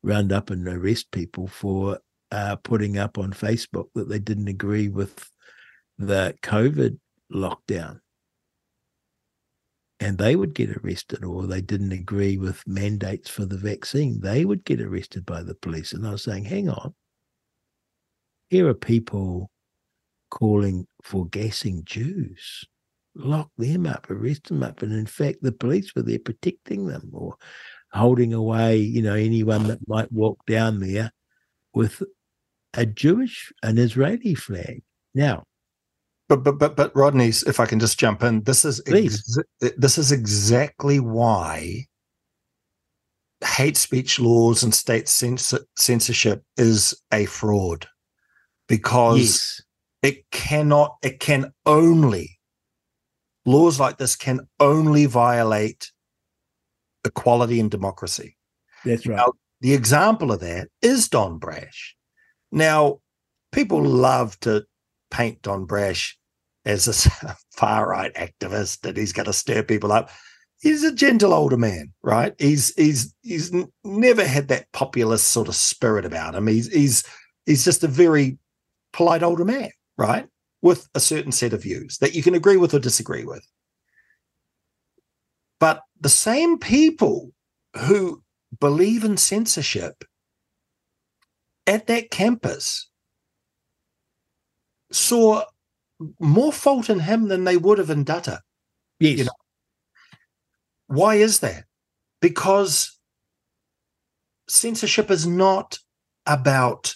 round 0.03 0.33
up 0.33 0.51
and 0.51 0.67
arrest 0.67 1.11
people 1.11 1.47
for 1.47 1.99
uh, 2.31 2.57
putting 2.57 2.99
up 2.99 3.17
on 3.17 3.33
Facebook 3.33 3.87
that 3.95 4.09
they 4.09 4.19
didn't 4.19 4.49
agree 4.49 4.89
with 4.89 5.31
the 5.99 6.35
COVID 6.43 6.99
lockdown. 7.33 8.01
And 9.99 10.19
they 10.19 10.37
would 10.37 10.55
get 10.55 10.77
arrested, 10.77 11.25
or 11.25 11.47
they 11.47 11.63
didn't 11.63 11.93
agree 11.93 12.37
with 12.37 12.63
mandates 12.67 13.31
for 13.31 13.47
the 13.47 13.57
vaccine. 13.57 14.21
They 14.21 14.45
would 14.45 14.65
get 14.65 14.81
arrested 14.81 15.25
by 15.25 15.43
the 15.43 15.55
police. 15.55 15.93
And 15.93 16.07
I 16.07 16.13
was 16.13 16.23
saying, 16.23 16.45
hang 16.45 16.69
on, 16.69 16.95
here 18.51 18.69
are 18.69 18.75
people 18.75 19.51
calling 20.31 20.87
for 21.03 21.27
gassing 21.27 21.83
Jews 21.85 22.67
lock 23.17 23.51
them 23.57 23.87
up, 23.87 24.11
arrest 24.11 24.49
them 24.49 24.63
up. 24.63 24.83
And 24.83 24.93
in 24.93 25.07
fact, 25.07 25.39
the 25.43 25.53
police 25.53 25.95
were 25.95 26.03
there 26.03 26.19
protecting 26.19 26.87
them 26.87 27.11
or 27.13 27.37
holding 27.93 28.33
away, 28.33 28.79
you 28.79 29.03
know, 29.03 29.15
anyone 29.15 29.65
that 29.65 29.89
might 29.89 30.13
walk 30.13 30.45
down 30.47 30.81
there 30.81 31.11
with 31.73 32.03
a 32.75 32.87
Jewish, 32.87 33.53
an 33.63 33.79
Israeli 33.79 34.35
flag. 34.35 34.83
Now, 35.15 35.45
But 36.29 36.43
but 36.43 36.59
but 36.59 36.77
but 36.77 36.95
Rodney's, 36.97 37.43
if 37.45 37.61
I 37.61 37.67
can 37.67 37.79
just 37.79 37.99
jump 37.99 38.23
in, 38.23 38.43
this 38.43 38.65
is 38.65 38.83
ex- 38.87 39.39
this 39.77 39.97
is 39.99 40.11
exactly 40.11 40.99
why 40.99 41.87
hate 43.45 43.77
speech 43.77 44.19
laws 44.19 44.63
and 44.63 44.75
state 44.75 45.09
censor- 45.09 45.67
censorship 45.77 46.43
is 46.57 47.01
a 47.13 47.27
fraud 47.27 47.87
because 48.67 49.19
yes, 49.19 49.63
it 50.03 50.31
cannot 50.31 50.97
it 51.03 51.21
can 51.21 51.53
only 51.67 52.39
laws 53.45 53.79
like 53.79 53.99
this 53.99 54.17
can 54.17 54.41
only 54.59 55.07
violate 55.07 55.93
equality 57.05 57.61
and 57.61 57.71
democracy 57.71 58.37
that's 58.87 59.07
right. 59.07 59.17
Now, 59.17 59.33
the 59.61 59.75
example 59.75 60.33
of 60.33 60.41
that 60.41 60.69
is 60.81 61.09
Don 61.09 61.39
Brash. 61.39 61.97
Now, 62.53 63.01
people 63.53 63.83
love 63.83 64.39
to 64.41 64.65
paint 65.17 65.41
Don 65.41 65.65
Brash 65.65 66.19
as 66.67 66.89
a 67.25 67.37
far 67.57 67.89
right 67.89 68.13
activist 68.15 68.81
that 68.81 68.97
he's 68.97 69.13
going 69.13 69.27
to 69.27 69.33
stir 69.33 69.63
people 69.63 69.93
up. 69.93 70.11
He's 70.61 70.85
a 70.85 70.93
gentle 70.93 71.33
older 71.33 71.57
man, 71.57 71.93
right? 72.03 72.35
He's 72.39 72.75
he's 72.75 73.15
he's 73.23 73.53
never 73.85 74.27
had 74.27 74.49
that 74.49 74.71
populist 74.73 75.29
sort 75.29 75.49
of 75.49 75.55
spirit 75.55 76.05
about 76.05 76.35
him. 76.35 76.47
He's 76.47 76.73
he's 76.73 77.05
he's 77.47 77.65
just 77.65 77.85
a 77.85 77.89
very 77.89 78.39
polite 78.93 79.23
older 79.23 79.45
man, 79.45 79.71
right? 79.97 80.27
With 80.63 80.89
a 80.95 81.01
certain 81.01 81.33
set 81.33 81.53
of 81.53 81.63
views 81.63 81.99
that 81.99 82.15
you 82.15 82.23
can 82.23 82.35
agree 82.35 82.57
with 82.57 82.75
or 82.75 82.79
disagree 82.79 83.25
with. 83.25 83.47
But 85.61 85.83
the 86.01 86.09
same 86.09 86.59
people 86.59 87.33
who 87.77 88.23
believe 88.59 89.05
in 89.05 89.17
censorship 89.17 90.05
at 91.67 91.87
that 91.87 92.11
campus 92.11 92.89
saw 94.93 95.45
more 96.21 96.53
fault 96.53 96.91
in 96.91 97.01
him 97.01 97.29
than 97.29 97.45
they 97.45 97.57
would 97.57 97.79
have 97.79 97.91
in 97.91 98.05
Dutta. 98.05 98.41
Yes, 99.01 99.19
you 99.19 99.25
know, 99.25 99.31
Why 100.89 101.17
is 101.17 101.41
that? 101.41 101.65
Because 102.21 102.99
censorship 104.49 105.11
is 105.11 105.27
not 105.27 105.79
about 106.27 106.95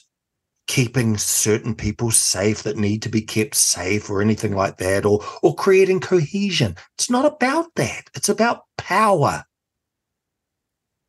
keeping 0.67 1.19
certain 1.19 1.75
people 1.75 2.11
safe 2.11 2.63
that 2.63 2.77
need 2.77 3.03
to 3.03 3.09
be 3.09 3.21
kept 3.21 3.57
safe 3.57 4.09
or 4.09 4.23
anything 4.23 4.55
like 4.55 4.77
that 4.79 5.05
or 5.05 5.21
or 5.43 5.55
creating 5.55 6.01
cohesion. 6.01 6.77
It's 6.95 7.11
not 7.11 7.25
about 7.25 7.75
that. 7.75 8.09
It's 8.15 8.29
about 8.29 8.63
power. 8.79 9.45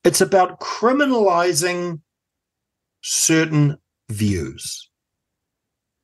It's 0.04 0.22
about 0.22 0.60
criminalizing 0.60 2.02
certain 3.02 3.78
views. 4.10 4.90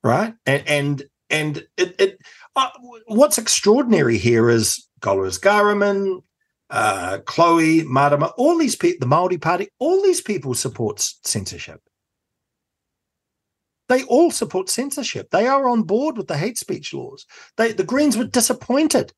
Right? 0.08 0.34
And 0.46 0.64
and 0.68 1.04
and 1.30 1.58
it, 1.76 1.96
it 2.00 2.20
uh, 2.56 2.70
what's 3.08 3.38
extraordinary 3.38 4.18
here 4.18 4.50
is 4.50 4.88
Golriz 5.02 5.38
Ghahraman, 5.38 6.24
uh, 6.70 7.18
Chloe, 7.26 7.84
Marama, 7.84 8.28
all 8.38 8.58
these 8.58 8.78
people, 8.78 9.00
the 9.02 9.06
Maori 9.06 9.38
Party, 9.38 9.68
all 9.80 10.02
these 10.02 10.22
people 10.22 10.54
support 10.54 11.02
censorship. 11.26 11.82
They 13.90 14.04
all 14.04 14.32
support 14.32 14.70
censorship. 14.70 15.30
They 15.32 15.46
are 15.46 15.68
on 15.68 15.84
board 15.84 16.16
with 16.18 16.28
the 16.28 16.38
hate 16.38 16.58
speech 16.58 16.94
laws. 16.94 17.26
They, 17.58 17.74
the 17.74 17.84
Greens 17.84 18.18
were 18.18 18.24
disappointed 18.24 19.12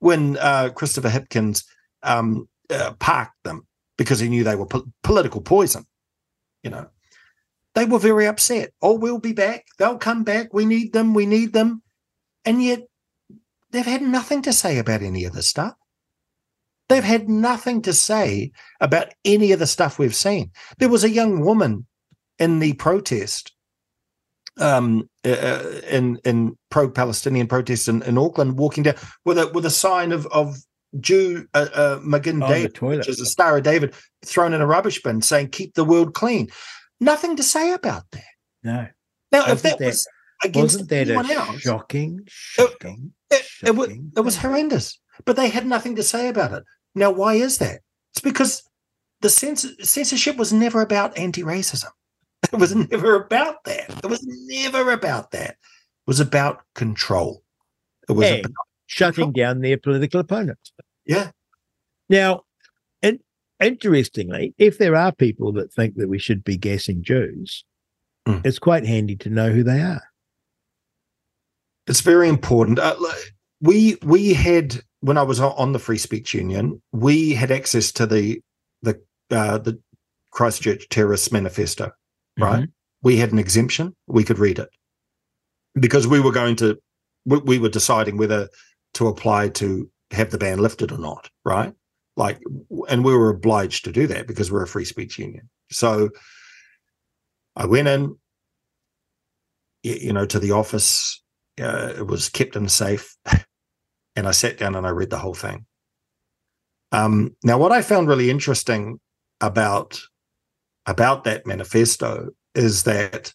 when 0.00 0.36
uh, 0.38 0.70
Christopher 0.70 1.10
Hipkins 1.10 1.64
um, 2.02 2.48
uh, 2.70 2.94
parked 2.98 3.40
them 3.44 3.68
because 3.96 4.18
he 4.18 4.28
knew 4.28 4.42
they 4.42 4.56
were 4.56 4.66
po- 4.66 4.86
political 5.04 5.40
poison. 5.40 5.84
You 6.64 6.70
know, 6.70 6.88
they 7.74 7.84
were 7.84 7.98
very 7.98 8.26
upset. 8.26 8.72
Oh, 8.80 8.94
we'll 8.94 9.18
be 9.18 9.32
back. 9.32 9.66
They'll 9.78 9.98
come 9.98 10.24
back. 10.24 10.52
We 10.52 10.64
need 10.64 10.92
them. 10.92 11.14
We 11.14 11.26
need 11.26 11.52
them. 11.52 11.82
And 12.44 12.62
yet, 12.62 12.82
they've 13.70 13.84
had 13.84 14.02
nothing 14.02 14.42
to 14.42 14.52
say 14.52 14.78
about 14.78 15.02
any 15.02 15.24
of 15.24 15.32
this 15.32 15.48
stuff. 15.48 15.74
They've 16.88 17.02
had 17.02 17.28
nothing 17.28 17.82
to 17.82 17.92
say 17.92 18.52
about 18.80 19.08
any 19.24 19.52
of 19.52 19.58
the 19.58 19.66
stuff 19.66 19.98
we've 19.98 20.14
seen. 20.14 20.50
There 20.78 20.88
was 20.88 21.02
a 21.02 21.10
young 21.10 21.40
woman 21.40 21.86
in 22.38 22.58
the 22.58 22.74
protest, 22.74 23.52
um, 24.60 25.08
uh, 25.24 25.62
in 25.90 26.20
in 26.24 26.56
pro-Palestinian 26.70 27.46
protests 27.46 27.88
in, 27.88 28.02
in 28.02 28.18
Auckland, 28.18 28.58
walking 28.58 28.84
down 28.84 28.96
with 29.24 29.38
a 29.38 29.48
with 29.48 29.64
a 29.64 29.70
sign 29.70 30.12
of 30.12 30.26
of 30.26 30.56
Jew 31.00 31.46
uh, 31.54 31.66
uh, 31.74 32.00
Magen 32.02 32.38
David, 32.40 32.80
which 32.80 33.08
is 33.08 33.20
a 33.20 33.26
Star 33.26 33.56
of 33.56 33.64
David, 33.64 33.94
thrown 34.24 34.52
in 34.52 34.60
a 34.60 34.66
rubbish 34.66 35.02
bin, 35.02 35.22
saying 35.22 35.48
"Keep 35.48 35.74
the 35.74 35.84
world 35.84 36.14
clean." 36.14 36.50
Nothing 37.00 37.36
to 37.36 37.42
say 37.42 37.72
about 37.72 38.04
that. 38.12 38.24
No, 38.62 38.86
Now, 39.32 39.42
if 39.42 39.48
Wasn't 39.48 39.62
that, 39.62 39.78
that- 39.78 39.86
was 39.86 40.08
against 40.44 40.62
wasn't 40.74 40.88
that 40.90 41.08
anyone 41.08 41.30
a 41.30 41.34
else, 41.34 41.60
shocking, 41.60 42.20
shocking, 42.26 43.12
it, 43.30 43.46
it, 43.64 43.74
was, 43.74 43.88
shocking 43.88 44.12
it 44.16 44.20
was 44.20 44.36
thing? 44.36 44.42
horrendous. 44.50 44.98
But 45.24 45.36
they 45.36 45.48
had 45.48 45.66
nothing 45.66 45.96
to 45.96 46.02
say 46.02 46.28
about 46.28 46.52
it. 46.52 46.64
Now, 46.94 47.10
why 47.10 47.34
is 47.34 47.58
that? 47.58 47.80
It's 48.12 48.20
because 48.20 48.62
the 49.20 49.28
cens- 49.28 49.80
censorship 49.84 50.36
was 50.36 50.52
never 50.52 50.80
about 50.80 51.16
anti-racism. 51.18 51.88
It 52.52 52.58
was 52.58 52.74
never 52.74 53.14
about 53.16 53.64
that. 53.64 53.88
It 54.04 54.06
was 54.10 54.20
never 54.24 54.90
about 54.92 55.30
that. 55.30 55.50
It 55.52 55.56
was 56.06 56.20
about 56.20 56.60
control. 56.74 57.42
It 58.08 58.12
was 58.12 58.28
And 58.28 58.40
about, 58.44 58.54
shutting 58.86 59.32
down 59.32 59.60
their 59.62 59.78
political 59.78 60.20
opponents. 60.20 60.70
yeah. 61.06 61.30
Now, 62.10 62.42
interestingly, 63.64 64.54
if 64.58 64.78
there 64.78 64.96
are 64.96 65.12
people 65.12 65.52
that 65.54 65.72
think 65.72 65.96
that 65.96 66.08
we 66.08 66.18
should 66.18 66.44
be 66.44 66.56
gassing 66.56 67.02
Jews, 67.02 67.64
Mm. 68.26 68.44
it's 68.46 68.58
quite 68.58 68.86
handy 68.86 69.16
to 69.16 69.28
know 69.28 69.50
who 69.50 69.62
they 69.62 69.80
are. 69.82 70.02
It's 71.86 72.00
very 72.00 72.28
important. 72.28 72.78
Uh, 72.78 72.96
we 73.60 73.98
we 74.02 74.32
had 74.32 74.80
when 75.00 75.18
I 75.18 75.22
was 75.22 75.40
on 75.40 75.72
the 75.72 75.78
Free 75.78 75.98
Speech 75.98 76.32
Union, 76.32 76.80
we 76.92 77.34
had 77.34 77.50
access 77.50 77.92
to 77.92 78.06
the 78.06 78.40
the 78.82 78.98
uh, 79.30 79.58
the 79.58 79.78
Christchurch 80.30 80.88
Terrorist 80.88 81.32
Manifesto. 81.32 81.90
Right. 82.38 82.68
We 83.02 83.18
had 83.18 83.32
an 83.32 83.38
exemption. 83.38 83.94
We 84.06 84.24
could 84.24 84.38
read 84.38 84.58
it 84.58 84.70
because 85.78 86.06
we 86.06 86.20
were 86.20 86.32
going 86.32 86.56
to. 86.56 86.78
We, 87.26 87.38
we 87.38 87.58
were 87.58 87.68
deciding 87.68 88.16
whether 88.16 88.48
to 88.94 89.08
apply 89.08 89.50
to 89.50 89.90
have 90.10 90.30
the 90.30 90.38
ban 90.38 90.58
lifted 90.60 90.92
or 90.92 90.98
not. 90.98 91.28
Right. 91.44 91.74
Like, 92.16 92.40
and 92.88 93.04
we 93.04 93.14
were 93.14 93.30
obliged 93.30 93.84
to 93.84 93.92
do 93.92 94.06
that 94.06 94.26
because 94.26 94.50
we're 94.50 94.62
a 94.62 94.68
free 94.68 94.84
speech 94.84 95.18
union. 95.18 95.48
So 95.70 96.10
I 97.56 97.66
went 97.66 97.88
in, 97.88 98.16
you 99.82 100.12
know, 100.12 100.26
to 100.26 100.38
the 100.38 100.52
office. 100.52 101.22
Uh, 101.60 101.92
it 101.98 102.06
was 102.06 102.28
kept 102.28 102.56
in 102.56 102.68
safe, 102.68 103.16
and 104.16 104.26
I 104.26 104.32
sat 104.32 104.58
down 104.58 104.74
and 104.74 104.86
I 104.86 104.90
read 104.90 105.10
the 105.10 105.18
whole 105.18 105.34
thing. 105.34 105.66
Um, 106.92 107.36
now, 107.42 107.58
what 107.58 107.72
I 107.72 107.82
found 107.82 108.08
really 108.08 108.30
interesting 108.30 109.00
about 109.40 110.00
about 110.86 111.24
that 111.24 111.46
manifesto 111.46 112.30
is 112.54 112.84
that 112.84 113.32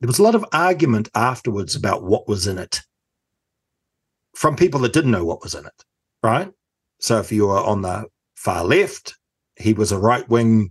there 0.00 0.06
was 0.06 0.18
a 0.18 0.22
lot 0.22 0.34
of 0.34 0.44
argument 0.52 1.08
afterwards 1.14 1.74
about 1.74 2.04
what 2.04 2.28
was 2.28 2.46
in 2.46 2.58
it 2.58 2.82
from 4.34 4.54
people 4.54 4.80
that 4.80 4.92
didn't 4.92 5.10
know 5.10 5.24
what 5.24 5.42
was 5.42 5.54
in 5.54 5.64
it, 5.64 5.84
right? 6.22 6.52
So 6.98 7.18
if 7.18 7.30
you 7.30 7.48
were 7.48 7.62
on 7.62 7.82
the 7.82 8.06
far 8.34 8.64
left, 8.64 9.14
he 9.56 9.72
was 9.72 9.92
a 9.92 9.98
right 9.98 10.28
wing 10.28 10.70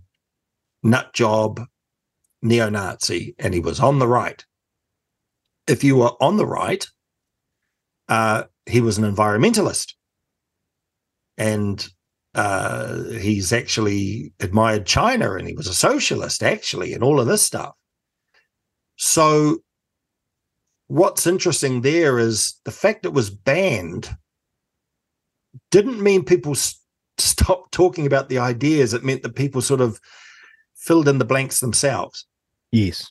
nut 0.82 1.12
job 1.12 1.60
neo 2.42 2.68
Nazi, 2.68 3.34
and 3.38 3.54
he 3.54 3.60
was 3.60 3.80
on 3.80 3.98
the 3.98 4.08
right. 4.08 4.44
If 5.66 5.82
you 5.82 5.96
were 5.96 6.12
on 6.20 6.36
the 6.36 6.46
right, 6.46 6.86
uh, 8.08 8.44
he 8.66 8.80
was 8.80 8.98
an 8.98 9.04
environmentalist. 9.04 9.94
And 11.38 11.86
uh, 12.34 13.02
he's 13.04 13.52
actually 13.52 14.32
admired 14.40 14.86
China 14.86 15.34
and 15.34 15.48
he 15.48 15.54
was 15.54 15.66
a 15.66 15.74
socialist, 15.74 16.42
actually, 16.42 16.92
and 16.92 17.02
all 17.02 17.20
of 17.20 17.26
this 17.26 17.42
stuff. 17.42 17.74
So, 18.96 19.58
what's 20.86 21.26
interesting 21.26 21.80
there 21.80 22.18
is 22.18 22.60
the 22.64 22.70
fact 22.70 23.04
it 23.04 23.12
was 23.12 23.30
banned 23.30 24.16
didn't 25.70 26.00
mean 26.02 26.24
people 26.24 26.52
s- 26.52 26.80
stopped 27.18 27.72
talking 27.72 28.06
about 28.06 28.28
the 28.28 28.38
ideas. 28.38 28.94
It 28.94 29.04
meant 29.04 29.22
that 29.22 29.34
people 29.36 29.60
sort 29.62 29.80
of 29.80 30.00
filled 30.74 31.08
in 31.08 31.18
the 31.18 31.24
blanks 31.24 31.60
themselves 31.60 32.26
Yes. 32.72 33.10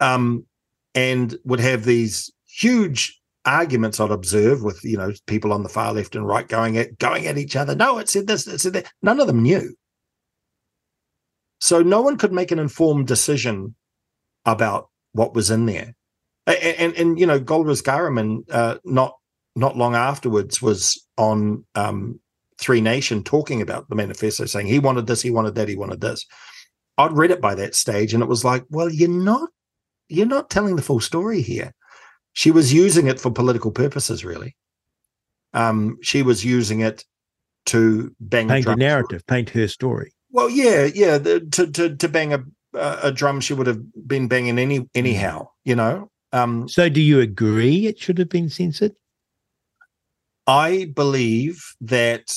um, 0.00 0.46
and 0.94 1.36
would 1.44 1.60
have 1.60 1.84
these 1.84 2.32
huge 2.46 3.20
arguments 3.44 4.00
I'd 4.00 4.10
observe 4.10 4.62
with 4.62 4.80
you 4.84 4.96
know 4.96 5.12
people 5.26 5.52
on 5.52 5.62
the 5.64 5.68
far 5.68 5.92
left 5.92 6.16
and 6.16 6.26
right 6.26 6.48
going 6.48 6.78
at 6.78 6.98
going 6.98 7.26
at 7.26 7.36
each 7.36 7.56
other. 7.56 7.74
No, 7.74 7.98
it 7.98 8.08
said 8.08 8.26
this, 8.26 8.46
it 8.46 8.60
said 8.60 8.72
that. 8.74 8.90
None 9.02 9.20
of 9.20 9.26
them 9.26 9.42
knew. 9.42 9.74
So 11.60 11.82
no 11.82 12.00
one 12.02 12.16
could 12.16 12.32
make 12.32 12.50
an 12.52 12.58
informed 12.58 13.06
decision 13.06 13.74
about 14.44 14.88
what 15.12 15.34
was 15.34 15.50
in 15.50 15.66
there. 15.66 15.94
And 16.46 16.56
and, 16.56 16.94
and 16.94 17.18
you 17.18 17.26
know, 17.26 17.38
Golriz 17.40 17.82
Ghahraman 17.82 18.44
uh, 18.50 18.78
not 18.84 19.14
not 19.56 19.76
long 19.76 19.94
afterwards 19.94 20.60
was 20.60 21.04
on 21.16 21.64
um, 21.74 22.20
Three 22.58 22.80
Nation 22.80 23.22
talking 23.22 23.62
about 23.62 23.88
the 23.88 23.96
manifesto, 23.96 24.44
saying 24.46 24.66
he 24.66 24.78
wanted 24.78 25.06
this, 25.06 25.22
he 25.22 25.30
wanted 25.30 25.54
that, 25.54 25.68
he 25.68 25.76
wanted 25.76 26.00
this. 26.00 26.24
I'd 26.98 27.12
read 27.12 27.30
it 27.30 27.40
by 27.40 27.54
that 27.56 27.74
stage, 27.74 28.14
and 28.14 28.22
it 28.22 28.28
was 28.28 28.44
like, 28.44 28.64
well, 28.70 28.90
you're 28.90 29.08
not 29.08 29.48
you're 30.08 30.26
not 30.26 30.50
telling 30.50 30.76
the 30.76 30.82
full 30.82 31.00
story 31.00 31.40
here. 31.42 31.72
She 32.34 32.50
was 32.50 32.72
using 32.72 33.06
it 33.06 33.20
for 33.20 33.30
political 33.30 33.70
purposes, 33.70 34.24
really. 34.24 34.54
Um, 35.52 35.98
she 36.02 36.22
was 36.22 36.44
using 36.44 36.80
it 36.80 37.04
to 37.66 38.14
bang 38.20 38.48
Paint 38.48 38.60
a 38.60 38.62
drum. 38.64 38.78
narrative, 38.78 39.26
paint 39.26 39.50
her 39.50 39.68
story. 39.68 40.12
Well, 40.30 40.50
yeah, 40.50 40.88
yeah. 40.94 41.18
The, 41.18 41.40
to 41.52 41.66
to 41.70 41.96
to 41.96 42.08
bang 42.08 42.34
a 42.34 42.44
a 42.74 43.12
drum, 43.12 43.40
she 43.40 43.54
would 43.54 43.66
have 43.68 43.80
been 44.06 44.26
banging 44.28 44.58
any 44.58 44.88
anyhow. 44.94 45.48
You 45.64 45.76
know. 45.76 46.10
Um, 46.32 46.68
So, 46.68 46.88
do 46.88 47.00
you 47.00 47.20
agree 47.20 47.86
it 47.86 47.98
should 48.00 48.18
have 48.18 48.28
been 48.28 48.48
censored? 48.50 48.92
I 50.46 50.90
believe 50.94 51.62
that 51.80 52.32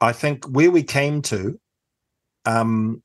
I 0.00 0.12
think 0.12 0.44
where 0.44 0.70
we 0.70 0.82
came 0.82 1.22
to 1.22 1.58
um, 2.44 3.02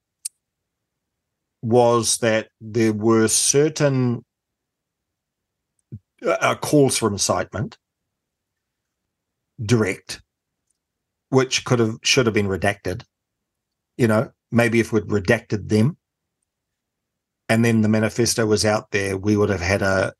was 1.61 2.17
that 2.19 2.49
there 2.59 2.93
were 2.93 3.27
certain 3.27 4.25
uh, 6.25 6.55
calls 6.55 6.97
for 6.97 7.09
incitement, 7.09 7.77
direct, 9.61 10.21
which 11.29 11.63
could 11.63 11.79
have 11.79 11.97
should 12.03 12.25
have 12.25 12.35
been 12.35 12.47
redacted. 12.47 13.03
You 13.97 14.07
know, 14.07 14.31
maybe 14.51 14.79
if 14.79 14.91
we'd 14.91 15.05
redacted 15.05 15.69
them, 15.69 15.97
and 17.47 17.63
then 17.63 17.81
the 17.81 17.89
manifesto 17.89 18.45
was 18.45 18.65
out 18.65 18.91
there, 18.91 19.17
we 19.17 19.37
would 19.37 19.49
have 19.49 19.61
had 19.61 19.81
a 19.81 20.13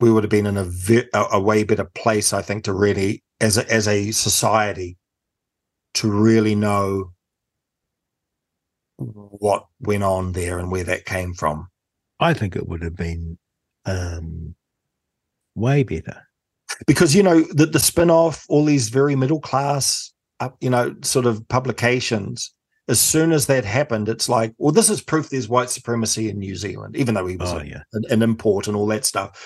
we 0.00 0.10
would 0.10 0.24
have 0.24 0.30
been 0.30 0.46
in 0.46 0.56
a 0.56 0.66
a, 1.12 1.26
a 1.32 1.40
way 1.40 1.64
better 1.64 1.84
place, 1.84 2.32
I 2.32 2.40
think, 2.40 2.64
to 2.64 2.72
really 2.72 3.22
as 3.40 3.58
a, 3.58 3.70
as 3.72 3.88
a 3.88 4.10
society 4.12 4.96
to 5.94 6.10
really 6.10 6.54
know 6.54 7.12
what 8.98 9.66
went 9.80 10.02
on 10.02 10.32
there 10.32 10.58
and 10.58 10.70
where 10.70 10.84
that 10.84 11.04
came 11.06 11.32
from. 11.34 11.68
I 12.18 12.34
think 12.34 12.54
it 12.54 12.68
would 12.68 12.82
have 12.82 12.96
been 12.96 13.38
um, 13.86 14.54
way 15.54 15.82
better. 15.82 16.22
Because 16.86 17.14
you 17.14 17.22
know 17.22 17.40
the 17.52 17.66
the 17.66 17.80
spin 17.80 18.10
off, 18.10 18.44
all 18.48 18.64
these 18.64 18.88
very 18.90 19.16
middle 19.16 19.40
class, 19.40 20.12
up 20.38 20.56
you 20.60 20.70
know, 20.70 20.94
sort 21.02 21.26
of 21.26 21.46
publications. 21.48 22.54
As 22.88 23.00
soon 23.00 23.32
as 23.32 23.46
that 23.46 23.64
happened, 23.64 24.08
it's 24.08 24.28
like, 24.28 24.52
well, 24.58 24.72
this 24.72 24.90
is 24.90 25.00
proof 25.00 25.30
there's 25.30 25.48
white 25.48 25.70
supremacy 25.70 26.28
in 26.28 26.38
New 26.38 26.56
Zealand, 26.56 26.96
even 26.96 27.14
though 27.14 27.26
he 27.26 27.36
was 27.36 27.52
Oh, 27.52 27.58
a- 27.58 27.64
yeah. 27.64 27.82
an, 27.92 28.04
an 28.10 28.22
import 28.22 28.66
and 28.68 28.76
all 28.76 28.86
that 28.88 29.04
stuff. 29.04 29.38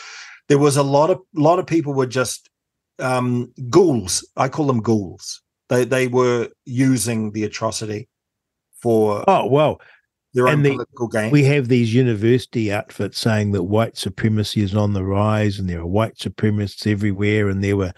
There 0.48 0.58
was 0.58 0.76
a 0.76 0.82
lot 0.82 1.10
of 1.10 1.20
lot 1.34 1.58
of 1.58 1.66
people 1.66 1.94
were 1.94 2.06
just 2.06 2.50
um, 2.98 3.52
ghouls. 3.70 4.26
I 4.36 4.48
call 4.48 4.66
them 4.66 4.80
ghouls. 4.82 5.40
They 5.68 5.84
they 5.84 6.06
were 6.08 6.48
using 6.64 7.32
the 7.32 7.44
atrocity 7.44 8.08
for 8.80 9.24
Oh, 9.28 9.46
well, 9.46 9.80
their 10.34 10.46
own 10.48 10.54
and 10.54 10.64
the- 10.66 10.70
political 10.72 11.08
gain. 11.08 11.30
we 11.30 11.44
have 11.44 11.68
these 11.68 11.94
university 11.94 12.70
outfits 12.72 13.18
saying 13.18 13.52
that 13.52 13.62
white 13.64 13.96
supremacy 13.96 14.62
is 14.62 14.74
on 14.74 14.92
the 14.92 15.04
rise 15.04 15.58
and 15.58 15.68
there 15.68 15.80
are 15.80 15.86
white 15.86 16.16
supremacists 16.16 16.86
everywhere 16.90 17.48
and 17.48 17.64
there 17.64 17.76
were 17.76 17.92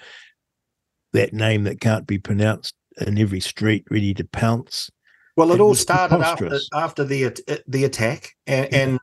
that 1.12 1.32
name 1.32 1.64
that 1.64 1.80
can't 1.80 2.06
be 2.06 2.18
pronounced 2.18 2.74
in 3.00 3.18
every 3.18 3.40
street 3.40 3.84
ready 3.90 4.14
to 4.14 4.24
pounce. 4.24 4.90
well, 5.36 5.50
it 5.50 5.56
it 5.56 5.60
all 5.60 5.74
started 5.74 6.20
after 6.20 6.58
after 6.72 7.04
the 7.04 7.36
the 7.66 7.84
attack, 7.84 8.32
and 8.46 8.68
Yeah. 8.72 8.78
and 8.78 8.98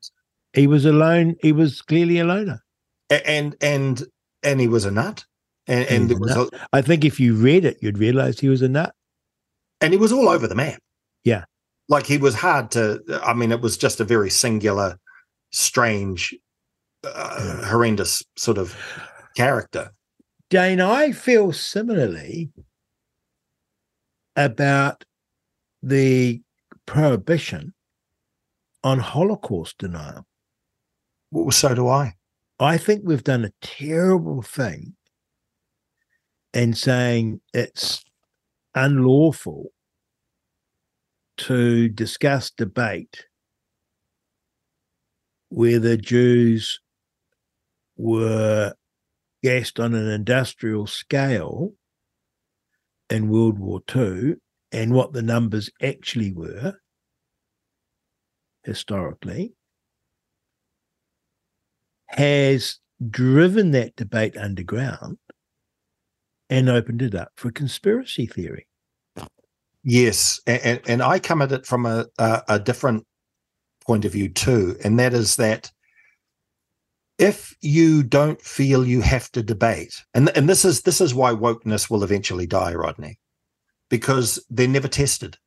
He 0.53 0.67
was 0.67 0.85
alone. 0.85 1.35
He 1.41 1.51
was 1.51 1.81
clearly 1.81 2.19
a 2.19 2.23
loner. 2.25 2.63
and 3.09 3.55
and 3.61 4.03
and 4.43 4.59
he 4.61 4.67
was 4.67 4.85
a 4.85 4.91
nut, 4.91 5.25
and 5.67 5.85
and 5.87 6.09
there 6.09 6.17
was 6.17 6.35
a, 6.35 6.47
I 6.73 6.81
think 6.81 7.05
if 7.05 7.19
you 7.19 7.35
read 7.35 7.65
it, 7.65 7.77
you'd 7.81 7.97
realize 7.97 8.39
he 8.39 8.49
was 8.49 8.61
a 8.61 8.67
nut. 8.69 8.93
and 9.81 9.93
he 9.93 9.99
was 9.99 10.11
all 10.11 10.29
over 10.29 10.47
the 10.47 10.55
map. 10.55 10.79
Yeah. 11.23 11.45
like 11.89 12.05
he 12.05 12.17
was 12.17 12.35
hard 12.35 12.71
to. 12.71 13.01
I 13.23 13.33
mean, 13.33 13.51
it 13.51 13.61
was 13.61 13.77
just 13.77 13.99
a 13.99 14.03
very 14.03 14.29
singular, 14.29 14.97
strange, 15.51 16.33
uh, 17.03 17.65
horrendous 17.65 18.23
sort 18.35 18.57
of 18.57 18.75
character. 19.35 19.91
Dane, 20.49 20.81
I 20.81 21.11
feel 21.13 21.51
similarly 21.53 22.51
about 24.35 25.03
the 25.81 26.41
prohibition 26.85 27.73
on 28.83 28.99
Holocaust 28.99 29.77
denial. 29.77 30.25
Well, 31.31 31.51
so 31.51 31.73
do 31.73 31.87
I. 31.87 32.15
I 32.59 32.77
think 32.77 33.01
we've 33.03 33.23
done 33.23 33.45
a 33.45 33.51
terrible 33.61 34.41
thing 34.41 34.95
in 36.53 36.73
saying 36.73 37.41
it's 37.53 38.03
unlawful 38.75 39.71
to 41.37 41.89
discuss 41.89 42.51
debate 42.51 43.25
whether 45.49 45.97
Jews 45.97 46.79
were 47.97 48.73
gassed 49.43 49.79
on 49.79 49.93
an 49.93 50.07
industrial 50.07 50.87
scale 50.87 51.73
in 53.09 53.29
World 53.29 53.59
War 53.59 53.81
II 53.95 54.35
and 54.71 54.93
what 54.93 55.13
the 55.13 55.21
numbers 55.21 55.69
actually 55.81 56.31
were 56.31 56.75
historically 58.63 59.53
has 62.07 62.79
driven 63.09 63.71
that 63.71 63.95
debate 63.95 64.37
underground 64.37 65.17
and 66.49 66.69
opened 66.69 67.01
it 67.01 67.15
up 67.15 67.29
for 67.35 67.51
conspiracy 67.51 68.25
theory. 68.25 68.67
Yes, 69.83 70.39
and, 70.47 70.81
and 70.87 71.01
I 71.03 71.19
come 71.19 71.41
at 71.41 71.51
it 71.51 71.65
from 71.65 71.85
a, 71.85 72.05
a, 72.17 72.43
a 72.47 72.59
different 72.59 73.05
point 73.85 74.05
of 74.05 74.13
view 74.13 74.29
too, 74.29 74.77
and 74.83 74.97
that 74.99 75.13
is 75.13 75.35
that 75.37 75.71
if 77.19 77.55
you 77.61 78.01
don't 78.03 78.41
feel 78.41 78.85
you 78.85 79.01
have 79.01 79.29
to 79.33 79.43
debate, 79.43 80.03
and 80.13 80.29
and 80.37 80.47
this 80.49 80.63
is 80.65 80.83
this 80.83 81.01
is 81.01 81.13
why 81.13 81.31
wokeness 81.33 81.89
will 81.89 82.03
eventually 82.03 82.47
die, 82.47 82.73
Rodney, 82.73 83.19
because 83.89 84.43
they're 84.49 84.67
never 84.69 84.87
tested. 84.87 85.37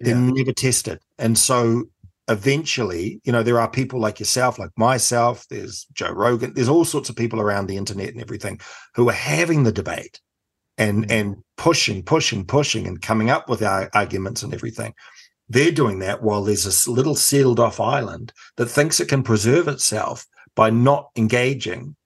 They're 0.00 0.14
Yeah. 0.14 0.30
never 0.32 0.52
tested, 0.52 1.00
and 1.18 1.36
so 1.36 1.84
eventually, 2.28 3.20
you 3.24 3.32
know, 3.32 3.42
there 3.42 3.60
are 3.60 3.70
people 3.70 4.00
like 4.00 4.18
yourself, 4.20 4.58
like 4.58 4.70
myself. 4.76 5.46
There's 5.48 5.86
Joe 5.92 6.10
Rogan. 6.12 6.52
There's 6.54 6.68
all 6.68 6.84
sorts 6.84 7.08
of 7.08 7.16
people 7.16 7.40
around 7.40 7.66
the 7.66 7.76
internet 7.76 8.08
and 8.10 8.20
everything 8.20 8.60
who 8.94 9.08
are 9.08 9.12
having 9.14 9.64
the 9.64 9.72
debate 9.72 10.20
and 10.76 11.06
Mm. 11.06 11.10
and 11.10 11.36
pushing, 11.56 12.02
pushing, 12.02 12.44
pushing, 12.44 12.86
and 12.86 13.00
coming 13.02 13.30
up 13.30 13.48
with 13.48 13.62
our 13.62 13.90
arguments 13.94 14.42
and 14.42 14.54
everything. 14.54 14.94
They're 15.48 15.72
doing 15.72 16.00
that 16.00 16.22
while 16.22 16.44
there's 16.44 16.64
this 16.64 16.86
little 16.86 17.14
sealed 17.14 17.58
off 17.58 17.80
island 17.80 18.32
that 18.56 18.66
thinks 18.66 19.00
it 19.00 19.08
can 19.08 19.22
preserve 19.22 19.66
itself 19.66 20.26
by 20.54 20.70
not 20.70 21.08
engaging 21.16 21.96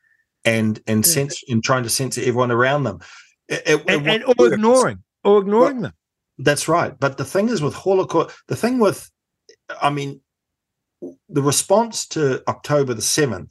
and 0.44 0.80
and 0.86 1.04
Yeah. 1.06 1.12
sense 1.12 1.42
and 1.48 1.62
trying 1.62 1.82
to 1.84 1.90
censor 1.90 2.20
everyone 2.20 2.50
around 2.50 2.84
them. 2.84 3.00
It- 3.48 3.62
it- 3.66 3.84
And, 3.88 4.06
it 4.06 4.14
and 4.14 4.24
or 4.38 4.52
ignoring 4.52 5.02
or 5.24 5.40
ignoring 5.40 5.82
them. 5.82 5.92
That's 6.38 6.66
right. 6.68 6.98
But 6.98 7.18
the 7.18 7.24
thing 7.24 7.48
is 7.50 7.60
with 7.62 7.74
Holocaust, 7.74 8.34
the 8.48 8.56
thing 8.56 8.78
with, 8.78 9.10
I 9.80 9.90
mean, 9.90 10.20
the 11.28 11.42
response 11.42 12.06
to 12.08 12.42
October 12.48 12.94
the 12.94 13.02
7th 13.02 13.50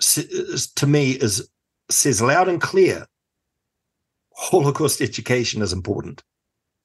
to 0.00 0.86
me 0.86 1.12
is 1.12 1.48
says 1.90 2.22
loud 2.22 2.48
and 2.48 2.60
clear 2.60 3.06
Holocaust 4.34 5.00
education 5.00 5.62
is 5.62 5.72
important. 5.72 6.22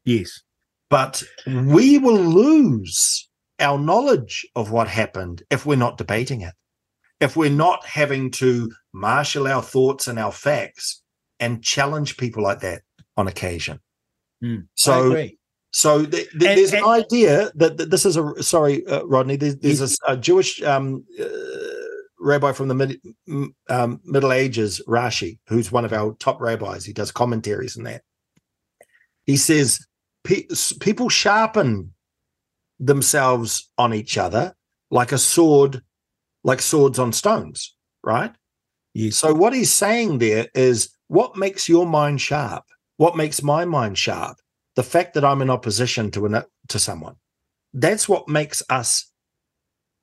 Yes. 0.05 0.41
But 0.89 1.23
we 1.45 1.97
will 1.97 2.17
lose 2.17 3.29
our 3.59 3.77
knowledge 3.77 4.47
of 4.55 4.71
what 4.71 4.87
happened 4.87 5.43
if 5.49 5.65
we're 5.65 5.75
not 5.75 5.97
debating 5.97 6.41
it, 6.41 6.53
if 7.19 7.35
we're 7.35 7.49
not 7.51 7.85
having 7.85 8.31
to 8.31 8.71
marshal 8.93 9.47
our 9.47 9.61
thoughts 9.61 10.07
and 10.07 10.17
our 10.17 10.31
facts 10.31 11.01
and 11.39 11.63
challenge 11.63 12.17
people 12.17 12.43
like 12.43 12.59
that 12.61 12.81
on 13.17 13.27
occasion. 13.27 13.79
Mm, 14.43 14.67
So. 14.75 15.27
So 15.73 16.05
th- 16.05 16.11
th- 16.11 16.27
And- 16.33 16.41
there's 16.41 16.71
and- 16.73 16.83
an 16.83 16.89
idea 16.89 17.51
that, 17.55 17.77
that 17.77 17.89
this 17.89 18.05
is 18.05 18.15
a 18.15 18.41
sorry, 18.43 18.85
uh, 18.87 19.03
Rodney. 19.05 19.35
There's, 19.35 19.57
there's 19.57 19.81
a 19.81 20.13
a, 20.13 20.17
Jewish 20.17 20.61
um, 20.61 21.03
uh, 21.19 21.25
rabbi 22.19 22.51
from 22.53 22.67
the 22.67 22.75
mid, 22.75 23.01
um, 23.69 23.99
Middle 24.05 24.31
Ages, 24.31 24.81
Rashi, 24.87 25.39
who's 25.47 25.71
one 25.71 25.83
of 25.85 25.91
our 25.91 26.13
top 26.19 26.39
rabbis. 26.39 26.85
He 26.85 26.93
does 26.93 27.11
commentaries 27.11 27.75
and 27.75 27.85
that. 27.87 28.03
He 29.25 29.35
says 29.37 29.85
pe- 30.23 30.47
people 30.79 31.09
sharpen 31.09 31.93
themselves 32.79 33.69
on 33.77 33.93
each 33.93 34.17
other 34.17 34.53
like 34.91 35.11
a 35.11 35.17
sword, 35.17 35.81
like 36.43 36.61
swords 36.61 36.99
on 36.99 37.11
stones, 37.13 37.75
right? 38.03 38.33
Yes. 38.93 39.17
So 39.17 39.33
what 39.33 39.53
he's 39.53 39.71
saying 39.73 40.19
there 40.19 40.47
is 40.53 40.89
what 41.07 41.35
makes 41.35 41.67
your 41.67 41.87
mind 41.87 42.21
sharp? 42.21 42.63
What 42.97 43.17
makes 43.17 43.41
my 43.41 43.65
mind 43.65 43.97
sharp? 43.97 44.37
The 44.75 44.83
fact 44.83 45.13
that 45.13 45.25
I'm 45.25 45.41
in 45.41 45.49
opposition 45.49 46.11
to 46.11 46.25
an, 46.25 46.43
to 46.69 46.79
someone. 46.79 47.15
That's 47.73 48.07
what 48.07 48.27
makes 48.27 48.61
us 48.69 49.11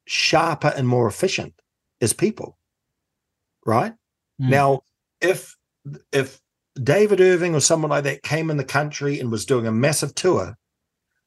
sharper 0.07 0.73
and 0.77 0.87
more 0.87 1.07
efficient 1.07 1.55
as 2.01 2.13
people. 2.13 2.59
Right? 3.67 3.93
Mm. 4.41 4.49
Now, 4.49 4.83
if 5.21 5.57
if 6.13 6.41
David 6.83 7.21
Irving 7.21 7.55
or 7.55 7.61
someone 7.61 7.91
like 7.91 8.05
that 8.05 8.23
came 8.23 8.51
in 8.51 8.57
the 8.57 8.65
country 8.65 9.19
and 9.21 9.31
was 9.31 9.45
doing 9.45 9.67
a 9.67 9.73
massive 9.73 10.15
tour, 10.15 10.57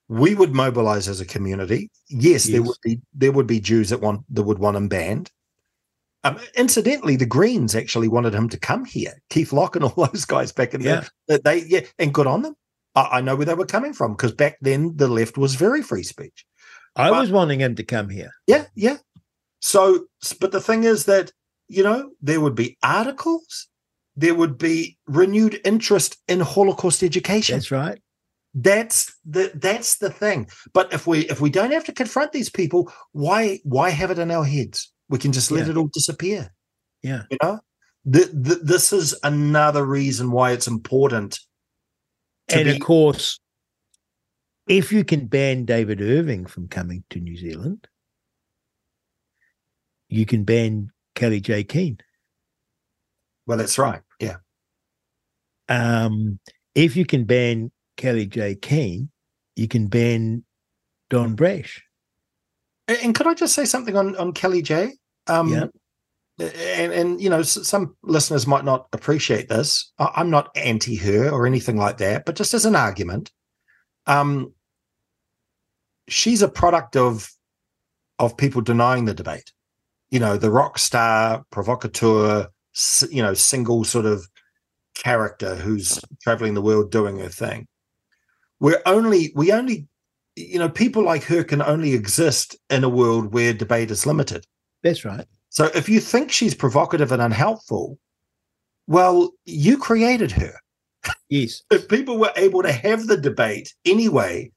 we 0.08 0.36
would 0.36 0.54
mobilize 0.54 1.08
as 1.08 1.22
a 1.22 1.26
community. 1.26 1.90
Yes, 2.10 2.46
there 2.46 2.62
would 2.64 2.78
be 2.82 3.00
there 3.14 3.32
would 3.32 3.48
be 3.48 3.60
Jews 3.60 3.90
that 3.90 4.02
want 4.02 4.22
that 4.34 4.44
would 4.44 4.60
want 4.60 4.78
him 4.78 4.88
banned. 4.88 5.32
Um, 6.26 6.40
incidentally, 6.56 7.18
the 7.18 7.26
Greens 7.26 7.76
actually 7.76 8.08
wanted 8.08 8.34
him 8.34 8.48
to 8.50 8.58
come 8.58 8.86
here. 8.86 9.22
Keith 9.30 9.52
Locke 9.52 9.76
and 9.76 9.86
all 9.86 10.08
those 10.12 10.26
guys 10.26 10.52
back 10.52 10.74
in 10.74 10.82
Yeah. 10.82 11.06
there. 11.28 11.40
They 11.40 11.64
yeah, 11.66 11.82
and 12.00 12.14
good 12.14 12.28
on 12.28 12.42
them. 12.42 12.56
I, 12.96 13.18
I 13.18 13.22
know 13.22 13.36
where 13.36 13.46
they 13.46 13.54
were 13.54 13.66
coming 13.66 13.94
from 13.94 14.14
because 14.14 14.34
back 14.34 14.58
then 14.62 14.94
the 14.96 15.08
left 15.08 15.38
was 15.38 15.56
very 15.56 15.82
free 15.82 16.04
speech. 16.04 16.46
I 16.96 17.10
but- 17.10 17.22
was 17.22 17.32
wanting 17.32 17.60
him 17.62 17.76
to 17.76 17.84
come 17.84 18.10
here. 18.10 18.32
Yeah, 18.48 18.66
yeah. 18.76 18.98
So, 19.60 20.08
but 20.40 20.52
the 20.52 20.62
thing 20.62 20.84
is 20.84 21.06
that, 21.06 21.32
you 21.68 21.84
know, 21.84 22.12
there 22.22 22.42
would 22.42 22.56
be 22.56 22.78
articles, 22.84 23.68
there 24.16 24.36
would 24.36 24.58
be 24.58 24.98
renewed 25.08 25.60
interest 25.64 26.18
in 26.28 26.42
Holocaust 26.42 27.02
education. 27.02 27.56
That's 27.56 27.72
right. 27.72 28.00
That's 28.54 29.12
the 29.26 29.52
that's 29.56 29.98
the 29.98 30.12
thing. 30.12 30.48
But 30.74 30.94
if 30.94 31.08
we 31.08 31.22
if 31.30 31.42
we 31.42 31.50
don't 31.50 31.72
have 31.72 31.86
to 31.86 31.92
confront 31.94 32.34
these 32.34 32.50
people, 32.50 32.92
why 33.14 33.60
why 33.64 33.90
have 33.90 34.12
it 34.12 34.20
in 34.20 34.30
our 34.30 34.44
heads? 34.44 34.92
We 35.10 35.18
can 35.18 35.32
just 35.32 35.50
let 35.50 35.66
Yeah. 35.66 35.72
it 35.72 35.78
all 35.78 35.88
disappear. 35.92 36.54
Yeah. 37.02 37.24
You 37.32 37.38
know? 37.42 37.60
Th- 38.12 38.30
th- 38.32 38.60
this 38.62 38.94
is 38.94 39.18
another 39.24 39.84
reason 39.86 40.30
why 40.30 40.52
it's 40.52 40.68
important 40.68 41.40
and 42.50 42.68
of 42.68 42.80
course, 42.80 43.40
if 44.68 44.92
you 44.92 45.04
can 45.04 45.28
ban 45.28 45.66
David 45.66 46.02
Irving 46.02 46.46
from 46.46 46.68
coming 46.68 47.04
to 47.10 47.20
New 47.20 47.36
Zealand, 47.38 47.88
you 50.10 50.26
can 50.26 50.44
ban 50.44 50.92
Kellie-Jay 51.16 51.64
Keen. 51.64 51.98
well, 53.46 53.58
that's 53.58 53.78
right. 53.78 54.02
Yeah. 54.20 54.38
Um, 55.70 56.40
if 56.76 56.96
you 56.96 57.06
can 57.06 57.26
ban 57.26 57.72
Kellie-Jay 57.98 58.56
Keen, 58.56 59.10
you 59.56 59.68
can 59.68 59.88
ban 59.88 60.44
Don 61.10 61.36
Brash. 61.36 61.84
And, 62.88 62.98
and 63.04 63.16
could 63.16 63.28
I 63.28 63.34
just 63.34 63.54
say 63.54 63.66
something 63.66 63.96
on 63.96 64.16
on 64.18 64.34
Kellie-Jay? 64.34 64.94
Um, 65.28 65.50
Yeah. 65.50 65.68
And 66.40 66.92
and 66.92 67.22
you 67.22 67.30
know, 67.30 67.44
some 67.44 67.96
listeners 68.02 68.48
might 68.48 68.66
not 68.66 68.88
appreciate 68.92 69.50
this. 69.50 69.92
I'm 70.00 70.30
not 70.30 70.50
anti 70.56 70.96
her 70.96 71.30
or 71.30 71.46
anything 71.46 71.78
like 71.78 71.98
that, 71.98 72.26
but 72.26 72.36
just 72.36 72.54
as 72.54 72.66
an 72.66 72.76
argument, 72.76 73.32
um, 74.08 74.54
she's 76.08 76.42
a 76.42 76.50
product 76.50 76.96
of 76.96 77.30
of 78.18 78.36
people 78.36 78.62
denying 78.62 79.06
the 79.06 79.14
debate. 79.14 79.52
You 80.10 80.20
know, 80.20 80.38
the 80.38 80.52
rock 80.52 80.80
star, 80.80 81.44
provocateur, 81.52 82.48
you 83.10 83.22
know, 83.22 83.34
single 83.36 83.84
sort 83.84 84.06
of 84.06 84.28
character 84.96 85.56
who's 85.56 86.00
traveling 86.22 86.56
the 86.56 86.62
world 86.62 86.92
doing 86.92 87.20
her 87.20 87.30
thing. 87.30 87.68
We're 88.60 88.82
only 88.86 89.32
we 89.36 89.52
only 89.52 89.88
you 90.36 90.60
know, 90.60 90.70
people 90.70 91.04
like 91.04 91.24
her 91.24 91.44
can 91.44 91.62
only 91.62 91.94
exist 91.94 92.56
in 92.70 92.84
a 92.84 92.90
world 92.90 93.34
where 93.34 93.54
debate 93.54 93.92
is 93.92 94.06
limited. 94.06 94.46
That's 94.82 95.06
right. 95.06 95.26
So 95.54 95.70
if 95.76 95.88
you 95.88 96.00
think 96.00 96.32
she's 96.32 96.56
provocative 96.56 97.12
and 97.12 97.22
unhelpful, 97.22 98.00
well, 98.88 99.32
you 99.46 99.78
created 99.78 100.32
her. 100.32 100.56
Yes. 101.30 101.62
If 101.72 101.88
people 101.88 102.18
were 102.18 102.34
able 102.36 102.64
to 102.64 102.72
have 102.72 103.06
the 103.06 103.18
debate 103.18 103.72
anyway, 103.86 104.52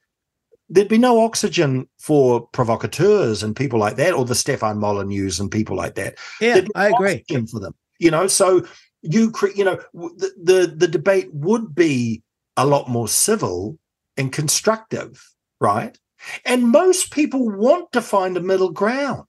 there'd 0.71 0.89
be 0.89 0.97
no 0.97 1.21
oxygen 1.21 1.87
for 1.99 2.47
provocateurs 2.49 3.43
and 3.43 3.55
people 3.55 3.79
like 3.79 3.97
that, 3.97 4.15
or 4.15 4.25
the 4.25 4.35
Stefan 4.35 4.79
Molyneux 4.79 5.33
and 5.39 5.51
people 5.51 5.77
like 5.77 5.97
that. 5.97 6.15
Yeah, 6.41 6.63
I 6.75 6.89
agree. 6.89 7.23
for 7.29 7.61
them. 7.61 7.75
You 7.99 8.11
know, 8.11 8.27
so 8.27 8.67
you 9.03 9.31
create, 9.31 9.57
you 9.57 9.65
know 9.65 9.79
the, 9.93 10.33
the 10.43 10.75
the 10.75 10.89
debate 10.89 11.29
would 11.35 11.75
be 11.75 12.23
a 12.57 12.67
lot 12.67 12.89
more 12.89 13.07
civil 13.07 13.79
and 14.17 14.33
constructive, 14.33 15.23
right? 15.61 15.99
And 16.47 16.71
most 16.71 17.13
people 17.13 17.51
want 17.51 17.93
to 17.93 18.01
find 18.01 18.37
a 18.37 18.41
middle 18.41 18.71
ground. 18.73 19.25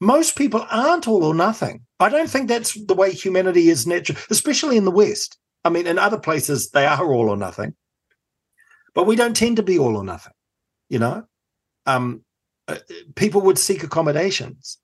Most 0.00 0.36
people 0.36 0.66
aren't 0.70 1.08
all 1.08 1.24
or 1.24 1.34
nothing. 1.34 1.82
I 2.00 2.08
don't 2.08 2.28
think 2.28 2.48
that's 2.48 2.74
the 2.86 2.94
way 2.94 3.12
humanity 3.12 3.68
is 3.68 3.86
natural, 3.86 4.18
especially 4.30 4.76
in 4.76 4.84
the 4.84 4.90
West. 4.90 5.38
I 5.64 5.70
mean, 5.70 5.86
in 5.86 5.98
other 5.98 6.18
places 6.18 6.70
they 6.70 6.86
are 6.86 7.12
all 7.12 7.30
or 7.30 7.36
nothing, 7.36 7.74
but 8.94 9.06
we 9.06 9.16
don't 9.16 9.36
tend 9.36 9.56
to 9.56 9.62
be 9.62 9.78
all 9.78 9.96
or 9.96 10.04
nothing. 10.04 10.32
You 10.88 10.98
know, 10.98 11.24
um, 11.86 12.22
uh, 12.68 12.76
people 13.14 13.40
would 13.42 13.58
seek 13.58 13.82
accommodations, 13.82 14.78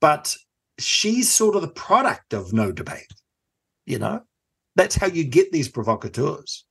but 0.00 0.36
she's 0.78 1.30
sort 1.30 1.56
of 1.56 1.62
the 1.62 1.68
product 1.68 2.32
of 2.32 2.52
no 2.52 2.70
debate. 2.70 3.12
You 3.86 3.98
know, 3.98 4.22
that's 4.76 4.94
how 4.94 5.06
you 5.06 5.24
get 5.24 5.50
these 5.50 5.68
provocateurs. 5.68 6.64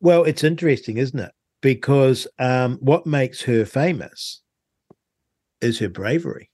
Well, 0.00 0.24
it's 0.24 0.44
interesting, 0.44 0.96
isn't 0.96 1.18
it? 1.18 1.32
Because 1.60 2.26
um, 2.38 2.78
what 2.80 3.06
makes 3.06 3.42
her 3.42 3.64
famous 3.64 4.42
is 5.62 5.78
her 5.78 5.88
bravery. 5.88 6.50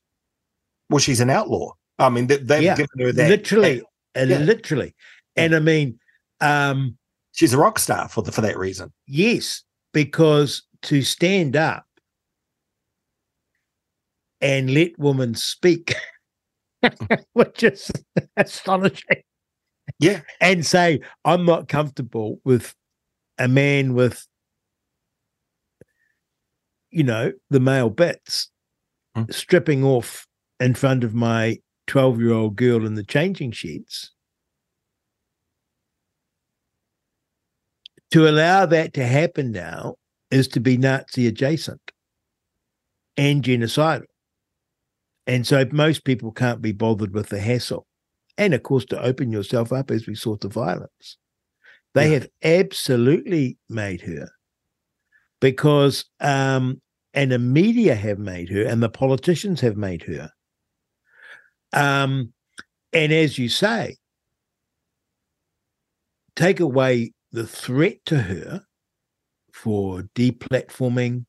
Well, 0.91 0.99
she's 0.99 1.21
an 1.21 1.31
outlaw. 1.31 1.73
I 1.99 2.09
mean, 2.11 2.27
they, 2.29 2.37
they've 2.37 2.63
Yeah, 2.63 2.77
given 2.77 2.99
her 3.01 3.13
that. 3.13 3.29
literally, 3.29 3.83
uh, 4.17 4.25
Yeah. 4.29 4.39
literally. 4.39 4.95
And 5.37 5.55
I 5.55 5.59
mean, 5.61 5.99
um, 6.41 6.97
she's 7.33 7.53
a 7.55 7.59
rock 7.59 7.79
star 7.79 8.09
for 8.09 8.23
the, 8.23 8.33
for 8.33 8.41
that 8.43 8.59
reason. 8.59 8.93
yes, 9.07 9.63
because 9.93 10.63
to 10.83 11.03
stand 11.03 11.57
up 11.57 11.85
and 14.41 14.73
let 14.73 14.97
women 14.99 15.35
speak, 15.35 15.95
which 17.33 17.63
is 17.65 17.91
astonishing. 18.37 19.23
Yeah. 19.99 20.21
And 20.41 20.65
say, 20.65 21.01
I'm 21.25 21.45
not 21.45 21.69
comfortable 21.69 22.41
with 22.45 22.75
a 23.39 23.49
man 23.49 23.95
with, 23.95 24.25
you 26.91 27.03
know, 27.03 27.33
the 27.51 27.61
male 27.61 27.91
bits 27.91 28.51
Hmm. 29.27 29.33
stripping 29.33 29.85
off 29.85 30.27
in 30.61 30.75
front 30.75 31.05
of 31.05 31.15
my 31.15 31.59
12 31.87 32.21
year 32.21 32.33
old 32.33 32.57
girl 32.57 32.87
in 32.87 32.95
the 32.95 33.05
changing 33.05 33.53
sheets 33.53 34.13
To 38.13 38.29
allow 38.29 38.65
that 38.67 38.95
to 38.95 39.05
happen 39.05 39.53
now 39.53 39.97
is 40.31 40.49
to 40.49 40.61
be 40.61 40.79
Nazi 40.79 41.27
adjacent 41.27 41.93
and 43.17 43.43
genocidal. 43.43 44.05
And 45.27 45.47
so 45.47 45.67
most 45.73 46.05
people 46.05 46.33
can't 46.33 46.63
be 46.63 46.73
bothered 46.73 47.13
with 47.13 47.29
the 47.29 47.39
hassle. 47.41 47.87
And 48.39 48.55
of 48.55 48.63
course, 48.63 48.87
to 48.87 49.03
open 49.03 49.31
yourself 49.31 49.73
up 49.73 49.91
as 49.91 50.07
we 50.07 50.15
saw 50.15 50.37
to 50.37 50.49
violence. 50.49 51.19
They 51.95 52.13
Yeah. 52.13 52.21
have 52.21 52.29
absolutely 52.43 53.59
made 53.69 54.03
her 54.03 54.31
because, 55.41 56.07
um, 56.21 56.81
and 57.19 57.33
the 57.33 57.39
media 57.41 57.97
have 57.97 58.21
made 58.21 58.49
her, 58.49 58.63
and 58.63 58.81
the 58.81 58.89
politicians 58.89 59.61
have 59.61 59.77
made 59.77 60.05
her. 60.05 60.31
Um, 61.73 62.33
and 62.93 63.13
as 63.13 63.37
you 63.37 63.49
say, 63.49 63.97
take 66.37 66.61
away 66.61 67.13
the 67.33 67.45
threat 67.45 67.97
to 68.07 68.21
her 68.21 68.63
for 69.53 70.03
deplatforming, 70.15 71.25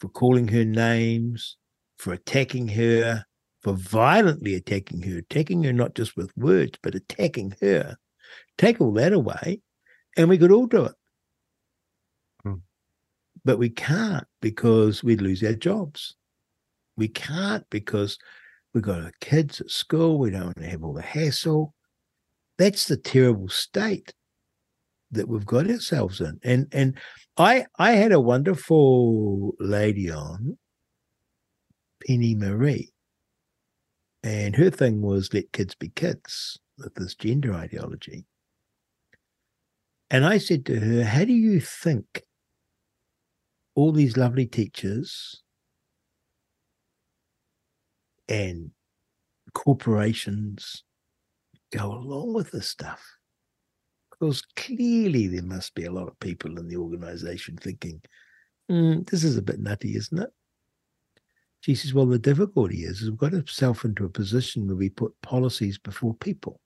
for 0.00 0.08
calling 0.08 0.48
her 0.48 0.64
names, 0.64 1.56
for 1.98 2.12
attacking 2.12 2.66
her, 2.66 3.24
for 3.62 3.74
violently 3.74 4.56
attacking 4.56 5.02
her, 5.02 5.18
attacking 5.18 5.62
her 5.62 5.72
not 5.72 5.94
just 5.94 6.16
with 6.16 6.36
words, 6.36 6.80
but 6.82 6.96
attacking 6.96 7.54
her. 7.60 7.96
Take 8.56 8.80
all 8.80 8.92
that 8.94 9.12
away, 9.12 9.60
and 10.16 10.28
we 10.28 10.36
could 10.36 10.50
all 10.50 10.66
do 10.66 10.86
it. 10.86 10.94
But 13.48 13.58
we 13.58 13.70
can't 13.70 14.26
because 14.42 15.02
we'd 15.02 15.22
lose 15.22 15.42
our 15.42 15.54
jobs. 15.54 16.16
We 16.98 17.08
can't 17.08 17.64
because 17.70 18.18
we've 18.74 18.84
got 18.84 19.00
our 19.00 19.12
kids 19.22 19.62
at 19.62 19.70
school. 19.70 20.18
We 20.18 20.30
don't 20.30 20.44
want 20.44 20.58
to 20.58 20.68
have 20.68 20.84
all 20.84 20.92
the 20.92 21.00
hassle. 21.00 21.72
That's 22.58 22.86
the 22.88 22.98
terrible 22.98 23.48
state 23.48 24.12
that 25.12 25.28
we've 25.28 25.46
got 25.46 25.66
ourselves 25.70 26.20
in. 26.20 26.38
And 26.44 26.66
and 26.72 26.98
I 27.38 27.64
I 27.78 27.92
had 27.92 28.12
a 28.12 28.20
wonderful 28.20 29.54
lady 29.58 30.10
on, 30.10 30.58
Penny 32.06 32.34
Marie, 32.34 32.92
and 34.22 34.56
her 34.56 34.68
thing 34.68 35.00
was 35.00 35.32
let 35.32 35.52
kids 35.52 35.74
be 35.74 35.88
kids 35.88 36.58
with 36.76 36.94
this 36.96 37.14
gender 37.14 37.54
ideology. 37.54 38.26
And 40.10 40.26
I 40.26 40.36
said 40.36 40.66
to 40.66 40.80
her, 40.80 41.04
How 41.04 41.24
do 41.24 41.32
you 41.32 41.62
think 41.62 42.24
all 43.78 43.92
these 43.92 44.16
lovely 44.16 44.44
teachers 44.44 45.40
and 48.28 48.72
corporations 49.54 50.82
go 51.72 51.92
along 51.92 52.34
with 52.34 52.50
this 52.50 52.66
stuff? 52.66 53.00
Because 54.10 54.42
clearly 54.56 55.28
there 55.28 55.44
must 55.44 55.76
be 55.76 55.84
a 55.84 55.92
lot 55.92 56.08
of 56.08 56.18
people 56.18 56.58
in 56.58 56.66
the 56.66 56.76
organization 56.76 57.56
thinking, 57.56 58.02
"Hmm, 58.68 59.02
this 59.02 59.22
is 59.22 59.36
a 59.36 59.42
bit 59.42 59.60
nutty, 59.60 59.94
isn't 59.94 60.18
it? 60.18 60.30
She 61.60 61.76
says, 61.76 61.94
Well, 61.94 62.06
the 62.06 62.18
difficulty 62.18 62.82
is, 62.82 63.02
is 63.02 63.10
we've 63.10 63.18
got 63.20 63.32
ourselves 63.32 63.84
into 63.84 64.04
a 64.04 64.10
position 64.10 64.66
where 64.66 64.74
we 64.74 64.90
put 64.90 65.14
policies 65.22 65.78
before 65.78 66.14
people. 66.14 66.60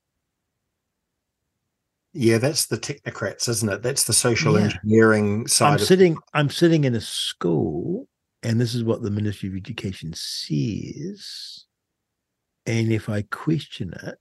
Yeah, 2.15 2.39
that's 2.39 2.67
the 2.67 2.77
technocrats, 2.79 3.49
isn't 3.49 3.69
it? 3.69 3.83
That's 3.83 4.05
the 4.05 4.13
social 4.13 4.59
Yeah. 4.59 4.65
engineering 4.67 5.47
side 5.47 5.69
I'm 5.69 5.75
of 5.77 5.81
sitting, 5.83 6.17
I'm 6.35 6.51
sitting 6.51 6.85
in 6.85 6.95
a 6.95 7.01
school, 7.01 8.09
and 8.43 8.61
this 8.61 8.75
is 8.75 8.85
what 8.85 9.03
the 9.03 9.11
Ministry 9.11 9.49
of 9.49 9.57
Education 9.57 10.13
says. 10.15 11.65
And 12.67 12.93
if 12.93 13.09
I 13.09 13.23
question 13.23 13.95
it, 14.03 14.17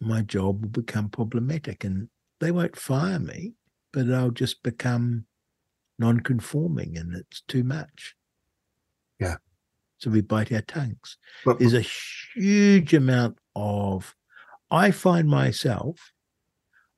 my 0.00 0.22
job 0.22 0.62
will 0.62 0.70
become 0.70 1.08
problematic 1.08 1.84
and 1.84 2.08
they 2.40 2.50
won't 2.50 2.76
fire 2.76 3.18
me, 3.20 3.54
but 3.92 4.10
I'll 4.10 4.30
just 4.30 4.62
become 4.62 5.26
non-conforming 5.98 6.96
and 6.96 7.14
it's 7.14 7.42
too 7.42 7.62
much. 7.62 8.16
Yeah. 9.18 9.36
So 9.98 10.10
we 10.10 10.22
bite 10.22 10.50
our 10.52 10.62
tongues. 10.62 11.16
But- 11.44 11.58
There's 11.58 11.74
a 11.74 11.80
huge 12.34 12.92
amount 12.94 13.38
of 13.54 14.14
I 14.70 14.90
find 14.90 15.28
myself, 15.28 16.12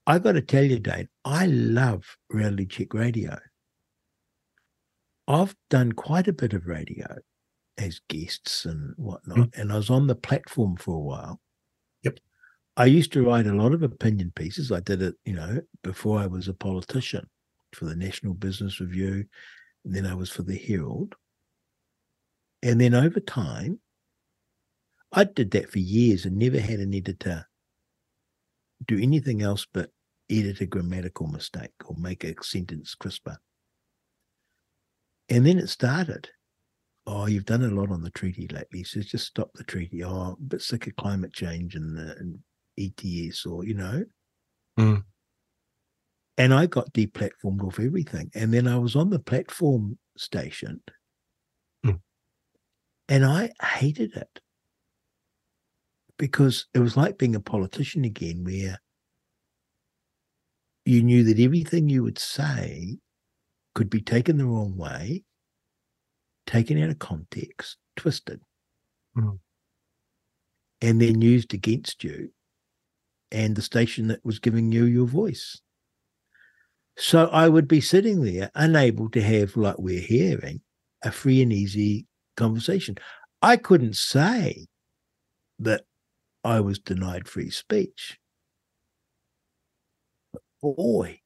I 0.07 0.19
got 0.19 0.33
to 0.33 0.43
tell 0.43 0.65
you, 0.65 0.79
Dane, 0.79 1.09
I 1.25 1.47
love 1.47 2.17
reality 2.29 2.67
check 2.67 2.95
radio. 2.95 3.39
I've 5.29 5.55
done 5.71 5.93
quite 5.93 6.27
a 6.27 6.33
bit 6.33 6.53
of 6.53 6.67
radio 6.67 7.07
as 7.79 8.01
guests 8.09 8.65
and 8.65 8.95
whatnot, 8.97 9.39
mm. 9.39 9.59
and 9.59 9.73
I 9.73 9.77
was 9.77 9.91
on 9.91 10.07
the 10.09 10.15
platform 10.15 10.77
for 10.77 10.95
a 10.97 11.01
while. 11.01 11.41
Yep. 12.03 12.19
I 12.77 12.87
used 12.87 13.13
to 13.13 13.25
write 13.25 13.47
a 13.47 13.55
lot 13.55 13.75
of 13.75 13.83
opinion 13.83 14.33
pieces. 14.35 14.73
I 14.73 14.81
did 14.81 15.03
it, 15.03 15.15
you 15.25 15.35
know, 15.35 15.61
before 15.83 16.19
I 16.19 16.27
was 16.27 16.49
a 16.49 16.55
politician 16.55 17.29
for 17.75 17.85
the 17.85 17.97
National 17.97 18.35
Business 18.35 18.81
Review. 18.81 19.25
And 19.85 19.95
then 19.95 20.07
I 20.07 20.15
was 20.15 20.31
for 20.31 20.43
the 20.43 20.57
Herald. 20.57 21.15
And 22.63 22.81
then 22.81 22.95
over 22.95 23.21
time, 23.21 23.81
I 25.13 25.25
did 25.25 25.51
that 25.53 25.71
for 25.71 25.79
years 25.79 26.25
and 26.25 26.37
never 26.37 26.61
had 26.61 26.81
an 26.81 26.95
editor 26.95 27.47
do 28.87 28.99
anything 28.99 29.43
else 29.43 29.67
but 29.73 29.91
edit 30.31 30.61
a 30.61 30.67
grammatical 30.67 31.27
mistake 31.27 31.73
or 31.85 31.97
make 31.97 32.25
a 32.25 32.35
sentence 32.43 32.95
crisper. 32.95 33.37
And 35.29 35.47
then 35.47 35.59
it 35.59 35.69
started. 35.69 36.29
Oh, 37.07 37.27
you've 37.27 37.45
done 37.45 37.65
a 37.65 37.69
lot 37.69 37.91
on 37.91 38.03
the 38.03 38.11
treaty 38.11 38.49
lately, 38.49 38.85
so 38.85 39.01
just 39.01 39.27
stop 39.27 39.51
the 39.55 39.65
treaty. 39.65 40.05
Oh, 40.05 40.11
I'm 40.11 40.33
a 40.33 40.37
bit 40.37 40.63
sick 40.63 40.87
of 40.87 40.97
climate 40.97 41.33
change 41.33 41.75
and, 41.75 41.97
the, 41.97 42.17
and 42.17 42.39
ETS, 42.79 43.45
or 43.45 43.65
you 43.65 43.75
know. 43.75 44.05
Mm. 44.79 45.03
And 46.39 46.55
I 46.55 46.67
got 46.67 46.93
deplatformed 46.93 47.63
off 47.65 47.81
everything. 47.81 48.31
And 48.35 48.55
then 48.55 48.69
I 48.69 48.79
was 48.79 48.95
on 48.95 49.11
the 49.11 49.19
platform 49.19 49.99
station, 50.17 50.81
Mm. 51.85 52.01
and 53.09 53.25
I 53.25 53.51
hated 53.61 54.17
it 54.17 54.41
because 56.23 56.67
it 56.73 56.79
was 56.79 56.97
like 56.97 57.19
being 57.19 57.35
a 57.35 57.41
politician 57.41 58.05
again, 58.05 58.45
where 58.45 58.79
you 60.85 61.03
knew 61.03 61.25
that 61.25 61.41
everything 61.41 61.89
you 61.89 62.05
would 62.05 62.17
say 62.17 62.99
could 63.75 63.91
be 63.91 64.01
taken 64.01 64.37
the 64.39 64.45
wrong 64.45 64.77
way, 64.77 65.25
taken 66.47 66.81
out 66.81 66.91
of 66.91 67.01
context, 67.01 67.77
twisted, 67.97 68.41
Mm. 69.17 69.41
and 70.81 71.03
then 71.03 71.21
used 71.21 71.53
against 71.55 72.05
you 72.05 72.31
and 73.33 73.57
the 73.57 73.63
station 73.63 74.07
that 74.07 74.25
was 74.25 74.39
giving 74.39 74.71
you 74.71 74.85
your 74.85 75.09
voice. 75.09 75.61
So 76.99 77.27
I 77.27 77.49
would 77.49 77.67
be 77.67 77.81
sitting 77.81 78.23
there 78.23 78.53
unable 78.55 79.11
to 79.11 79.21
have, 79.21 79.57
like 79.57 79.79
we're 79.79 79.99
hearing, 80.01 80.61
a 81.03 81.11
free 81.11 81.43
and 81.43 81.53
easy 81.53 82.07
conversation. 82.37 82.95
I 83.43 83.57
couldn't 83.57 83.97
say 83.97 84.69
that 85.59 85.85
I 86.45 86.61
was 86.61 86.79
denied 86.79 87.29
free 87.29 87.51
speech. 87.51 88.19
But 90.33 90.43
boy, 90.61 91.21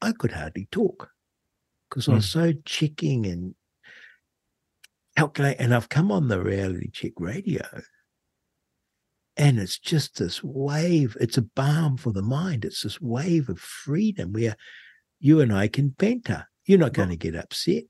I 0.00 0.12
could 0.12 0.32
hardly 0.32 0.68
talk 0.70 1.10
because 1.88 2.08
I 2.08 2.14
was 2.14 2.32
hmm. 2.32 2.40
so 2.40 2.52
checking 2.64 3.26
and 3.26 3.54
calculate. 5.16 5.56
And 5.58 5.74
I've 5.74 5.88
come 5.88 6.12
on 6.12 6.28
the 6.28 6.40
reality 6.40 6.90
check 6.90 7.12
radio, 7.18 7.64
and 9.36 9.58
it's 9.58 9.78
just 9.78 10.18
this 10.18 10.42
wave. 10.42 11.16
It's 11.20 11.38
a 11.38 11.42
balm 11.42 11.96
for 11.96 12.12
the 12.12 12.22
mind. 12.22 12.64
It's 12.64 12.82
this 12.82 13.00
wave 13.00 13.48
of 13.48 13.58
freedom 13.58 14.32
where 14.32 14.56
you 15.18 15.40
and 15.40 15.52
I 15.52 15.68
can 15.68 15.88
banter. 15.88 16.46
You're 16.66 16.78
not 16.78 16.92
going 16.92 17.08
to 17.08 17.16
get 17.16 17.34
upset. 17.34 17.84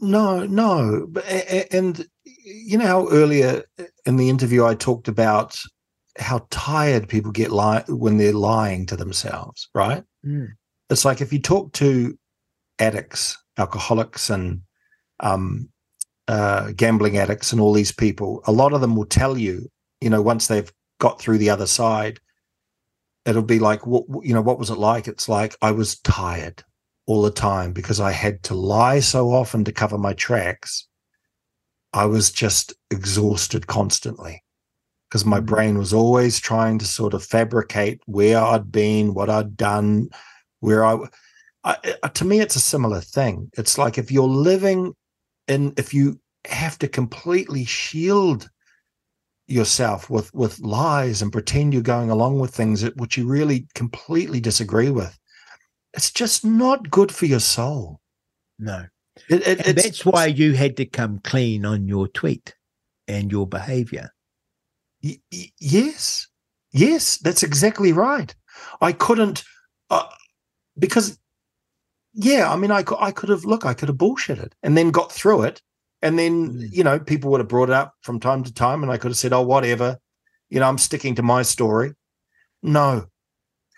No, 0.00 0.44
no. 0.46 1.06
But, 1.08 1.24
a- 1.26 1.56
a- 1.56 1.76
and 1.76 2.06
you 2.24 2.78
know 2.78 2.86
how 2.86 3.08
earlier 3.08 3.64
in 4.04 4.16
the 4.16 4.28
interview 4.28 4.64
I 4.64 4.74
talked 4.74 5.08
about 5.08 5.58
how 6.18 6.46
tired 6.50 7.08
people 7.08 7.30
get 7.30 7.50
li- 7.52 7.82
when 7.88 8.16
they're 8.16 8.32
lying 8.32 8.86
to 8.86 8.96
themselves, 8.96 9.68
right? 9.74 10.02
Mm. 10.24 10.48
It's 10.88 11.04
like 11.04 11.20
if 11.20 11.32
you 11.32 11.40
talk 11.40 11.72
to 11.74 12.16
addicts, 12.78 13.36
alcoholics, 13.58 14.30
and 14.30 14.62
um, 15.20 15.68
uh, 16.28 16.72
gambling 16.76 17.18
addicts, 17.18 17.52
and 17.52 17.60
all 17.60 17.72
these 17.72 17.92
people, 17.92 18.42
a 18.46 18.52
lot 18.52 18.72
of 18.72 18.80
them 18.80 18.96
will 18.96 19.06
tell 19.06 19.36
you, 19.36 19.68
you 20.00 20.08
know, 20.10 20.22
once 20.22 20.46
they've 20.46 20.72
got 21.00 21.20
through 21.20 21.38
the 21.38 21.50
other 21.50 21.66
side, 21.66 22.18
it'll 23.26 23.42
be 23.42 23.58
like, 23.58 23.86
what, 23.86 24.04
you 24.22 24.32
know, 24.32 24.40
what 24.42 24.58
was 24.58 24.70
it 24.70 24.78
like? 24.78 25.08
It's 25.08 25.28
like 25.28 25.54
I 25.60 25.72
was 25.72 25.98
tired. 26.00 26.62
All 27.06 27.22
the 27.22 27.30
time 27.30 27.72
because 27.72 28.00
I 28.00 28.12
had 28.12 28.42
to 28.44 28.54
lie 28.54 29.00
so 29.00 29.30
often 29.30 29.64
to 29.64 29.72
cover 29.72 29.98
my 29.98 30.12
tracks. 30.14 30.86
I 31.92 32.06
was 32.06 32.30
just 32.30 32.74
exhausted 32.90 33.66
constantly 33.66 34.42
because 35.08 35.24
my 35.24 35.40
Mm. 35.40 35.46
brain 35.46 35.78
was 35.78 35.92
always 35.92 36.40
trying 36.40 36.78
to 36.80 36.86
sort 36.86 37.14
of 37.14 37.24
fabricate 37.24 38.00
where 38.06 38.38
I'd 38.38 38.72
been, 38.72 39.14
what 39.14 39.30
I'd 39.30 39.56
done, 39.56 40.10
where 40.60 40.84
I, 40.84 40.98
I, 41.64 41.76
I- 42.02 42.08
to 42.08 42.24
me, 42.24 42.40
it's 42.40 42.56
a 42.56 42.60
similar 42.60 43.00
thing. 43.00 43.50
It's 43.56 43.78
like 43.78 43.98
if 43.98 44.10
you're 44.10 44.28
living 44.28 44.94
in, 45.48 45.74
if 45.76 45.94
you 45.94 46.20
have 46.46 46.78
to 46.80 46.88
completely 46.88 47.64
shield 47.64 48.50
yourself 49.48 50.10
with 50.10 50.32
with 50.34 50.58
lies 50.60 51.22
and 51.22 51.32
pretend 51.32 51.72
you're 51.72 51.82
going 51.82 52.10
along 52.10 52.40
with 52.40 52.54
things 52.54 52.80
that 52.80 52.96
which 52.96 53.16
you 53.16 53.26
really 53.26 53.66
completely 53.74 54.40
disagree 54.40 54.90
with, 54.90 55.16
it's 55.96 56.10
just 56.10 56.44
not 56.44 56.90
good 56.90 57.10
for 57.10 57.26
your 57.26 57.40
soul. 57.40 58.00
No. 58.58 58.86
It, 59.28 59.46
it, 59.46 59.66
And 59.66 59.78
that's 59.78 60.04
why 60.04 60.26
you 60.26 60.52
had 60.52 60.76
to 60.76 60.84
come 60.86 61.20
clean 61.20 61.64
on 61.64 61.88
your 61.88 62.06
tweet 62.08 62.54
and 63.08 63.32
your 63.32 63.46
behavior. 63.46 64.10
Y- 65.02 65.20
y- 65.32 65.50
yes, 65.58 66.28
yes, 66.72 67.16
that's 67.18 67.42
exactly 67.42 67.92
right. 67.92 68.34
I 68.80 68.92
couldn't 68.92 69.42
uh, 69.90 70.04
because, 70.78 71.18
yeah, 72.12 72.52
I 72.52 72.56
mean, 72.56 72.70
I 72.70 72.82
could, 72.82 72.98
I 73.00 73.10
could 73.10 73.28
have 73.30 73.44
look, 73.44 73.64
I 73.64 73.74
could 73.74 73.88
have 73.88 73.98
bullshitted 73.98 74.52
and 74.62 74.76
then 74.76 74.90
got 74.90 75.12
through 75.12 75.42
it, 75.42 75.62
and 76.02 76.18
then 76.18 76.52
Mm. 76.52 76.68
you 76.72 76.84
know 76.84 76.98
people 76.98 77.30
would 77.30 77.40
have 77.40 77.48
brought 77.48 77.70
it 77.70 77.74
up 77.74 77.94
from 78.02 78.20
time 78.20 78.42
to 78.44 78.52
time, 78.52 78.82
and 78.82 78.90
I 78.92 78.98
could 78.98 79.10
have 79.10 79.18
said, 79.18 79.32
oh, 79.32 79.42
whatever, 79.42 79.98
you 80.50 80.60
know, 80.60 80.68
I'm 80.68 80.78
sticking 80.78 81.14
to 81.16 81.22
my 81.22 81.42
story. 81.42 81.94
No, 82.62 83.06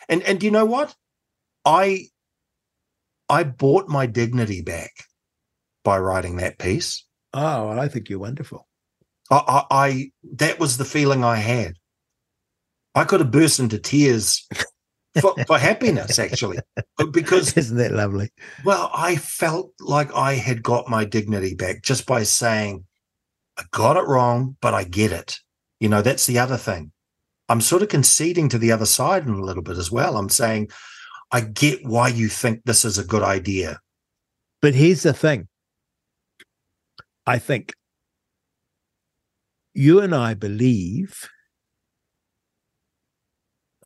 and 0.08 0.22
and 0.22 0.40
do 0.40 0.46
you 0.46 0.52
know 0.52 0.64
what? 0.64 0.94
I 1.64 2.06
I 3.28 3.44
bought 3.44 3.89
my 3.89 4.06
dignity 4.06 4.62
back 4.62 4.93
by 5.85 5.98
writing 5.98 6.36
that 6.36 6.59
piece. 6.59 7.05
Oh, 7.35 7.68
I 7.70 7.89
think 7.89 8.09
you're 8.09 8.18
wonderful. 8.18 8.66
I, 9.30 9.36
I, 9.36 9.64
I 9.70 10.10
that 10.35 10.59
was 10.59 10.76
the 10.76 10.85
feeling 10.85 11.24
I 11.24 11.36
had. 11.36 11.74
I 12.94 13.05
could 13.05 13.20
have 13.20 13.30
burst 13.30 13.60
into 13.60 13.78
tears 13.78 14.48
for, 15.20 15.35
for 15.47 15.59
happiness, 15.59 16.18
actually, 16.18 16.59
because 17.12 17.56
Isn't 17.56 17.76
that 17.76 17.93
lovely? 17.93 18.30
well, 18.64 18.90
I 18.94 19.16
felt 19.16 19.72
like 19.80 20.12
I 20.14 20.35
had 20.35 20.62
got 20.62 20.89
my 20.89 21.05
dignity 21.05 21.55
back 21.55 21.82
just 21.82 22.06
by 22.06 22.22
saying, 22.22 22.85
"I 23.59 23.64
got 23.70 23.97
it 23.97 24.06
wrong, 24.06 24.56
but 24.60 24.74
I 24.74 24.85
get 24.85 25.12
it." 25.12 25.39
You 25.80 25.89
know, 25.89 26.02
that's 26.02 26.26
the 26.26 26.39
other 26.39 26.56
thing. 26.56 26.93
I'm 27.48 27.60
sort 27.60 27.82
of 27.82 27.89
conceding 27.89 28.48
to 28.51 28.59
the 28.59 28.72
other 28.72 28.86
side 28.86 29.26
in 29.26 29.35
a 29.35 29.44
little 29.44 29.62
bit 29.62 29.78
as 29.78 29.90
well. 29.90 30.16
I'm 30.16 30.28
saying, 30.28 30.70
I 31.30 31.42
get 31.42 31.84
why 31.84 32.09
you 32.09 32.28
think 32.28 32.62
this 32.64 32.84
is 32.84 32.98
a 32.98 33.05
good 33.05 33.22
idea. 33.22 33.80
But 34.62 34.74
here's 34.74 35.02
the 35.02 35.12
thing 35.12 35.48
I 37.26 37.38
think 37.38 37.74
you 39.74 40.00
and 40.00 40.14
I 40.14 40.34
believe, 40.34 41.28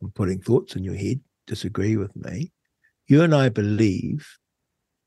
I'm 0.01 0.11
putting 0.11 0.41
thoughts 0.41 0.75
in 0.75 0.83
your 0.83 0.95
head, 0.95 1.19
disagree 1.45 1.97
with 1.97 2.15
me. 2.15 2.51
You 3.07 3.21
and 3.21 3.35
I 3.35 3.49
believe 3.49 4.27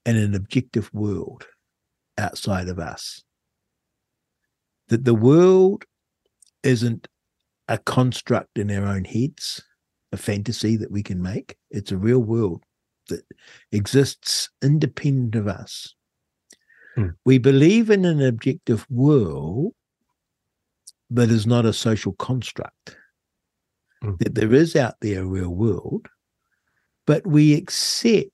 in 0.05 0.17
an 0.17 0.35
objective 0.35 0.93
world 0.93 1.47
outside 2.19 2.69
of 2.69 2.79
us. 2.79 3.23
That 4.89 5.05
the 5.05 5.15
world 5.15 5.85
isn't 6.63 7.09
a 7.69 7.79
construct 7.79 8.59
in 8.59 8.71
our 8.71 8.87
own 8.87 9.05
heads, 9.05 9.65
a 10.13 10.17
fantasy 10.17 10.77
that 10.77 10.91
we 10.91 11.03
can 11.03 11.23
make. 11.23 11.57
It's 11.71 11.93
a 11.93 11.97
real 11.97 12.21
world 12.21 12.63
that 13.09 13.23
exists 13.73 14.49
independent 14.63 15.35
of 15.35 15.49
us. 15.49 15.95
Hmm. 16.95 17.09
We 17.25 17.39
believe 17.39 17.91
in 17.91 18.05
an 18.05 18.23
objective 18.23 18.87
world 18.91 19.75
that 21.11 21.31
is 21.31 21.47
not 21.47 21.67
a 21.67 21.73
social 21.73 22.13
construct, 22.15 22.97
Hmm. 24.03 24.13
that 24.21 24.35
there 24.35 24.53
is 24.53 24.77
out 24.77 24.95
there 25.01 25.23
a 25.23 25.27
real 25.27 25.55
world, 25.55 26.09
but 27.07 27.27
we 27.27 27.55
accept 27.55 28.31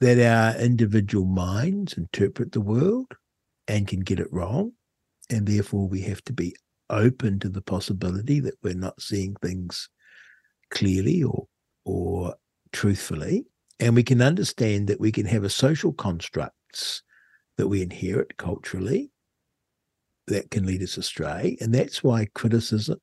that 0.00 0.18
our 0.18 0.58
individual 0.60 1.26
minds 1.26 1.94
interpret 1.94 2.52
the 2.52 2.60
world 2.60 3.14
and 3.68 3.86
can 3.86 4.00
get 4.00 4.18
it 4.18 4.32
wrong. 4.32 4.72
And 5.28 5.46
therefore, 5.46 5.86
we 5.86 6.00
have 6.02 6.22
to 6.24 6.32
be 6.32 6.56
open 6.88 7.38
to 7.40 7.48
the 7.48 7.62
possibility 7.62 8.40
that 8.40 8.56
we're 8.62 8.74
not 8.74 9.00
seeing 9.00 9.36
things 9.36 9.88
clearly 10.70 11.22
or 11.22 11.46
or 11.84 12.34
truthfully 12.72 13.44
and 13.78 13.94
we 13.94 14.02
can 14.02 14.20
understand 14.22 14.86
that 14.88 15.00
we 15.00 15.10
can 15.10 15.26
have 15.26 15.44
a 15.44 15.50
social 15.50 15.92
constructs 15.92 17.02
that 17.56 17.68
we 17.68 17.82
inherit 17.82 18.36
culturally 18.36 19.10
that 20.26 20.50
can 20.50 20.64
lead 20.66 20.82
us 20.82 20.96
astray 20.96 21.56
and 21.60 21.74
that's 21.74 22.04
why 22.04 22.26
criticism 22.34 22.98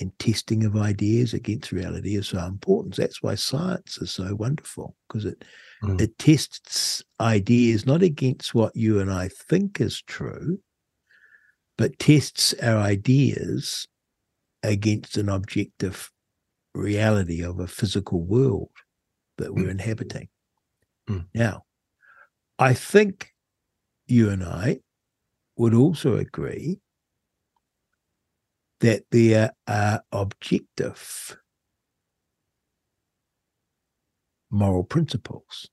and 0.00 0.18
testing 0.18 0.64
of 0.64 0.74
ideas 0.76 1.34
against 1.34 1.70
reality 1.72 2.16
is 2.16 2.28
so 2.28 2.38
important 2.38 2.96
that's 2.96 3.22
why 3.22 3.34
science 3.34 3.98
is 3.98 4.10
so 4.10 4.34
wonderful 4.34 4.96
because 5.08 5.24
it 5.24 5.44
Mm. 5.82 6.00
it 6.00 6.16
tests 6.16 7.02
ideas 7.18 7.86
not 7.86 8.04
against 8.04 8.54
what 8.54 8.76
you 8.76 9.00
and 9.00 9.10
I 9.10 9.26
think 9.28 9.80
is 9.80 10.00
true 10.00 10.60
but 11.76 11.98
tests 11.98 12.54
our 12.62 12.76
ideas 12.76 13.88
against 14.62 15.16
an 15.16 15.28
objective 15.28 16.08
reality 16.74 17.42
of 17.42 17.60
a 17.60 17.66
physical 17.66 18.22
world 18.22 18.70
that 19.38 19.54
we're 19.54 19.66
Mm. 19.66 19.72
inhabiting. 19.72 20.28
Mm. 21.08 21.28
Now, 21.34 21.64
I 22.58 22.74
think 22.74 23.34
you 24.06 24.30
and 24.30 24.42
I 24.42 24.80
would 25.56 25.74
also 25.74 26.16
agree 26.16 26.80
that 28.80 29.04
there 29.10 29.52
are 29.66 30.02
objective 30.12 31.36
moral 34.50 34.84
principles 34.84 35.68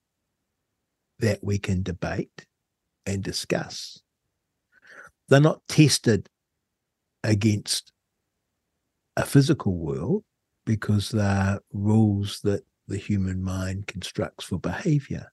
that 1.19 1.43
we 1.43 1.59
can 1.59 1.83
debate 1.83 2.45
and 3.05 3.23
discuss. 3.23 4.01
They're 5.27 5.39
not 5.39 5.67
tested 5.67 6.29
against 7.23 7.91
a 9.17 9.25
physical 9.25 9.75
world 9.75 10.23
because 10.69 11.09
they're 11.09 11.59
rules 11.73 12.41
that 12.41 12.61
the 12.87 12.95
human 12.95 13.41
mind 13.41 13.87
constructs 13.87 14.45
for 14.45 14.59
behavior. 14.59 15.25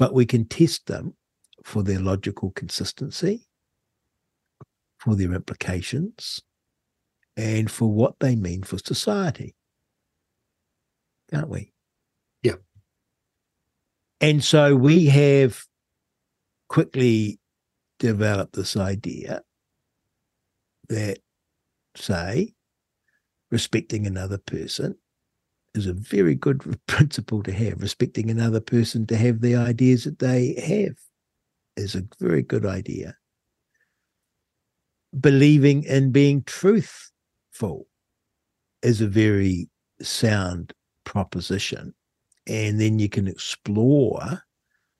But 0.00 0.12
we 0.12 0.26
can 0.26 0.46
test 0.46 0.86
them 0.86 1.14
for 1.62 1.84
their 1.84 2.00
logical 2.00 2.50
consistency, 2.50 3.46
for 4.98 5.14
their 5.14 5.32
implications, 5.32 6.42
and 7.36 7.70
for 7.70 7.88
what 7.88 8.18
they 8.18 8.34
mean 8.34 8.64
for 8.64 8.78
society. 8.78 9.54
Can't 11.30 11.48
we? 11.48 11.72
Yeah. 12.42 12.56
And 14.20 14.42
so 14.42 14.74
we 14.74 15.06
have 15.06 15.64
quickly 16.68 17.38
developed 18.00 18.56
this 18.56 18.76
idea 18.76 19.42
that, 20.88 21.20
say, 21.94 22.54
respecting 23.50 24.06
another 24.06 24.38
person 24.38 24.96
is 25.74 25.86
a 25.86 25.92
very 25.92 26.34
good 26.34 26.78
principle 26.86 27.42
to 27.42 27.52
have. 27.52 27.80
Respecting 27.80 28.30
another 28.30 28.60
person 28.60 29.06
to 29.06 29.16
have 29.16 29.40
the 29.40 29.56
ideas 29.56 30.04
that 30.04 30.18
they 30.18 30.54
have 30.54 30.96
is 31.76 31.94
a 31.94 32.04
very 32.18 32.42
good 32.42 32.66
idea. 32.66 33.16
Believing 35.18 35.84
in 35.84 36.12
being 36.12 36.42
truthful 36.44 37.86
is 38.82 39.00
a 39.00 39.08
very 39.08 39.68
sound 40.02 40.72
proposition. 41.04 41.94
And 42.46 42.80
then 42.80 42.98
you 42.98 43.08
can 43.08 43.26
explore 43.26 44.42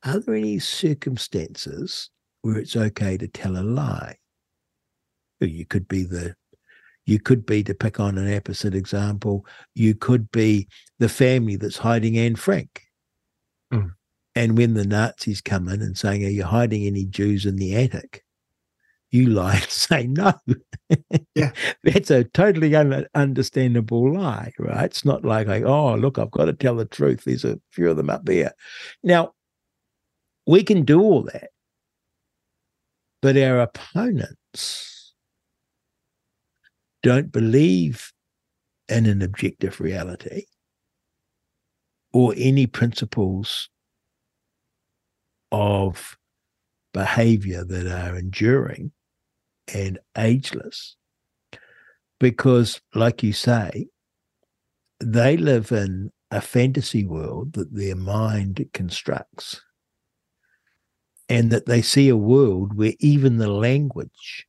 are 0.04 0.20
there 0.20 0.36
any 0.36 0.60
circumstances 0.60 2.10
where 2.42 2.56
it's 2.56 2.76
okay 2.76 3.16
to 3.18 3.26
tell 3.26 3.56
a 3.56 3.62
lie? 3.62 4.16
You 5.40 5.66
could 5.66 5.88
be 5.88 6.04
the 6.04 6.36
you 7.08 7.18
could 7.18 7.46
be 7.46 7.64
to 7.64 7.74
pick 7.74 7.98
on 7.98 8.18
an 8.18 8.36
opposite 8.36 8.74
example, 8.74 9.46
you 9.74 9.94
could 9.94 10.30
be 10.30 10.68
the 10.98 11.08
family 11.08 11.56
that's 11.56 11.78
hiding 11.78 12.18
Anne 12.18 12.36
Frank. 12.36 12.82
Mm. 13.72 13.92
And 14.34 14.58
when 14.58 14.74
the 14.74 14.84
Nazis 14.84 15.40
come 15.40 15.68
in 15.68 15.80
and 15.80 15.96
saying, 15.96 16.22
Are 16.26 16.28
you 16.28 16.44
hiding 16.44 16.84
any 16.84 17.06
Jews 17.06 17.46
in 17.46 17.56
the 17.56 17.76
attic? 17.76 18.22
You 19.10 19.28
lie 19.28 19.54
and 19.54 19.62
say 19.70 20.06
no. 20.06 20.34
Yeah. 21.34 21.52
That's 21.82 22.10
a 22.10 22.24
totally 22.24 22.76
un- 22.76 23.06
understandable 23.14 24.12
lie, 24.12 24.52
right? 24.58 24.84
It's 24.84 25.06
not 25.06 25.24
like, 25.24 25.46
like, 25.46 25.64
oh, 25.64 25.94
look, 25.94 26.18
I've 26.18 26.30
got 26.30 26.44
to 26.44 26.52
tell 26.52 26.76
the 26.76 26.84
truth. 26.84 27.24
There's 27.24 27.44
a 27.44 27.58
few 27.72 27.90
of 27.90 27.96
them 27.96 28.10
up 28.10 28.26
there. 28.26 28.52
Now, 29.02 29.32
we 30.46 30.62
can 30.62 30.84
do 30.84 31.00
all 31.00 31.22
that, 31.22 31.48
but 33.22 33.38
our 33.38 33.60
opponents 33.60 34.87
don't 37.08 37.32
believe 37.32 38.12
in 38.88 39.06
an 39.06 39.22
objective 39.22 39.80
reality. 39.80 40.42
or 42.12 42.34
any 42.36 42.66
principles 42.66 43.68
of 45.52 46.16
behavior 46.92 47.64
that 47.64 47.86
are 47.86 48.16
enduring 48.16 48.92
and 49.74 49.98
ageless. 50.16 50.96
Because, 52.18 52.80
like 52.94 53.22
you 53.22 53.32
say, 53.32 53.88
they 55.00 55.36
live 55.36 55.70
in 55.70 56.10
a 56.30 56.40
fantasy 56.40 57.04
world 57.04 57.52
that 57.52 57.72
their 57.74 57.94
mind 57.94 58.66
constructs. 58.72 59.62
And 61.28 61.50
that 61.50 61.66
they 61.66 61.82
see 61.82 62.08
a 62.08 62.16
world 62.16 62.74
where 62.74 62.94
even 63.00 63.36
the 63.36 63.52
language 63.52 64.46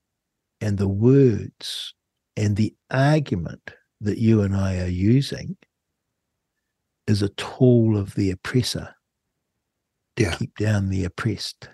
and 0.61 0.77
the 0.77 0.87
words 0.87 1.93
and 2.35 2.55
the 2.55 2.73
argument 2.91 3.71
that 4.01 4.17
you 4.17 4.41
and 4.41 4.55
I 4.55 4.79
are 4.81 4.87
using 4.87 5.57
is 7.07 7.21
a 7.21 7.29
tool 7.29 7.97
of 7.97 8.15
the 8.15 8.31
oppressor 8.31 8.95
to 10.15 10.23
Yeah. 10.23 10.35
keep 10.35 10.55
down 10.57 10.89
the 10.89 11.05
oppressed. 11.05 11.69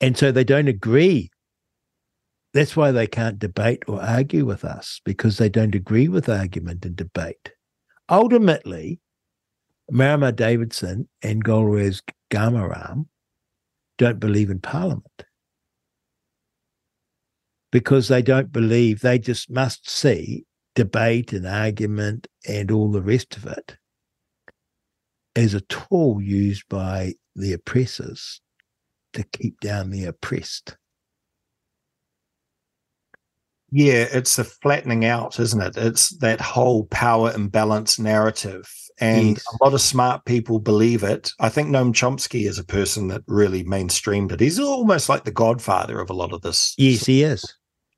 And 0.00 0.16
so 0.16 0.30
they 0.30 0.44
don't 0.44 0.68
agree. 0.68 1.30
That's 2.52 2.76
why 2.76 2.92
they 2.92 3.06
can't 3.06 3.38
debate 3.38 3.82
or 3.88 4.00
argue 4.00 4.44
with 4.44 4.64
us 4.64 5.00
because 5.04 5.38
they 5.38 5.48
don't 5.48 5.74
agree 5.74 6.08
with 6.08 6.28
argument 6.28 6.84
and 6.84 6.94
debate. 6.94 7.52
Ultimately, 8.08 9.00
Marama 9.90 10.30
Davidson 10.32 11.08
and 11.22 11.42
Golriz 11.42 12.02
Ghahraman 12.30 13.06
don't 13.98 14.20
believe 14.20 14.50
in 14.50 14.60
parliament 14.60 15.24
because 17.74 18.06
they 18.06 18.22
don't 18.22 18.52
believe 18.52 19.00
they 19.00 19.18
just 19.18 19.50
must 19.50 19.90
see 19.90 20.46
debate 20.76 21.32
and 21.32 21.44
argument 21.44 22.28
and 22.46 22.70
all 22.70 22.92
the 22.92 23.02
rest 23.02 23.36
of 23.36 23.46
it 23.46 23.76
as 25.34 25.54
a 25.54 25.60
tool 25.62 26.22
used 26.22 26.62
by 26.68 27.12
the 27.34 27.52
oppressors 27.52 28.40
to 29.12 29.24
keep 29.24 29.58
down 29.58 29.90
the 29.90 30.04
oppressed. 30.04 30.76
Yeah, 33.72 34.06
it's 34.12 34.38
a 34.38 34.44
flattening 34.44 35.04
out, 35.04 35.40
isn't 35.40 35.60
it? 35.60 35.76
It's 35.76 36.10
that 36.18 36.40
whole 36.40 36.84
power 36.86 37.32
imbalance 37.32 37.98
narrative. 37.98 38.72
And 39.00 39.30
Yes. 39.30 39.44
a 39.52 39.64
lot 39.64 39.74
of 39.74 39.80
smart 39.80 40.24
people 40.26 40.60
believe 40.60 41.02
it. 41.02 41.32
I 41.40 41.48
think 41.48 41.70
Noam 41.70 41.92
Chomsky 41.92 42.46
is 42.46 42.60
a 42.60 42.64
person 42.64 43.08
that 43.08 43.22
really 43.26 43.64
mainstreamed 43.64 44.30
it. 44.30 44.38
He's 44.38 44.60
almost 44.60 45.08
like 45.08 45.24
the 45.24 45.32
godfather 45.32 45.98
of 45.98 46.08
a 46.08 46.14
lot 46.14 46.32
of 46.32 46.42
this. 46.42 46.72
Yes, 46.78 47.04
he 47.04 47.24
is. 47.24 47.44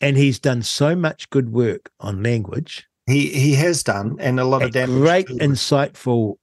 And 0.01 0.17
he's 0.17 0.39
done 0.39 0.63
so 0.63 0.95
much 0.95 1.31
good 1.31 1.53
work 1.53 1.91
on 2.01 2.23
language. 2.23 2.87
He 3.07 3.29
he 3.29 3.55
has 3.55 3.83
done, 3.83 4.17
and 4.19 4.39
a 4.41 4.45
lot 4.45 4.63
of 4.63 4.67
and 4.67 4.73
damage. 4.75 5.01
great, 5.01 5.27
insightful 5.29 6.35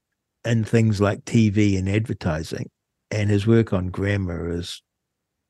in 0.45 0.63
things 0.63 0.99
like 0.99 1.25
TV 1.25 1.77
and 1.77 1.89
advertising. 1.89 2.69
And 3.11 3.29
his 3.29 3.45
work 3.45 3.73
on 3.73 3.89
grammar 3.89 4.49
is 4.49 4.81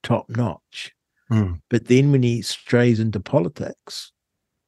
top 0.02 0.30
notch. 0.30 0.92
Hmm. 1.30 1.54
But 1.70 1.88
then 1.88 2.12
when 2.12 2.24
he 2.24 2.42
strays 2.42 3.00
into 3.00 3.20
politics, 3.20 4.12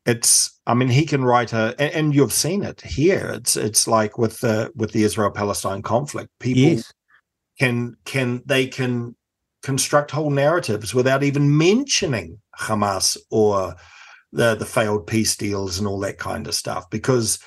it's 0.06 0.60
i 0.68 0.74
mean 0.74 0.88
he 0.88 1.06
can 1.06 1.24
write 1.24 1.52
a 1.52 1.76
and, 1.80 1.94
and 1.94 2.16
you've 2.16 2.34
seen 2.34 2.64
it 2.64 2.82
here 2.82 3.32
it's 3.34 3.58
it's 3.58 3.88
like 3.88 4.18
with 4.18 4.40
the 4.40 4.72
with 4.76 4.92
the 4.92 5.04
israel 5.04 5.32
palestine 5.32 5.82
conflict 5.82 6.30
people 6.40 6.62
yes, 6.62 6.94
can 7.60 7.96
can 8.06 8.42
they 8.46 8.68
can 8.68 9.16
construct 9.66 10.12
whole 10.12 10.30
narratives 10.30 10.94
without 10.94 11.24
even 11.24 11.58
mentioning 11.58 12.40
hamas 12.60 13.18
or 13.32 13.76
the 14.32 14.56
the 14.56 14.66
failed 14.66 15.08
peace 15.08 15.36
deals 15.36 15.80
and 15.80 15.88
all 15.88 16.00
that 16.00 16.20
kind 16.20 16.48
of 16.48 16.54
stuff 16.56 16.90
because 16.90 17.40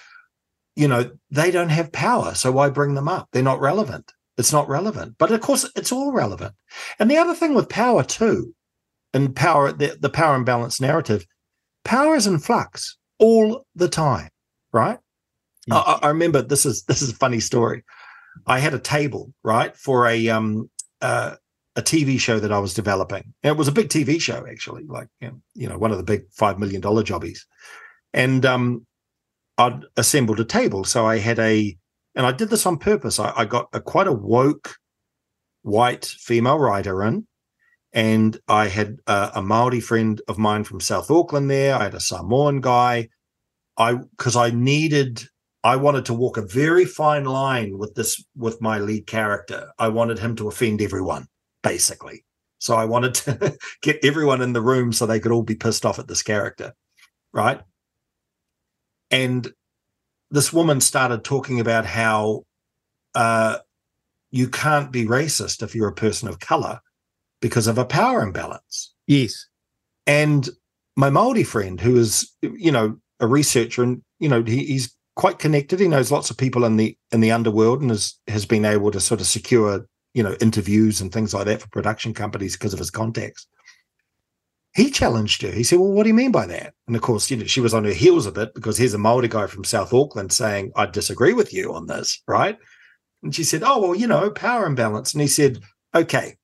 you 0.77 0.89
know 0.89 1.11
they 1.31 1.51
don't 1.51 1.69
have 1.79 1.93
power. 1.93 2.35
So 2.35 2.51
why 2.53 2.69
bring 2.71 2.95
them 2.95 3.09
up? 3.09 3.29
They're 3.33 3.43
not 3.53 3.61
relevant. 3.61 4.13
It's 4.37 4.53
not 4.53 4.69
relevant. 4.69 5.15
But 5.19 5.31
of 5.33 5.41
course 5.41 5.65
it's 5.77 5.93
all 5.93 6.13
relevant. 6.13 6.55
And 6.99 7.11
the 7.11 7.19
other 7.19 7.35
thing 7.35 7.55
with 7.55 7.69
power 7.69 8.03
too 8.05 8.55
and 9.15 9.35
power 9.35 9.73
the, 9.73 9.97
the 10.01 10.11
power 10.11 10.35
imbalance 10.37 10.81
narrative 10.81 11.25
power 11.85 12.17
is 12.17 12.27
in 12.27 12.39
flux 12.39 12.99
all 13.19 13.65
the 13.75 13.89
time 13.89 14.29
right? 14.73 14.99
I, 15.71 15.77
I- 15.77 16.07
I 16.07 16.09
remember 16.09 16.43
this 16.43 16.67
is 16.67 16.83
this 16.89 17.01
is 17.03 17.11
a 17.11 17.17
funny 17.17 17.41
story. 17.41 17.85
I 18.47 18.59
had 18.59 18.75
a 18.75 18.79
table 18.97 19.33
right 19.45 19.75
for 19.77 20.07
a 20.07 20.29
um 20.29 20.69
uh 21.01 21.37
a 21.79 21.83
TV 21.83 22.19
show 22.19 22.41
that 22.41 22.53
I 22.53 22.59
was 22.59 22.75
developing. 22.75 23.33
It 23.45 23.57
was 23.57 23.69
a 23.69 23.73
big 23.73 23.89
TV 23.89 24.21
show, 24.21 24.45
actually, 24.51 24.85
like 24.87 25.09
you 25.21 25.29
know, 25.29 25.41
you 25.55 25.69
know, 25.69 25.79
one 25.79 25.93
of 25.93 25.97
the 25.97 26.03
big 26.03 26.25
five 26.33 26.59
million 26.59 26.81
dollar 26.81 27.05
jobbies. 27.05 27.47
And 28.13 28.45
um, 28.45 28.85
I'd 29.57 29.85
assembled 29.97 30.41
a 30.41 30.45
table, 30.45 30.83
so 30.83 31.07
I 31.07 31.19
had 31.19 31.39
a, 31.39 31.77
and 32.17 32.27
I 32.27 32.33
did 32.33 32.51
this 32.51 32.67
on 32.67 32.79
purpose. 32.79 33.21
I, 33.21 33.33
I 33.37 33.45
got 33.45 33.69
a 33.73 33.81
quite 33.81 34.09
a 34.09 34.13
woke, 34.13 34.75
white 35.63 36.05
female 36.05 36.59
writer 36.59 37.05
in, 37.05 37.29
and 37.93 38.37
I 38.49 38.67
had 38.67 38.97
a, 39.07 39.31
a 39.37 39.43
Maori 39.43 39.81
friend 39.81 40.21
of 40.27 40.37
mine 40.37 40.65
from 40.65 40.81
South 40.81 41.11
Auckland 41.13 41.49
there. 41.49 41.77
I 41.77 41.85
had 41.85 41.95
a 41.95 42.01
Samoan 42.01 42.61
guy. 42.61 43.09
I 43.77 43.95
because 43.95 44.35
I 44.35 44.51
needed 44.51 45.23
I 45.63 45.77
wanted 45.77 46.07
to 46.07 46.15
walk 46.15 46.37
a 46.37 46.47
very 46.47 46.85
fine 46.85 47.25
line 47.25 47.79
with 47.79 47.95
this 47.95 48.25
with 48.37 48.61
my 48.61 48.79
lead 48.79 49.07
character. 49.07 49.71
I 49.79 49.89
wanted 49.89 50.19
him 50.19 50.35
to 50.37 50.49
offend 50.49 50.83
everyone, 50.83 51.29
basically. 51.69 52.25
So 52.59 52.75
I 52.75 52.87
wanted 52.87 53.15
to 53.15 53.57
get 53.83 54.05
everyone 54.05 54.41
in 54.41 54.53
the 54.53 54.63
room 54.63 54.93
so 54.93 55.07
they 55.07 55.21
could 55.21 55.33
all 55.33 55.43
be 55.43 55.55
pissed 55.55 55.85
off 55.85 55.99
at 55.99 56.09
this 56.09 56.23
character, 56.23 56.73
right? 57.33 57.61
And 59.11 59.53
this 60.31 60.53
woman 60.53 60.81
started 60.81 61.25
talking 61.25 61.61
about 61.61 61.87
how 61.87 62.45
uh, 63.15 63.59
you 64.31 64.49
can't 64.49 64.91
be 64.91 65.05
racist 65.05 65.63
if 65.63 65.75
you're 65.75 65.89
a 65.89 65.95
person 65.95 66.29
of 66.29 66.41
color 66.41 66.81
because 67.41 67.67
of 67.67 67.79
a 67.79 67.85
power 67.85 68.23
imbalance. 68.23 68.95
yes, 69.07 69.47
And 70.07 70.49
my 70.97 71.11
Maori 71.11 71.45
friend, 71.45 71.81
who 71.81 71.97
is 71.97 72.31
you 72.43 72.73
know 72.73 72.99
a 73.21 73.27
researcher 73.27 73.83
and 73.83 74.03
you 74.19 74.29
know 74.29 74.43
he, 74.43 74.65
he's 74.65 74.95
quite 75.15 75.39
connected. 75.39 75.81
He 75.81 75.89
knows 75.89 76.11
lots 76.11 76.31
of 76.31 76.37
people 76.37 76.65
in 76.65 76.77
the 76.77 76.97
in 77.13 77.21
the 77.21 77.31
underworld 77.31 77.81
and 77.81 77.91
has 77.91 78.15
has 78.27 78.45
been 78.47 78.65
able 78.65 78.91
to 78.91 79.01
sort 79.01 79.21
of 79.21 79.27
secure 79.27 79.87
you 80.15 80.23
know 80.23 80.37
interviews 80.41 81.01
and 81.01 81.13
things 81.13 81.35
like 81.35 81.47
that 81.47 81.61
for 81.61 81.69
production 81.69 82.15
companies 82.15 82.57
because 82.57 82.73
of 82.73 82.79
his 82.79 82.91
contacts. 82.91 83.47
He 84.75 84.91
challenged 84.91 85.43
her. 85.43 85.51
He 85.51 85.65
said, 85.65 85.79
"Well, 85.79 85.91
what 85.91 86.05
do 86.05 86.09
you 86.09 86.15
mean 86.15 86.33
by 86.33 86.47
that?" 86.47 86.75
And 86.87 86.95
of 86.95 87.03
course, 87.03 87.31
you 87.31 87.37
know, 87.37 87.45
she 87.47 87.61
was 87.61 87.75
on 87.75 87.85
her 87.85 87.93
heels 87.93 88.27
a 88.27 88.33
bit 88.33 88.55
because 88.55 88.79
here's 88.79 88.95
a 88.95 88.99
Maori 88.99 89.29
guy 89.29 89.47
from 89.47 89.65
South 89.65 89.93
Auckland 89.93 90.33
saying, 90.33 90.73
"I 90.77 90.87
disagree 90.87 91.33
with 91.33 91.53
you 91.53 91.75
on 91.75 91.87
this," 91.87 92.23
right? 92.29 92.59
And 93.23 93.35
she 93.35 93.45
said, 93.45 93.63
"Oh, 93.65 93.81
well, 93.81 93.95
you 93.95 94.07
know, 94.07 94.31
power 94.31 94.67
imbalance." 94.67 95.13
And 95.15 95.21
he 95.21 95.29
said, 95.29 95.61
"Okay, 95.95 96.37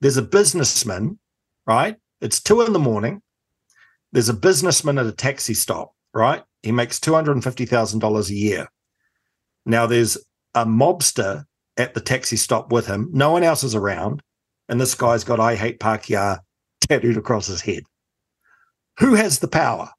there's 0.00 0.16
a 0.16 0.22
businessman, 0.22 1.18
right? 1.66 1.96
It's 2.20 2.40
two 2.40 2.62
in 2.62 2.72
the 2.72 2.78
morning. 2.78 3.22
There's 4.12 4.28
a 4.28 4.34
businessman 4.34 4.98
at 4.98 5.06
a 5.06 5.12
taxi 5.12 5.54
stop, 5.54 5.94
right? 6.12 6.42
He 6.62 6.72
makes 6.72 7.00
$250,000 7.00 8.30
a 8.30 8.34
year. 8.34 8.68
Now 9.64 9.86
there's 9.86 10.18
a 10.54 10.66
mobster 10.66 11.44
at 11.76 11.94
the 11.94 12.00
taxi 12.00 12.36
stop 12.36 12.72
with 12.72 12.86
him. 12.86 13.08
No 13.12 13.30
one 13.30 13.42
else 13.42 13.64
is 13.64 13.74
around. 13.74 14.22
And 14.68 14.80
this 14.80 14.94
guy's 14.94 15.24
got 15.24 15.40
I 15.40 15.54
hate 15.54 15.80
Pākehā 15.80 16.38
tattooed 16.80 17.16
across 17.16 17.46
his 17.46 17.60
head. 17.60 17.82
Who 18.98 19.14
has 19.14 19.38
the 19.38 19.48
power? 19.48 19.90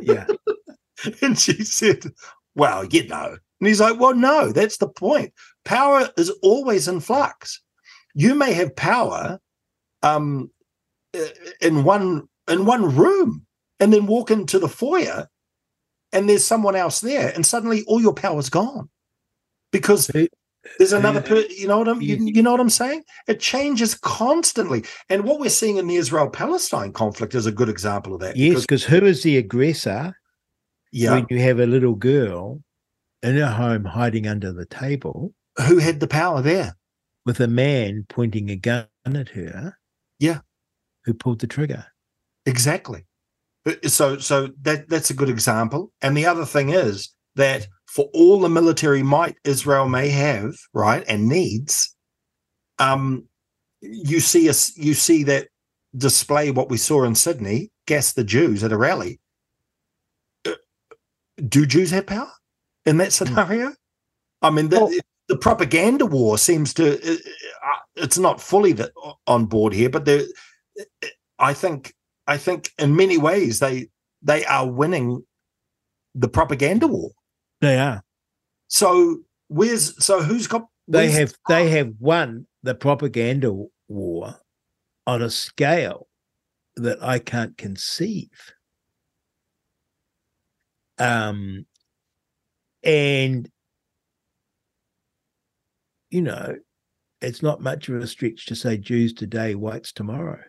yeah, 0.00 0.26
And 1.22 1.38
she 1.38 1.64
said, 1.64 2.04
Well, 2.54 2.84
you 2.84 3.06
know. 3.08 3.36
And 3.60 3.68
he's 3.68 3.80
like, 3.80 3.98
Well, 3.98 4.14
no, 4.14 4.52
that's 4.52 4.78
the 4.78 4.88
point. 4.88 5.32
Power 5.64 6.08
is 6.16 6.30
always 6.42 6.88
in 6.88 7.00
flux. 7.00 7.60
You 8.14 8.34
may 8.34 8.52
have 8.52 8.76
power 8.76 9.40
um, 10.02 10.50
in 11.60 11.84
one 11.84 12.28
in 12.48 12.66
one 12.66 12.94
room 12.94 13.46
and 13.80 13.92
then 13.92 14.06
walk 14.06 14.30
into 14.30 14.58
the 14.58 14.68
foyer 14.68 15.26
and 16.12 16.28
there's 16.28 16.44
someone 16.44 16.76
else 16.76 17.00
there 17.00 17.32
and 17.34 17.46
suddenly 17.46 17.84
all 17.86 18.00
your 18.00 18.14
power's 18.14 18.50
gone 18.50 18.88
because 19.72 20.10
there's 20.78 20.92
another 20.92 21.20
who- 21.20 21.42
per, 21.42 21.48
you 21.50 21.66
know 21.68 21.78
what 21.78 21.88
I'm 21.88 22.00
you, 22.00 22.16
you 22.16 22.42
know 22.42 22.52
what 22.52 22.60
I'm 22.60 22.70
saying 22.70 23.02
it 23.28 23.40
changes 23.40 23.94
constantly 23.94 24.84
and 25.08 25.24
what 25.24 25.38
we're 25.40 25.50
seeing 25.50 25.76
in 25.76 25.86
the 25.86 25.96
Israel 25.96 26.28
Palestine 26.30 26.92
conflict 26.92 27.34
is 27.34 27.46
a 27.46 27.52
good 27.52 27.68
example 27.68 28.14
of 28.14 28.20
that 28.20 28.36
yes. 28.36 28.48
because- 28.50 28.64
Because 28.66 28.84
who 28.84 29.04
is 29.06 29.22
the 29.22 29.36
aggressor 29.38 30.14
yeah 30.92 31.12
when 31.12 31.26
you 31.30 31.40
have 31.40 31.60
a 31.60 31.66
little 31.66 31.94
girl 31.94 32.62
in 33.22 33.36
her 33.36 33.46
home 33.50 33.84
hiding 33.84 34.26
under 34.26 34.52
the 34.52 34.66
table 34.66 35.32
who 35.68 35.78
had 35.78 36.00
the 36.00 36.06
power 36.08 36.40
there 36.42 36.76
with 37.26 37.40
a 37.40 37.48
man 37.48 38.04
pointing 38.08 38.50
a 38.50 38.56
gun 38.56 38.86
at 39.06 39.28
her? 39.30 39.76
Yeah. 40.18 40.40
who 41.04 41.12
pulled 41.14 41.40
the 41.40 41.46
trigger? 41.46 41.86
Exactly. 42.46 43.06
Uh, 43.66 43.72
So 43.88 44.18
so 44.18 44.48
that 44.62 44.88
that's 44.88 45.10
a 45.10 45.14
good 45.14 45.28
example. 45.28 45.92
And 46.02 46.16
the 46.16 46.26
other 46.26 46.44
thing 46.46 46.70
is 46.70 47.10
that 47.36 47.66
for 47.86 48.06
all 48.14 48.40
the 48.40 48.48
military 48.48 49.02
might 49.02 49.36
Israel 49.44 49.88
may 49.88 50.08
have, 50.08 50.54
right, 50.72 51.04
and 51.08 51.28
needs, 51.28 51.94
um, 52.78 53.28
you 53.80 54.20
see 54.20 54.48
us 54.48 54.76
you 54.76 54.94
see 54.94 55.22
that 55.24 55.48
display 55.96 56.50
what 56.50 56.70
we 56.70 56.76
saw 56.76 57.04
in 57.04 57.14
Sydney, 57.14 57.70
gas 57.86 58.12
the 58.12 58.24
Jews 58.24 58.64
at 58.64 58.72
a 58.72 58.76
rally. 58.76 59.20
Uh, 60.44 60.52
Do 61.48 61.66
Jews 61.66 61.90
have 61.90 62.06
power? 62.06 62.30
in 62.86 62.98
that 62.98 63.12
scenario? 63.12 63.72
I 64.42 64.50
mean, 64.50 64.68
the, 64.68 64.80
Well- 64.80 64.92
the 65.28 65.36
propaganda 65.36 66.04
war 66.06 66.36
seems 66.36 66.74
to, 66.74 66.98
uh, 67.00 67.12
uh, 67.14 67.78
it's 67.96 68.18
not 68.18 68.40
fully 68.40 68.72
the, 68.72 68.92
on 69.26 69.46
board 69.46 69.72
here, 69.72 69.88
but 69.88 70.04
there, 70.04 70.22
I 71.38 71.54
think, 71.54 71.94
I 72.26 72.36
think 72.36 72.70
in 72.78 72.94
many 72.94 73.16
ways 73.16 73.58
they, 73.58 73.88
they 74.20 74.44
are 74.44 74.68
winning 74.68 75.24
the 76.14 76.28
propaganda 76.28 76.86
war. 76.86 77.12
They 77.64 77.78
are. 77.78 78.04
So 78.68 79.20
where's, 79.48 80.04
so 80.04 80.22
who's 80.22 80.46
got, 80.46 80.66
They 80.86 81.10
have 81.10 81.34
they 81.48 81.70
have 81.70 81.94
won 81.98 82.46
the 82.62 82.74
propaganda 82.74 83.54
war 83.88 84.34
on 85.06 85.22
a 85.22 85.30
scale 85.30 86.08
that 86.76 87.02
I 87.02 87.18
can't 87.18 87.56
conceive. 87.56 88.28
Um 90.98 91.66
and 92.82 93.48
you 96.10 96.20
know, 96.20 96.56
it's 97.20 97.42
not 97.42 97.62
much 97.62 97.88
of 97.88 97.96
a 97.96 98.06
stretch 98.06 98.46
to 98.46 98.54
say 98.54 98.76
Jews 98.76 99.14
today, 99.14 99.54
whites 99.54 99.92
tomorrow. 99.92 100.40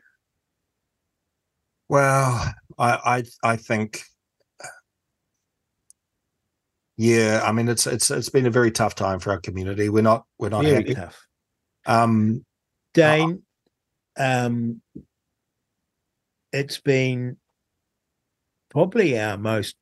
Well, 1.87 2.53
I 2.77 3.23
I 3.43 3.51
I 3.53 3.55
think 3.55 4.03
yeah, 6.97 7.41
I 7.43 7.51
mean 7.51 7.67
it's 7.67 7.88
it's 7.88 8.09
it's 8.11 8.30
been 8.30 8.45
a 8.45 8.51
very 8.51 8.72
tough 8.72 8.95
time 8.95 9.19
for 9.19 9.31
our 9.31 9.39
community. 9.39 9.89
We're 9.89 10.01
not 10.01 10.26
we're 10.39 10.49
not 10.49 10.63
Very 10.63 10.76
happy. 10.76 10.95
tough. 10.95 11.27
Um 11.85 12.45
Dane, 12.93 13.43
um, 14.17 14.81
it's 16.53 16.80
been 16.80 17.35
probably 18.69 19.19
our 19.19 19.38
most, 19.38 19.76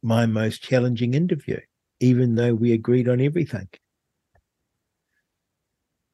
my 0.00 0.26
most 0.26 0.62
challenging 0.62 1.14
interview, 1.14 1.58
even 1.98 2.36
though 2.36 2.54
we 2.54 2.72
agreed 2.72 3.08
on 3.08 3.20
everything. 3.20 3.68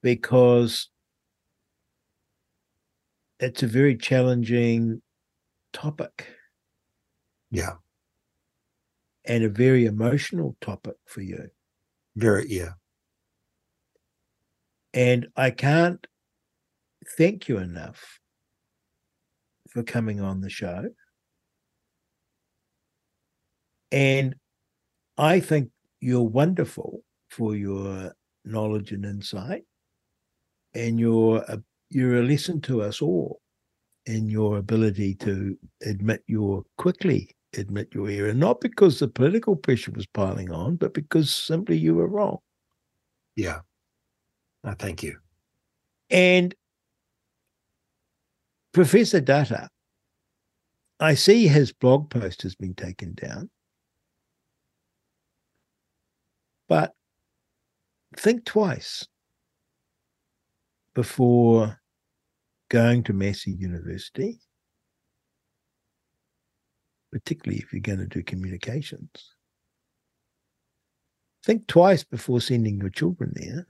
Because 0.02 0.88
it's 3.38 3.62
a 3.62 3.66
very 3.66 3.96
challenging 3.96 5.02
topic 5.74 6.28
yeah, 7.50 7.74
and 9.28 9.44
a 9.44 9.48
very 9.48 9.84
emotional 9.84 10.56
topic 10.60 10.96
for 11.06 11.20
you. 11.20 11.48
very 12.16 12.46
yeah. 12.48 12.72
And 14.94 15.28
I 15.36 15.50
can't 15.50 16.04
thank 17.16 17.46
you 17.46 17.58
enough 17.58 18.18
for 19.68 19.82
coming 19.82 20.20
on 20.20 20.40
the 20.40 20.48
show. 20.48 20.88
And 23.92 24.34
I 25.18 25.40
think 25.40 25.70
you're 26.00 26.22
wonderful 26.22 27.02
for 27.30 27.54
your 27.54 28.14
knowledge 28.46 28.92
and 28.92 29.04
insight. 29.04 29.64
And 30.74 30.98
you're 30.98 31.38
a, 31.48 31.54
uh, 31.54 31.56
you're 31.90 32.20
a 32.20 32.22
lesson 32.22 32.60
to 32.62 32.82
us 32.82 33.00
all 33.00 33.40
in 34.04 34.28
your 34.28 34.58
ability 34.58 35.14
to 35.14 35.58
admit 35.82 36.22
your 36.26 36.64
quickly 36.76 37.34
admit 37.56 37.88
your 37.94 38.08
error, 38.08 38.34
not 38.34 38.60
because 38.60 38.98
the 38.98 39.08
political 39.08 39.56
pressure 39.56 39.92
was 39.92 40.06
piling 40.06 40.52
on, 40.52 40.76
but 40.76 40.94
because 40.94 41.34
simply 41.34 41.76
you 41.76 41.94
were 41.94 42.08
wrong. 42.08 42.38
Yeah. 43.36 43.60
Uh, 44.64 44.74
thank 44.74 45.02
you. 45.02 45.16
And 46.10 46.54
Professor 48.72 49.20
Dutta, 49.20 49.68
I 51.00 51.14
see 51.14 51.46
his 51.46 51.72
blog 51.72 52.10
post 52.10 52.42
has 52.42 52.54
been 52.54 52.74
taken 52.74 53.14
down. 53.14 53.50
But 56.68 56.92
think 58.16 58.44
twice 58.44 59.06
before 60.94 61.80
going 62.68 63.04
to 63.04 63.12
Massey 63.12 63.52
University, 63.52 64.40
particularly 67.12 67.60
if 67.60 67.72
you're 67.72 67.80
going 67.80 67.98
to 67.98 68.06
do 68.06 68.22
communications. 68.22 69.34
Think 71.44 71.66
twice 71.66 72.04
before 72.04 72.40
sending 72.40 72.80
your 72.80 72.90
children 72.90 73.32
there 73.34 73.66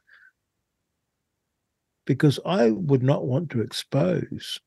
because 2.07 2.41
I 2.47 2.71
would 2.71 3.03
not 3.03 3.27
want 3.27 3.51
to 3.51 3.61
expose 3.61 4.59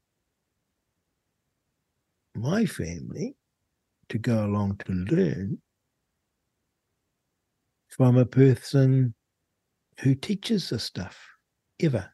my 2.36 2.66
family 2.66 3.36
to 4.10 4.18
go 4.20 4.46
along 4.46 4.78
to 4.86 4.94
learn 4.94 5.60
from 7.90 8.18
a 8.18 8.26
person 8.26 9.14
who 10.02 10.16
teaches 10.16 10.70
this 10.70 10.84
stuff 10.84 11.20
ever. 11.80 12.12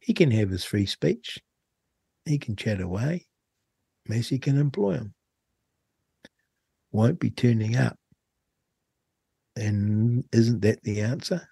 He 0.00 0.12
can 0.12 0.30
have 0.30 0.50
his 0.50 0.64
free 0.64 0.86
speech, 0.86 1.38
he 2.24 2.38
can 2.38 2.56
chat 2.56 2.80
away, 2.80 3.26
Massey 4.08 4.38
can 4.38 4.58
employ 4.58 4.94
him. 4.94 5.14
Won't 6.90 7.20
be 7.20 7.30
turning 7.30 7.76
up. 7.76 7.96
And 9.56 10.24
isn't 10.32 10.62
that 10.62 10.82
the 10.82 11.00
answer? 11.02 11.48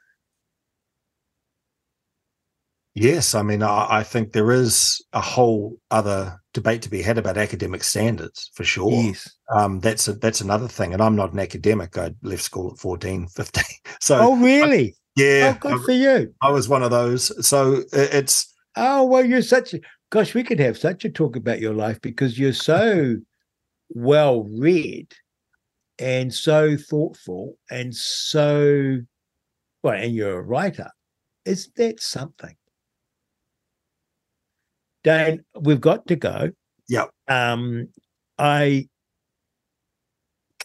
Yes, 2.94 3.34
I 3.34 3.42
mean, 3.42 3.62
I, 3.62 3.86
I 3.98 4.02
think 4.02 4.32
there 4.32 4.50
is 4.50 5.02
a 5.12 5.20
whole 5.20 5.76
other 5.90 6.40
debate 6.52 6.82
to 6.82 6.90
be 6.90 7.02
had 7.02 7.18
about 7.18 7.36
academic 7.36 7.84
standards 7.84 8.50
for 8.54 8.64
sure. 8.64 8.90
Yes. 8.90 9.30
Um, 9.54 9.78
that's 9.80 10.08
a, 10.08 10.14
that's 10.14 10.40
another 10.40 10.66
thing. 10.66 10.92
And 10.92 11.00
I'm 11.00 11.14
not 11.14 11.32
an 11.32 11.38
academic. 11.38 11.96
I 11.96 12.12
left 12.22 12.42
school 12.42 12.72
at 12.72 12.78
14, 12.78 13.28
15. 13.36 13.64
So 14.00 14.18
Oh, 14.20 14.36
really? 14.36 14.96
yeah, 15.16 15.54
oh, 15.54 15.58
good 15.60 15.80
I, 15.80 15.84
for 15.84 15.92
you. 15.92 16.34
I 16.42 16.50
was 16.50 16.68
one 16.68 16.82
of 16.82 16.90
those. 16.90 17.46
So 17.46 17.82
it's 17.92 18.52
Oh, 18.76 19.04
well, 19.04 19.24
you're 19.24 19.42
such 19.42 19.74
gosh, 20.10 20.34
we 20.34 20.42
could 20.42 20.58
have 20.60 20.76
such 20.76 21.04
a 21.04 21.10
talk 21.10 21.36
about 21.36 21.60
your 21.60 21.74
life 21.74 22.00
because 22.00 22.38
you're 22.38 22.52
so 22.52 23.16
well 23.90 24.44
read 24.44 25.12
and 25.98 26.32
so 26.32 26.76
thoughtful 26.76 27.56
and 27.70 27.94
so 27.94 28.98
well, 29.82 29.94
and 29.94 30.14
you're 30.14 30.38
a 30.38 30.42
writer. 30.42 30.90
Isn't 31.44 31.74
that 31.76 32.00
something? 32.00 32.54
Dane, 35.02 35.42
we've 35.58 35.80
got 35.80 36.06
to 36.08 36.16
go. 36.16 36.50
yeah, 36.88 37.06
Um, 37.28 37.88
I 38.38 38.88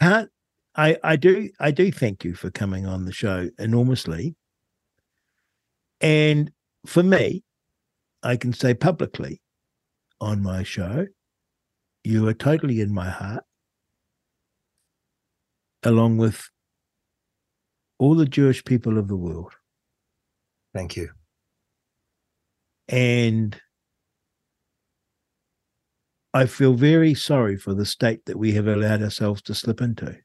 can't 0.01 0.29
I 0.75 0.97
I 1.03 1.15
do 1.15 1.49
I 1.59 1.71
do 1.71 1.89
thank 1.91 2.25
you 2.25 2.35
for 2.35 2.51
coming 2.51 2.85
on 2.85 3.05
the 3.05 3.13
show 3.13 3.49
enormously. 3.57 4.35
And 6.01 6.51
for 6.85 7.01
me, 7.01 7.44
I 8.25 8.37
can 8.37 8.53
say 8.53 8.73
publicly 8.73 9.39
on 10.19 10.41
my 10.41 10.63
show, 10.63 11.05
you 12.03 12.27
are 12.27 12.33
totally 12.33 12.81
in 12.81 12.91
my 12.91 13.07
heart, 13.07 13.43
along 15.83 16.17
with 16.17 16.49
all 17.99 18.15
the 18.15 18.25
Jewish 18.25 18.65
people 18.65 18.97
of 18.97 19.07
the 19.07 19.15
world. 19.15 19.53
thank 20.73 20.97
you. 20.97 21.09
And 22.87 23.55
I 26.33 26.47
feel 26.47 26.73
very 26.73 27.13
sorry 27.13 27.57
for 27.57 27.75
the 27.75 27.85
state 27.85 28.25
that 28.25 28.37
we 28.37 28.53
have 28.53 28.67
allowed 28.67 29.03
ourselves 29.03 29.43
to 29.43 29.53
slip 29.53 29.81
into, 29.81 30.17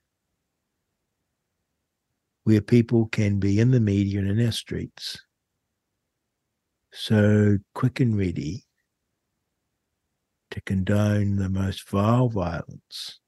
where 2.45 2.63
people 2.63 3.09
can 3.09 3.39
be 3.39 3.61
in 3.61 3.73
the 3.73 3.79
media 3.79 4.21
and 4.21 4.31
in 4.31 4.47
our 4.47 4.53
streets 4.53 5.19
so 6.93 7.59
quick 7.75 8.01
and 8.01 8.17
ready 8.19 8.65
to 10.51 10.61
condone 10.63 11.37
the 11.37 11.49
most 11.49 11.89
vile 11.89 12.29
violence 12.29 13.21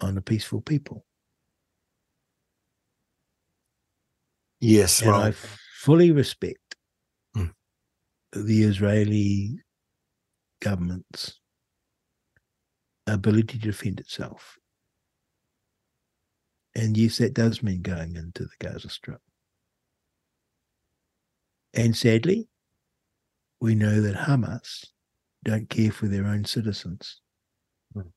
on 0.00 0.16
a 0.16 0.22
peaceful 0.22 0.60
people. 0.60 1.04
Yes, 4.60 5.02
and 5.02 5.10
well, 5.10 5.22
I 5.22 5.32
fully 5.32 6.10
respect 6.12 6.60
Mm. 7.36 7.52
the 8.32 8.62
Israeli 8.62 9.60
government's 10.60 11.38
ability 13.06 13.58
to 13.58 13.66
defend 13.66 14.00
itself. 14.00 14.56
And 16.74 16.96
yes, 16.96 17.18
that 17.18 17.34
does 17.34 17.62
mean 17.62 17.82
going 17.82 18.16
into 18.16 18.44
the 18.44 18.56
Gaza 18.58 18.88
Strip. 18.88 19.20
And 21.76 21.94
sadly, 21.94 22.48
we 23.60 23.74
know 23.74 24.00
that 24.00 24.16
Hamas 24.16 24.86
don't 25.44 25.68
care 25.68 25.92
for 25.92 26.06
their 26.06 26.26
own 26.26 26.46
citizens. 26.46 27.20
Mm. 27.94 28.10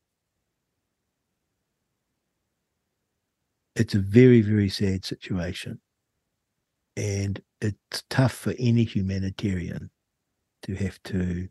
It's 3.76 3.94
a 3.94 4.00
very, 4.00 4.40
very 4.40 4.70
sad 4.70 5.04
situation. 5.04 5.78
And 6.96 7.40
it's 7.60 8.02
tough 8.08 8.32
for 8.32 8.54
any 8.58 8.84
humanitarian 8.84 9.90
to 10.62 10.74
have 10.74 11.02
to 11.04 11.48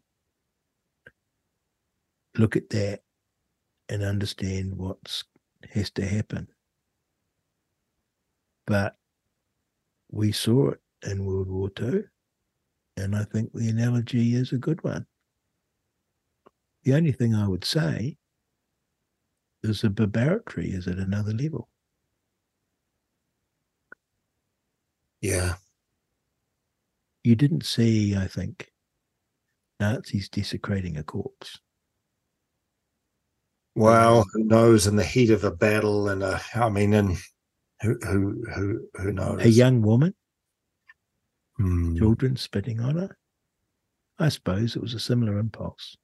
look 2.35 2.55
at 2.55 2.71
that 2.71 3.01
and 3.87 4.01
understand 4.01 4.75
what 4.75 4.97
has 5.71 5.91
to 5.91 6.05
happen. 6.05 6.47
But 8.65 8.97
we 10.11 10.31
saw 10.31 10.69
it 10.69 10.81
in 11.03 11.25
World 11.25 11.49
War 11.49 11.69
II, 11.79 12.03
and 12.97 13.15
I 13.15 13.23
think 13.23 13.53
the 13.53 13.69
analogy 13.69 14.35
is 14.35 14.51
a 14.51 14.57
good 14.57 14.83
one. 14.83 15.05
The 16.83 16.93
only 16.93 17.11
thing 17.11 17.35
I 17.35 17.47
would 17.47 17.65
say 17.65 18.17
is 19.63 19.81
the 19.81 19.89
barbarity 19.89 20.71
is 20.71 20.87
at 20.87 20.97
another 20.97 21.33
level. 21.33 21.69
Yeah. 25.21 25.55
You 27.23 27.35
didn't 27.35 27.65
see, 27.65 28.15
I 28.15 28.27
think, 28.27 28.71
Nazis 29.79 30.29
desecrating 30.29 30.97
a 30.97 31.03
corpse. 31.03 31.59
Well, 33.75 34.25
who 34.33 34.43
knows? 34.43 34.87
In 34.87 34.95
the 34.95 35.03
heat 35.03 35.29
of 35.29 35.43
a 35.43 35.51
battle, 35.51 36.09
and 36.09 36.23
a, 36.23 36.41
I 36.55 36.69
mean, 36.69 36.93
and 36.93 37.17
who 37.81 37.97
who 38.01 38.43
who 38.53 38.89
who 38.95 39.11
knows? 39.13 39.41
A 39.41 39.49
young 39.49 39.81
woman, 39.81 40.13
Hmm. 41.59 41.97
children 41.97 42.37
spitting 42.37 42.79
on 42.79 42.95
her. 42.95 43.17
I 44.17 44.29
suppose 44.29 44.75
it 44.75 44.81
was 44.81 44.93
a 44.93 44.99
similar 44.99 45.37
impulse. 45.37 45.97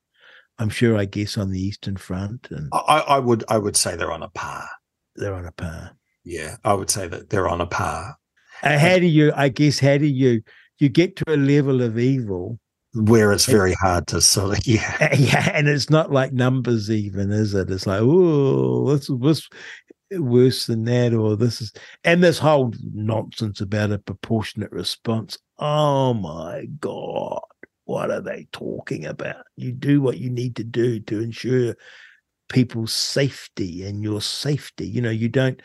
I'm 0.57 0.69
sure, 0.69 0.97
I 0.97 1.05
guess, 1.05 1.37
on 1.37 1.51
the 1.51 1.59
Eastern 1.59 1.97
Front, 1.97 2.47
and 2.51 2.69
I, 2.73 2.99
I 3.07 3.19
would 3.19 3.43
I 3.49 3.57
would 3.57 3.75
say 3.75 3.95
they're 3.95 4.11
on 4.11 4.23
a 4.23 4.29
par. 4.29 4.67
they're 5.15 5.33
on 5.33 5.45
a 5.45 5.51
par. 5.51 5.91
Yeah, 6.23 6.55
I 6.63 6.73
would 6.73 6.89
say 6.89 7.07
that 7.07 7.29
they're 7.29 7.47
on 7.49 7.61
a 7.61 7.65
par. 7.65 8.17
Uh, 8.63 8.77
how 8.77 8.99
do 8.99 9.05
you? 9.05 9.31
I 9.35 9.49
guess 9.49 9.79
how 9.79 9.97
do 9.97 10.05
you? 10.05 10.41
You 10.79 10.89
get 10.89 11.15
to 11.17 11.33
a 11.33 11.37
level 11.37 11.81
of 11.81 11.97
evil, 11.97 12.59
Where 12.93 13.33
it's 13.33 13.45
very 13.45 13.73
hard 13.73 14.07
to 14.07 14.21
sort 14.35 14.57
of 14.57 14.67
yeah. 14.67 15.13
yeah, 15.15 15.51
and 15.53 15.67
it's 15.67 15.89
not 15.89 16.11
like 16.11 16.31
numbers, 16.31 16.89
even 16.89 17.31
is 17.31 17.53
it? 17.53 17.69
It's 17.69 17.85
like, 17.87 18.01
oh, 18.01 18.95
this 18.95 19.09
is 19.09 19.19
this 19.19 19.49
worse 20.19 20.65
than 20.65 20.85
that, 20.85 21.13
or 21.13 21.35
this 21.35 21.61
is, 21.61 21.73
and 22.03 22.23
this 22.23 22.39
whole 22.39 22.73
nonsense 22.93 23.61
about 23.61 23.91
a 23.91 23.99
proportionate 23.99 24.71
response. 24.71 25.37
Oh 25.59 26.13
my 26.13 26.65
god, 26.79 27.41
what 27.85 28.11
are 28.11 28.21
they 28.21 28.47
talking 28.51 29.05
about? 29.05 29.45
You 29.55 29.71
do 29.71 30.01
what 30.01 30.17
you 30.17 30.29
need 30.29 30.55
to 30.57 30.63
do 30.63 30.99
to 31.01 31.21
ensure 31.21 31.75
people's 32.49 32.93
safety 32.93 33.83
and 33.83 34.03
your 34.03 34.21
safety. 34.21 34.87
You 34.87 35.01
know, 35.01 35.11
you 35.11 35.29
don't. 35.29 35.61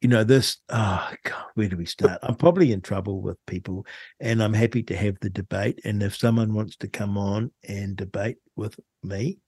You 0.00 0.08
know 0.08 0.22
this. 0.22 0.58
Oh 0.68 1.12
God, 1.24 1.44
where 1.54 1.68
do 1.68 1.76
we 1.76 1.84
start? 1.84 2.20
I'm 2.22 2.36
probably 2.36 2.70
in 2.70 2.80
trouble 2.80 3.20
with 3.20 3.36
people, 3.46 3.84
and 4.20 4.40
I'm 4.40 4.54
happy 4.54 4.82
to 4.84 4.96
have 4.96 5.16
the 5.20 5.30
debate. 5.30 5.80
And 5.84 6.02
if 6.02 6.16
someone 6.16 6.54
wants 6.54 6.76
to 6.76 6.88
come 6.88 7.18
on 7.18 7.50
and 7.66 7.96
debate 7.96 8.36
with 8.54 8.78
me, 9.02 9.40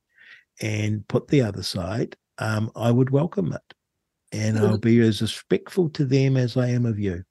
and 0.60 1.06
put 1.08 1.28
the 1.28 1.42
other 1.42 1.62
side, 1.62 2.16
um, 2.38 2.70
I 2.76 2.90
would 2.90 3.10
welcome 3.10 3.52
it. 3.52 3.74
And 4.32 4.58
I'll 4.58 4.78
be 4.78 5.00
as 5.00 5.22
respectful 5.22 5.90
to 5.90 6.04
them 6.04 6.36
as 6.36 6.56
I 6.56 6.68
am 6.68 6.86
of 6.86 6.98
you. 6.98 7.24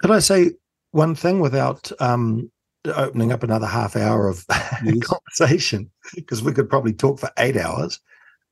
Could 0.00 0.10
I 0.10 0.18
say 0.18 0.52
one 0.90 1.14
thing 1.14 1.40
without 1.40 1.90
um 2.00 2.50
opening 2.84 3.32
up 3.32 3.42
another 3.42 3.66
half 3.66 3.96
hour 3.96 4.28
of 4.28 4.44
Yes. 4.84 5.06
conversation? 5.06 5.90
Because 6.14 6.42
we 6.42 6.52
could 6.52 6.68
probably 6.68 6.92
talk 6.92 7.18
for 7.20 7.30
eight 7.38 7.56
hours, 7.56 8.00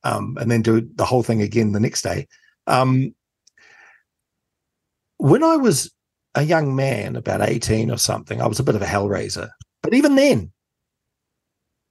um, 0.05 0.37
and 0.41 0.51
then 0.51 0.63
do 0.63 0.89
the 0.95 1.05
whole 1.05 1.23
thing 1.23 1.43
again 1.43 1.73
the 1.73 1.81
next 1.81 2.03
day. 2.03 2.27
Um, 2.67 3.15
when 5.19 5.43
I 5.43 5.57
was 5.57 5.93
a 6.35 6.43
young 6.43 6.75
man, 6.77 7.17
about 7.17 7.43
18 7.43 7.91
or 7.91 7.99
something, 7.99 8.41
I 8.41 8.47
was 8.47 8.61
a 8.61 8.65
bit 8.65 8.77
of 8.77 8.83
a 8.83 8.87
hellraiser. 8.87 9.51
But 9.83 9.95
even 9.95 10.15
then, 10.15 10.53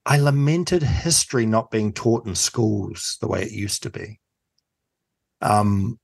I 0.06 0.18
lamented 0.18 0.82
history 0.82 1.46
not 1.46 1.70
being 1.70 1.92
taught 1.92 2.26
in 2.26 2.34
schools 2.34 3.18
the 3.20 3.28
way 3.28 3.42
it 3.42 3.52
used 3.52 3.82
to 3.84 3.90
be. 3.90 4.19
Um, 5.40 5.98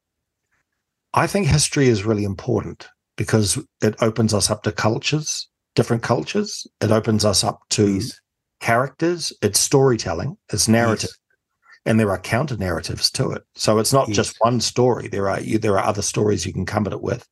I 1.14 1.26
think 1.26 1.46
history 1.46 1.88
is 1.88 2.04
really 2.04 2.24
important 2.24 2.88
because 3.16 3.58
it 3.82 3.96
opens 4.02 4.34
us 4.34 4.50
up 4.50 4.62
to 4.64 4.72
cultures, 4.72 5.48
different 5.74 6.02
cultures. 6.02 6.66
It 6.80 6.90
opens 6.90 7.24
us 7.24 7.42
up 7.42 7.60
to 7.70 7.94
Yes. 7.94 8.20
characters. 8.60 9.32
It's 9.42 9.58
storytelling. 9.58 10.36
It's 10.52 10.68
narrative, 10.68 11.10
and 11.86 11.98
there 11.98 12.10
are 12.10 12.18
counter 12.18 12.56
narratives 12.56 13.10
to 13.12 13.30
it. 13.30 13.44
So 13.54 13.78
it's 13.78 13.92
not 13.92 14.08
just 14.10 14.36
one 14.40 14.60
story. 14.60 15.08
There 15.08 15.28
are 15.30 15.40
you, 15.40 15.58
there 15.58 15.78
are 15.78 15.84
other 15.86 16.02
stories 16.02 16.44
you 16.44 16.52
can 16.52 16.66
come 16.66 16.86
at 16.86 16.92
it 16.92 17.02
with, 17.02 17.26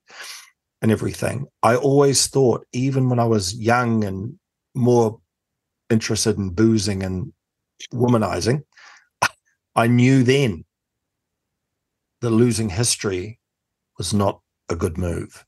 and 0.80 0.90
everything. 0.90 1.46
I 1.62 1.76
always 1.76 2.26
thought, 2.26 2.66
even 2.72 3.08
when 3.10 3.18
I 3.18 3.24
was 3.26 3.54
young 3.54 4.04
and 4.04 4.38
more 4.74 5.20
interested 5.90 6.38
in 6.38 6.50
boozing 6.50 7.02
and 7.02 7.32
womanizing, 7.92 8.62
I 9.76 9.86
knew 9.88 10.22
then 10.22 10.64
that 12.24 12.30
losing 12.30 12.70
history 12.70 13.38
was 13.98 14.12
not 14.14 14.40
a 14.68 14.76
good 14.76 14.96
move. 14.98 15.44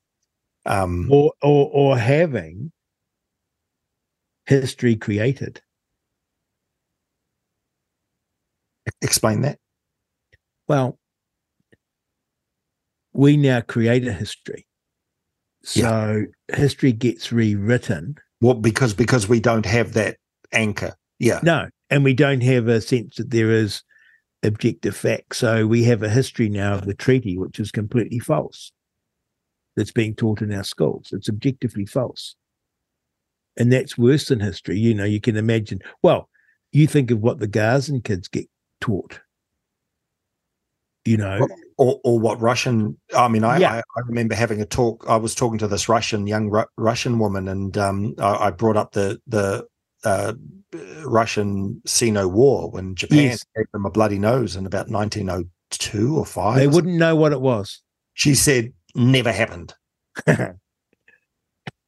Um, 0.66 1.08
Or, 1.10 1.32
or, 1.42 1.70
or 1.72 1.98
having 1.98 2.72
history 4.46 4.96
created. 4.96 5.60
explain 9.02 9.40
that. 9.42 9.58
Well, 10.68 10.98
we 13.12 13.36
now 13.36 13.60
create 13.60 14.06
a 14.06 14.12
history. 14.12 14.66
So 15.62 16.26
history 16.52 16.92
gets 16.92 17.32
rewritten. 17.32 18.16
Well, 18.40 18.54
because 18.54 18.94
because 18.94 19.28
we 19.28 19.40
don't 19.40 19.66
have 19.66 19.94
that 19.94 20.18
anchor. 20.52 20.94
Yeah. 21.18 21.40
No, 21.42 21.68
and 21.90 22.04
we 22.04 22.14
don't 22.14 22.42
have 22.42 22.68
a 22.68 22.80
sense 22.80 23.16
that 23.16 23.30
there 23.30 23.50
is 23.50 23.82
objective 24.42 24.96
fact. 24.96 25.36
So 25.36 25.66
we 25.66 25.84
have 25.84 26.02
a 26.02 26.08
history 26.08 26.48
now 26.48 26.74
of 26.74 26.86
the 26.86 26.94
treaty, 26.94 27.36
which 27.38 27.58
is 27.58 27.70
completely 27.70 28.18
false. 28.18 28.72
That's 29.76 29.92
being 29.92 30.14
taught 30.14 30.40
in 30.40 30.52
our 30.52 30.64
schools. 30.64 31.08
It's 31.12 31.28
objectively 31.28 31.84
false. 31.86 32.34
And 33.58 33.72
that's 33.72 33.98
worse 33.98 34.26
than 34.26 34.40
history. 34.40 34.78
You 34.78 34.94
know, 34.94 35.04
you 35.04 35.20
can 35.20 35.36
imagine. 35.36 35.80
Well, 36.02 36.28
you 36.72 36.86
think 36.86 37.10
of 37.10 37.20
what 37.20 37.38
the 37.38 37.46
Gazan 37.46 38.02
kids 38.02 38.28
get 38.28 38.46
taught. 38.80 39.20
You 41.04 41.16
know, 41.18 41.46
Or 41.78 42.00
or 42.02 42.18
what 42.18 42.40
Russian? 42.40 42.98
I 43.16 43.28
mean, 43.28 43.44
I, 43.44 43.58
Yeah. 43.58 43.72
I 43.74 43.78
I 43.78 44.00
remember 44.06 44.34
having 44.34 44.60
a 44.60 44.66
talk. 44.66 45.04
I 45.08 45.16
was 45.16 45.34
talking 45.34 45.58
to 45.58 45.68
this 45.68 45.88
Russian 45.88 46.26
young 46.26 46.50
Ru- 46.50 46.64
Russian 46.76 47.18
woman, 47.18 47.46
and 47.48 47.78
um, 47.78 48.14
I, 48.18 48.46
I 48.46 48.50
brought 48.50 48.76
up 48.76 48.92
the 48.92 49.20
the 49.26 49.66
uh, 50.04 50.34
Russian 51.04 51.80
Sino 51.86 52.28
War 52.28 52.70
when 52.70 52.94
Japan 52.94 53.18
Yes. 53.18 53.44
gave 53.56 53.66
them 53.72 53.86
a 53.86 53.90
bloody 53.90 54.18
nose 54.18 54.56
in 54.56 54.66
about 54.66 54.88
1902 54.88 56.16
or 56.16 56.26
five. 56.26 56.58
they 56.58 56.68
wouldn't 56.68 56.96
know 56.96 57.16
what 57.16 57.32
it 57.32 57.40
was. 57.40 57.80
She 58.14 58.34
said, 58.34 58.72
"Never 58.94 59.32
happened." 59.32 59.74
there 60.26 60.54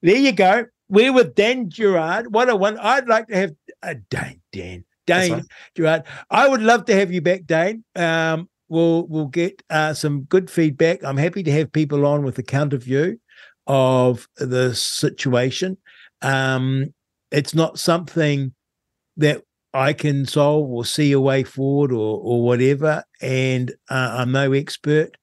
you 0.03 0.33
go. 0.33 0.67
We're 0.89 1.13
with 1.13 1.35
Dan 1.35 1.69
Gerard. 1.71 2.33
What 2.33 2.49
a 2.49 2.57
one. 2.57 2.79
I'd 2.79 3.09
like 3.09 3.29
to 3.29 3.37
have 3.37 3.53
uh, 3.83 3.95
Dane, 4.11 4.41
Dan, 4.53 4.85
That's 5.07 5.29
Dane 5.29 5.35
right. 5.37 5.45
Gerard. 5.75 6.03
I 6.31 6.49
would 6.49 6.63
love 6.63 6.85
to 6.87 6.95
have 6.95 7.13
you 7.13 7.21
back, 7.21 7.45
Dane. 7.47 7.85
Um, 7.95 8.49
we'll 8.69 9.07
we'll 9.07 9.27
get 9.27 9.63
uh, 9.71 9.95
some 9.95 10.23
good 10.23 10.51
feedback. 10.51 11.05
I'm 11.05 11.17
happy 11.19 11.43
to 11.43 11.53
have 11.53 11.73
people 11.73 12.07
on 12.07 12.25
with 12.25 12.39
a 12.39 12.43
counter 12.43 12.79
view 12.79 13.21
of 13.67 14.27
the 14.37 14.75
situation. 14.75 15.77
Um, 16.23 16.95
it's 17.31 17.55
not 17.55 17.79
something 17.79 18.53
that 19.17 19.43
I 19.75 19.93
can 19.93 20.27
solve 20.27 20.71
or 20.71 20.85
see 20.85 21.13
a 21.13 21.21
way 21.21 21.45
forward 21.45 21.93
or 21.93 22.21
or 22.23 22.43
whatever. 22.43 23.05
And 23.21 23.71
uh, 23.91 24.17
I'm 24.19 24.33
no 24.33 24.53
expert. 24.53 25.17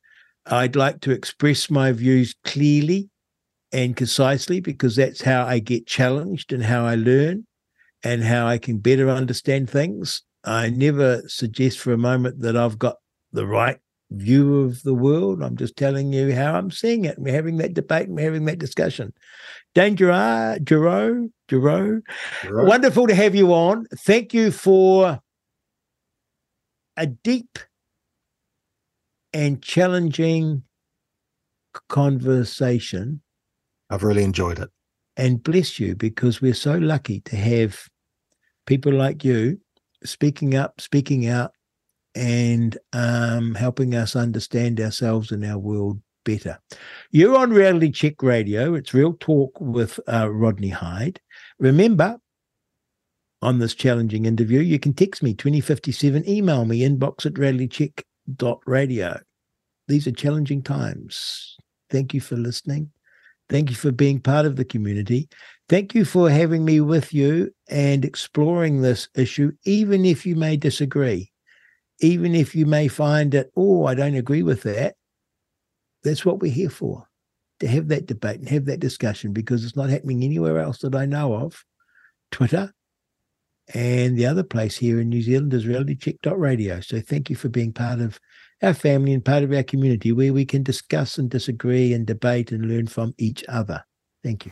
I'd 0.46 0.76
like 0.76 1.02
to 1.02 1.12
express 1.12 1.70
my 1.70 1.92
views 1.92 2.36
clearly 2.44 3.10
and 3.72 3.96
concisely 3.96 4.60
because 4.60 4.96
that's 4.96 5.22
how 5.22 5.46
I 5.46 5.60
get 5.60 5.88
challenged 5.88 6.54
and 6.54 6.64
how 6.64 6.86
I 6.86 6.96
learn 6.96 7.48
and 8.04 8.24
how 8.24 8.46
I 8.48 8.60
can 8.60 8.78
better 8.78 9.10
understand 9.10 9.70
things. 9.70 10.22
I 10.44 10.70
never 10.70 11.24
suggest 11.28 11.80
for 11.80 11.92
a 11.92 11.98
moment 11.98 12.42
that 12.42 12.56
I've 12.56 12.78
got 12.78 12.98
the 13.32 13.48
right 13.48 13.80
view 14.12 14.62
of 14.62 14.84
the 14.84 14.94
world. 14.94 15.42
I'm 15.42 15.56
just 15.58 15.76
telling 15.76 16.14
you 16.14 16.34
how 16.36 16.56
I'm 16.56 16.72
seeing 16.72 17.06
it. 17.06 17.18
We're 17.20 17.34
having 17.34 17.58
that 17.58 17.74
debate 17.74 18.08
and 18.08 18.16
we're 18.16 18.26
having 18.26 18.46
that 18.46 18.60
discussion. 18.60 19.14
Dane 19.74 19.96
Gerard, 19.96 20.66
Gero, 20.66 21.30
Right. 21.52 22.02
wonderful 22.44 23.08
to 23.08 23.16
have 23.16 23.36
you 23.36 23.54
on. 23.54 23.86
Thank 23.98 24.34
you 24.34 24.52
for 24.52 25.20
a 26.98 27.08
deep 27.08 27.60
and 29.34 29.62
challenging 29.62 30.64
conversation 31.90 33.22
I've 33.90 34.04
really 34.04 34.24
enjoyed 34.24 34.60
it. 34.60 34.70
and 35.18 35.44
bless 35.44 35.80
you 35.80 35.96
because 35.96 36.42
we're 36.42 36.54
so 36.54 36.78
lucky 36.78 37.20
to 37.22 37.36
have 37.36 37.88
people 38.66 38.94
like 38.94 39.24
you 39.26 39.60
speaking 40.04 40.56
up, 40.56 40.80
speaking 40.80 41.28
out, 41.28 41.52
and 42.16 42.78
um, 42.94 43.56
helping 43.56 43.94
us 43.94 44.16
understand 44.16 44.80
ourselves 44.80 45.32
and 45.32 45.46
our 45.46 45.58
world 45.58 46.02
better. 46.24 46.60
You're 47.12 47.38
on 47.38 47.52
Reality 47.52 47.92
Check 47.92 48.24
Radio. 48.24 48.74
It's 48.74 48.94
Real 48.94 49.14
Talk 49.20 49.60
with 49.60 50.00
uh, 50.12 50.30
Rodney 50.32 50.70
Hide. 50.70 51.20
Remember, 51.60 52.18
on 53.42 53.60
this 53.60 53.76
challenging 53.76 54.26
interview, 54.26 54.60
you 54.60 54.80
can 54.80 54.94
text 54.94 55.22
me 55.22 55.34
2057, 55.34 56.28
email 56.28 56.66
me 56.66 56.82
inbox 56.82 57.26
at 57.26 57.34
realitycheck.radio. 57.34 59.20
These 59.88 60.08
are 60.08 60.12
challenging 60.12 60.64
times. 60.64 61.58
Thank 61.92 62.14
you 62.14 62.22
for 62.22 62.36
listening. 62.36 62.92
Thank 63.48 63.70
you 63.70 63.76
for 63.76 63.92
being 63.92 64.20
part 64.20 64.48
of 64.48 64.56
the 64.56 64.66
community. 64.66 65.30
Thank 65.70 65.94
you 65.94 66.06
for 66.06 66.30
having 66.30 66.66
me 66.66 66.82
with 66.82 67.14
you 67.14 67.52
and 67.70 68.04
exploring 68.04 68.82
this 68.82 69.08
issue, 69.16 69.52
even 69.66 70.06
if 70.06 70.26
you 70.26 70.36
may 70.36 70.58
disagree, 70.58 71.32
even 72.02 72.36
if 72.36 72.56
you 72.56 72.66
may 72.66 72.88
find 72.88 73.32
that, 73.32 73.48
oh, 73.56 73.86
I 73.86 73.96
don't 73.96 74.16
agree 74.16 74.44
with 74.44 74.64
that. 74.64 74.96
That's 76.04 76.26
what 76.26 76.40
we're 76.40 76.52
here 76.52 76.70
for 76.70 77.08
to 77.60 77.68
have 77.68 77.88
that 77.88 78.06
debate 78.06 78.40
and 78.40 78.50
have 78.50 78.66
that 78.66 78.80
discussion 78.80 79.32
because 79.32 79.64
it's 79.64 79.76
not 79.76 79.90
happening 79.90 80.24
anywhere 80.24 80.60
else 80.60 80.80
that 80.80 80.96
I 80.96 81.06
know 81.06 81.34
of. 81.34 81.64
Twitter 82.32 82.74
and 83.74 84.18
the 84.18 84.26
other 84.26 84.44
place 84.44 84.76
here 84.76 85.00
in 85.00 85.10
New 85.10 85.22
Zealand 85.22 85.54
is 85.54 85.66
realitycheck.radio. 85.66 86.82
So 86.82 87.00
thank 87.00 87.30
you 87.30 87.36
for 87.36 87.50
being 87.50 87.72
part 87.72 88.00
of 88.00 88.20
our 88.62 88.74
family 88.74 89.14
and 89.14 89.24
part 89.24 89.44
of 89.44 89.54
our 89.54 89.64
community 89.64 90.12
where 90.12 90.34
we 90.34 90.46
can 90.46 90.64
discuss 90.64 91.18
and 91.18 91.30
disagree 91.30 91.94
and 91.94 92.06
debate 92.06 92.52
and 92.52 92.66
learn 92.66 92.88
from 92.88 93.14
each 93.18 93.44
other. 93.48 93.84
Thank 94.24 94.46
you. 94.46 94.52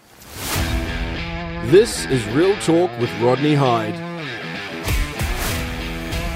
This 1.70 2.06
is 2.06 2.26
Real 2.28 2.56
Talk 2.57 2.91
with 2.99 3.11
Rodney 3.22 3.56
Hide. 3.56 4.12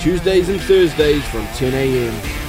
Tuesdays 0.08 0.48
and 0.48 0.62
Thursdays 0.62 1.28
from 1.28 1.46
10 1.48 1.74
a.m. 1.74 2.47